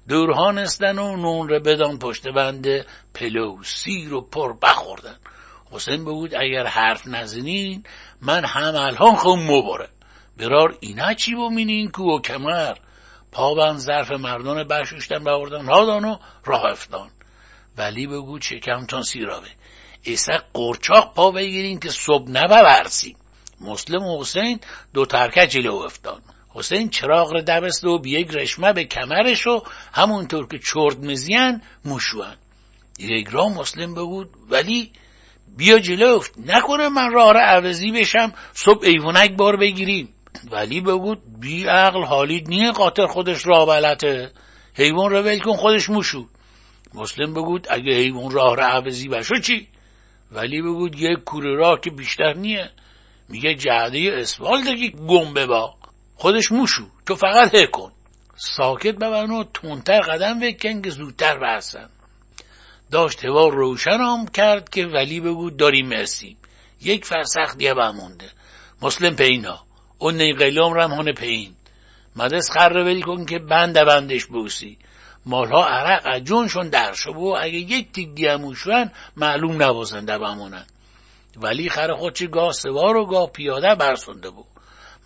دورهان 0.09 0.59
استن 0.59 0.99
و 0.99 1.17
نون 1.17 1.49
رو 1.49 1.61
بدان 1.61 1.99
پشت 1.99 2.29
بنده 2.29 2.87
پلو 3.15 3.63
سیر 3.63 4.15
و 4.15 4.21
پر 4.21 4.53
بخوردن. 4.63 5.17
حسین 5.71 6.05
بگود 6.05 6.35
اگر 6.35 6.67
حرف 6.67 7.07
نزنین 7.07 7.85
من 8.23 8.45
هم 8.45 8.77
الان 8.77 9.17
خون 9.17 9.43
مباره 9.43 9.89
برار 10.39 10.77
اینا 10.81 11.15
چی 11.15 11.35
بومینین 11.35 11.91
کو 11.91 12.17
و 12.17 12.21
کمر؟ 12.21 12.75
پا 13.33 13.77
ظرف 13.77 14.11
مردان 14.11 14.69
بشوشتن 14.69 15.25
بوردن 15.25 15.65
نادان 15.65 16.05
و 16.05 16.17
راه 16.45 16.65
افتان. 16.65 17.11
ولی 17.79 18.07
بگو 18.07 18.39
چکمتان 18.39 19.03
سیرابه. 19.03 19.49
ایسا 20.03 20.33
قرچاق 20.53 21.15
پا 21.15 21.31
بگیرین 21.31 21.81
که 21.81 21.91
صبح 21.91 22.31
نبورسیم 22.31 23.17
مسلم 23.61 24.03
و 24.03 24.21
حسین 24.21 24.61
دو 24.95 25.07
ترکه 25.07 25.47
جلو 25.47 25.75
افتان. 25.75 26.23
حسین 26.51 26.89
چراغ 26.89 27.33
رو 27.33 27.41
دبست 27.41 27.85
و 27.85 27.99
بی 27.99 28.11
یک 28.11 28.31
رشمه 28.31 28.73
به 28.73 28.85
کمرش 28.85 29.47
و 29.47 29.63
همونطور 29.93 30.49
که 30.49 30.59
چرد 30.59 31.05
مزیان 31.05 31.63
موشوان. 31.85 32.37
یک 32.99 33.29
را 33.29 33.49
مسلم 33.49 33.95
بگود 33.95 34.31
ولی 34.51 34.93
بیا 35.57 35.79
جلو 35.79 36.21
نکنه 36.47 36.89
من 36.89 37.13
راه 37.13 37.33
را 37.33 37.41
عوضی 37.41 37.93
بشم 37.93 38.33
صبح 38.53 38.87
ایوونک 38.87 39.37
بار 39.37 39.57
بگیریم. 39.57 40.09
ولی 40.51 40.81
بگود 40.81 41.41
بی 41.41 41.65
عقل 41.65 42.05
حالید 42.05 42.49
نیه 42.49 42.73
قاطر 42.73 43.07
خودش 43.07 43.47
را 43.47 43.67
بلته. 43.67 44.31
حیوان 44.75 45.11
را 45.11 45.23
ول 45.23 45.39
کن 45.39 45.53
خودش 45.53 45.91
موشو. 45.91 46.27
مسلم 46.95 47.35
بگود 47.35 47.67
اگه 47.71 47.93
حیوان 47.93 48.31
راه 48.31 48.57
را 48.57 48.67
عوضی 48.67 49.09
بشو 49.09 49.41
چی؟ 49.41 49.69
ولی 50.33 50.63
بگود 50.63 51.01
یک 51.01 51.19
کوره 51.25 51.57
راه 51.57 51.81
که 51.81 51.91
بیشتر 51.91 52.35
نیه. 52.35 52.71
میگه 53.29 53.55
جعده 53.55 54.11
اسفالت 54.15 54.65
که 54.81 54.89
گم 54.89 55.47
با 55.47 55.78
خودش 56.21 56.53
موشو. 56.53 56.87
تو 57.07 57.15
فقط 57.15 57.55
هی 57.55 57.67
کن. 57.67 57.93
ساکت 58.37 58.95
ببن 58.95 59.31
و 59.31 59.45
تونتر 59.55 60.01
قدم 60.01 60.41
بکن 60.41 60.83
که 60.83 60.91
زودتر 60.91 61.39
برسن. 61.39 61.89
داشت 62.91 63.25
هوا 63.25 63.49
روشن 63.49 64.01
هم 64.01 64.27
کرد 64.27 64.69
که 64.69 64.87
ولی 64.87 65.21
بگو 65.21 65.51
داریم 65.51 65.89
مرسیم. 65.89 66.37
یک 66.81 67.05
فرسخ 67.05 67.57
دیگه 67.57 67.75
بمونده 67.75 68.31
مسلم 68.83 69.17
پینا 69.17 69.61
اون 69.99 70.15
نیقلوم 70.15 70.75
رم 70.75 70.93
هونه 70.93 71.13
پین. 71.13 71.55
مدرس 72.17 72.51
خر 72.51 72.73
ولی 72.73 73.03
کن 73.03 73.25
که 73.25 73.39
بند 73.39 73.85
بندش 73.85 74.25
بوسی. 74.25 74.79
مالها 75.27 75.69
عرق 75.69 76.19
جونشون 76.19 76.69
در 76.69 76.95
و 77.17 77.37
اگه 77.41 77.59
یک 77.59 77.93
تیک 77.93 78.15
دیموشون 78.15 78.91
معلوم 79.17 79.63
نبازنده 79.63 80.19
بمونن 80.19 80.67
ولی 81.37 81.69
خر 81.69 81.95
خودچی 81.95 82.27
گاه 82.27 82.53
سوار 82.53 82.97
و 82.97 83.07
گاه 83.07 83.31
پیاده 83.31 83.75
برسونده 83.75 84.31
بود. 84.31 84.58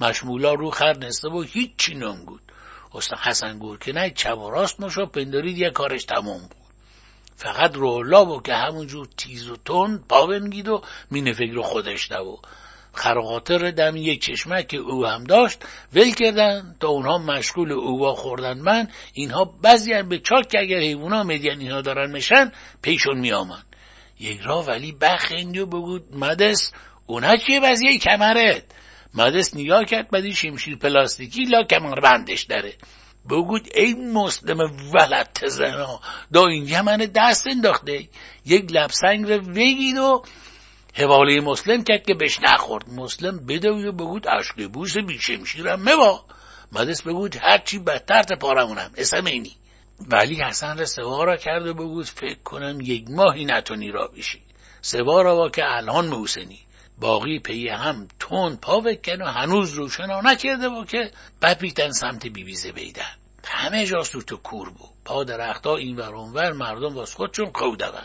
مشمولا 0.03 0.55
رو 0.55 0.71
خر 0.71 0.97
نسته 0.99 1.29
بود 1.29 1.49
هیچی 1.51 1.95
نمگود 1.95 2.41
استاد 2.95 3.19
حسن 3.19 3.59
گور 3.59 3.79
که 3.79 3.93
نه 3.93 4.11
چپ 4.11 4.39
و 4.39 4.51
راست 4.51 4.81
مشو 4.81 5.07
پندارید 5.07 5.59
یه 5.59 5.71
کارش 5.71 6.05
تمام 6.05 6.41
بود. 6.41 6.63
فقط 7.37 7.75
رولا 7.75 8.25
بود 8.25 8.47
که 8.47 8.55
همونجور 8.55 9.09
تیز 9.17 9.51
و 9.51 9.57
تون 9.57 10.05
پا 10.09 10.27
بنگید 10.27 10.69
و 10.69 10.83
مینه 11.11 11.33
فکر 11.33 11.61
خودش 11.61 12.13
نبود 12.13 12.47
خرقاطر 12.95 13.71
دم 13.71 13.97
یک 13.97 14.23
چشمه 14.23 14.63
که 14.63 14.77
او 14.77 15.07
هم 15.07 15.25
داشت 15.25 15.65
ول 15.93 16.11
کردن 16.11 16.77
تا 16.81 16.89
اونها 16.89 17.19
مشغول 17.19 17.73
اووا 17.73 18.15
خوردن. 18.15 18.59
من 18.59 18.89
اینها 19.13 19.45
بعضی 19.45 20.03
به 20.03 20.19
چاک 20.19 20.49
که 20.49 20.59
اگر 20.61 20.79
حیوونا 20.79 21.23
مدین 21.23 21.61
اینها 21.61 21.81
دارن 21.81 22.11
میشن 22.11 22.53
پیشون 22.83 23.19
میامن. 23.19 23.63
یک 24.21 24.41
را 24.41 24.63
ولی 24.63 24.93
بخندی 24.93 25.59
و 25.59 25.67
بگود 25.67 26.17
مدس 26.17 26.73
اونا 27.07 27.37
چیه 27.37 27.61
بعضی 27.61 27.99
کمرت؟ 27.99 28.65
مدس 29.15 29.55
نگاه 29.57 29.85
کرد 29.85 30.11
بعدی 30.11 30.35
شمشیر 30.35 30.77
پلاستیکی 30.77 31.45
لا 31.45 31.65
کمر 31.65 32.01
بندش 32.01 32.43
داره. 32.43 32.75
بگود 33.31 33.69
ای 33.75 33.95
مسلم 33.95 34.59
ولد 34.95 35.39
زنا 35.47 36.01
دا 36.33 36.47
اینجا 36.47 36.83
من 36.83 36.97
دست 36.97 37.47
انداخته. 37.47 38.09
یک 38.47 38.73
لبسنگ 38.73 39.33
رو 39.33 39.41
بگید 39.41 39.99
و 39.99 40.23
حواله 40.95 41.41
مسلم 41.41 41.85
کرد 41.85 42.07
که 42.07 42.15
بهش 42.15 42.39
نخورد. 42.41 42.89
مسلم 42.89 43.47
بدوی 43.47 43.87
و 43.87 43.93
بگود 43.93 44.29
عشق 44.29 44.69
بوس 44.69 44.99
بیشمشیرم 44.99 45.81
مبا. 45.83 46.25
مدس 46.73 47.03
بگود 47.03 47.37
هرچی 47.37 47.79
بدتر 47.79 48.37
پارمونم. 48.37 48.91
اسم 48.97 49.25
اینی. 49.25 49.57
ولی 50.09 50.35
حسن 50.35 50.79
را 50.79 50.85
سوا 50.85 51.25
را 51.25 51.37
کرد 51.37 51.67
و 51.67 51.75
بگود 51.75 52.07
فکر 52.07 52.43
کنم 52.45 52.81
یک 52.81 53.05
ماهی 53.11 53.45
نتونی 53.45 53.91
را 53.91 54.07
بشی. 54.07 54.43
سوا 54.81 55.23
را 55.23 55.37
با 55.37 55.49
که 55.49 55.63
الان 55.65 56.07
موسنی. 56.07 56.59
باقی 57.03 57.39
پی 57.39 57.69
هم 57.69 58.09
تون 58.19 58.57
پا 58.57 58.81
بکن 58.81 59.23
و 59.23 59.27
هنوز 59.27 59.73
روشنا 59.75 60.21
نکرده 60.21 60.69
با 60.69 60.85
که 60.85 61.11
بپیتن 61.43 61.91
سمت 61.91 62.27
بیبیزه 62.27 62.73
بیدن 62.73 63.15
همه 63.45 63.87
جا 63.87 64.03
سوت 64.03 64.33
و 64.33 64.37
کور 64.37 64.71
بود 64.71 64.91
پا 65.05 65.25
درختا 65.25 65.77
این 65.77 65.97
ور 65.97 66.15
اونور 66.15 66.53
مردم 66.53 66.95
واس 66.95 67.15
خودشون 67.15 67.51
کودون 67.51 68.03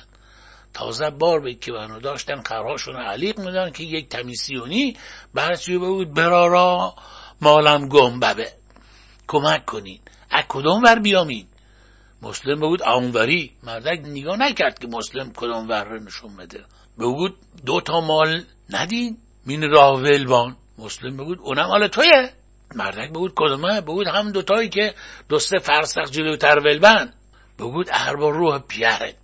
تازه 0.74 1.10
بار 1.10 1.40
به 1.40 1.54
که 1.54 1.72
داشتن 2.04 2.42
قرارشون 2.42 2.96
علیق 2.96 3.40
میدن 3.40 3.72
که 3.72 3.84
یک 3.84 4.10
تمیسیونی 4.10 4.98
برچی 5.34 5.78
بود. 5.78 6.14
برارا 6.14 6.96
مالم 7.42 7.90
گم 7.90 8.20
ببه. 8.20 8.52
کمک 9.28 9.66
کنین. 9.66 10.00
از 10.32 10.44
کدوم 10.50 10.84
ور 10.84 11.00
بیامین؟ 11.00 11.48
مسلم 12.22 12.60
بود 12.60 12.82
آنوری. 12.82 13.52
مردک 13.64 14.00
نگاه 14.06 14.38
نکرد 14.38 14.80
که 14.80 14.88
مسلم 14.88 15.34
کدوم 15.34 15.70
ور 15.70 16.00
نشون 16.00 16.36
بده. 16.36 16.66
بگود 17.00 17.38
دو 17.66 17.82
تا 17.82 18.02
مال 18.02 18.44
ندین. 18.70 19.18
مین 19.46 19.72
راه 19.72 20.02
ولبان 20.02 20.56
مسلم 20.78 21.18
بگود 21.18 21.40
اونم 21.42 21.66
مال 21.66 21.88
تویه. 21.88 22.34
مردک 22.76 23.10
بگود 23.10 23.34
کدومه؟ 23.36 23.82
بگود 23.82 24.08
هم 24.08 24.32
دوتایی 24.32 24.70
که 24.70 24.94
دوسته 25.30 25.60
فرسخ 25.60 26.12
جلوتر 26.12 26.60
ولبن 26.60 27.14
بگود 27.60 27.90
اربا 27.92 28.30
روح 28.30 28.60
پیرت. 28.60 29.16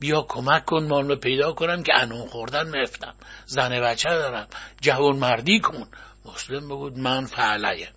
بیا 0.00 0.22
کمک 0.28 0.64
کن 0.64 0.84
مال 0.84 1.16
پیدا 1.16 1.52
کنم 1.52 1.82
که 1.82 1.92
انون 1.94 2.26
خوردن 2.26 2.82
مفتم. 2.82 3.14
زن 3.46 3.80
بچه 3.80 4.08
دارم. 4.08 4.48
جوان 4.80 5.16
مردی 5.16 5.60
کن. 5.60 5.88
مسلم 6.24 6.68
بگود 6.68 6.98
من 6.98 7.26
فعلیه. 7.26 7.88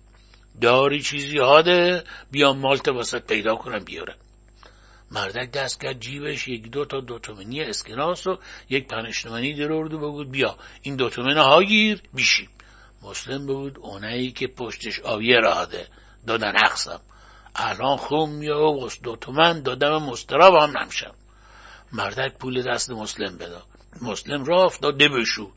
داری 0.60 1.02
چیزی 1.02 1.38
هاده؟ 1.38 2.04
بیا 2.30 2.52
مالت 2.52 2.88
واسط 2.88 3.26
پیدا 3.26 3.54
کنم 3.56 3.84
بیارم 3.84 4.16
مردک 5.10 5.50
دست 5.50 5.80
کرد 5.80 6.00
جیبش 6.00 6.48
یک 6.48 6.70
دو 6.70 6.84
تا 6.84 7.00
دوتومنی 7.00 7.60
اسکناس 7.60 8.26
و 8.26 8.38
یک 8.68 8.88
پنشتمنی 8.88 9.54
در 9.54 9.72
اردو 9.72 9.98
بگود 9.98 10.30
بیا 10.30 10.56
این 10.82 10.96
دوتومن 10.96 11.36
ها 11.36 11.62
گیر 11.62 12.02
بیشیم. 12.14 12.48
مسلم 13.02 13.46
بود 13.46 13.78
اونایی 13.78 14.32
که 14.32 14.46
پشتش 14.46 15.00
آویه 15.00 15.36
راده 15.36 15.86
دادن 16.26 16.52
اقسم 16.64 17.00
الان 17.54 17.96
خوم 17.96 18.30
میاد 18.30 18.82
و 18.82 18.88
دو 19.02 19.16
تومن 19.16 19.62
دادم 19.62 20.02
مستراب 20.02 20.54
هم 20.54 20.78
نمشم. 20.78 21.14
مردک 21.92 22.38
پول 22.38 22.62
دست 22.62 22.90
مسلم 22.90 23.38
بدا 23.38 23.62
مسلم 24.02 24.44
را 24.44 24.64
افتاده 24.64 25.08
بشو. 25.08 25.50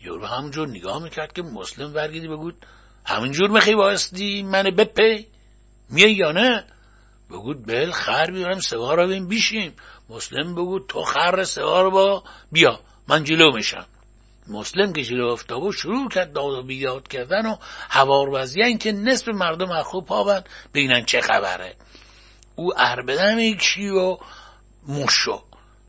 یورو 0.00 0.26
همونجور 0.26 0.68
نگاه 0.68 1.02
می‌کرد 1.02 1.32
که 1.32 1.42
مسلم 1.42 1.94
ورگیدی 1.94 2.28
بگود 2.28 2.66
همینجور 3.06 3.50
می‌خوای 3.50 3.74
باستی 3.74 4.42
من 4.42 4.62
بپی. 4.62 5.26
میای 5.90 6.12
یا 6.12 6.32
نه؟ 6.32 6.64
بگود 7.32 7.66
بل 7.66 7.90
خر 7.90 8.30
بیارم 8.30 8.60
سوار 8.60 9.04
رو 9.04 9.26
بیشیم. 9.26 9.72
مسلم 10.08 10.54
بگود 10.54 10.86
تو 10.88 11.02
خر 11.02 11.44
سوار 11.44 11.90
با 11.90 12.24
بیا. 12.52 12.80
من 13.08 13.24
جلو 13.24 13.52
میشم. 13.52 13.86
مسلم 14.48 14.92
که 14.92 15.02
جلو 15.02 15.26
افتاد 15.26 15.62
و 15.62 15.72
شروع 15.72 16.08
کرد 16.08 16.32
داد 16.32 16.52
و 16.52 16.62
بیداد 16.62 17.08
کردن 17.08 17.46
و 17.46 17.56
هوار 17.90 18.46
که 18.80 18.92
نصف 18.92 19.28
مردم 19.28 19.70
اخو 19.70 20.00
پابند 20.00 20.48
بینن 20.72 21.04
چه 21.04 21.20
خبره. 21.20 21.76
او 22.56 22.72
اربدم 22.76 23.38
یکشی 23.38 23.88
و 23.88 24.16
موشو 24.88 25.42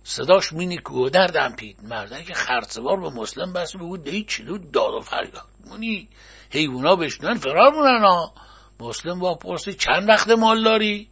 صداش 0.04 0.54
مینی 0.54 0.78
که 0.78 1.10
دردم 1.14 1.56
پید 1.56 1.78
مردن 1.84 2.24
که 2.24 2.34
خرسوار 2.34 3.00
به 3.00 3.10
مسلم 3.10 3.54
بس 3.54 3.76
بگود 3.76 4.04
دهی 4.04 4.24
چلو 4.24 4.58
داد 4.58 4.94
و 4.94 5.00
فریاد. 5.00 5.46
مونی 5.66 6.10
حیوونا 6.50 6.96
بشنن 6.96 7.38
فرار 7.38 7.72
مونن 7.74 8.04
ها. 8.04 8.34
مسلم 8.80 9.20
با 9.20 9.36
پرسی 9.36 9.74
چند 9.74 10.10
وقت 10.10 10.30
مال 10.30 10.64
داری؟ 10.64 11.10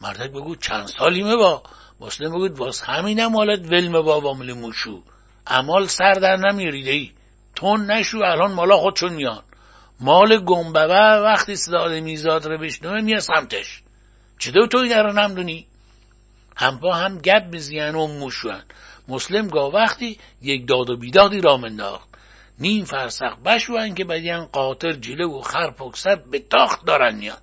مردک 0.00 0.30
بگو 0.30 0.56
چند 0.56 0.86
سالیمه 0.86 1.36
با 1.36 1.62
مسلم 2.00 2.30
بگود 2.30 2.58
واس 2.58 2.82
همینم 2.82 3.32
مالت 3.32 3.72
ولم 3.72 3.92
با 3.92 4.20
وامل 4.20 4.52
موشو. 4.52 5.02
امال 5.46 5.86
سر 5.86 6.12
در 6.12 6.36
نمیریده 6.36 6.90
ای. 6.90 7.12
تون 7.56 7.90
نشو 7.90 8.18
الان 8.18 8.52
مالا 8.52 8.76
خودشون 8.76 9.12
میان. 9.12 9.42
مال 10.00 10.44
گنبوه 10.44 11.22
وقتی 11.24 11.56
صداد 11.56 11.92
میزاد 11.92 12.46
رو 12.46 12.58
بشنوه 12.58 13.00
میاد 13.00 13.18
سمتش. 13.18 13.82
چطور 14.38 14.66
تو 14.66 14.78
این 14.78 14.92
رو 14.92 15.12
نمدونی 15.12 15.66
هم 16.56 16.78
با 16.78 16.94
هم 16.94 17.18
گب 17.18 17.50
بزیان 17.50 17.94
و 17.94 18.06
موشوان 18.06 18.62
مسلم 19.08 19.48
گاه 19.48 19.74
وقتی 19.74 20.18
یک 20.42 20.68
داد 20.68 20.90
و 20.90 20.96
بیدادی 20.96 21.40
را 21.40 21.56
منداخت. 21.56 22.08
نیم 22.58 22.84
فرسخ 22.84 23.36
بشوان 23.44 23.94
که 23.94 24.04
بدیان 24.04 24.44
قاطر 24.44 24.92
جله 24.92 25.26
و 25.26 25.40
خر 25.40 25.70
پکسر 25.70 26.16
به 26.16 26.38
تاخت 26.38 26.84
دارن 26.86 27.14
میاد 27.14 27.42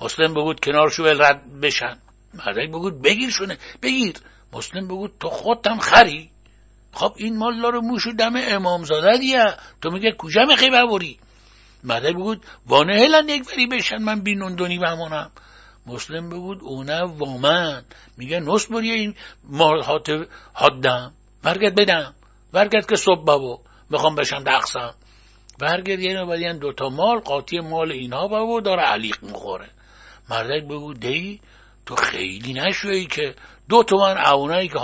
مسلم 0.00 0.34
بگود 0.34 0.60
کنارشو 0.60 1.04
رد 1.04 1.60
بشن. 1.60 1.98
مردک 2.34 2.68
بگود 2.68 3.02
بگیر 3.02 3.30
شونه 3.30 3.58
بگیر. 3.82 4.16
مسلم 4.52 4.88
بگود 4.88 5.12
تو 5.20 5.28
خودتم 5.28 5.78
خری. 5.78 6.30
خب 6.92 7.12
این 7.16 7.36
مال 7.36 7.62
رو 7.62 7.80
موشو 7.80 8.10
دم 8.10 8.32
امامزاده 8.36 9.18
دیه. 9.18 9.44
تو 9.82 9.90
میگه 9.90 10.12
کجا 10.18 10.44
می‌خوای 10.44 10.70
ببری؟ 10.70 11.18
مردک 11.84 12.14
بگود 12.14 12.44
وانه 12.66 12.94
هلن 12.94 13.28
یک 13.28 13.50
بری 13.50 13.66
بشن 13.66 14.02
من 14.02 14.20
بینون 14.20 14.54
دونی 14.54 14.78
بمونم. 14.78 15.30
مسلم 15.86 16.30
بگود 16.30 16.58
اونه 16.62 17.02
وامن. 17.02 17.84
میگه 18.16 18.40
نصف 18.40 18.70
بری 18.70 18.90
این 18.90 19.14
مال 19.44 19.82
حدم 20.54 21.12
ورگت 21.44 21.74
بدم. 21.74 22.14
ورگت 22.52 22.88
که 22.88 22.96
صبح 22.96 23.24
بابو 23.24 23.58
می‌خوام 23.90 24.14
بشم 24.14 24.44
دقسم 24.44 24.94
ورگت 25.60 25.98
یه 25.98 26.12
نو 26.12 26.58
دوتا 26.58 26.88
مال 26.88 27.18
قاطی 27.18 27.60
مال 27.60 27.92
اینها 27.92 28.28
بابو 28.28 28.60
داره 28.60 28.82
علیق 28.82 29.22
می‌خوره. 29.22 29.70
مردک 30.30 30.64
بگو 30.64 30.94
دی 30.94 31.40
تو 31.86 31.94
خیلی 31.94 32.52
نشوی 32.52 33.06
که 33.06 33.34
دو 33.68 33.82
تومن 33.82 34.18
اونایی 34.18 34.68
که 34.68 34.78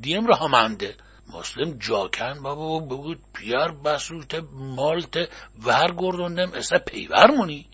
دیم 0.00 0.26
را 0.26 0.36
همنده 0.36 0.94
مسلم 1.34 1.78
جاکن 1.78 2.42
بابا 2.42 2.78
بگود 2.78 3.18
پیار 3.34 3.72
بسوت 3.84 4.34
مالت 4.52 5.16
ور 5.64 5.94
گردوندم 5.98 6.52
اصلا 6.54 6.78
پیور 6.78 7.30
مونی. 7.30 7.66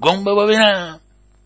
گم 0.00 0.24
بابا 0.24 0.46
بینم. 0.46 1.00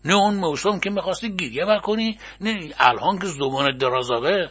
نه 0.05 0.13
اون 0.13 0.33
موسم 0.33 0.79
که 0.79 0.89
می‌خواستی 0.89 1.29
گیریه 1.29 1.65
بکنی 1.65 2.19
نه 2.41 2.73
الان 2.79 3.19
که 3.19 3.27
زبان 3.27 3.77
درازاوه 3.77 4.47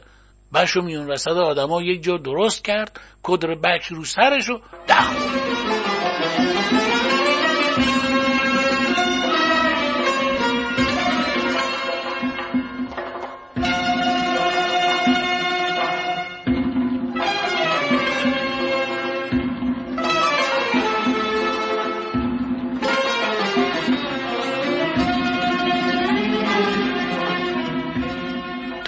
بشو 0.55 0.83
میون 0.83 1.11
وسط 1.11 1.37
آدما 1.37 1.83
یک 1.83 2.03
جا 2.03 2.17
درست 2.17 2.65
کرد 2.65 3.01
کدر 3.23 3.55
بک 3.55 3.85
رو 3.85 4.05
سرشو 4.05 4.61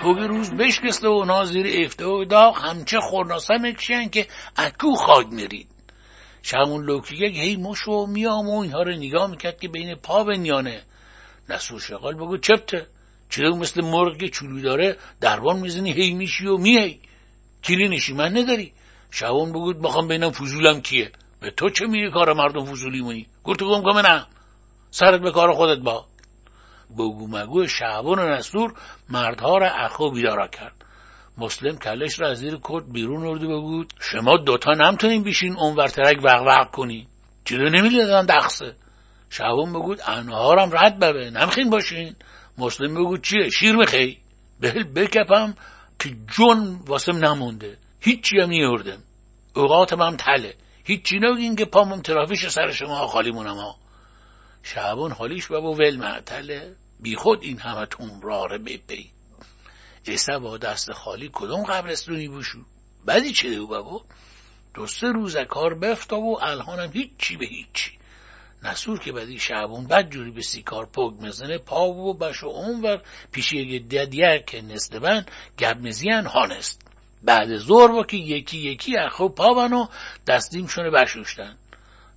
توی 0.03 0.29
روز 0.29 0.51
بشکسته 0.51 1.09
و 1.09 1.25
نازیر 1.25 1.85
افته 1.85 2.05
و 2.07 2.25
داغ 2.25 2.59
همچه 2.59 3.01
خورناسه 3.01 3.59
می‌کشن 3.59 4.09
که 4.09 4.27
اکو 4.57 4.95
خاک 4.95 5.27
میرید. 5.27 5.69
شمون 6.43 6.85
لوکی 6.85 7.27
هی 7.27 7.57
مش 7.57 7.89
و 7.89 8.07
میام 8.07 8.49
و 8.49 8.61
اینها 8.61 8.83
رو 8.83 8.93
نگاه 8.93 9.31
می‌کرد 9.31 9.61
که 9.61 9.69
بین 9.69 9.95
پا 9.95 10.25
بنیانه. 10.25 10.83
نسو 11.49 11.79
شغال 11.79 12.15
بگو 12.15 12.37
چپته. 12.37 12.87
چرا 13.31 13.51
مثل 13.51 13.85
مرغ 13.85 14.17
که 14.17 14.31
داره 14.63 14.97
دربان 15.21 15.59
می‌زنی 15.59 15.93
هی 15.93 16.15
میشی 16.15 16.47
و 16.47 16.57
میهی 16.57 17.01
کلی 17.65 17.89
نشی 17.89 18.13
من 18.13 18.37
نداری. 18.37 18.73
شبان 19.11 19.51
بگود 19.51 19.83
بخوام 19.83 20.09
بینم 20.09 20.31
فضولم 20.31 20.81
کیه. 20.81 21.13
به 21.41 21.51
تو 21.51 21.71
چه 21.71 21.87
میگه 21.87 22.11
کار 22.11 22.33
مردم 22.33 22.65
فضولی 22.65 23.01
مونی 23.01 23.27
گم 23.45 23.83
کمه 23.83 24.03
نه 24.03 24.27
سرت 24.91 25.21
به 25.21 25.31
کار 25.31 25.53
خودت 25.53 25.83
با. 25.83 26.12
بگو 26.95 27.29
مگو 27.29 27.67
شعبان 27.67 28.33
نسور 28.33 28.75
مردها 29.09 29.59
را 29.59 29.71
اخو 29.71 30.11
بیدارا 30.11 30.49
کرد. 30.49 30.85
مسلم 31.39 31.79
کلش 31.79 32.21
را 32.21 32.31
از 32.31 32.39
زیر 32.39 32.59
کت 32.63 32.85
بیرون 32.93 33.27
ارده 33.27 33.47
بگود 33.47 33.93
شما 34.01 34.37
دوتا 34.37 34.73
نمتونین 34.73 35.23
بیشین 35.23 35.57
اونور 35.57 35.89
ترک 35.89 36.19
وق 36.25 36.71
کنی 36.71 37.07
چرا 37.45 37.69
نمی‌دادن 37.69 38.27
دخصه 38.27 38.75
شعبان 39.31 39.73
بگود 39.73 40.01
انهارم 40.07 40.71
رد 40.73 40.99
ببه 40.99 41.31
نمخین 41.31 41.71
باشین. 41.71 42.17
مسلم 42.59 42.95
بگود 42.95 43.23
چیه؟ 43.23 43.51
شیر 43.51 43.77
میخی 43.77 44.19
بهل 44.61 44.83
بکپم 44.83 45.55
که 45.99 46.11
جون 46.37 46.81
واسم 46.87 47.17
نمونده. 47.17 47.79
هیچی 48.01 48.41
هم 48.41 48.49
نیوردم. 48.49 48.99
اوقاتم 49.57 50.03
هم 50.03 50.17
تله. 50.17 50.55
هیچی 50.85 51.19
نگین 51.19 51.57
که 51.57 51.65
پامم 51.65 52.01
ترافیش 52.01 52.47
سر 52.47 52.71
شما 52.71 53.07
خالی 53.07 53.31
مونم 53.31 53.57
ها. 53.57 53.77
شعبان 54.63 55.13
حالیش 55.13 55.47
بابا 55.47 55.73
ول 55.73 55.97
معتله 55.97 56.75
بی 57.03 57.17
خود 57.17 57.43
این 57.43 57.59
همتون 57.59 58.23
راره 58.23 58.59
بپی. 58.59 59.11
ایسا 60.05 60.39
با 60.39 60.59
دست 60.59 60.93
خالی 60.93 61.31
کدوم 61.33 61.65
قبرستونی 61.65 62.29
بوشو؟ 62.29 62.59
بعدی 63.05 63.33
چه 63.33 63.55
دو 63.55 63.67
بابا؟ 63.67 64.05
دو 64.75 64.87
سه 64.87 65.07
روز 65.07 65.37
کار 65.37 65.75
بفتا 65.75 66.21
و 66.21 66.45
الهانم 66.45 66.93
هیچی 66.93 67.37
به 67.37 67.47
هیچی. 67.47 67.91
نسور 68.63 68.99
که 68.99 69.13
بعدی 69.13 69.39
شعبون 69.39 69.87
بد 69.87 70.11
جوری 70.11 70.31
به 70.31 70.43
سیکار 70.43 70.87
پوگ 70.87 71.27
مزنه 71.27 71.59
پا 71.59 71.89
و 71.89 72.15
بش 72.15 72.43
و 72.43 72.47
اونور 72.47 73.03
پیش 73.33 73.53
یک 73.53 73.89
ددیر 73.89 74.39
که 74.39 74.63
نستبن 74.63 75.27
گبمزیان 75.59 76.27
هانست 76.27 76.83
بعد 77.23 77.57
زور 77.57 77.93
با 77.93 78.05
که 78.05 78.17
یکی 78.17 78.59
یکی 78.59 78.99
اخو 78.99 79.29
پا 79.29 79.55
و 79.55 79.89
دستیم 80.27 80.67
شونه 80.67 80.91
بشوشتن. 80.91 81.57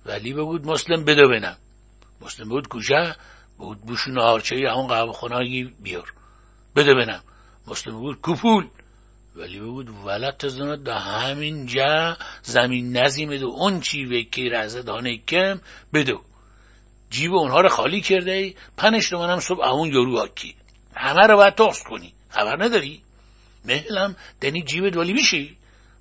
ولی 0.06 0.32
بگود 0.32 0.66
مسلم 0.66 1.04
بدو 1.04 1.28
بنم. 1.28 1.56
مسلم 2.20 2.48
بود 2.48 2.68
کجا؟ 2.68 3.16
بود. 3.58 3.80
بوشون 3.80 4.18
آرچه 4.18 4.56
همون 4.70 4.86
قهوه 4.86 5.12
خونایی 5.12 5.74
بیار. 5.82 6.12
بده 6.76 6.94
بنم. 6.94 7.22
مسلم 7.66 8.00
بود. 8.00 8.18
کپول 8.22 8.68
ولی 9.36 9.60
بود 9.60 9.88
ولت 10.04 10.48
زنه 10.48 10.76
دا 10.76 10.94
همین 10.98 11.66
جا 11.66 12.16
زمین 12.42 12.96
نزیمه 12.96 13.38
دو 13.38 13.46
اون 13.46 13.80
چی 13.80 14.04
وکی 14.04 14.48
رزه 14.48 14.82
دانه 14.82 15.16
کم 15.16 15.60
بدو 15.94 16.20
جیب 17.10 17.34
اونها 17.34 17.60
رو 17.60 17.68
خالی 17.68 18.00
کرده 18.00 18.32
ای. 18.32 18.54
پنش 18.76 19.12
منم 19.12 19.40
صبح 19.40 19.68
اون 19.68 19.88
یورو 19.88 20.18
آکی. 20.18 20.54
همه 20.94 21.26
رو 21.26 21.36
باید 21.36 21.54
تخص 21.54 21.82
کنی. 21.82 22.12
خبر 22.30 22.64
نداری؟ 22.64 23.02
مهلم 23.64 24.16
دنی 24.40 24.62
جیب 24.62 24.96
ولی 24.96 25.12
میشی 25.12 25.56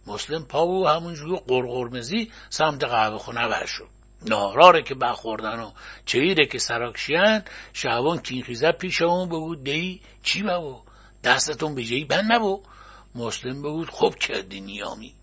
مسلم 0.07 0.45
پا 0.45 0.67
و 0.67 0.87
همونجور 0.87 1.39
قرقرمزی 1.47 2.31
سمت 2.49 2.83
قهوه 2.83 3.17
خونه 3.17 3.47
بر 3.47 3.65
شد 3.65 3.94
ناراره 4.29 4.81
که 4.81 4.95
بخوردن 4.95 5.59
و 5.59 5.71
چهیره 6.05 6.45
که 6.45 6.57
سراکشیان 6.57 7.43
شعبان 7.73 8.19
کینخیزه 8.19 8.71
پیش 8.71 9.01
اون 9.01 9.29
بگود 9.29 9.63
دی 9.63 10.01
چی 10.23 10.43
بابو 10.43 10.81
دستتون 11.23 11.75
به 11.75 11.83
جایی 11.83 12.05
بند 12.05 12.33
نبو 12.33 12.63
مسلم 13.15 13.61
بگود 13.61 13.89
خوب 13.89 14.15
کردی 14.15 14.61
نیامی. 14.61 15.13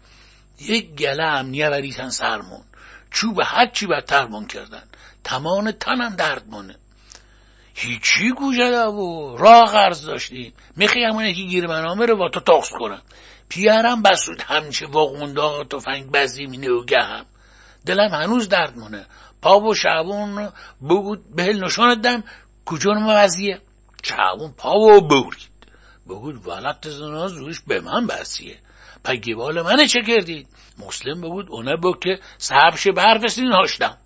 یک 0.61 0.95
گله 0.95 1.23
امنیه 1.23 1.69
وریتن 1.69 2.09
سرمون 2.09 2.65
چوب 3.11 3.41
هر 3.45 3.67
چی 3.67 3.87
بدتر 3.87 4.29
کردن. 4.49 4.83
تمان 5.25 5.73
تنم 5.73 6.17
درد 6.17 6.47
مونه. 6.49 6.77
هیچی 7.75 8.31
گوشه 8.31 8.87
و 8.87 9.37
راه 9.37 9.65
غرض 9.65 10.07
داشتیم. 10.07 10.53
میخی 10.77 11.05
همونه 11.05 11.31
یکی 11.31 11.47
گیر 11.47 11.67
منامه 11.67 12.07
رو 12.07 12.17
با 12.17 12.29
تو 12.29 12.41
تاخص 12.41 12.71
کنم. 12.71 13.03
پیرم 13.49 14.03
بسود 14.03 14.43
همچه 14.43 14.87
واقونده 14.87 15.65
تفنگ 15.65 16.11
بزی 16.13 16.47
مینه 16.47 16.71
و 16.71 16.85
گهم. 16.85 17.27
دلم 17.87 18.11
هنوز 18.11 18.49
درد 18.49 18.79
مونه. 18.79 19.07
پا 19.43 19.61
و 19.61 19.75
شعبون 19.75 20.53
بگود 20.83 21.37
بهل 21.37 21.65
نشانت 21.65 22.01
دم. 22.01 22.25
کجا 22.65 22.91
وضیه 23.09 23.61
شعبون 24.03 24.53
پا 24.53 24.75
و 24.75 25.01
بورید 25.01 25.53
بگود 26.07 26.47
ولد 26.47 26.89
زناز 26.89 27.33
روش 27.33 27.61
به 27.61 27.81
من 27.81 28.07
بسیه. 28.07 28.59
پگیبال 29.05 29.63
منه 29.63 29.87
چه 29.87 30.03
کردید 30.03 30.49
مسلم 30.79 31.21
بگود 31.21 31.51
اونه 31.51 31.77
بگو 31.77 31.95
که 31.95 32.19
سبش 32.39 32.87
برفستین 32.87 33.53
هاشتم. 33.53 33.97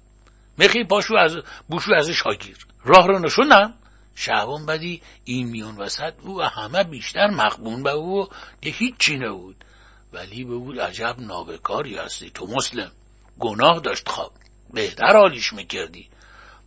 مخی 0.59 0.85
پاشو 0.85 1.17
از 1.17 1.37
بوشو 1.69 1.93
از 1.93 2.11
شاگیر. 2.11 2.67
راه 2.85 3.07
رو 3.07 3.19
نشوندم. 3.19 3.75
شعبان 4.15 4.67
بدی 4.67 5.03
این 5.25 5.49
میون 5.49 5.77
وسط 5.77 6.13
او 6.23 6.43
همه 6.43 6.85
بیشتر 6.85 7.27
مقبون 7.27 7.83
به 7.83 7.91
او 7.91 8.29
که 8.63 8.71
هیچی 8.71 9.17
نبود. 9.17 9.65
ولی 10.13 10.45
بگود 10.45 10.81
عجب 10.81 11.17
نابکاری 11.19 11.97
هستی 11.97 12.31
تو 12.31 12.47
مسلم. 12.47 12.93
گناه 13.41 13.81
داشت. 13.81 14.09
خواب 14.09 14.33
بهتر 14.71 15.17
حالیش 15.17 15.53
می‌کردی. 15.53 16.09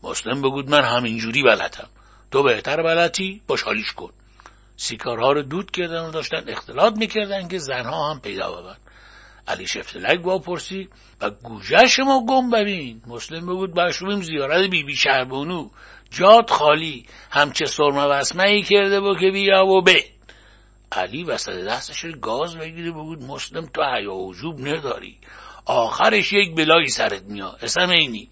مسلم 0.04 0.42
بگود 0.42 0.70
من 0.70 0.84
همینجوری 0.84 1.44
بلدم. 1.44 1.90
تو 2.32 2.44
بهتر 2.44 2.84
بلدی 2.84 3.42
باش 3.48 3.62
حالیش 3.64 3.92
کن. 3.92 4.10
سیکارها 4.78 5.32
رو 5.32 5.42
دود 5.42 5.72
کردن 5.72 6.06
و 6.06 6.12
داشتن 6.12 6.44
اختلاط 6.48 6.98
می‌کردن 6.98 7.48
که 7.48 7.58
زنها 7.58 8.12
هم 8.12 8.20
پیدا 8.20 8.52
ببن 8.52 8.78
علی 9.48 9.68
شفتلک 9.68 10.22
با 10.22 10.40
پرسی 10.40 10.90
و 11.22 11.30
گوجه 11.30 12.04
ما 12.04 12.26
گم 12.26 12.50
ببین. 12.50 13.02
مسلم 13.08 13.46
بگود 13.46 13.74
باشویم 13.74 14.22
زیارت 14.22 14.70
بی 14.70 14.84
بی 14.84 14.96
شهربونو 14.96 15.70
جاد 16.12 16.50
خالی. 16.50 17.06
همچه 17.32 17.66
سرمه 17.66 18.04
وسمه 18.04 18.62
کرده 18.62 19.00
با 19.00 19.16
که 19.20 19.32
بیا 19.32 19.66
و 19.66 19.82
به. 19.82 20.04
علی 20.92 21.24
وسط 21.24 21.54
دستش 21.54 22.06
گاز 22.22 22.56
بگیره 22.56 22.92
بگود 22.92 23.22
مسلم 23.22 23.66
تو 23.66 23.82
حیا 23.84 24.14
وجوب 24.14 24.68
نداری. 24.68 25.18
آخرش 25.70 26.34
یک 26.34 26.56
بلایی 26.56 26.88
سرت 26.88 27.24
میا 27.24 27.58
اسم 27.62 27.90
اینی 27.90 28.30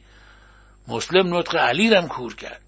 مسلم 0.88 1.38
نطق 1.38 1.56
علی 1.56 1.90
رم 1.90 2.08
کور 2.08 2.36
کرد. 2.36 2.62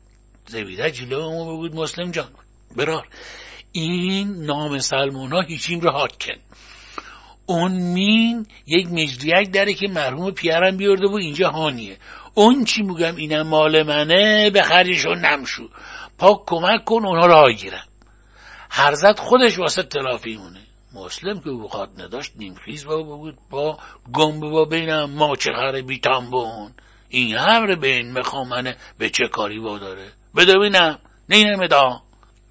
زبیده 0.47 0.91
جلو 0.91 1.31
ما 1.31 1.53
بگود 1.53 1.75
مسلم 1.75 2.11
جان. 2.11 2.29
برار 2.75 3.07
این 3.71 4.45
نام 4.45 4.79
سلمان 4.79 5.31
ها 5.31 5.41
هیچیم 5.41 5.79
رو 5.79 5.91
حاد 5.91 6.23
کن 6.23 6.39
اون 7.45 7.71
مین 7.71 8.45
یک 8.67 8.87
مجریک 8.87 9.53
داره 9.53 9.73
که 9.73 9.87
مرحوم 9.87 10.31
پیرم 10.31 10.77
بیارده 10.77 11.07
و 11.07 11.13
اینجا 11.13 11.49
هانیه. 11.49 11.97
اون 12.33 12.65
چی 12.65 12.81
میگم؟ 12.81 13.15
اینم 13.15 13.47
مال 13.47 13.83
منه 13.83 14.49
به 14.49 14.61
خرجشو 14.61 15.09
نمشو 15.09 15.69
پاک 16.17 16.39
کمک 16.47 16.85
کن 16.85 17.05
اونها 17.05 17.25
را 17.25 17.51
گیرم 17.51 17.87
هرزت 18.69 19.19
خودش 19.19 19.59
واسه 19.59 19.83
تلافی 19.83 20.37
مونه. 20.37 20.68
مسلم 20.93 21.39
که 21.39 21.49
بخواد 21.63 22.01
نداشت 22.01 22.31
نیمخیز 22.35 22.85
با 22.85 23.03
بود 23.03 23.37
با 23.49 23.79
گم 24.13 24.39
با 24.39 24.65
بینم 24.65 25.09
ما 25.09 25.35
چه 25.35 25.51
خره 25.51 25.81
بیتام 25.81 26.29
بون 26.29 26.71
این 27.09 27.35
همره 27.35 27.75
بین 27.75 28.11
مخامنه 28.11 28.77
به 28.97 29.09
چه 29.09 29.27
کاری 29.27 29.59
با 29.59 29.77
داره 29.77 30.11
بده 30.35 30.59
بینم. 30.59 30.99
نینه 31.29 31.67
دا 31.67 32.01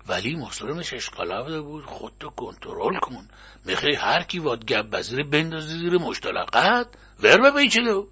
ولی 0.09 0.37
مسلمش 0.37 0.93
اشکالا 0.93 1.63
بود 1.63 1.85
خودتو 1.85 2.31
کنترل 2.31 2.99
کن. 2.99 3.29
می‌خوای 3.65 3.95
هر 3.95 4.23
کی 4.23 4.39
واد 4.39 4.65
گب 4.65 4.91
بزیره 4.91 5.25
بندازی 5.25 5.79
زیر 5.79 5.99
مشتلقت؟ 5.99 6.87
ور 7.21 7.51
به 7.51 7.69
چلو 7.69 8.07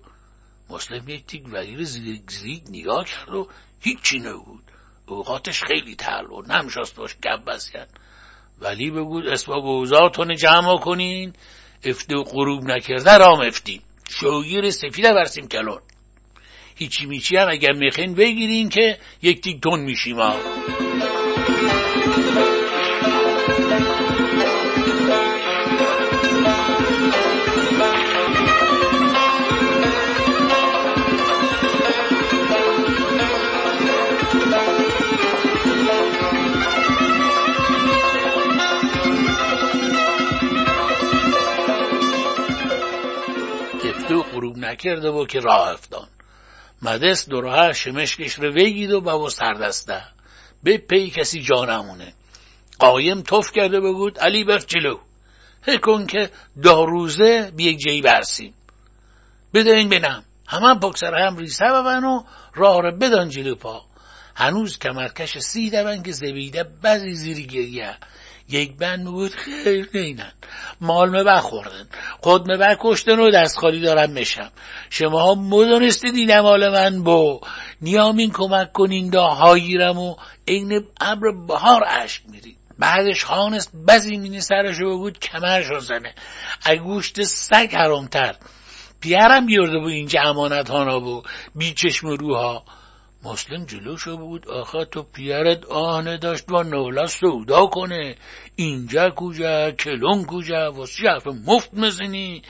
مسلم 0.70 1.08
یک 1.08 1.26
تیک 1.26 1.44
وزیر 1.52 1.84
زیگ 2.28 2.62
نگاه 2.70 3.04
کرد 3.04 3.34
و 3.34 3.48
هیچی 3.80 4.18
نبود. 4.18 4.62
اوقاتش 5.06 5.62
خیلی 5.62 5.94
تل 5.94 6.26
و 6.26 6.42
نمشاست 6.42 6.96
باش 6.96 7.16
گب 7.16 7.44
بزید 7.46 8.05
ولی 8.60 8.90
بگود 8.90 9.26
اسباب 9.26 9.66
اوزاتون 9.66 10.36
جمع 10.36 10.78
کنین. 10.78 11.32
افته 11.84 12.16
و 12.16 12.22
غروب 12.22 12.64
نکرده 12.64 13.16
رام 13.16 13.40
افتیم. 13.40 13.82
شوگیر 14.10 14.70
سفیده 14.70 15.12
برسیم 15.12 15.48
کلون 15.48 15.80
هیچی 16.74 17.06
میچی 17.06 17.36
هم 17.36 17.48
اگر 17.50 17.72
میخین 17.72 18.14
بگیرین 18.14 18.68
که 18.68 18.98
یک 19.22 19.40
تیک 19.40 19.60
تون 19.60 19.80
میشیم 19.80 20.16
غروب 44.36 44.58
نکرده 44.58 45.10
و 45.10 45.26
که 45.26 45.40
راه 45.40 45.68
افتان 45.68 46.08
مدس 46.82 47.28
دوره 47.28 47.72
شمشکش 47.72 48.34
رو 48.34 48.48
وگید 48.50 48.90
و 48.90 49.00
با 49.00 49.30
سردسته. 49.30 50.02
به 50.62 50.78
پی 50.78 51.10
کسی 51.10 51.42
جا 51.42 51.64
نمونه. 51.64 52.12
قایم 52.78 53.22
توف 53.22 53.52
کرده 53.52 53.80
بگود 53.80 54.18
علی 54.18 54.44
بف 54.44 54.66
جلو. 54.66 54.98
هکن 55.62 56.06
که 56.06 56.30
روزه 56.64 57.52
بی 57.56 57.64
یک 57.64 57.78
جایی 57.78 58.02
برسیم. 58.02 58.54
بده 59.54 59.70
این 59.70 59.88
بینم 59.88 60.24
همه 60.46 60.74
پکسر 60.74 61.14
هم 61.14 61.36
ریسه 61.36 61.64
ببن 61.64 62.04
و 62.04 62.22
راه 62.54 62.82
رو 62.82 62.98
بدان 62.98 63.28
جلو 63.28 63.54
پا. 63.54 63.84
هنوز 64.34 64.78
کمرکش 64.78 65.38
سی 65.38 65.70
دبن 65.70 66.02
که 66.02 66.12
زبیده 66.12 66.64
بعضی 66.82 67.14
زیری 67.14 67.46
گریه. 67.46 67.96
یک 68.48 68.76
بند 68.76 69.04
بود 69.04 69.32
خیلی 69.32 69.88
اینن 69.92 70.32
مال 70.80 71.20
مبه 71.20 71.40
خوردن 71.40 71.88
خود 72.20 72.52
مبه 72.52 72.76
کشتن 72.80 73.18
و 73.18 73.30
دست 73.30 73.58
خالی 73.58 73.80
دارم 73.80 74.10
میشم 74.10 74.50
شما 74.90 75.22
ها 75.22 75.34
مدونستید 75.34 76.32
مال 76.32 76.72
من 76.72 77.02
با 77.02 77.40
نیامین 77.82 78.30
کمک 78.30 78.72
کنین 78.72 79.10
دا 79.10 79.26
هاییرم 79.26 79.98
و 79.98 80.16
این 80.44 80.84
ابر 81.00 81.30
بهار 81.48 81.84
عشق 81.84 82.22
میرید 82.28 82.56
بعدش 82.78 83.24
خانست 83.24 83.72
بزی 83.88 84.16
مینی 84.16 84.40
سرشو 84.40 84.98
بود 84.98 85.18
کمرشو 85.18 85.80
زنه. 85.80 86.14
اگوشت 86.64 87.22
سگ 87.22 87.68
حرامتر. 87.72 88.34
پیرم 89.00 89.46
بیارده 89.46 89.78
بود 89.78 89.92
اینجا 89.92 90.20
امانت 90.20 90.70
ها 90.70 91.00
بو. 91.00 91.22
بی 91.54 91.74
چشم 91.74 92.08
روها. 92.08 92.64
مسلم 93.32 93.64
جلوشو 93.64 94.16
بود. 94.16 94.48
آخه 94.48 94.84
تو 94.84 95.02
پیرت 95.02 95.64
آهنه 95.64 96.16
داشت 96.16 96.52
و 96.52 96.62
نولا 96.62 97.06
سودا 97.06 97.66
کنه. 97.66 98.14
اینجا 98.56 99.10
کجا؟ 99.16 99.70
کلون 99.70 100.24
کجا؟ 100.24 100.72
و 100.72 100.86
حرف 101.08 101.26
مفت 101.26 101.74
مزنی 101.74 102.42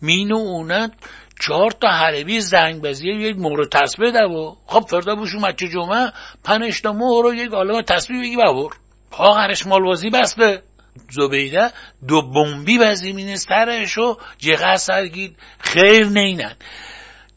مینو 0.00 0.36
اونت 0.36 0.92
چهار 1.40 1.70
تا 1.70 1.88
حربی 1.88 2.40
زنگ 2.40 2.82
بزیه 2.82 3.14
یک 3.14 3.36
مهر 3.36 3.64
تسبیح 3.64 4.10
ده 4.10 4.24
و 4.24 4.54
خب 4.66 4.84
فردا 4.88 5.14
بوشو 5.14 5.38
مچه 5.38 5.68
جمعه؟ 5.68 6.12
پنج 6.44 6.82
تا 6.82 6.92
مهر 6.92 7.26
و 7.26 7.34
یک 7.34 7.50
عالم 7.50 7.82
تسبیح 7.82 8.20
بگی 8.20 8.36
ببر 8.36 8.74
آخرش 9.18 9.66
مالوازی 9.66 10.10
بسته 10.10 10.62
زبیده 11.10 11.70
دو 12.08 12.22
بمبی 12.22 12.78
بزیمین 12.78 13.36
سرشو 13.36 14.16
جغه 14.38 14.76
سرگید 14.76 15.36
خیر 15.58 16.06
نینن. 16.06 16.56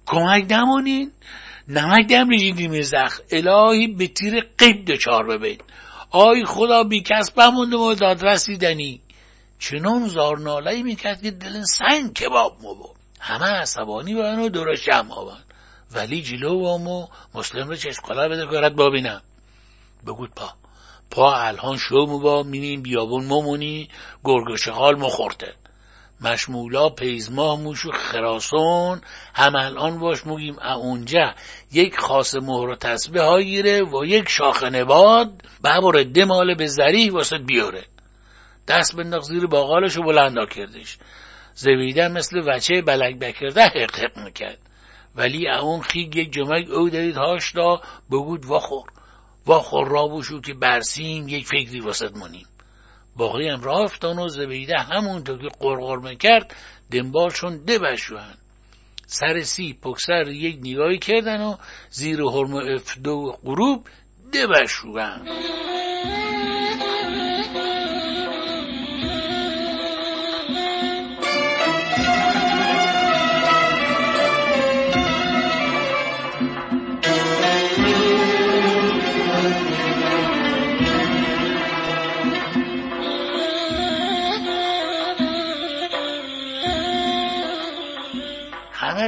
کمک 0.05 0.51
نمونین. 0.51 1.11
نمک 1.69 2.07
دم 2.07 2.29
ریجیدیم 2.29 2.81
زخ. 2.81 3.19
الهی 3.31 3.87
به 3.87 4.07
تیر 4.07 4.47
قیب 4.57 4.85
دچار 4.85 5.27
ببین. 5.27 5.57
آی 6.11 6.45
خدا 6.45 6.83
بی 6.83 7.01
کس 7.01 7.31
بمونده 7.31 7.77
و 7.77 7.95
داد 7.95 8.25
رسیدنی. 8.25 9.01
چنون 9.59 10.07
زارنالایی 10.07 10.83
می‌کرد 10.83 11.21
که 11.21 11.31
دل 11.31 11.63
سنگ 11.63 12.13
کباب 12.13 12.57
مو 12.61 12.75
همه 13.19 13.45
عصبانی 13.45 14.15
بودن 14.15 14.39
و 14.39 14.49
دور 14.49 14.75
جمع 14.75 15.13
آبن 15.13 15.43
ولی 15.91 16.21
جلو 16.21 16.53
و 16.53 17.07
مسلم 17.35 17.67
رو 17.67 17.75
چشم 17.75 18.27
بده 18.29 18.45
کارت 18.45 18.71
بابینم 18.71 19.21
بگود 20.07 20.31
پا. 20.35 20.49
پا 21.11 21.35
الان 21.35 21.77
شو 21.77 21.95
مو 21.95 22.19
با 22.19 22.43
مینیم 22.43 22.81
بیابون 22.81 23.25
ممونی 23.25 23.89
گرگ 24.23 24.49
و 24.49 24.57
شغال 24.57 24.99
مخورته 24.99 25.53
مشمولا 26.21 26.89
پیزماه 26.89 27.61
موشو 27.61 27.91
خراسون 27.91 29.01
هم 29.33 29.55
الان 29.55 29.99
باش 29.99 30.27
موگیم 30.27 30.59
اونجا. 30.59 31.33
یک 31.71 31.97
خاص 31.97 32.35
مهر 32.35 32.69
و 32.69 32.75
تسبیح 32.75 33.21
ها 33.21 33.41
گیره 33.41 33.83
و 33.83 34.05
یک 34.05 34.29
شاخ 34.29 34.63
نباد 34.63 35.43
ببره 35.63 36.03
دماله 36.03 36.55
به 36.55 36.67
زریح 36.67 37.13
واسه 37.13 37.37
بیاره. 37.37 37.85
دست 38.67 38.95
بنداخت 38.95 39.25
زیر 39.25 39.45
باقالش 39.45 39.97
و 39.97 40.03
بلندا 40.03 40.45
کردش. 40.45 40.97
زویده 41.55 42.07
مثل 42.07 42.41
وچه 42.45 42.81
بلک 42.81 43.19
بکرده 43.19 43.61
حق 43.61 43.95
حق 43.95 44.17
می‌کرد. 44.17 44.57
ولی 45.15 45.49
اون 45.49 45.81
خیگ 45.81 46.15
یک 46.15 46.33
جمعه 46.33 46.71
او 46.71 46.89
دارید 46.89 47.15
هاش 47.15 47.55
دا 47.55 47.81
بگود 48.11 48.45
واخور. 48.45 48.89
واخور 49.45 49.87
را 49.87 50.07
بوشو 50.07 50.41
که 50.41 50.53
برسیم 50.53 51.27
یک 51.27 51.45
فکری 51.45 51.79
واسد 51.79 52.17
مونیم. 52.17 52.45
باقی 53.17 53.47
هم 53.47 53.67
افتان 53.67 54.19
و 54.19 54.27
زبیده 54.27 54.77
همونطور 54.79 55.37
که 55.37 55.47
قرقر 55.59 55.97
می‌کرد 55.97 56.55
دنبالشون 56.91 57.57
دبشوهن. 57.57 58.37
سر 59.05 59.41
سی 59.41 59.73
پکسر 59.73 60.27
یک 60.27 60.59
نگاهی 60.63 60.99
کردن 60.99 61.41
و 61.41 61.55
زیر 61.89 62.21
حرم 62.21 62.53
افدو 62.53 63.35
غروب 63.45 63.87
دبشوهن. 64.33 65.27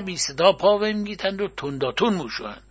بی 0.01 0.17
صدا 0.17 0.51
پا 0.51 0.77
میگیتند 0.77 1.41
و 1.41 1.47
تنداتون 1.47 2.13
موشوند 2.13 2.63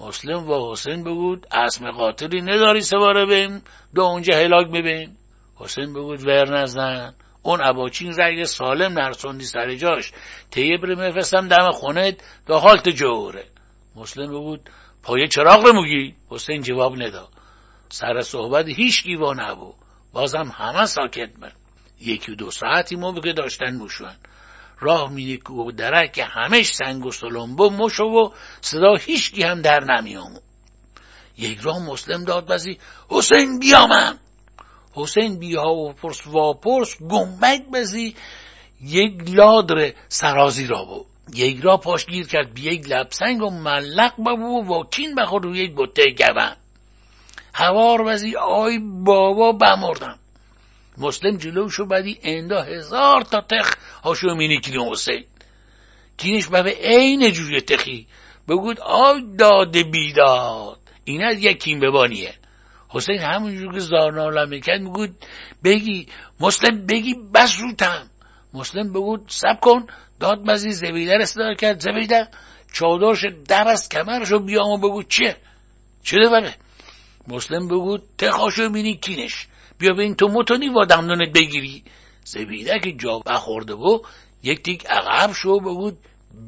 مسلم 0.00 0.50
و 0.50 0.72
حسین 0.72 1.04
بگود 1.04 1.46
اسم 1.52 1.90
قاطری 1.90 2.42
نداری 2.42 2.80
سواره 2.80 3.26
بیم 3.26 3.62
دو 3.94 4.02
اونجا 4.02 4.34
هلاک 4.36 4.66
ببین. 4.66 5.16
حسین 5.56 5.92
بگود 5.92 6.26
ور 6.26 6.60
نزن. 6.60 7.14
اون 7.42 7.60
اباچین 7.62 8.14
رگ 8.20 8.44
سالم 8.44 8.98
نرسوندی 8.98 9.44
سر 9.44 9.74
جاش. 9.74 10.12
تیبر 10.50 10.94
مفستم 10.94 11.48
دم 11.48 11.70
خونت 11.70 12.16
دا 12.46 12.58
حالت 12.58 12.88
جوره 12.88 13.44
مسلم 13.96 14.28
بگود 14.28 14.70
پای 15.02 15.28
چراغ 15.28 15.66
رو 15.66 15.84
حسین 16.30 16.62
جواب 16.62 17.02
ندا. 17.02 17.28
سر 17.88 18.20
صحبت 18.20 18.68
هیچ 18.68 19.04
گیوا 19.04 19.34
نبود. 19.34 19.74
بازم 20.12 20.52
همه 20.54 20.86
ساکت 20.86 21.30
من. 21.38 21.52
یکی 22.00 22.34
دو 22.34 22.50
ساعتی 22.50 22.96
ما 22.96 23.12
بگه 23.12 23.32
داشتن 23.32 23.76
موشون 23.76 24.14
راه 24.80 25.12
میدی 25.12 25.40
و 25.52 25.70
درک 25.70 26.28
همش 26.32 26.74
سنگ 26.74 27.06
و 27.06 27.10
سلمبو 27.10 27.70
مشو 27.70 28.04
و 28.04 28.30
صدا 28.60 28.94
هیچکی 28.94 29.42
هم 29.42 29.62
در 29.62 29.80
نمیام 29.84 30.40
یک 31.38 31.58
راه 31.60 31.78
مسلم 31.78 32.24
داد 32.24 32.46
بزی 32.46 32.78
حسین 33.08 33.58
بیامم 33.58 34.18
حسین 34.94 35.38
بیا 35.38 35.68
و 35.68 35.92
پرس 35.92 36.26
و 36.26 36.54
پرس 36.54 36.96
گمبک 37.02 37.62
بزی 37.72 38.14
یک 38.82 39.30
لادر 39.30 39.92
سرازی 40.08 40.66
را 40.66 40.84
بود. 40.84 41.06
یک 41.34 41.60
را 41.62 41.76
پاش 41.76 42.06
گیر 42.06 42.26
کرد 42.26 42.54
بی 42.54 42.62
یک 42.62 42.88
لبسنگ 42.88 43.42
و 43.42 43.50
ملق 43.50 44.12
ببو 44.26 44.46
و 44.46 44.64
واکین 44.64 45.14
بخور 45.14 45.42
روی 45.42 45.58
یک 45.58 45.72
بطه 45.76 46.02
گون. 46.18 46.56
هوار 47.54 48.02
وزی 48.06 48.36
آی 48.36 48.78
بابا 48.78 49.52
بمردم. 49.52 50.18
مسلم 51.00 51.36
جلوشو 51.36 51.86
بدی 51.86 52.18
اندا 52.22 52.62
هزار 52.62 53.22
تا 53.22 53.40
تخ 53.40 53.74
هاشو 54.04 54.34
مینی 54.34 54.60
کلی 54.60 54.78
حسین. 54.90 55.24
کینش 56.18 56.46
به 56.46 56.76
عین 56.80 57.30
جوی 57.30 57.60
تخی. 57.60 58.06
بگود 58.48 58.80
آی 58.80 59.22
داد 59.38 59.76
بیداد. 59.76 60.78
این 61.04 61.24
از 61.24 61.38
یک 61.38 61.62
کین 61.62 61.80
ببانیه. 61.80 62.34
حسین 62.88 63.18
همونجور 63.18 63.72
که 63.72 63.80
زارنالا 63.80 64.46
می‌کرد 64.46 64.80
میگود 64.80 65.16
بگی 65.64 66.06
مسلم 66.40 66.86
بگی 66.86 67.14
بس 67.34 67.60
روتم 67.60 68.10
مسلم 68.54 68.92
بگود 68.92 69.24
سب 69.28 69.60
کن. 69.60 69.86
داد 70.20 70.44
بزی 70.44 70.72
زبیده 70.72 71.16
رسدار 71.16 71.54
کرد. 71.54 71.80
زبیده 71.80 72.28
چادرش 72.72 73.24
در 73.48 73.68
از 73.68 73.88
کمرشو 73.88 74.38
بیام 74.38 74.68
و 74.70 74.78
بگو. 74.78 75.02
چیه 75.02 75.36
چه 76.04 76.16
ده 76.16 76.54
مسلم 77.28 77.68
بگو 77.68 77.98
تخاشو 78.18 78.68
بینی 78.68 78.96
کینش. 78.96 79.46
بیا 79.80 79.92
ببین 79.92 80.14
تو 80.14 80.28
متونی 80.28 80.68
و 80.68 80.84
دندونت 80.84 81.32
بگیری. 81.32 81.82
زبیده 82.24 82.78
که 82.78 82.92
جا 82.92 83.18
بخورده 83.18 83.74
و 83.74 83.98
یک 84.42 84.62
تیک 84.62 84.86
عقب 84.86 85.32
شو 85.32 85.60
بگو 85.60 85.92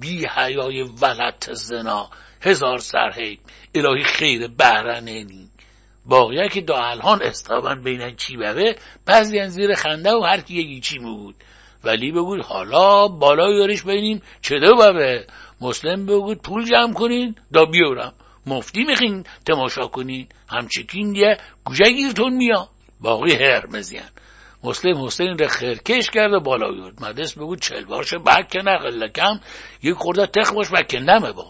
بی 0.00 0.26
حیای 0.36 0.82
ولت 0.82 1.52
زنا. 1.52 2.10
هزار 2.42 2.78
سرهی 2.78 3.38
الهی 3.74 4.04
خیر 4.04 4.48
بهرنینی 4.48 5.48
باقیه 6.06 6.48
که 6.48 6.60
دا 6.60 6.76
الان 6.76 7.22
استابن 7.22 7.82
بینن 7.82 8.16
چی 8.16 8.36
ببه 8.36 8.76
بعضی 9.06 9.48
زیر 9.48 9.74
خنده 9.74 10.12
و 10.12 10.22
هر 10.22 10.40
کی 10.40 10.54
یکی 10.54 10.80
چی 10.80 10.98
بود. 10.98 11.34
ولی 11.84 12.12
بگود 12.12 12.44
حالا 12.44 13.08
بالا 13.08 13.52
یاریش 13.52 13.82
بینیم. 13.82 14.22
چه 14.42 14.58
دو 14.58 14.76
ببه 14.76 15.26
مسلم 15.60 16.06
بگود 16.06 16.42
پول 16.42 16.64
جمع 16.64 16.92
کنین. 16.92 17.34
دا 17.52 17.64
بیورم. 17.64 18.12
مفتی 18.46 18.84
میخین 18.84 19.24
تماشا 19.46 19.86
کنین. 19.86 20.26
همچکین 20.48 21.12
دیه 21.12 21.38
گوشه 21.64 21.92
گیرتون 21.92 22.36
میا 22.36 22.68
باقی 23.02 23.34
هرمزیان 23.34 24.10
مسلم 24.64 25.04
حسین 25.04 25.38
را 25.38 25.48
خرکش 25.48 26.10
کرد 26.10 26.32
و 26.32 26.40
بالا 26.40 26.74
یورد 26.74 27.04
مدرس 27.04 27.32
بگود 27.32 27.60
چل 27.60 27.84
باشه 27.84 28.18
بک 28.18 28.48
که 28.48 28.58
نقل 28.58 29.08
کم. 29.08 29.40
یک 29.82 29.94
خورده 29.94 30.26
تخ 30.26 30.52
باش 30.52 30.70
بک 30.70 30.94
نمه 30.94 31.32
با. 31.32 31.46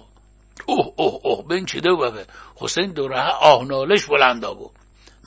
اوه 0.66 0.92
اوه 0.96 1.20
اوه 1.22 1.48
بین 1.48 1.66
چه 1.66 1.80
دو 1.80 1.96
ببه. 1.96 2.26
حسین 2.56 2.92
دوره 2.92 3.20
آهنالش 3.30 4.06
بلندا 4.06 4.54
بود. 4.54 4.70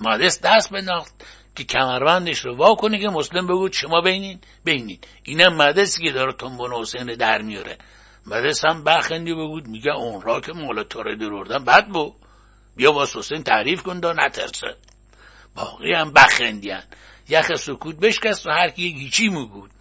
مدرس 0.02 0.42
دست 0.42 0.72
بناخت 0.72 1.14
که 1.56 1.64
کمربندش 1.64 2.40
رو 2.40 2.56
وا 2.56 2.76
کنه 2.76 3.00
که 3.00 3.10
مسلم 3.10 3.48
بگود 3.48 3.74
شما 3.74 4.02
بینین؟ 4.02 4.40
بینین. 4.64 5.00
اینم 5.24 5.56
مدرسی 5.56 6.04
که 6.04 6.12
داره 6.12 6.34
تنبون 6.34 6.74
حسین 6.74 7.06
در 7.06 7.42
میاره. 7.42 7.78
مدرس 8.26 8.66
هم 8.66 8.84
بخندی 8.84 9.34
بگود 9.34 9.68
میگه 9.68 9.92
اون 9.92 10.22
را 10.22 10.42
که 10.42 10.54
مال 10.54 10.84
تو 10.84 11.04
رو 11.04 11.16
دروردن 11.16 11.66
بد 11.66 11.88
بو 11.88 12.14
بیا 12.76 12.92
با 12.92 13.04
حسین 13.04 13.44
تعریف 13.44 13.82
کن 13.84 14.00
دا 14.00 14.14
نترسه. 14.14 14.76
باقی 15.56 15.94
هم 15.94 16.14
بخندیان 16.14 16.84
یخ 17.30 17.56
سکوت 17.56 17.96
بشکست 17.96 18.48
و 18.48 18.50
هر 18.50 18.70
کی 18.70 18.94
هیچی 19.00 19.30
میگود 19.30 19.72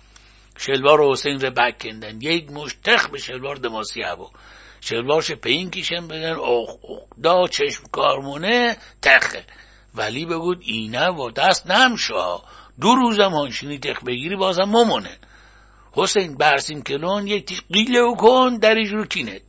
شلوار 0.58 1.12
حسین 1.12 1.40
رو 1.40 1.50
بکندن 1.50 2.20
یک 2.20 2.50
مشتخ 2.50 3.08
به 3.08 3.18
شلوار 3.18 3.56
دماسی 3.56 4.02
هوا. 4.02 4.30
شلوارش 4.80 5.32
پین 5.32 5.70
کشن 5.70 6.08
بدن. 6.08 6.32
اوخ 6.32 6.70
اوخ 6.82 7.02
دا 7.22 7.48
چشم 7.48 7.84
کارمونه 7.92 8.76
تخه 9.02 9.44
ولی 9.94 10.24
بگود 10.24 10.58
اینه 10.62 11.08
و 11.08 11.30
دست 11.30 11.66
نمشا 11.66 12.38
دو 12.80 12.94
روزم 12.94 13.30
هانشینی 13.30 13.78
تخ 13.78 14.04
بگیری 14.04 14.36
بازم 14.36 14.64
ممونه. 14.64 15.18
حسین 15.92 16.36
برسیم 16.36 16.82
کلون 16.82 17.26
یک 17.26 17.44
تیش 17.44 17.62
قیله 17.72 18.14
کن 18.18 18.56
دریج 18.56 18.92
رو 18.92 19.04
کینت 19.04 19.42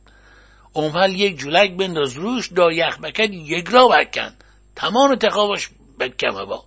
اومل 0.72 1.14
یک 1.14 1.36
جولک 1.36 1.76
بنداز 1.76 2.16
روش 2.16 2.52
دا 2.52 2.72
یخ 2.72 2.98
بکن 2.98 3.32
یک 3.32 3.68
را 3.68 3.88
بکن. 3.88 4.34
تمام 4.76 5.14
تقابش 5.14 5.68
بکمه 6.00 6.44
با 6.44 6.64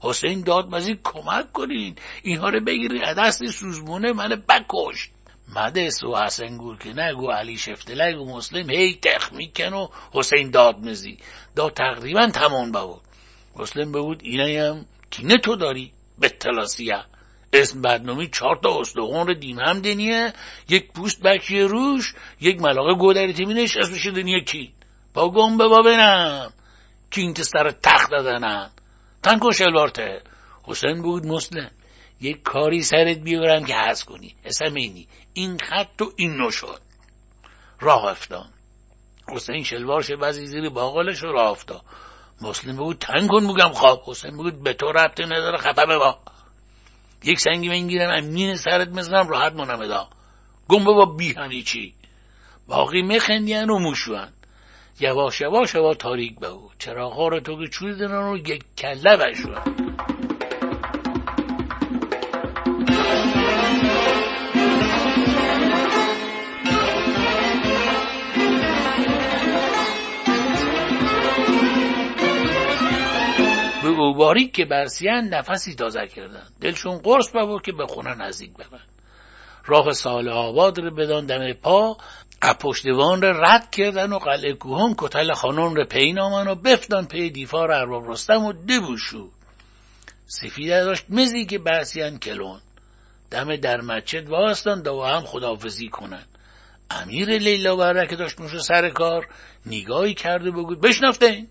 حسین 0.00 0.40
داد 0.40 0.74
مزید 0.74 1.00
کمک 1.04 1.52
کنین. 1.52 1.96
اینها 2.22 2.48
رو 2.48 2.64
بگیرین. 2.64 3.12
دست 3.12 3.46
سوزمونه 3.46 4.12
من 4.12 4.42
بکشت. 4.48 5.10
مدس 5.56 6.04
و 6.04 6.16
حسن 6.16 6.58
که 6.80 6.92
نگو 6.92 7.30
علی 7.30 7.56
شفتلگ 7.56 8.20
و 8.20 8.36
مسلم. 8.36 8.70
هی 8.70 8.98
تخ 9.02 9.32
میکن 9.32 9.72
و 9.72 9.88
حسین 10.12 10.50
داد 10.50 10.78
مزی 10.78 11.18
دا 11.56 11.70
تقریبا 11.70 12.26
تمام 12.26 12.72
بود 12.72 13.00
مسلم 13.56 13.92
بود 13.92 14.20
اینه 14.22 14.62
هم 14.62 14.86
کینه 15.10 15.36
تو 15.38 15.56
داری؟ 15.56 15.92
به 16.18 16.28
تلاسیه. 16.28 17.04
اسم 17.52 17.82
بدنامی 17.82 18.28
چهار 18.28 18.58
تا 18.62 18.80
استخون 18.80 19.26
رو 19.26 19.34
دیم 19.34 19.58
هم 19.58 19.80
دنیه. 19.80 20.32
یک 20.68 20.92
پوست 20.92 21.22
بکیه 21.22 21.66
روش 21.66 22.14
یک 22.40 22.60
ملاقه 22.60 22.94
گودری 22.94 23.32
تیمینش 23.32 23.76
اسمش 23.76 24.06
دنیه 24.06 24.44
کی؟ 24.44 24.72
با 25.14 25.30
گم 25.30 25.58
به 25.58 25.68
بابنم. 25.68 26.52
کین 27.10 27.34
سر 27.34 27.70
تخت 27.70 28.10
دادنن. 28.10 28.70
تن 29.22 29.38
کن 29.38 29.50
شلوارته. 29.50 30.22
حسین 30.64 31.02
بود 31.02 31.26
مسلم. 31.26 31.70
یک 32.20 32.42
کاری 32.42 32.82
سرت 32.82 33.18
بیارم 33.18 33.64
که 33.64 33.74
هست 33.76 34.04
کنی. 34.04 34.34
اسمینی 34.44 35.08
این 35.32 35.58
خط 35.58 36.02
و 36.02 36.12
این 36.16 36.36
نو 36.36 36.50
شد. 36.50 36.80
راه 37.80 38.04
افتان 38.04 38.48
حسین 39.28 39.62
شلوارش 39.62 40.10
بزی 40.10 40.46
زیر 40.46 40.68
باقالش 40.68 41.22
راه 41.22 41.50
افتاد. 41.50 41.82
مسلم 42.42 42.76
بود 42.76 42.98
تن 42.98 43.26
کن 43.26 43.54
بگم 43.54 43.72
خواب. 43.72 44.02
حسین 44.06 44.36
بود 44.36 44.62
به 44.62 44.72
تو 44.72 44.86
ربطه 44.86 45.24
نداره 45.24 45.58
خفه 45.58 45.86
با. 45.86 46.18
یک 47.24 47.40
سنگی 47.40 47.98
من 47.98 48.18
امین 48.18 48.56
سرت 48.56 48.88
مثلم 48.88 49.28
راحت 49.28 49.52
منم 49.52 49.80
ادا 49.80 50.08
گم 50.68 50.84
با 50.84 51.04
بی 51.04 51.34
همی 51.38 51.62
چی 51.62 51.94
باقی 52.66 53.02
میخندین 53.02 53.70
و 53.70 53.78
موشوان. 53.78 54.32
یواش 55.00 55.40
یواش 55.40 55.76
هوا 55.76 55.94
تاریک 55.94 56.38
بهو 56.38 56.68
چراغ 56.78 57.18
رو 57.20 57.40
تو 57.40 57.64
که 57.64 57.68
چوز 57.68 58.02
رو 58.02 58.38
یک 58.38 58.64
کله 58.78 59.16
بشوان 59.16 59.62
به 73.82 73.88
اوباری 73.88 74.48
که 74.48 74.64
برسیان 74.64 75.24
نفسی 75.24 75.74
تازه 75.74 76.06
کردن. 76.06 76.42
دلشون 76.60 76.98
قرص 76.98 77.30
بابو 77.34 77.60
که 77.60 77.72
به 77.72 77.86
خونه 77.86 78.14
نزدیک 78.14 78.52
ببن. 78.52 78.80
راه 79.66 79.92
سال 79.92 80.28
آباد 80.28 80.78
رو 80.80 80.90
بدان 80.90 81.26
دم 81.26 81.52
پا 81.52 81.96
اپشتوان 82.42 83.22
را 83.22 83.30
رد 83.30 83.70
کردن 83.70 84.12
و 84.12 84.18
قلعه 84.18 84.54
کوهان 84.54 84.94
کتل 84.98 85.32
خانون 85.32 85.76
را 85.76 85.84
پی 85.84 86.12
نامن 86.12 86.48
و 86.48 86.54
بفتن 86.54 87.04
پی 87.04 87.30
دیفار 87.30 87.72
ارباب 87.72 88.10
رستم 88.10 88.44
و 88.44 88.52
دبوشو. 88.52 89.28
سفیده 90.26 90.84
داشت 90.84 91.04
مزی 91.08 91.46
که 91.46 91.58
برسیان 91.58 92.18
کلون. 92.18 92.60
دم 93.30 93.56
در 93.56 93.80
مسجد 93.80 94.28
واسطن 94.28 94.82
دو 94.82 95.02
هم 95.02 95.24
خدافزی 95.24 95.88
کنن. 95.88 96.24
امیر 96.90 97.38
لیلا 97.38 97.76
بره 97.76 98.06
که 98.06 98.16
داشت 98.16 98.40
نوش 98.40 98.60
سر 98.60 98.90
کار 98.90 99.28
نگاهی 99.66 100.14
کرده 100.14 100.50
بگود 100.50 100.80
بشنفتین 100.80 101.48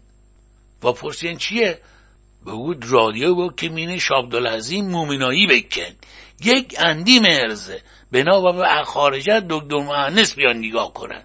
و 0.83 0.91
پرسین 0.91 1.37
چیه؟ 1.37 1.79
بگود 2.45 2.85
رادیو 2.91 3.35
با 3.35 3.53
که 3.57 3.69
مینه 3.69 3.97
شابدالعظیم 3.97 4.85
مومنایی 4.85 5.47
بکن. 5.47 5.95
یک 6.43 6.75
اندی 6.79 7.19
مرزه. 7.19 7.81
بنا 8.11 8.41
و 8.41 8.53
به 8.53 8.83
خارجت 8.85 9.45
دکتر 9.49 9.77
مهندس 9.77 10.35
بیان 10.35 10.57
نگاه 10.57 10.93
کنن. 10.93 11.23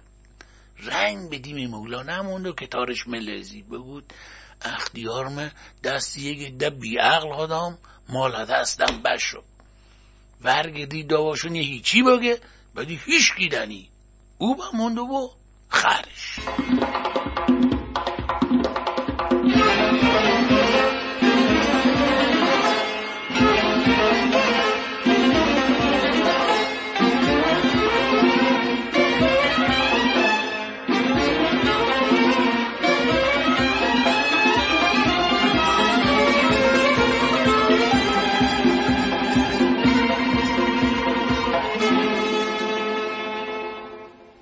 رنگ 0.79 1.29
به 1.29 1.37
دیم 1.37 1.69
مولا 1.69 2.03
نموند 2.03 2.47
و 2.47 2.53
که 2.53 2.67
تارش 2.67 3.07
ملزی 3.07 3.61
بگود 3.61 4.13
اختیار 4.61 5.51
دستی 5.83 6.21
یک 6.21 6.57
ده 6.57 6.69
بی 6.69 6.97
عقل 6.97 7.31
آدم 7.31 7.77
مال 8.09 8.45
دستم 8.45 9.01
بشو 9.05 9.43
ورگ 10.41 10.85
دی 10.85 11.03
داواشون 11.03 11.55
یه 11.55 11.63
هیچی 11.63 12.03
بگه 12.03 12.39
ولی 12.75 12.99
هیچ 13.05 13.35
گیدنی 13.35 13.89
او 14.37 14.55
با 14.55 14.71
مونده 14.73 15.01
و 15.01 15.29
خرش. 15.69 16.39